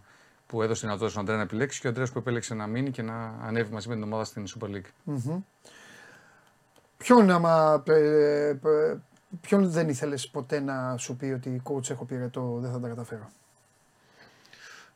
[0.53, 3.01] που έδωσε δυνατότητα στον Αντρέα να επιλέξει και ο Αντρέα που επέλεξε να μείνει και
[3.01, 5.21] να ανέβει μαζί με την ομάδα στην Super League.
[6.97, 8.57] Ποιον, άμα, ε, ε,
[9.41, 13.29] ποιον δεν ήθελες ποτέ να σου πει ότι coach έχω πυρετό, δεν θα τα καταφέρω.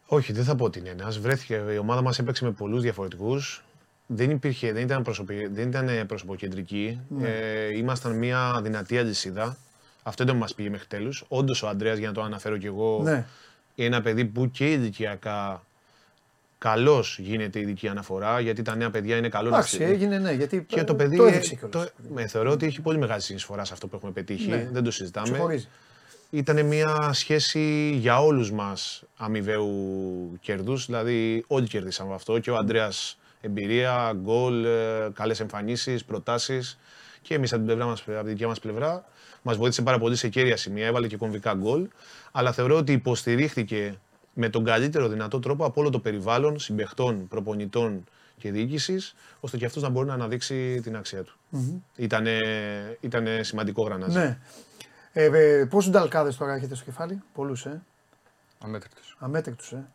[0.08, 1.20] Όχι, δεν θα πω ότι είναι ένας.
[1.20, 3.64] Βρέθηκε, η ομάδα μας έπαιξε με πολλούς διαφορετικούς.
[4.08, 7.02] Δεν, υπήρχε, δεν ήταν, προσωπι, δεν ήταν ε, προσωποκεντρική.
[7.10, 7.28] Ναι.
[7.30, 9.58] Ε, ήμασταν μια δυνατή αλυσίδα.
[10.04, 11.26] Αυτό δεν μας πήγε μέχρι τέλους.
[11.28, 13.26] Όντως ο Αντρέα, για να το αναφέρω κι εγώ, Ναι.
[13.86, 15.64] Είναι ένα παιδί που και ηλικιακά
[16.58, 18.40] καλώς γίνεται η ειδική αναφορά.
[18.40, 19.92] Γιατί τα νέα παιδιά είναι καλό να Εντάξει, στείλει.
[19.92, 21.86] έγινε ναι, γιατί Και το ε, παιδί το έδειξε ε, κιόλας.
[21.86, 24.50] το, με, θεωρώ ότι έχει πολύ μεγάλη συνεισφορά σε αυτό που έχουμε πετύχει.
[24.50, 24.70] Ναι.
[24.72, 25.68] Δεν το συζητάμε Ξεχωρίζει.
[26.30, 30.86] ήταν μια σχέση για όλους μας αμοιβαίου κέρδους.
[30.86, 36.78] Δηλαδή όλοι κερδίσαμε από αυτό και ο Ανδρέας εμπειρία, γκολ, ε, καλές εμφανίσεις, προτάσεις
[37.22, 39.06] και εμείς από την, πλευρά μας, από την δικιά μας πλευρά.
[39.48, 41.88] Μας βοήθησε πάρα πολύ σε κέρια σημεία, έβαλε και κομβικά γκολ.
[42.32, 44.00] Αλλά θεωρώ ότι υποστηρίχθηκε
[44.34, 48.04] με τον καλύτερο δυνατό τρόπο από όλο το περιβάλλον συμπεχτών, προπονητών
[48.38, 51.38] και διοίκησης, ώστε και αυτός να μπορεί να αναδείξει την αξία του.
[51.96, 52.40] Ήτανε,
[53.00, 54.18] ήτανε σημαντικό γρανάζι.
[54.18, 54.38] Ναι.
[55.14, 57.82] Ε, ε, Πόσους νταλκάδες τώρα έχετε στο κεφάλι, Πολλούς, ε.
[58.60, 59.16] Αμέτρητος.
[59.20, 59.88] Αμέτρητους, ε.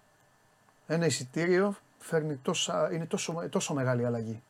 [0.86, 4.42] Ένα εισιτήριο φέρνει τόσα, είναι τόσο, τόσο μεγάλη αλλαγή.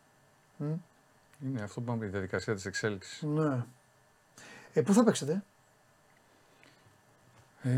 [1.44, 3.22] Είναι αυτό που είπαμε, η διαδικασία της εξέλιξης.
[3.22, 3.64] Ναι.
[4.72, 5.42] Ε, πού θα παίξετε,
[7.62, 7.70] Ε,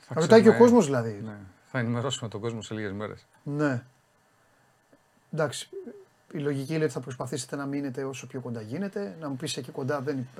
[0.00, 1.20] θα θα ρωτάει και ο ξέρουμε- κόσμος δηλαδή.
[1.24, 1.36] Ναι,
[1.70, 3.26] θα ενημερώσουμε τον κόσμο σε λίγες μέρες.
[3.42, 3.82] Ναι.
[5.32, 5.68] Εντάξει.
[6.32, 9.16] η λογική λέει ότι θα προσπαθήσετε να μείνετε όσο πιο κοντά γίνεται.
[9.20, 10.18] Να μου πεις εκεί κοντά δεν.
[10.18, 10.38] υπ-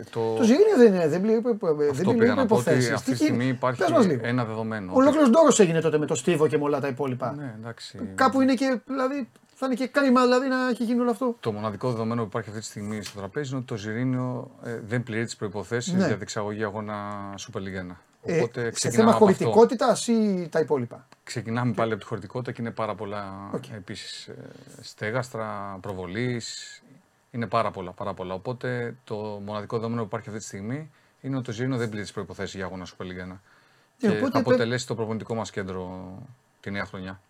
[0.00, 1.08] Ε, Το, Το Ζιρίνιο δεν είναι.
[1.08, 1.42] Δεν πληρεί
[1.90, 2.92] αυτό πήγα να πω ότι προποθέσει.
[2.92, 3.82] αυτή τη στιγμή υπάρχει
[4.22, 4.90] ένα δεδομένο.
[4.92, 7.32] ότι- Ολόκληρο ντόρος έγινε τότε με το Στίβο και με όλα τα υπόλοιπα.
[7.32, 8.00] Ναι, εντάξει.
[8.14, 8.80] Κάπου είναι και.
[8.86, 9.28] Δηλαδή,
[9.66, 11.36] θα είναι και κρίμα δηλαδή, να έχει γίνει όλο αυτό.
[11.40, 14.80] Το μοναδικό δεδομένο που υπάρχει αυτή τη στιγμή στο τραπέζι είναι ότι το Ζιρίνιο ε,
[14.86, 16.06] δεν πληρεί τις προποθέσει Ναι.
[16.06, 16.98] για διεξαγωγή αγώνα
[17.38, 17.96] Super League 1.
[18.26, 19.44] Ε, Οπότε σε ξεκινάμε θέμα από αυτό.
[19.44, 23.68] χωρητικότητας ή τα υπόλοιπα; Ξεκινάμε πάλι από τη χωρητικότητα και είναι πάρα πολλά Οκ.
[23.68, 24.34] επίσης ε,
[24.80, 26.82] στέγαστρα, προβολής,
[27.30, 28.34] είναι πάρα πολλά, πάρα πολλά.
[28.34, 29.14] Οπότε το
[29.44, 32.56] μοναδικό δεδομένο που υπάρχει αυτή τη στιγμή είναι ότι το Ζηρίνειο δεν πληρεί τις προϋποθέσεις
[32.56, 33.30] για αγώνα Super League 1.
[33.30, 33.36] Ε,
[33.98, 36.12] Και οπότε θα πέ- αποτελέσει το προπονητικό μας κέντρο
[36.60, 37.20] τη νέα χρονιά.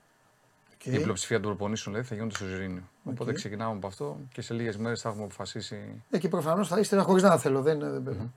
[0.86, 0.93] Okay.
[0.93, 2.82] Η πλειοψηφία των προπονήσεων δηλαδή, θα γίνονται στο Ζηρίνειο.
[3.05, 6.02] Οπότε ξεκινάμε από αυτό και σε λίγες μέρες θα έχουμε αποφασίσει.
[6.11, 7.62] Ε, και προφανώς θα είστε χωρίς να θέλω.
[7.62, 8.32] Δεν, δεν-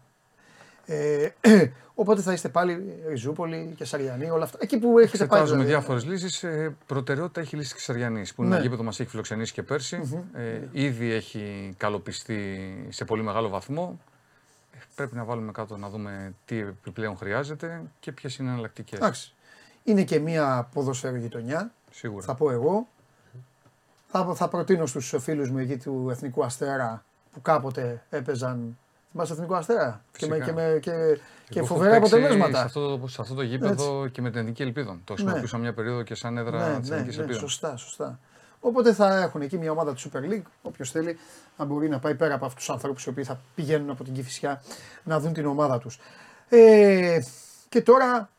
[0.89, 1.29] ε,
[1.95, 4.57] οπότε θα είστε πάλι Ριζούπολη και Σαριανή, όλα αυτά.
[4.61, 5.39] Εκεί που έχετε πάει.
[5.39, 5.69] Εξετάζουμε δηλαδή.
[5.69, 6.43] διάφορες λύσεις.
[6.43, 8.53] Ε, προτεραιότητα έχει λύση της Ξεριανή, που είναι Ναι.
[8.55, 12.59] ένα γήπεδο που μας έχει φιλοξενήσει και περσι Ε, ήδη έχει καλοπιστεί
[12.89, 13.99] σε πολύ μεγάλο βαθμό.
[14.73, 18.99] Ε, πρέπει να βάλουμε κάτω να δούμε τι επιπλέον χρειάζεται και ποιες είναι οι εναλλακτικές.
[18.99, 19.33] Εντάξει.
[19.83, 22.25] Είναι και μία ποδοσφαίρο γειτονιά, Σίγουρα.
[22.25, 22.87] θα πω εγώ.
[24.07, 27.03] Θα, θα προτείνω στους φίλους μου εκεί του Εθνικού Αστέρα
[27.33, 28.77] που κάποτε έπαιζαν.
[29.11, 30.45] Θυμάσαι Εθνικό Αστέρα; Και με, Φυσικά.
[30.45, 30.91] και, με, και,
[31.49, 32.57] και Εγώ έχω φοβερά παίξει αποτελέσματα.
[32.57, 35.01] Σε αυτό, το, σε αυτό το γήπεδο και με την Εθνική Ελπίδων.
[35.03, 37.41] Το χρησιμοποιούσα μια περίοδο και σαν έδρα Ναι, της ναι, Εθνικής ναι, Ελπίδων.
[37.49, 38.19] σωστά, σωστά.
[38.59, 40.41] Οπότε θα έχουν εκεί μια ομάδα του Super League.
[40.61, 41.17] Όποιος θέλει
[41.57, 44.13] να μπορεί να πάει πέρα από αυτούς τους ανθρώπους οι οποίοι θα πηγαίνουν από την
[44.13, 44.61] Κυφυσιά
[45.03, 45.99] να δουν την ομάδα τους.
[46.49, 47.19] Ε,
[47.69, 48.29] και τώρα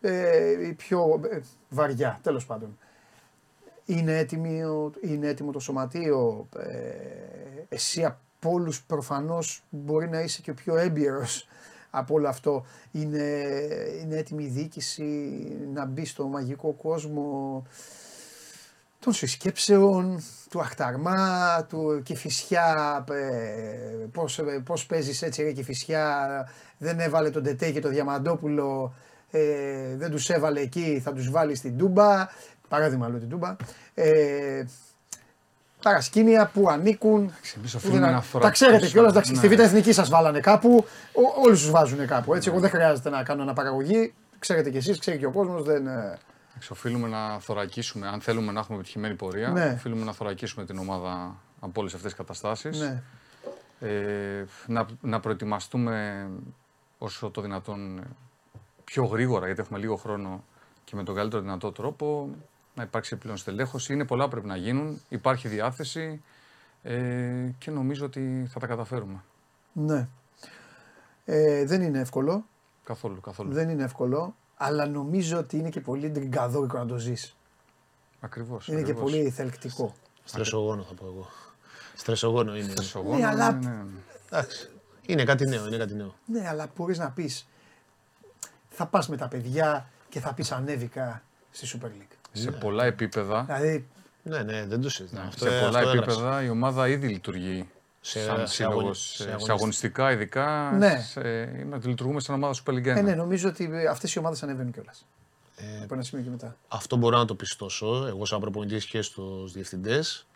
[0.00, 2.78] ε, η πιο ε, βαριά, τέλος πάντων.
[3.90, 6.48] Είναι, έτοιμη, ο- είναι έτοιμο το σωματείο.
[6.58, 11.48] Ε, εσύ από όλους προφανώς μπορεί να είσαι και ο πιο έμπειρος
[11.90, 12.64] από όλο αυτό.
[12.92, 13.44] Είναι,
[14.02, 15.04] είναι έτοιμη η διοίκηση
[15.74, 17.62] να μπει στο μαγικό κόσμο
[19.00, 26.48] των συσκέψεων, του αχταρμά, του Κηφισιά, ε, πώς, ε, πώς παίζεις έτσι ρε Κηφισιά,
[26.78, 28.94] δεν έβαλε τον Τετέ και τον Διαμαντόπουλο,
[29.30, 32.26] ε, δεν τους έβαλε εκεί, θα τους βάλει στην Τούμπα,
[32.68, 33.56] παράδειγμα λέω την Τούμπα,
[33.94, 34.64] ε,
[35.82, 37.32] παρασκήνια που ανήκουν.
[37.56, 38.68] εμείς που οφείλουμε δεν- να Τα θωρακίσουμε.
[38.70, 39.54] ξέρετε κιόλας, εντάξει, στη Ναι.
[39.56, 43.22] Β' Εθνική σας βάλανε κάπου, ό, όλους τους βάζουν κάπου, έτσι, εγώ δεν χρειάζεται να
[43.22, 45.86] κάνω αναπαραγωγή, ξέρετε κι εσείς, ξέρει και ο κόσμος, δεν...
[45.86, 46.18] ε,
[46.50, 49.72] Εντάξει, Οφείλουμε να θωρακίσουμε, αν θέλουμε να έχουμε επιτυχημένη πορεία, Ναι.
[49.76, 52.80] οφείλουμε να θωρακίσουμε την ομάδα από όλες αυτές τις καταστάσεις.
[52.80, 53.02] ναι.
[53.80, 56.26] Ε, να, να προετοιμαστούμε
[56.98, 58.00] όσο το δυνατόν
[58.84, 60.44] πιο γρήγορα, γιατί έχουμε λίγο χρόνο
[60.84, 62.28] και με τον καλύτερο δυνατό τρόπο,
[62.78, 63.92] να υπάρξει πλέον στελέχωση.
[63.92, 66.22] Είναι πολλά που πρέπει να γίνουν, υπάρχει διάθεση
[66.82, 69.22] ε, και νομίζω ότι θα τα καταφέρουμε.
[69.72, 70.08] Ναι.
[71.24, 72.44] Ε, δεν είναι εύκολο.
[72.84, 73.52] Καθόλου, καθόλου.
[73.52, 74.34] Δεν είναι εύκολο.
[74.56, 77.36] Αλλά νομίζω ότι είναι και πολύ τριγκαδόρικο να το ζεις.
[78.20, 79.10] Ακριβώς, Είναι και ακριβώς.
[79.12, 79.94] πολύ θελκτικό.
[80.24, 81.28] Στρεσογόνο θα πω εγώ.
[81.96, 82.70] Στρεσογόνο είναι.
[82.70, 83.84] Στρεσογόνο, Ναι, αλλά- ναι, ναι.
[84.30, 84.70] Εντάξει.
[85.06, 86.14] Είναι κάτι νέο, είναι κάτι νέο.
[86.26, 87.48] Ναι, αλλά μπορείς να πεις.
[88.70, 92.16] Θα πας με τα παιδιά και θα πεις ανέβηκα στη Super League.
[92.32, 93.86] Σε πολλά επίπεδα, Δηλαδή,
[94.22, 95.24] Ναι, ναι, δεν το συζητάω.
[95.26, 96.12] Αυτό, σε πολλά αυτό έγραψα.
[96.12, 97.68] επίπεδα η ομάδα ήδη λειτουργεί
[98.00, 99.52] Σε- σαν σε σύλλογος, αγωνι- σε, σε σε αγωνιστικά.
[99.52, 100.70] αγωνιστικά ειδικά.
[100.78, 101.00] Ναι.
[101.00, 101.20] Σε,
[101.62, 102.96] είμαστε- λειτουργούμε σαν ομάδα Super League 1.
[102.98, 105.06] ε, ναι, νομίζω ότι αυτές οι ομάδες ανεβαίνουν κιόλας.
[105.56, 106.56] Ε, Από ένα σημείο και μετά.
[106.68, 110.26] Αυτό μπορώ να το πιστώσω, εγώ σαν προπονητής και στους διευθυντές,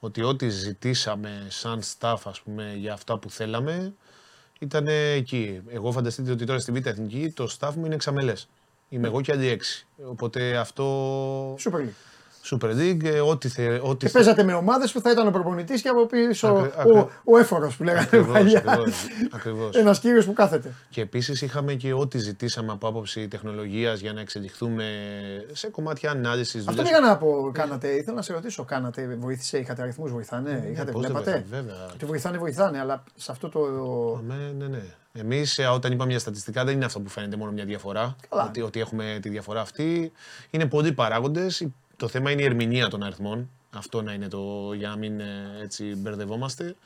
[0.00, 3.92] ότι ό,τι ζητήσαμε σαν staff, ας πούμε, για αυτά που θέλαμε,
[4.58, 5.62] ήταν εκεί.
[5.68, 8.48] Εγώ φανταστείτε ότι τώρα στη Β' Εθνική το staff μου είναι εξαμελές.
[8.88, 9.86] Είμαι εγώ και αντί έξι.
[10.04, 11.94] Οπότε αυτό Super League.
[12.50, 15.30] Super League, ε, ό,τι θε, ό,τι Και θε- παίζατε με ομάδες που θα ήταν ο
[15.30, 18.58] προπονητής και από πίσω Ακρι- ο, ακρι- ο έφορος που λέγανε Ακριβώς, παλιά.
[18.66, 19.76] ακριβώς, ακριβώς.
[19.76, 20.72] Ένας κύριος που κάθεται.
[20.90, 24.84] Και επίσης είχαμε και ό,τι ζητήσαμε από άποψη τεχνολογίας για να εξελιχθούμε
[25.52, 26.68] σε κομμάτια ανάλυσης.
[26.68, 30.90] Αυτό πήγα να πω, κάνατε, ήθελα να σε ρωτήσω, κάνατε, βοήθησε, είχατε αριθμούς, βοηθάνε, είχατε,
[30.92, 31.86] πώς δεν βλέπατε; βοηθάει, βέβαια.
[31.94, 33.60] Ότι βοηθάνε, βοηθάνε, αλλά σε αυτό το.
[34.26, 34.82] Ναι, ναι, ναι.
[35.18, 38.16] Εμείς όταν είπαμε για στατιστικά δεν είναι αυτό που φαίνεται μόνο μια διαφορά.
[38.28, 38.44] Καλά.
[38.46, 40.12] Ότι, ότι έχουμε τη διαφορά αυτή.
[40.50, 41.66] Είναι πολλοί παράγοντες.
[41.96, 43.50] Το θέμα είναι η ερμηνεία των αριθμών.
[43.70, 45.24] Αυτό να είναι το για να μην ε,
[45.62, 46.76] έτσι μπερδευόμαστε.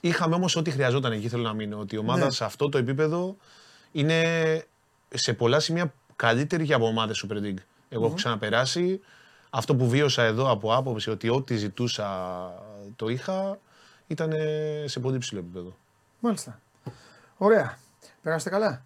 [0.00, 1.78] Είχαμε όμως ό,τι χρειαζόταν εκεί, θέλω να μείνω.
[1.78, 2.30] Ότι η ομάδα Ναι.
[2.30, 3.36] σε αυτό το επίπεδο
[3.92, 4.22] είναι
[5.14, 7.62] σε πολλά σημεία καλύτερη και από ομάδες Super League.
[7.88, 9.00] Εγώ έχω ξαναπεράσει.
[9.50, 12.08] Αυτό που βίωσα εδώ από άποψη ότι ό,τι ζητούσα
[12.96, 13.58] το είχα
[14.06, 14.32] ήταν
[14.84, 15.76] σε πολύ ψηλό επίπεδο.
[16.20, 16.60] Μάλιστα.
[17.44, 17.78] Ωραία.
[18.22, 18.84] Περάσατε καλά;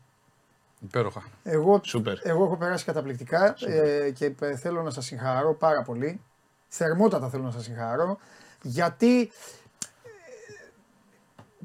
[0.81, 1.23] Υπέροχα.
[1.43, 2.19] Εγώ, Σούπερ.
[2.23, 6.21] εγώ έχω περάσει καταπληκτικά ε, και ε, θέλω να σας συγχαρώ πάρα πολύ.
[6.69, 8.19] Θερμότατα θέλω να σας συγχαρώ.
[8.63, 9.29] Γιατί, ε,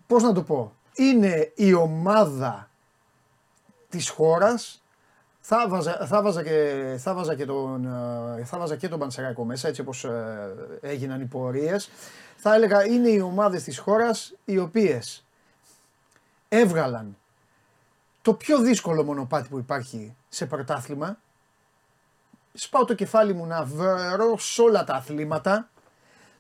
[0.08, 2.70] πώς να το πω, είναι η ομάδα
[3.90, 4.84] της χώρας
[5.40, 7.86] Θα βάζα, θα βάζα και, θα βάζα και τον,
[8.40, 11.90] ε, θα βάζα και τον Πανσεράκο μέσα, έτσι όπως ε, έγιναν οι πορείες.
[12.36, 15.23] Θα έλεγα είναι οι ομάδες της χώρας οι οποίες
[16.56, 17.18] έβγαλαν
[18.22, 21.18] το πιο δύσκολο μονοπάτι που υπάρχει σε πρωτάθλημα.
[22.54, 25.70] Σπάω το κεφάλι μου να βρω σε όλα τα αθλήματα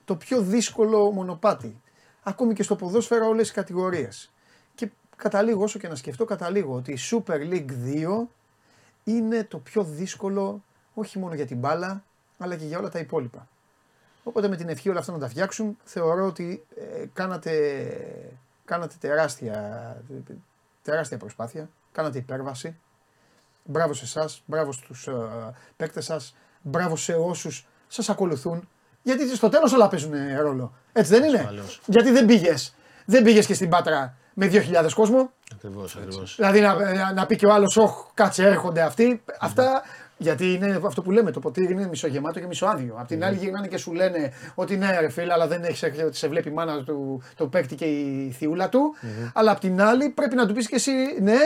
[0.05, 1.81] το πιο δύσκολο μονοπάτι.
[2.23, 4.31] Ακόμη και στο ποδόσφαιρο όλες οι κατηγορίες.
[4.75, 7.71] Και καταλήγω όσο και να σκεφτώ, καταλήγω ότι η Super League
[8.21, 8.27] 2
[9.03, 10.63] είναι το πιο δύσκολο
[10.93, 12.03] όχι μόνο για την μπάλα,
[12.37, 13.47] αλλά και για όλα τα υπόλοιπα.
[14.23, 17.51] Οπότε με την ευχή όλα αυτά να τα φτιάξουν, θεωρώ ότι ε, κάνατε,
[18.65, 19.97] κάνατε τεράστια,
[20.81, 22.77] τεράστια προσπάθεια, κάνατε υπέρβαση.
[23.65, 25.13] Μπράβο σε εσάς, μπράβο στους ε,
[25.77, 28.69] παίκτες σας, μπράβο σε όσους σας ακολουθούν.
[29.01, 30.73] Γιατί στο τέλος όλα παίζουν ρόλο.
[30.91, 31.49] Έτσι δεν είναι;
[31.85, 32.75] Γιατί δεν πήγες.
[33.05, 36.35] Δεν πήγες και στην Πάτρα με 2.000 κόσμο; Ακριβώς, ακριβώς.
[36.35, 39.23] Δηλαδή να, να, πει και ο άλλος, Όχι, κάτσε, έρχονται αυτοί.
[39.39, 39.83] Αυτά
[40.17, 42.95] γιατί είναι αυτό που λέμε, το ποτήρι είναι μισογεμάτο και μισοάδιο.
[42.97, 46.17] Απ' την άλλη γυρνάνε και σου λένε ότι ναι, ρε φίλε, αλλά δεν έχεις ότι
[46.17, 48.95] σε βλέπει η μάνα του, το παίκτη και η θιούλα του.
[49.33, 50.91] Αλλά απ' την άλλη πρέπει να του πεις και εσύ,
[51.21, 51.37] ναι,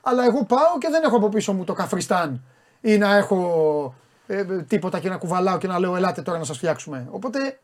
[0.00, 2.42] αλλά εγώ πάω και δεν έχω από πίσω μου το καφριστάν
[2.80, 3.94] ή να έχω
[4.26, 7.08] ε, τίποτα και να κουβαλάω και να λέω ελάτε τώρα να σας φτιάξουμε.
[7.10, 7.58] Οπότε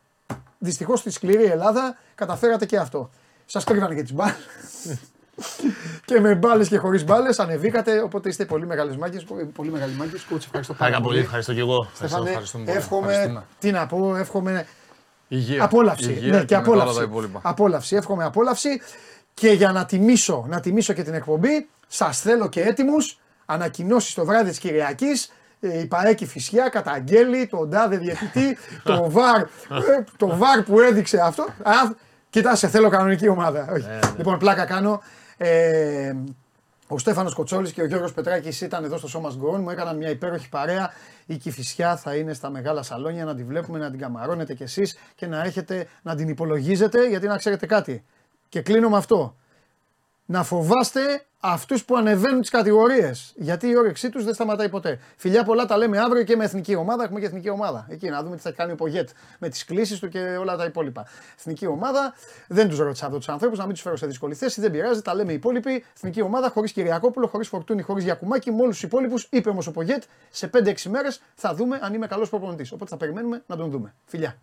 [0.59, 3.09] δυστυχώς στη σκληρή Ελλάδα καταφέρατε και αυτό.
[3.45, 4.35] Σας κρύβανε και τις μπάλες.
[6.05, 8.01] και με μπάλες και χωρίς μπάλες ανεβήκατε.
[8.01, 9.21] Οπότε είστε πολύ μεγάλες μάγκε.
[9.53, 10.17] Πολύ μεγάλε μάγκε.
[10.29, 11.19] Κούτσε, ευχαριστώ πάρα πολύ.
[11.19, 11.87] Ευχαριστώ και εγώ.
[11.93, 13.43] Στεφάνε, εύχομαι.
[13.59, 14.65] Τι να πω, εύχομαι.
[15.27, 15.63] Υγεία.
[15.63, 16.11] Απόλαυση.
[16.11, 17.09] Υγεία ναι, και απόλαυση.
[17.41, 17.95] Απόλαυση.
[17.95, 18.81] Εύχομαι απόλαυση.
[19.33, 23.19] Και για να τιμήσω, να τιμήσω και την εκπομπή, σας θέλω και έτοιμους.
[23.45, 25.29] Ανακοινώσεις το βράδυ της Κυριακής
[25.59, 31.19] ε, η Παρέκη Φυσιά καταγγέλει τον τάδε διαιτητή, το βαρ, ε, το βαρ που έδειξε
[31.23, 31.43] αυτό.
[31.43, 31.73] Α,
[32.29, 33.67] κοίτα, σε θέλω κανονική ομάδα.
[33.71, 33.85] Όχι.
[33.89, 33.99] Ε, ναι.
[34.17, 35.01] Λοιπόν, πλάκα κάνω.
[35.37, 36.13] Ε,
[36.87, 39.61] ο Στέφανος Κοτσόλης και ο Γιώργος Πετράκης ήταν εδώ στο Σώμα Γκορών.
[39.61, 40.89] Μου έκαναν μια υπέροχη παρέα.
[41.25, 44.97] Η Κυφυσιά θα είναι στα μεγάλα σαλόνια να τη βλέπουμε, να την καμαρώνετε κι εσείς
[45.15, 47.07] και να έχετε να την υπολογίζετε.
[47.07, 48.03] Γιατί να ξέρετε κάτι.
[48.49, 49.35] Και κλείνω με αυτό
[50.25, 53.33] να φοβάστε αυτούς που ανεβαίνουν τις κατηγορίες.
[53.35, 54.99] Γιατί η όρεξή τους δεν σταματάει ποτέ.
[55.15, 57.03] Φιλιά πολλά τα λέμε αύριο και με εθνική ομάδα.
[57.03, 57.85] Έχουμε και εθνική ομάδα.
[57.89, 60.65] Εκεί να δούμε τι θα κάνει ο Πογέτ με τις κλήσεις του και όλα τα
[60.65, 61.07] υπόλοιπα.
[61.37, 62.13] Εθνική ομάδα.
[62.47, 64.61] Δεν τους ρώτησα αυτό τους ανθρώπους να μην τους φέρω σε δύσκολη θέση.
[64.61, 65.01] Δεν πειράζει.
[65.01, 65.85] Τα λέμε οι υπόλοιποι.
[65.95, 68.51] Εθνική ομάδα χωρίς Κυριακόπουλο, χωρίς Φορτούνη, χωρίς Γιακουμάκη.
[68.51, 69.27] Με όλους τους υπόλοιπους.
[69.31, 72.71] Είπε όμως ο Πογέτ σε 5-6 μέρες θα δούμε αν είμαι καλός προπονητής.
[72.71, 73.93] Οπότε θα περιμένουμε να τον δούμε.
[74.05, 74.35] Φιλιά.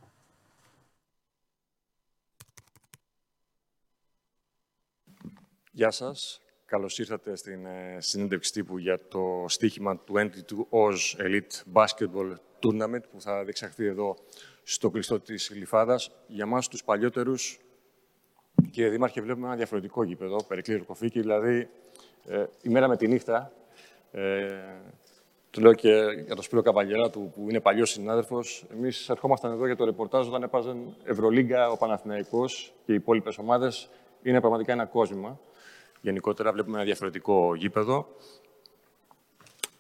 [5.74, 6.40] Γεια σας.
[6.66, 10.30] Καλώς ήρθατε στην ε, συνέντευξη τύπου για το στοίχημα του 22
[10.70, 14.16] Oz Elite Basketball Tournament που θα διεξαχθεί εδώ
[14.62, 16.10] στο κλειστό της Λιφάδας.
[16.26, 17.58] Για μας τους παλιότερους,
[18.70, 21.68] κύριε Δήμαρχε, βλέπουμε ένα διαφορετικό γήπεδο, Περικλή Ροκοφίκη, δηλαδή
[22.26, 23.52] ε, η μέρα με τη νύχτα.
[24.10, 24.48] Ε,
[25.50, 25.88] του λέω και
[26.24, 28.64] για τον Σπύρο Καβαλιέρα του, που είναι παλιός συνάδελφος.
[28.72, 33.90] Εμείς ερχόμασταν εδώ για το ρεπορτάζ όταν έπαζαν Ευρωλίγκα ο Παναθηναϊκός και οι υπόλοιπες ομάδες.
[34.22, 35.40] Είναι πραγματικά ένα κόσμημα.
[36.02, 38.16] Γενικότερα βλέπουμε ένα διαφορετικό γήπεδο.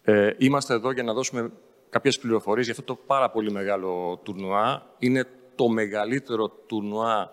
[0.02, 1.52] Ε, είμαστε εδώ για να δώσουμε
[1.90, 4.94] κάποιες πληροφορίες για αυτό το πάρα πολύ μεγάλο τουρνουά.
[4.98, 7.30] Είναι το μεγαλύτερο τουρνουά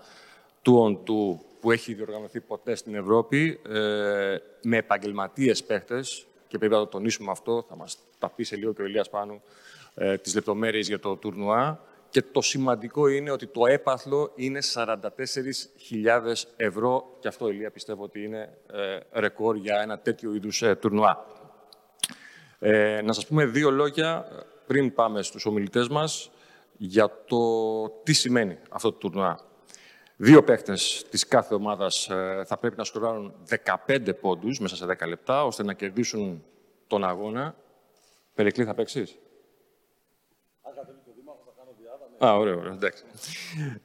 [0.61, 6.73] του on του που έχει διοργανωθεί ποτέ στην Ευρώπη ε, με επαγγελματίες παίχτες και πρέπει
[6.73, 9.41] να το τονίσουμε αυτό, θα μας τα πει σε λίγο και ο Ηλίας Πάνου
[9.95, 11.83] ε, τις λεπτομέρειες για το τουρνουά.
[12.09, 14.95] Και το σημαντικό είναι ότι το έπαθλο είναι 44.000
[16.55, 21.25] ευρώ και αυτό, Ηλία, πιστεύω ότι είναι ε, ρεκόρ για ένα τέτοιο είδους ε, τουρνουά.
[22.59, 24.27] Ε, να σας πούμε δύο λόγια
[24.67, 26.31] πριν πάμε στους ομιλητές μας
[26.77, 27.39] για το
[28.03, 29.39] τι σημαίνει αυτό το τουρνουά.
[30.15, 33.33] Δύο παίχτες της κάθε ομάδας ε, θα πρέπει να σκοράρουν
[33.87, 36.43] 15 πόντους μέσα σε 10 λεπτά, ώστε να κερδίσουν
[36.87, 37.55] τον αγώνα.
[38.33, 39.17] Περικλή, θα παίξεις;
[42.25, 43.03] Α, ωραίο, ωραίο, εντάξει.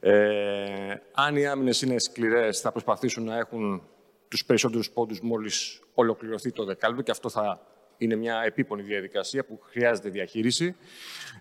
[0.00, 3.82] Ε, αν οι άμυνες είναι σκληρές, θα προσπαθήσουν να έχουν
[4.28, 7.60] τους περισσότερους πόντους μόλις ολοκληρωθεί το δεκάλεπτο και αυτό θα
[7.98, 10.76] είναι μια επίπονη διαδικασία που χρειάζεται διαχείριση.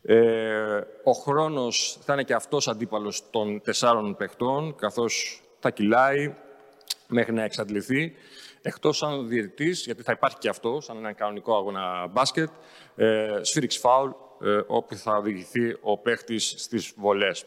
[0.01, 6.35] Ε, ο χρόνος θα είναι και αυτός αντίπαλος των τεσσάρων παιχτών, καθώς θα κυλάει
[7.07, 8.13] μέχρι να εξαντληθεί.
[8.61, 12.49] Εκτός αν διαιτητής, γιατί θα υπάρχει και αυτό, σαν ένα κανονικό αγώνα μπάσκετ,
[12.95, 14.13] ε, σφίριξ φάουλ, ε,
[14.67, 17.45] όπου θα οδηγηθεί ο παίχτης στις βολές.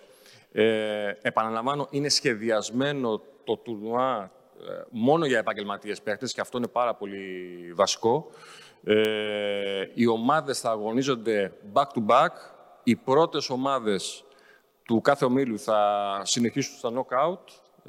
[0.53, 6.95] Ε, επαναλαμβάνω, είναι σχεδιασμένο το τουρνουά ε, μόνο για επαγγελματίες παίχτες και αυτό είναι πάρα
[6.95, 8.31] πολύ βασικό.
[8.85, 12.31] Ε, οι ομάδες θα αγωνίζονται back-to-back.
[12.83, 14.25] Οι πρώτες ομάδες
[14.83, 17.39] του κάθε ομίλου θα συνεχίσουν στα knockout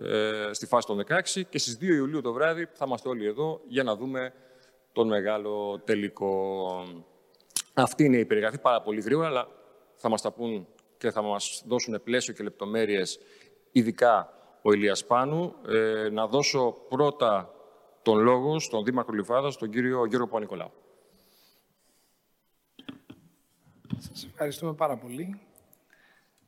[0.03, 3.61] ε, στη φάση των 16 και στις 2 Ιουλίου το βράδυ θα είμαστε όλοι εδώ
[3.67, 4.34] για να δούμε
[4.91, 6.65] τον μεγάλο τελικό.
[7.79, 9.47] Αυτή είναι η περιγραφή πάρα πολύ γρήγορα, αλλά
[9.95, 10.67] θα μας τα πούν
[10.97, 13.19] και θα μας δώσουν πλαίσιο και λεπτομέρειες,
[13.71, 15.53] ειδικά ο Ηλίας Πάνου.
[15.67, 17.53] Ε, να δώσω πρώτα
[18.01, 20.71] τον λόγο στον Δήμαρχο Λιβάδας, τον κύριο Γιώργο Πανικολάου.
[23.97, 25.39] Σας ευχαριστούμε πάρα πολύ.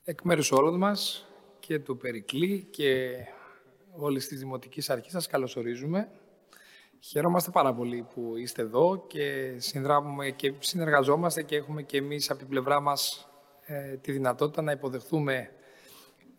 [0.03, 1.27] Εκ μέρους όλων μας
[1.59, 3.15] και του Περικλή και
[3.95, 6.11] όλης της Δημοτικής Αρχής σας καλωσορίζουμε.
[7.01, 12.39] Χαιρόμαστε πάρα πολύ που είστε εδώ και συνδράμουμε και συνεργαζόμαστε και έχουμε και εμείς από
[12.39, 13.29] την πλευρά μας
[13.65, 15.49] ε, τη δυνατότητα να υποδεχθούμε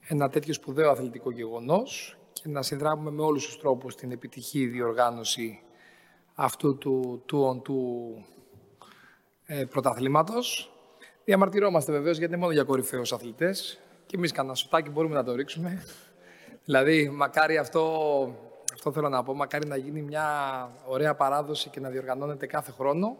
[0.01, 5.63] ένα τέτοιο σπουδαίο αθλητικό γεγονός και να συνδράμουμε με όλους τους τρόπους την επιτυχή διοργάνωση
[6.35, 8.13] αυτού του του on του
[9.45, 10.73] ε, πρωταθλήματος.
[11.25, 15.35] Διαμαρτυρόμαστε βεβαίως γιατί είναι μόνο για κορυφαίους αθλητές και εμείς κανένα σουτάκι μπορούμε να το
[15.35, 15.85] ρίξουμε.
[16.65, 18.50] δηλαδή, μακάρι αυτό,
[18.81, 20.27] αυτό θέλω να πω, μακάρι να γίνει μια
[20.87, 23.17] ωραία παράδοση και να διοργανώνεται κάθε χρόνο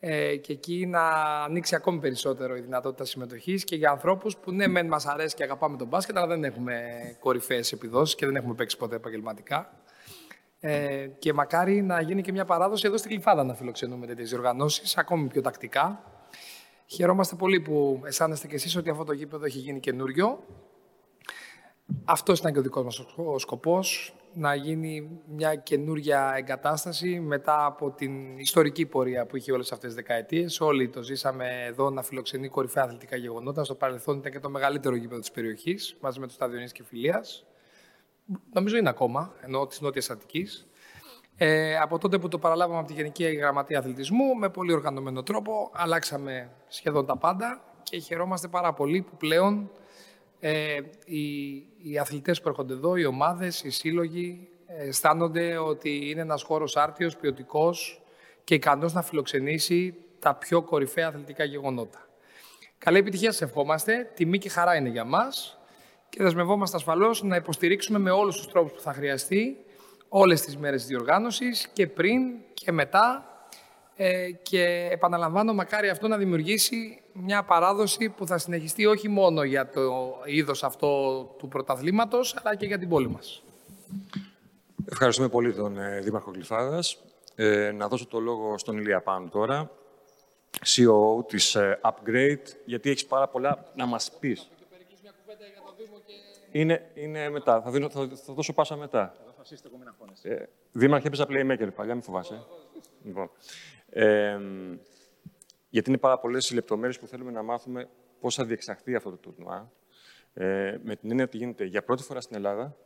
[0.00, 1.08] ε, και εκεί να
[1.42, 5.42] ανοίξει ακόμη περισσότερο η δυνατότητα συμμετοχής και για ανθρώπους που ναι, μεν μας αρέσει και
[5.42, 6.82] αγαπάμε τον μπάσκετ, αλλά δεν έχουμε
[7.20, 9.70] κορυφαίες επιδόσεις και δεν έχουμε παίξει ποτέ επαγγελματικά.
[10.60, 14.96] Ε, και μακάρι να γίνει και μια παράδοση εδώ στην Κλειφάδα να φιλοξενούμε τέτοιες διοργανώσεις,
[14.96, 16.04] ακόμη πιο τακτικά.
[16.86, 20.38] Χαιρόμαστε πολύ που αισθάνεστε κι εσείς ότι αυτό το γήπεδο έχει γίνει καινούριο.
[22.04, 27.90] Αυτός ήταν και ο δικός μας ο σκοπός, να γίνει μια καινούρια εγκατάσταση μετά από
[27.90, 30.60] την ιστορική πορεία που είχε όλες αυτές τις δεκαετίες.
[30.60, 33.64] Όλοι το ζήσαμε εδώ να φιλοξενεί κορυφαία αθλητικά γεγονότα.
[33.64, 37.46] Στο παρελθόν ήταν και το μεγαλύτερο γήπεδο της περιοχής, μαζί με το Στάδιο και Φιλίας.
[38.52, 40.68] Νομίζω είναι ακόμα, ενώ της Νότιας Αττικής.
[41.36, 45.70] Ε, από τότε που το παραλάβαμε από τη Γενική Γραμματεία Αθλητισμού, με πολύ οργανωμένο τρόπο,
[45.72, 49.70] αλλάξαμε σχεδόν τα πάντα και χαιρόμαστε πάρα πολύ που πλέον
[50.46, 56.42] ε, οι, οι αθλητές που έρχονται εδώ, οι ομάδες, οι σύλλογοι, αισθάνονται ότι είναι ένας
[56.42, 58.02] χώρος άρτιος, ποιοτικός
[58.44, 62.08] και ικανός να φιλοξενήσει τα πιο κορυφαία αθλητικά γεγονότα.
[62.78, 64.10] Καλή επιτυχία σας ευχόμαστε.
[64.14, 65.58] Τιμή και χαρά είναι για μας
[66.08, 69.56] και δεσμευόμαστε ασφαλώς να υποστηρίξουμε με όλους τους τρόπους που θα χρειαστεί
[70.08, 72.20] όλες τις μέρες της διοργάνωσης και πριν
[72.54, 73.33] και μετά
[73.96, 79.68] ε, και επαναλαμβάνω μακάρι αυτό να δημιουργήσει μια παράδοση που θα συνεχιστεί όχι μόνο για
[79.68, 83.42] το είδος αυτό του πρωταθλήματος αλλά και για την πόλη μας.
[84.90, 86.98] Ευχαριστούμε πολύ τον ε, Δήμαρχο Γλυφάδας.
[87.34, 89.70] Ε, να δώσω το λόγο στον Ηλία Πάνου τώρα,
[90.64, 94.50] CEO της ε, Upgrade, γιατί έχεις πάρα πολλά να μας πεις.
[96.50, 97.62] Είναι, είναι μετά.
[97.62, 99.14] Θα, δίνω, θα, θα δώσω πάσα μετά.
[100.22, 100.36] Ε,
[100.72, 102.42] Δήμαρχε, έπαιζα playmaker παλιά, μην φοβάσαι.
[103.04, 103.30] Λοιπόν.
[103.96, 104.38] Ε,
[105.68, 107.88] γιατί είναι πάρα πολλές οι λεπτομέρειες που θέλουμε να μάθουμε
[108.20, 109.72] πώς θα διεξαχθεί αυτό το τουρνουά.
[110.34, 112.76] Ε, με την έννοια ότι γίνεται για πρώτη φορά στην Ελλάδα.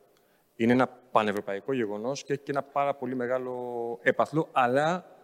[0.57, 4.49] Είναι ένα πανευρωπαϊκό γεγονός και έχει και ένα πάρα πολύ μεγάλο έπαθλο.
[4.53, 5.17] Αλλά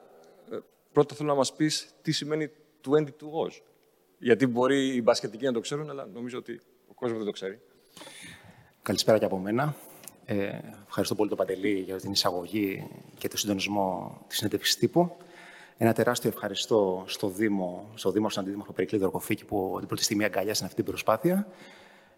[0.51, 0.57] ε,
[0.93, 2.51] πρώτα θέλω να μας πεις τι σημαίνει
[2.89, 3.61] 22 Oz.
[4.19, 7.61] Γιατί μπορεί οι μπασκετικοί να το ξέρουν, αλλά νομίζω ότι ο κόσμος δεν το ξέρει.
[8.83, 9.75] Καλησπέρα και από μένα.
[10.25, 15.17] Ε, ευχαριστώ πολύ τον Παντελή για την εισαγωγή και το συντονισμό της συνέντευξης τύπου.
[15.77, 20.25] Ένα τεράστιο ευχαριστώ στο Δήμο, στο Δήμο, στον Αντιδήμαρχο Περικλή Δορκοφίκη που την πρώτη στιγμή
[20.25, 21.47] αγκαλιάσαν αυτή την προσπάθεια.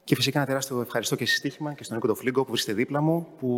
[0.05, 3.27] Και φυσικά ένα τεράστιο ευχαριστώ και συστήχημα και στον Νίκο Τοφλίγκο που βρίσκεται δίπλα μου,
[3.39, 3.49] που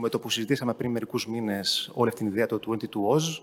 [0.00, 2.84] με το που συζητήσαμε πριν μερικούς μήνες όλη αυτή την ιδέα του 22
[3.14, 3.42] Oz,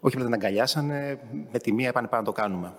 [0.00, 1.20] όχι απλά την αγκαλιάσανε,
[1.52, 2.74] με τη μία είπαν πάμε να το κάνουμε.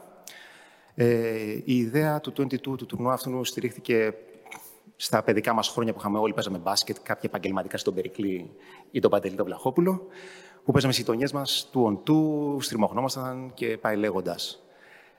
[0.96, 4.14] Ε, η ιδέα του 22 του τουρνουά αυτού στηρίχθηκε
[4.96, 8.52] στα παιδικά μας χρόνια που είχαμε όλοι, παίζαμε μπάσκετ, κάποια επαγγελματικά στον Περικλή
[8.92, 10.08] ή τον Παντελή τον Βλαχόπουλο,
[10.64, 14.64] που παίζαμε στις γειτονιές μας του οντού, στριμωχνόμασταν και πάει λέγοντας.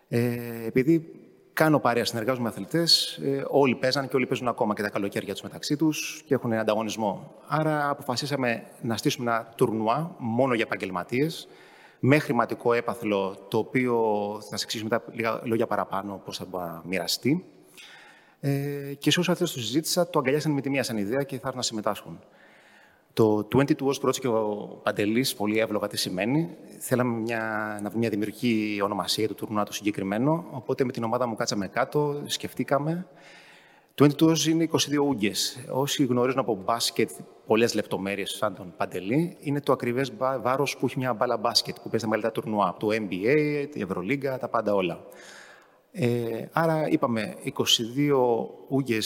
[0.09, 4.83] Ε, επειδή κάνω παρέα, συνεργάζομαι με αθλητές, ε, όλοι παίζαν και όλοι παίζουν ακόμα και
[4.83, 7.35] τα καλοκαίρια τους μεταξύ τους και έχουν ανταγωνισμό.
[7.47, 11.49] Άρα αποφασίσαμε να στήσουμε ένα τουρνουά μόνο για επαγγελματίες,
[11.99, 14.03] με χρηματικό έπαθλο, το οποίο
[14.41, 17.45] θα σας εξηγήσω μετά λίγα λόγια παραπάνω πώς θα μοιραστεί.
[18.41, 21.35] Ε, και σε όσου αυτέ τους συζήτησα, το αγκαλιάσαν με τη μία σαν ιδέα και
[21.35, 22.19] θα έρθουν να συμμετάσχουν.
[23.15, 26.57] Το 22 ως πρώτο και ο Παντελής, πολύ εύλογα τι σημαίνει.
[26.79, 27.39] Θέλαμε μια,
[27.73, 30.45] να βρούμε μια δημιουργική ονομασία του τουρνουά του συγκεκριμένο.
[30.51, 33.07] Οπότε με την ομάδα μου κάτσαμε κάτω, σκεφτήκαμε.
[33.95, 34.77] Το 22 είναι 22
[35.07, 35.59] ούγκες.
[35.71, 37.11] Όσοι γνωρίζουν από μπάσκετ
[37.47, 41.89] πολλές λεπτομέρειες, σαν τον Παντελή, είναι το ακριβές βάρος που έχει μια μπάλα μπάσκετ που
[41.91, 42.77] παίζει τα μεγαλύτερα τουρνουά.
[42.79, 45.07] Το NBA, τη Ευρωλίγκα, τα πάντα όλα.
[45.93, 47.51] Ε, άρα είπαμε 22
[48.69, 48.99] ούγε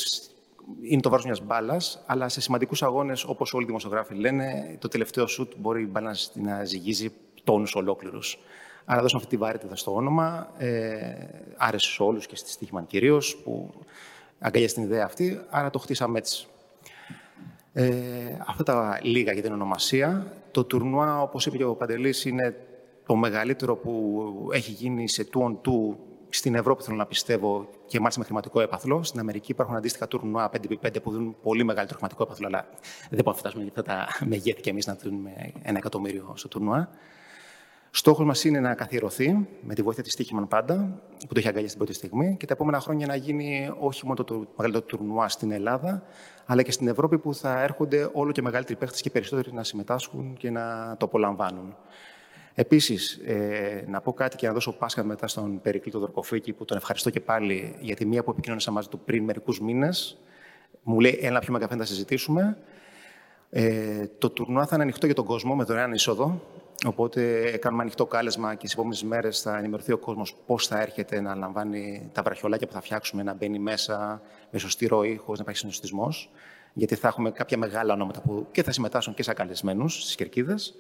[0.83, 4.89] είναι το βάρος μιας μπάλας, αλλά σε σημαντικούς αγώνες, όπως όλοι οι δημοσιογράφοι λένε, το
[4.89, 7.11] τελευταίο σουτ μπορεί η μπάλα να ζυγίζει
[7.45, 8.39] τόνους ολόκληρους.
[8.85, 10.53] Άρα δώσαμε αυτή τη βαρύτητα στο όνομα.
[10.59, 11.15] Ε,
[11.57, 13.71] άρεσε σε όλους και στη Στίχημαν κυρίως, που
[14.39, 15.41] αγκαλιάζει την ιδέα αυτή.
[15.51, 16.47] Άρα το χτίσαμε έτσι.
[17.73, 17.93] Ε,
[18.47, 20.33] αυτά τα λίγα για την ονομασία.
[20.51, 22.57] Το τουρνουά, όπως είπε και ο Παντελής, είναι
[23.07, 24.23] το μεγαλύτερο που
[24.53, 25.97] έχει γίνει σε 2 on 2
[26.29, 29.03] στην Ευρώπη, θέλω να πιστεύω, και μάλιστα με χρηματικό έπαθλο.
[29.03, 32.69] Στην Αμερική υπάρχουν αντίστοιχα τουρνουά 5x5 που δίνουν πολύ μεγαλύτερο χρηματικό έπαθλο, αλλά
[33.11, 36.91] δεν μπορούμε να φτάσουμε αυτά τα μεγέθη και εμείς να δίνουμε ένα εκατομμύριο στο τουρνουά.
[37.91, 41.77] Στόχος μας είναι να καθιερωθεί με τη βοήθεια της Τύχημαν πάντα, που το έχει αγκαλιάσει
[41.77, 45.51] την πρώτη στιγμή, και τα επόμενα χρόνια να γίνει όχι μόνο το μεγαλύτερο τουρνουά στην
[45.51, 46.03] Ελλάδα,
[46.47, 50.37] αλλά και στην Ευρώπη που θα έρχονται όλο και μεγαλύτεροι παίχτε και περισσότεροι να συμμετάσχουν
[50.39, 51.77] και να το απολαμβάνουν.
[52.61, 56.65] Επίσης, ε, να πω κάτι και να δώσω πάσχα μετά στον Περικλή του Δορκοφίκη, που
[56.65, 60.19] τον ευχαριστώ και πάλι για τη μία που επικοινωνήσα μαζί του πριν μερικούς μήνες.
[60.83, 62.59] Μου λέει: Έλα, πιο καφέ να συζητήσουμε.
[63.51, 66.43] Ε, το τουρνουά θα είναι ανοιχτό για τον κόσμο με δωρεάν είσοδο.
[66.87, 71.21] Οπότε κάνουμε ανοιχτό κάλεσμα και στις επόμενες μέρες θα ενημερωθεί ο κόσμος πώς θα έρχεται
[71.21, 75.43] να λαμβάνει τα βραχιολάκια που θα φτιάξουμε, να μπαίνει μέσα με σωστή ροή, χωρίς να
[75.43, 76.31] υπάρχει συνοστισμός.
[76.73, 80.75] Γιατί θα έχουμε κάποια μεγάλα ονόματα που και θα συμμετάσχουν και σαν καλεσμένους στις κερκίδες.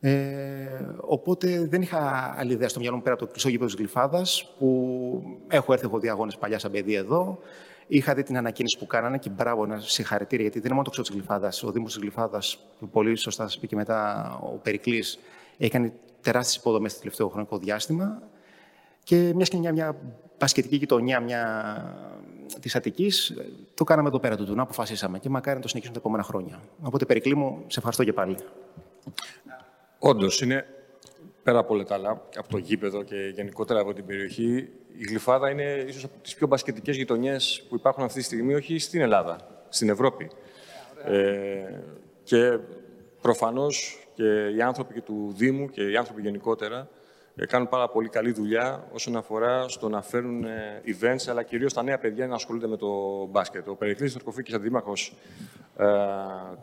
[0.00, 3.76] Ε, οπότε δεν είχα άλλη ιδέα στο μυαλό μου πέρα από το κλειστό γήπεδο της
[3.78, 7.38] Γλυφάδας, που έχω έρθει, έχω δει αγώνες παλιά σαν παιδί εδώ.
[7.86, 10.90] Είχα δει την ανακοίνηση που κάνανε και μπράβο, ένα συγχαρητήρια, γιατί δεν είναι μόνο το
[10.90, 11.62] ξύλο της Γλυφάδας.
[11.62, 15.18] Ο Δήμος της Γλυφάδας, που πολύ σωστά σας πει και μετά ο Περικλής,
[15.58, 18.22] έχει κάνει τεράστιες υποδομές το τελευταίο χρονικό διάστημα.
[19.02, 19.96] Και μια σκηνιά, μια
[20.38, 21.42] πασχετική γειτονιά μια...
[22.60, 23.34] της Αττικής,
[23.74, 25.18] το κάναμε εδώ πέρα του Τουνά, αποφασίσαμε.
[25.18, 26.60] Και μακάρι να το συνεχίσουμε τα επόμενα χρόνια.
[26.82, 28.36] Οπότε, Περικλή μου, σε ευχαριστώ και πάλι.
[29.98, 30.66] Όντως, είναι
[31.42, 35.50] πέρα από όλα τα άλλα, από το γήπεδο και γενικότερα από την περιοχή, η Γλυφάδα
[35.50, 39.64] είναι ίσως από τις πιο μπασκετικές γειτονιές που υπάρχουν αυτή τη στιγμή, όχι στην Ελλάδα,
[39.68, 40.30] στην Ευρώπη.
[41.04, 41.80] Ε,
[42.22, 42.58] και
[43.20, 46.97] προφανώς και οι άνθρωποι και του Δήμου και οι άνθρωποι γενικότερα ε,
[47.46, 51.82] κάνουν πάρα πολύ καλή δουλειά όσον αφορά στο να φέρουν ε, events, αλλά κυρίως τα
[51.82, 52.88] νέα παιδιά να ασχολούνται με το
[53.30, 53.68] μπάσκετ.
[53.68, 54.92] Ο Περικλής Τερκοφίκης, αντιδήμαρχο
[55.76, 55.86] ε,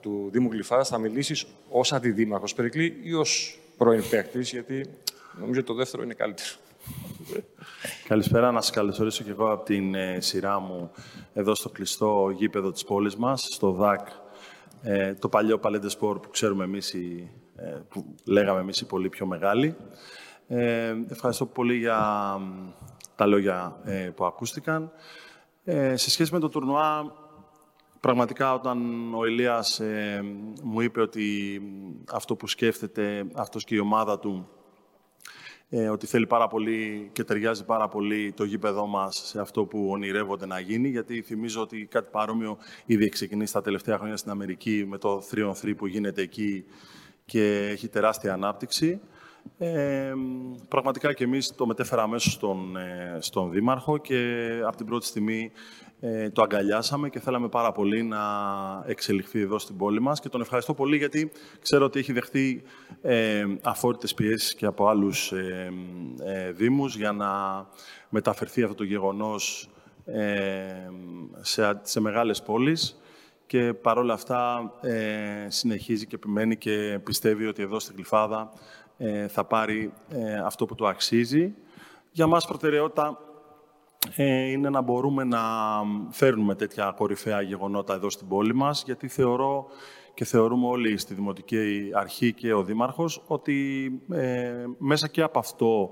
[0.02, 4.86] του Δήμου Γλυφάδα, θα μιλήσεις ως αντιδήμαρχο Περικλή ή ως πρώην παίκτης, γιατί
[5.40, 6.50] νομίζω το δεύτερο είναι καλύτερο.
[8.08, 10.92] Καλησπέρα, να σας καλωσορίσω και εγώ από την σειρά μου
[11.34, 14.08] εδώ στο κλειστό γήπεδο της πόλης μας, στο ΔΑΚ,
[15.20, 16.96] το παλιό Παλέντε Σπορ που ξέρουμε εμείς,
[17.90, 19.76] που λέγαμε εμείς οι πολύ πιο μεγάλοι.
[20.48, 22.00] Ε, ευχαριστώ πολύ για
[23.16, 24.92] τα λόγια ε, που ακούστηκαν.
[25.64, 27.14] Ε, σε σχέση με το τουρνουά,
[28.00, 28.80] πραγματικά όταν
[29.14, 30.24] ο Ηλίας ε,
[30.64, 31.62] μου είπε ότι
[32.12, 34.50] αυτό που σκέφτεται αυτός και η ομάδα του,
[35.92, 40.46] ότι θέλει πάρα πολύ και ταιριάζει πάρα πολύ το γήπεδό μας σε αυτό που ονειρεύονται
[40.46, 44.98] να γίνει, γιατί θυμίζω ότι κάτι παρόμοιο ήδη ξεκινήσει τα τελευταία χρόνια στην Αμερική με
[44.98, 46.66] το 3 3 που γίνεται εκεί
[47.26, 49.02] και έχει τεράστια ανάπτυξη.
[49.58, 50.14] Ε,
[50.68, 55.52] πραγματικά και εμείς το μετέφερα αμέσως στον, ε, στον Δήμαρχο και από την πρώτη στιγμή
[56.00, 58.20] ε, το αγκαλιάσαμε και θέλαμε πάρα πολύ να
[58.86, 61.32] εξελιχθεί εδώ στην πόλη μας και τον ευχαριστώ πολύ γιατί
[61.62, 62.64] ξέρω ότι έχει δεχτεί
[63.02, 65.72] ε, αφόρητες πιέσεις και από άλλους ε,
[66.24, 67.30] ε, Δήμους για να
[68.10, 69.70] μεταφερθεί αυτό το γεγονός
[71.42, 73.00] σε, σε μεγάλες πόλεις
[73.46, 74.72] και παρόλα αυτά
[75.48, 78.52] συνεχίζει και επιμένει και πιστεύει ότι εδώ στην Κλειφάδα
[78.98, 81.54] ε, θα πάρει ε, αυτό που του αξίζει.
[82.12, 83.18] Για μας προτεραιότητα
[84.16, 85.42] ε, είναι να μπορούμε να
[86.10, 89.66] φέρνουμε τέτοια κορυφαία γεγονότα εδώ στην πόλη μας, γιατί θεωρώ
[90.14, 93.90] και θεωρούμε όλοι στη Δημοτική Αρχή και ο Δήμαρχος ότι
[94.78, 95.92] μέσα και από αυτό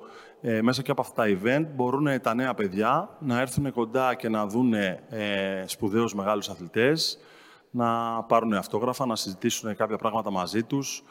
[0.62, 4.48] μέσα και από αυτά τα event μπορούν τα νέα παιδιά να έρθουν κοντά και να
[4.48, 5.00] δουν ε,
[5.66, 7.20] σπουδαίους μεγάλους αθλητές,
[7.72, 11.04] να πάρουν αυτόγραφα, να συζητήσουν κάποια πράγματα μαζί τους,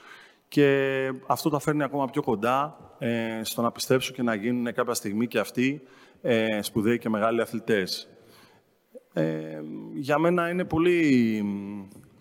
[0.53, 4.95] και αυτό τα φέρνει ακόμα πιο κοντά ε, στο να πιστέψουν και να γίνουν κάποια
[4.95, 5.83] στιγμή και αυτοί
[6.23, 8.09] ε, σπουδαίοι και μεγάλοι αθλητές.
[9.13, 9.61] Ε,
[9.95, 11.45] για μένα είναι πολύ...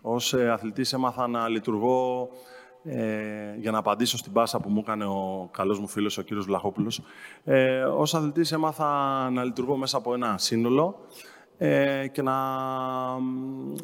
[0.01, 2.29] Ως αθλητής έμαθα να λειτουργώ
[2.83, 6.45] ε, για να απαντήσω στην πάσα που μου έκανε ο καλός μου φίλος, ο κύριος
[6.45, 7.01] Βλαχόπουλος.
[7.43, 8.89] Ε, ως αθλητής έμαθα
[9.29, 10.99] να λειτουργώ μέσα από ένα σύνολο
[11.63, 12.37] ε, και να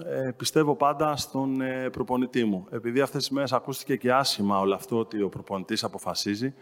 [0.06, 2.68] ε, πιστεύω πάντα στον ε, προπονητή μου.
[2.72, 6.54] Επειδή αυτές τις μέρες ακούστηκε και άσχημα όλο αυτό ότι ο προπονητής αποφασίζει,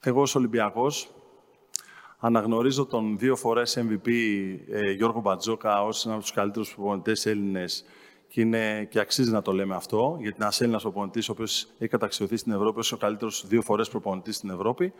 [0.00, 1.10] εγώ ως Ολυμπιακός
[2.18, 4.10] αναγνωρίζω τον δύο φορές MVP
[4.96, 7.84] Γιώργο Μπατζόκα ως ένα από τους καλύτερους προπονητές Έλληνες
[8.28, 11.68] και, είναι, και αξίζει να το λέμε αυτό, γιατί είναι ένας Έλληνας προπονητής, ο οποίος
[11.78, 14.92] έχει καταξιωθεί στην Ευρώπη ως ο καλύτερος δύο φορές προπονητής στην Ευρώπη.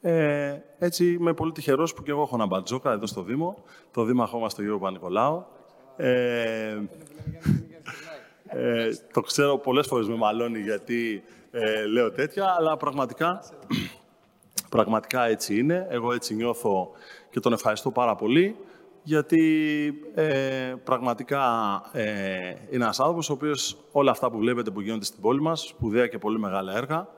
[0.00, 4.04] Ε, έτσι είμαι πολύ τυχερός που και εγώ έχω ένα μπατζόκα εδώ στο Δήμο, το
[4.04, 5.46] δήμαρχό μα τον Γιώργο Πανικολάου.
[5.96, 6.78] Ε,
[8.46, 13.42] ε, το ξέρω πολλές φορές με μαλώνει γιατί ε, λέω τέτοια, αλλά πραγματικά,
[14.68, 15.86] πραγματικά έτσι είναι.
[15.90, 16.90] Εγώ έτσι νιώθω
[17.30, 18.56] και τον ευχαριστώ πάρα πολύ
[19.02, 21.42] γιατί ε, πραγματικά
[21.92, 22.04] ε,
[22.70, 26.06] είναι ένας άνθρωπος ο οποίος όλα αυτά που βλέπετε που γίνονται στην πόλη μας, σπουδαία
[26.06, 27.08] και πολύ μεγάλα έργα,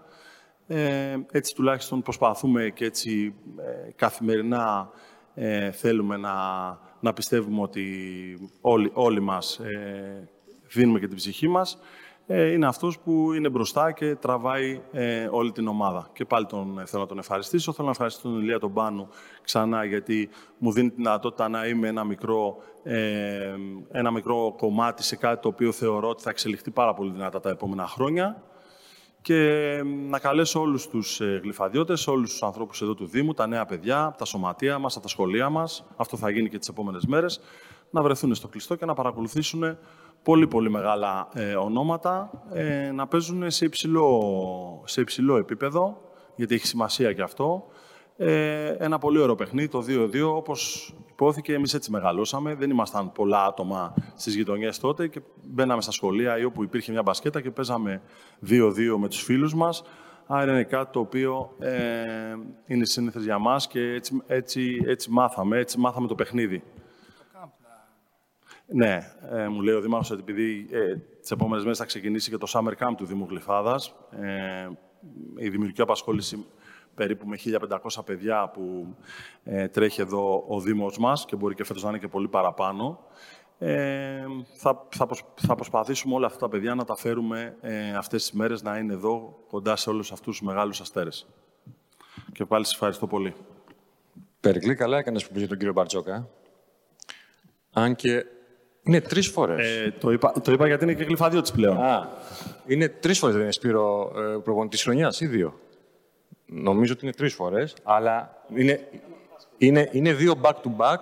[0.73, 4.91] ε, έτσι τουλάχιστον προσπαθούμε και έτσι ε, καθημερινά
[5.35, 6.35] ε, θέλουμε να,
[7.01, 7.85] να πιστεύουμε ότι
[8.61, 10.29] όλοι, όλοι μας ε,
[10.73, 11.79] δίνουμε και την ψυχή μας.
[12.27, 16.11] Ε, είναι αυτός που είναι μπροστά και τραβάει ε, όλη την ομάδα.
[16.13, 17.73] Και πάλι τον, θέλω να τον ευχαριστήσω.
[17.73, 19.09] Θέλω να ευχαριστήσω τον Ηλία τον Πάνου
[19.43, 20.29] ξανά γιατί
[20.59, 22.57] μου δίνει τη δυνατότητα να είμαι ένα μικρό,
[23.93, 27.51] ένα μικρό κομμάτι σε κάτι το οποίο θεωρώ ότι θα εξελιχθεί πάρα πολύ δυνατά τα
[27.51, 28.43] επόμενα χρόνια
[29.23, 33.65] και να καλέσω όλους τους ε, γλυφαδιώτες, όλους τους ανθρώπους εδώ του Δήμου, τα νέα
[33.65, 37.41] παιδιά, τα σωματεία μας, τα σχολεία μας, αυτό θα γίνει και τις επόμενες μέρες,
[37.91, 39.79] να βρεθούν στο κλειστό και να παρακολουθήσουν
[40.23, 46.01] πολύ πολύ μεγάλα ε, ονόματα, ε, να παίζουν σε υψηλό, σε υψηλό επίπεδο,
[46.37, 47.67] γιατί έχει σημασία και αυτό,
[48.23, 52.55] ε, ένα πολύ ωραίο παιχνίδι, το 2-2, όπως υπόθηκε, εμείς έτσι μεγαλώσαμε.
[52.55, 57.03] Δεν ήμασταν πολλά άτομα στις γειτονιές τότε και μπαίναμε στα σχολεία ή όπου υπήρχε μια
[57.03, 58.03] μπασκέτα και παίζαμε
[58.49, 59.83] 2-2 με τους φίλους μας.
[60.27, 61.79] Άρα είναι κάτι το οποίο ε,
[62.67, 66.63] είναι σύνηθες για μας και έτσι, έτσι, έτσι μάθαμε, έτσι μάθαμε το παιχνίδι.
[68.67, 68.99] Ναι,
[69.33, 72.47] ε, μου λέει ο Δήμαρχος ότι επειδή ε, τις επόμενες μέρες θα ξεκινήσει και το
[72.51, 74.69] Summer Camp του Δήμου Γλυφάδας, ε,
[75.37, 76.47] η δημιουργική απασχόληση
[76.95, 78.95] περίπου με 1.500 παιδιά που
[79.45, 82.99] ε, τρέχει εδώ ο Δήμος μας και μπορεί και φέτος να είναι και πολύ παραπάνω.
[83.59, 84.25] Ε,
[84.57, 88.63] θα, θα, θα προσπαθήσουμε όλα αυτά τα παιδιά να τα φέρουμε ε, αυτές τις μέρες
[88.63, 91.27] να είναι εδώ κοντά σε όλους αυτούς τους μεγάλους αστέρες.
[92.33, 93.35] Και πάλι σας ευχαριστώ πολύ.
[94.41, 96.29] Περικλή, καλά έκανες που πήγε τον κύριο Μπαρτζόκα.
[97.73, 98.25] Αν και
[98.83, 99.77] είναι τρεις φορές.
[99.77, 101.77] Ε, το, είπα, το είπα γιατί είναι και γλυφαδιώτης πλέον.
[101.77, 102.09] Α,
[102.67, 105.61] είναι τρεις φορές δεν είναι Σπύρο ε, προπονητής χρονιάς ή δύο;
[106.53, 108.89] Νομίζω ότι είναι τρεις φορές, αλλά είναι,
[109.59, 110.99] είναι, είναι δύο back-to-back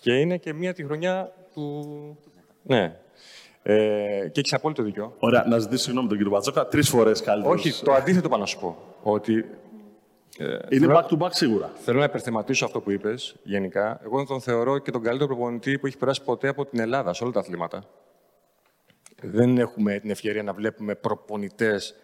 [0.00, 2.18] και είναι και μία τη χρονιά του...
[2.62, 2.98] Ναι.
[3.62, 5.14] Ε, και έχεις απόλυτο δίκιο.
[5.18, 6.66] Ωραία, να ζητήσω συγγνώμη τον κύριο Πατσόκα.
[6.66, 7.64] Τρεις φορές καλύτερος.
[7.64, 8.76] Όχι, το αντίθετο πάνω να σου πω.
[9.02, 9.44] Ότι,
[10.38, 11.70] ε, είναι back-to-back σίγουρα.
[11.74, 14.00] Θέλω να υπερθεματίσω αυτό που είπες γενικά.
[14.04, 17.24] Εγώ τον θεωρώ και τον καλύτερο προπονητή που έχει περάσει ποτέ από την Ελλάδα σε
[17.24, 17.84] όλα τα αθλήματα.
[19.22, 21.94] Δεν έχουμε την ευκαιρία να βλέπουμε προπονητές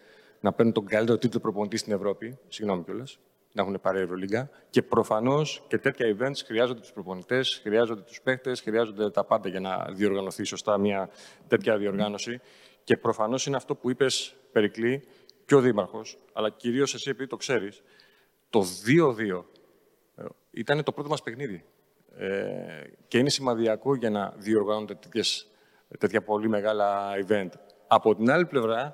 [0.41, 2.37] να παίρνουν τον καλύτερο τίτλο προπονητή στην Ευρώπη.
[2.47, 3.19] Συγγνώμη κιόλας.
[3.53, 4.49] Να έχουν πάρει Ευρωλίγκα.
[4.69, 9.59] Και προφανώς και τέτοια events χρειάζονται τους προπονητές, χρειάζονται τους παίχτες, χρειάζονται τα πάντα για
[9.59, 11.09] να διοργανωθεί σωστά μια
[11.47, 12.41] τέτοια διοργάνωση.
[12.83, 15.03] Και προφανώς είναι αυτό που είπες, Περικλή,
[15.45, 17.83] και ο Δήμαρχος, αλλά κυρίως εσύ επειδή το ξέρεις,
[18.49, 19.45] το 2-2
[20.15, 21.65] ε, ήταν το πρώτο μας παιχνίδι.
[22.17, 24.97] Ε, και είναι σημαδιακό για να διοργανώνονται
[25.99, 27.49] τέτοια πολύ μεγάλα event.
[27.87, 28.93] Από την άλλη πλευρά, ε,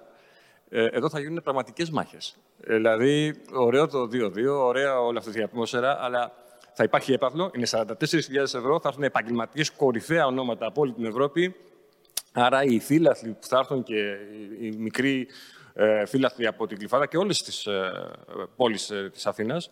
[0.69, 2.37] εδώ θα γίνουν πραγματικές μάχες.
[2.63, 6.31] Ε, δηλαδή, ωραίο το 2-2, ωραία όλα αυτή η ατμόσφαιρα, αλλά
[6.73, 7.87] θα υπάρχει έπαθλο, είναι 44.000
[8.35, 11.55] ευρώ, θα έρθουν επαγγελματίες κορυφαία ονόματα από όλη την Ευρώπη.
[12.31, 14.17] Άρα οι φίλαθλοι που θα έρθουν και
[14.59, 15.27] οι μικροί
[15.73, 17.91] ε, φίλαθλοι από την Κλειφάδα και όλες τις ε,
[18.55, 19.69] πόλεις ε, της Αθήνας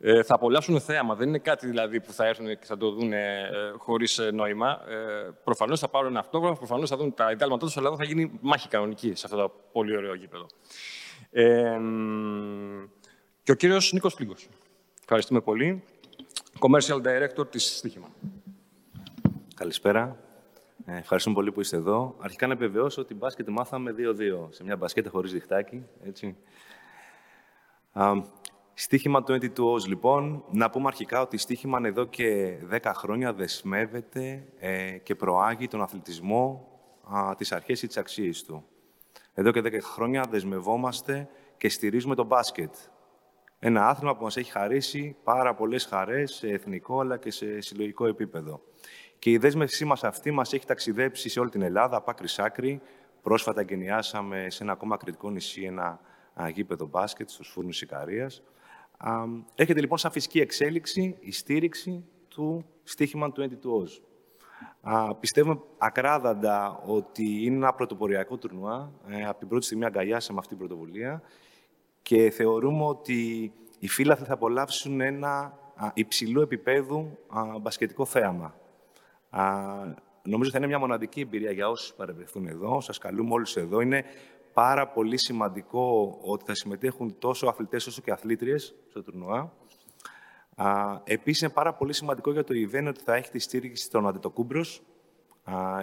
[0.00, 1.14] ε, θα απολαύσουν θέαμα.
[1.14, 4.80] Δεν είναι κάτι δηλαδή που θα έρθουν και θα το δουν ε, χωρίς ε, νόημα.
[4.88, 8.68] Ε, προφανώς θα πάρουν αυτόγραφο, προφανώς θα δουν τα ιδάλματά τους, αλλά θα γίνει μάχη
[8.68, 10.46] κανονική σε αυτό το πολύ ωραίο γήπεδο.
[11.30, 11.78] Ε,
[13.42, 14.34] και ο κύριος Νίκος Πλήγκο.
[15.00, 15.82] Ευχαριστούμε πολύ.
[16.58, 18.08] Commercial Director της Στίχημα.
[19.54, 20.16] Καλησπέρα.
[20.86, 22.16] Ε, ευχαριστούμε πολύ που είστε εδώ.
[22.18, 25.82] Αρχικά να επιβεβαιώσω ότι μπάσκετ μάθαμε 2-2 σε μια μπασκέτα χωρίς διχτάκι.
[26.04, 26.36] Έτσι.
[28.78, 30.44] Στίχημα 22 O's, λοιπόν.
[30.50, 36.68] Να πούμε αρχικά ότι στίχημα εδώ και 10 χρόνια δεσμεύεται ε, και προάγει τον αθλητισμό
[37.14, 38.64] α, τις αρχές ή τις αξίες του.
[39.34, 42.74] Εδώ και 10 χρόνια δεσμευόμαστε και στηρίζουμε το μπάσκετ.
[43.58, 48.06] Ένα άθλημα που μας έχει χαρίσει πάρα πολλές χαρές σε εθνικό αλλά και σε συλλογικό
[48.06, 48.60] επίπεδο.
[49.18, 52.80] Και η δέσμευσή μας αυτή μας έχει ταξιδέψει σε όλη την Ελλάδα, από άκρη άκρη.
[53.22, 56.00] Πρόσφατα εγκαινιάσαμε σε ένα ακόμα κριτικό νησί ένα
[56.52, 58.42] γήπεδο μπάσκετ στους φούρνους Ικαρίας.
[59.54, 64.00] Έρχεται λοιπόν σαν φυσική εξέλιξη η στήριξη του στίχημα 22 Oz.
[65.20, 68.92] Πιστεύουμε ακράδαντα ότι είναι ένα πρωτοποριακό τουρνουά.
[69.08, 71.22] Ε, από την πρώτη στιγμή αγκαλιάσαμε αυτή την πρωτοβουλία
[72.02, 75.58] και θεωρούμε ότι οι φίλαθλοι θα απολαύσουν ένα
[75.94, 77.18] υψηλό επίπεδο
[77.60, 78.54] μπασκετικό θέαμα.
[80.22, 82.80] Νομίζω θα είναι μια μοναδική εμπειρία για όσους παρευρεθούν εδώ.
[82.80, 83.80] Σας καλούμε όλους εδώ.
[83.80, 84.04] Είναι
[84.56, 89.52] πάρα πολύ σημαντικό ότι θα συμμετέχουν τόσο αθλητές όσο και αθλήτριες στο τουρνουά.
[91.04, 94.82] Επίσης, είναι πάρα πολύ σημαντικό για το event ότι θα έχει τη στήριξη των Αντετοκούμπρος,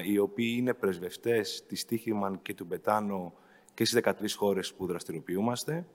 [0.05, 3.33] οι οποίοι είναι πρεσβευτές της Τύχημαν και του Μπετάνο
[3.73, 5.85] και στις 13 χώρες που δραστηριοποιούμαστε.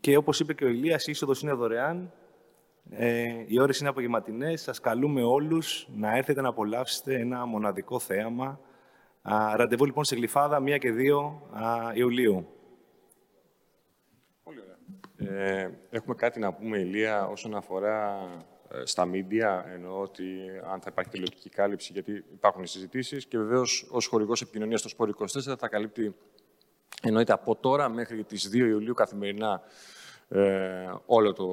[0.00, 2.12] Και όπως είπε και ο Ηλίας, η είσοδος είναι δωρεάν
[2.90, 4.62] Ε, οι ώρες είναι απογευματινές.
[4.62, 8.60] Σας καλούμε όλους να έρθετε να απολαύσετε ένα μοναδικό θέαμα.
[9.32, 10.92] Α, ραντεβού λοιπόν σε Γλυφάδα 1 και
[11.52, 12.48] 2 α, Ιουλίου.
[15.16, 18.28] Ε, έχουμε κάτι να πούμε, Ηλία, όσον αφορά
[18.70, 20.24] ε, στα μίντια, εννοώ ότι
[20.72, 25.14] αν θα υπάρχει τηλεοπτική κάλυψη, γιατί υπάρχουν συζητήσεις και βεβαίως ως χορηγός επικοινωνίας στο Σπόρ
[25.18, 26.14] 24 θα καλύπτει
[27.02, 29.62] εννοείται από τώρα μέχρι τις 2 Ιουλίου καθημερινά
[30.28, 31.46] ε, όλο το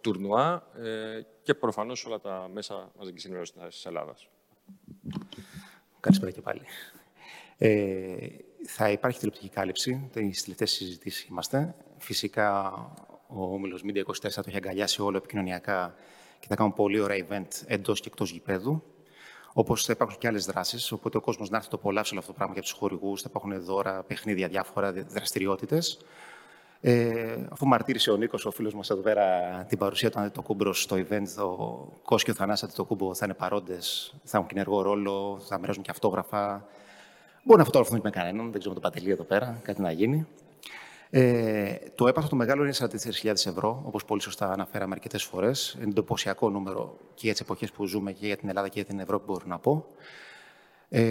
[0.00, 4.28] τουρνουά ε, και προφανώς όλα τα μέσα μαζικής ενημέρωσης της Ελλάδας.
[6.00, 6.60] Καλησπέρα και πάλι.
[7.58, 8.16] Ε,
[8.66, 10.08] θα υπάρχει τηλεοπτική κάλυψη.
[10.12, 11.74] Στις τελευταίες συζητήσεις είμαστε.
[11.98, 12.72] Φυσικά,
[13.26, 15.94] ο Όμιλος Media 24 το έχει αγκαλιάσει όλο επικοινωνιακά
[16.40, 18.82] και θα κάνουν πολύ ωραία event εντός και εκτός γηπέδου.
[19.52, 20.92] Όπως θα υπάρχουν και άλλες δράσεις.
[20.92, 23.22] Οπότε ο κόσμος να έρθει να το απολαύσει όλο αυτό το πράγμα για τους χορηγούς.
[23.22, 25.98] Θα υπάρχουν δώρα, παιχνίδια, διάφορα δραστηριότητες.
[26.86, 29.24] Ε, αφού μαρτύρησε ο Νίκος, ο φίλος μας εδώ πέρα,
[29.68, 31.56] την παρουσία του Αντετοκούνμπο στο event, ο
[32.02, 35.90] Κώστας και ο Θανάσης Αντετοκούνμπο θα είναι παρόντες, θα έχουν ενεργό ρόλο, θα μοιράζουν και
[35.90, 36.66] αυτόγραφα.
[37.46, 39.90] Μπορεί να φωτογραφηθούν και με κανέναν, δεν ξέρω με τον Παντελή εδώ πέρα, κάτι να
[39.90, 40.26] γίνει.
[41.10, 45.74] Ε, το έπαθο του μεγάλο είναι 44.000 ευρώ, όπως πολύ σωστά αναφέραμε αρκετές φορές.
[45.76, 48.84] Είναι εντυπωσιακό νούμερο και για τις εποχές που ζούμε και για την Ελλάδα και για
[48.84, 49.86] την Ευρώπη, μπορώ να πω.
[50.88, 51.02] Ε,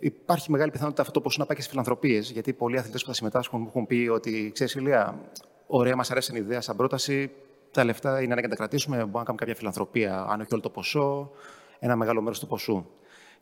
[0.00, 3.14] υπάρχει μεγάλη πιθανότητα αυτό το να πάει και στις φιλανθρωπίες, γιατί πολλοί αθλητές που θα
[3.14, 5.18] συμμετάσχουν μου έχουν πει ότι ξέρεις, Ηλία,
[5.66, 7.30] ωραία, μας αρέσει η ιδέα σαν πρόταση.
[7.70, 8.96] Τα λεφτά είναι ανάγκη να τα κρατήσουμε.
[8.96, 11.30] Μπορούμε να κάνουμε κάποια φιλανθρωπία, αν όχι όλο το ποσό,
[11.78, 12.86] ένα μεγάλο μέρος του ποσού.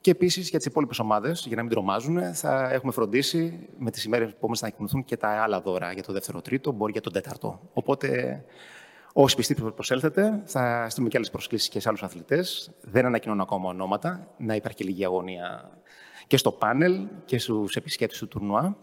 [0.05, 4.05] Και επίσης για τις υπόλοιπες ομάδες, για να μην τρομάζουν, θα έχουμε φροντίσει με τις
[4.05, 7.13] ημέρες που να εκπληρωθούν και τα άλλα δώρα για το δεύτερο τρίτο, μπορεί για τον
[7.13, 7.61] τέταρτο.
[7.73, 8.45] Οπότε
[9.13, 12.71] Όσοι πιστοί προσέλθετε, θα στείλουμε και άλλες προσκλήσεις και σε άλλους αθλητές.
[12.81, 15.71] Δεν ανακοινώνω ακόμα ονόματα, να υπάρχει και λίγη αγωνία
[16.27, 18.77] και στο πάνελ και στους επισκέπτες του τουρνουά.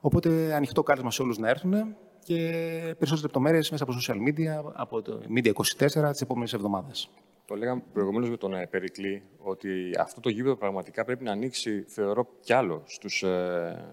[0.00, 2.36] Οπότε ανοιχτό κάλεσμα σε όλους να έρθουν και
[2.82, 7.10] περισσότερες λεπτομέρειες μέσα από social media, από το Media 24 τις επόμενες εβδομάδες.
[7.46, 11.84] Το λέγαμε προηγουμένως με τον ε, Περικλή ότι αυτό το γήπεδο πραγματικά πρέπει να ανοίξει,
[11.88, 13.84] θεωρώ, κι άλλο στους ε,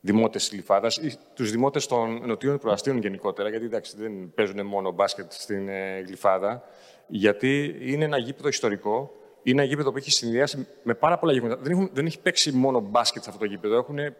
[0.00, 4.90] δημότες τη Λιφάδας ή τους δημότες των νοτιών προαστίων γενικότερα, γιατί εντάξει, δεν παίζουν μόνο
[4.90, 6.62] μπάσκετ στην ε, Γλυφάδα,
[7.06, 9.20] γιατί είναι ένα γήπεδο ιστορικό.
[9.48, 11.56] Είναι ένα γήπεδο που έχει συνδυάσει με πάρα πολλά γήπεδα.
[11.56, 13.76] Δεν, έχουν, δεν έχει παίξει μόνο μπάσκετ σε αυτό το γήπεδο.
[13.76, 14.14] Έχουν, ε,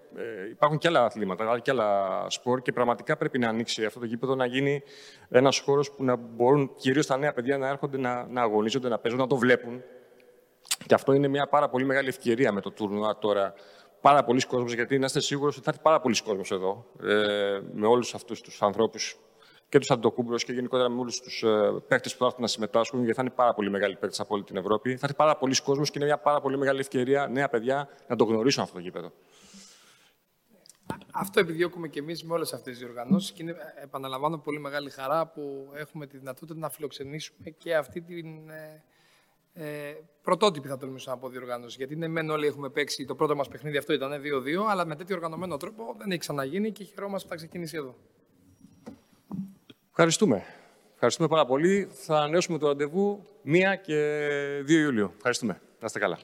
[0.50, 4.34] υπάρχουν και άλλα αθλήματα, και άλλα σπορ και πραγματικά πρέπει να ανοίξει αυτό το γήπεδο
[4.34, 4.82] να γίνει
[5.28, 8.98] ένας χώρος που να μπορούν κυρίως τα νέα παιδιά να έρχονται να, να αγωνίζονται, να
[8.98, 9.82] παίζουν, να το βλέπουν.
[10.86, 13.54] Και αυτό είναι μια πάρα πολύ μεγάλη ευκαιρία με το τουρνουά τώρα
[14.00, 17.60] πάρα πολλοί κόσμος, γιατί να είστε σίγουροι ότι θα έρθει πάρα πολλοί κόσμος εδώ, ε,
[17.72, 19.18] με όλους αυτούς τους ανθρώπους
[19.68, 22.98] και τους Αντοκούμπρου και γενικότερα με όλους τους ε, παίκτες που θα έρθουν να συμμετάσχουν,
[22.98, 24.90] γιατί θα είναι πάρα πολύ μεγάλοι παίκτες από όλη την Ευρώπη.
[24.90, 28.16] Θα έρθει πάρα πολλοί κόσμος και είναι μια πάρα πολύ μεγάλη ευκαιρία νέα παιδιά να
[28.16, 29.12] το γνωρίσουν αυτό το γήπεδο.
[31.12, 35.26] Αυτό επιδιώκουμε και εμείς με όλες αυτές τις οργανώσει και είναι, επαναλαμβάνω, πολύ μεγάλη χαρά
[35.26, 38.84] που έχουμε τη δυνατότητα να φιλοξενήσουμε και αυτή την ε,
[39.52, 41.76] ε, πρωτότυπη, θα τολμήσω να πω, διοργάνωση.
[41.76, 44.96] Γιατί ναι, μεν όλοι έχουμε παίξει το πρώτο μας παιχνίδι, αυτό ήταν 2-2, αλλά με
[44.96, 47.94] τέτοιο οργανωμένο τρόπο δεν έχει ξαναγίνει και χαιρόμαστε που θα ξεκινήσει εδώ.
[49.98, 50.44] Ευχαριστούμε.
[50.94, 51.88] Ευχαριστούμε πάρα πολύ.
[51.92, 53.50] Θα ανανεώσουμε το ραντεβού 1
[53.82, 54.20] και
[54.66, 55.12] 2 Ιουλίου.
[55.16, 55.60] Ευχαριστούμε.
[55.80, 56.18] Να είστε καλά.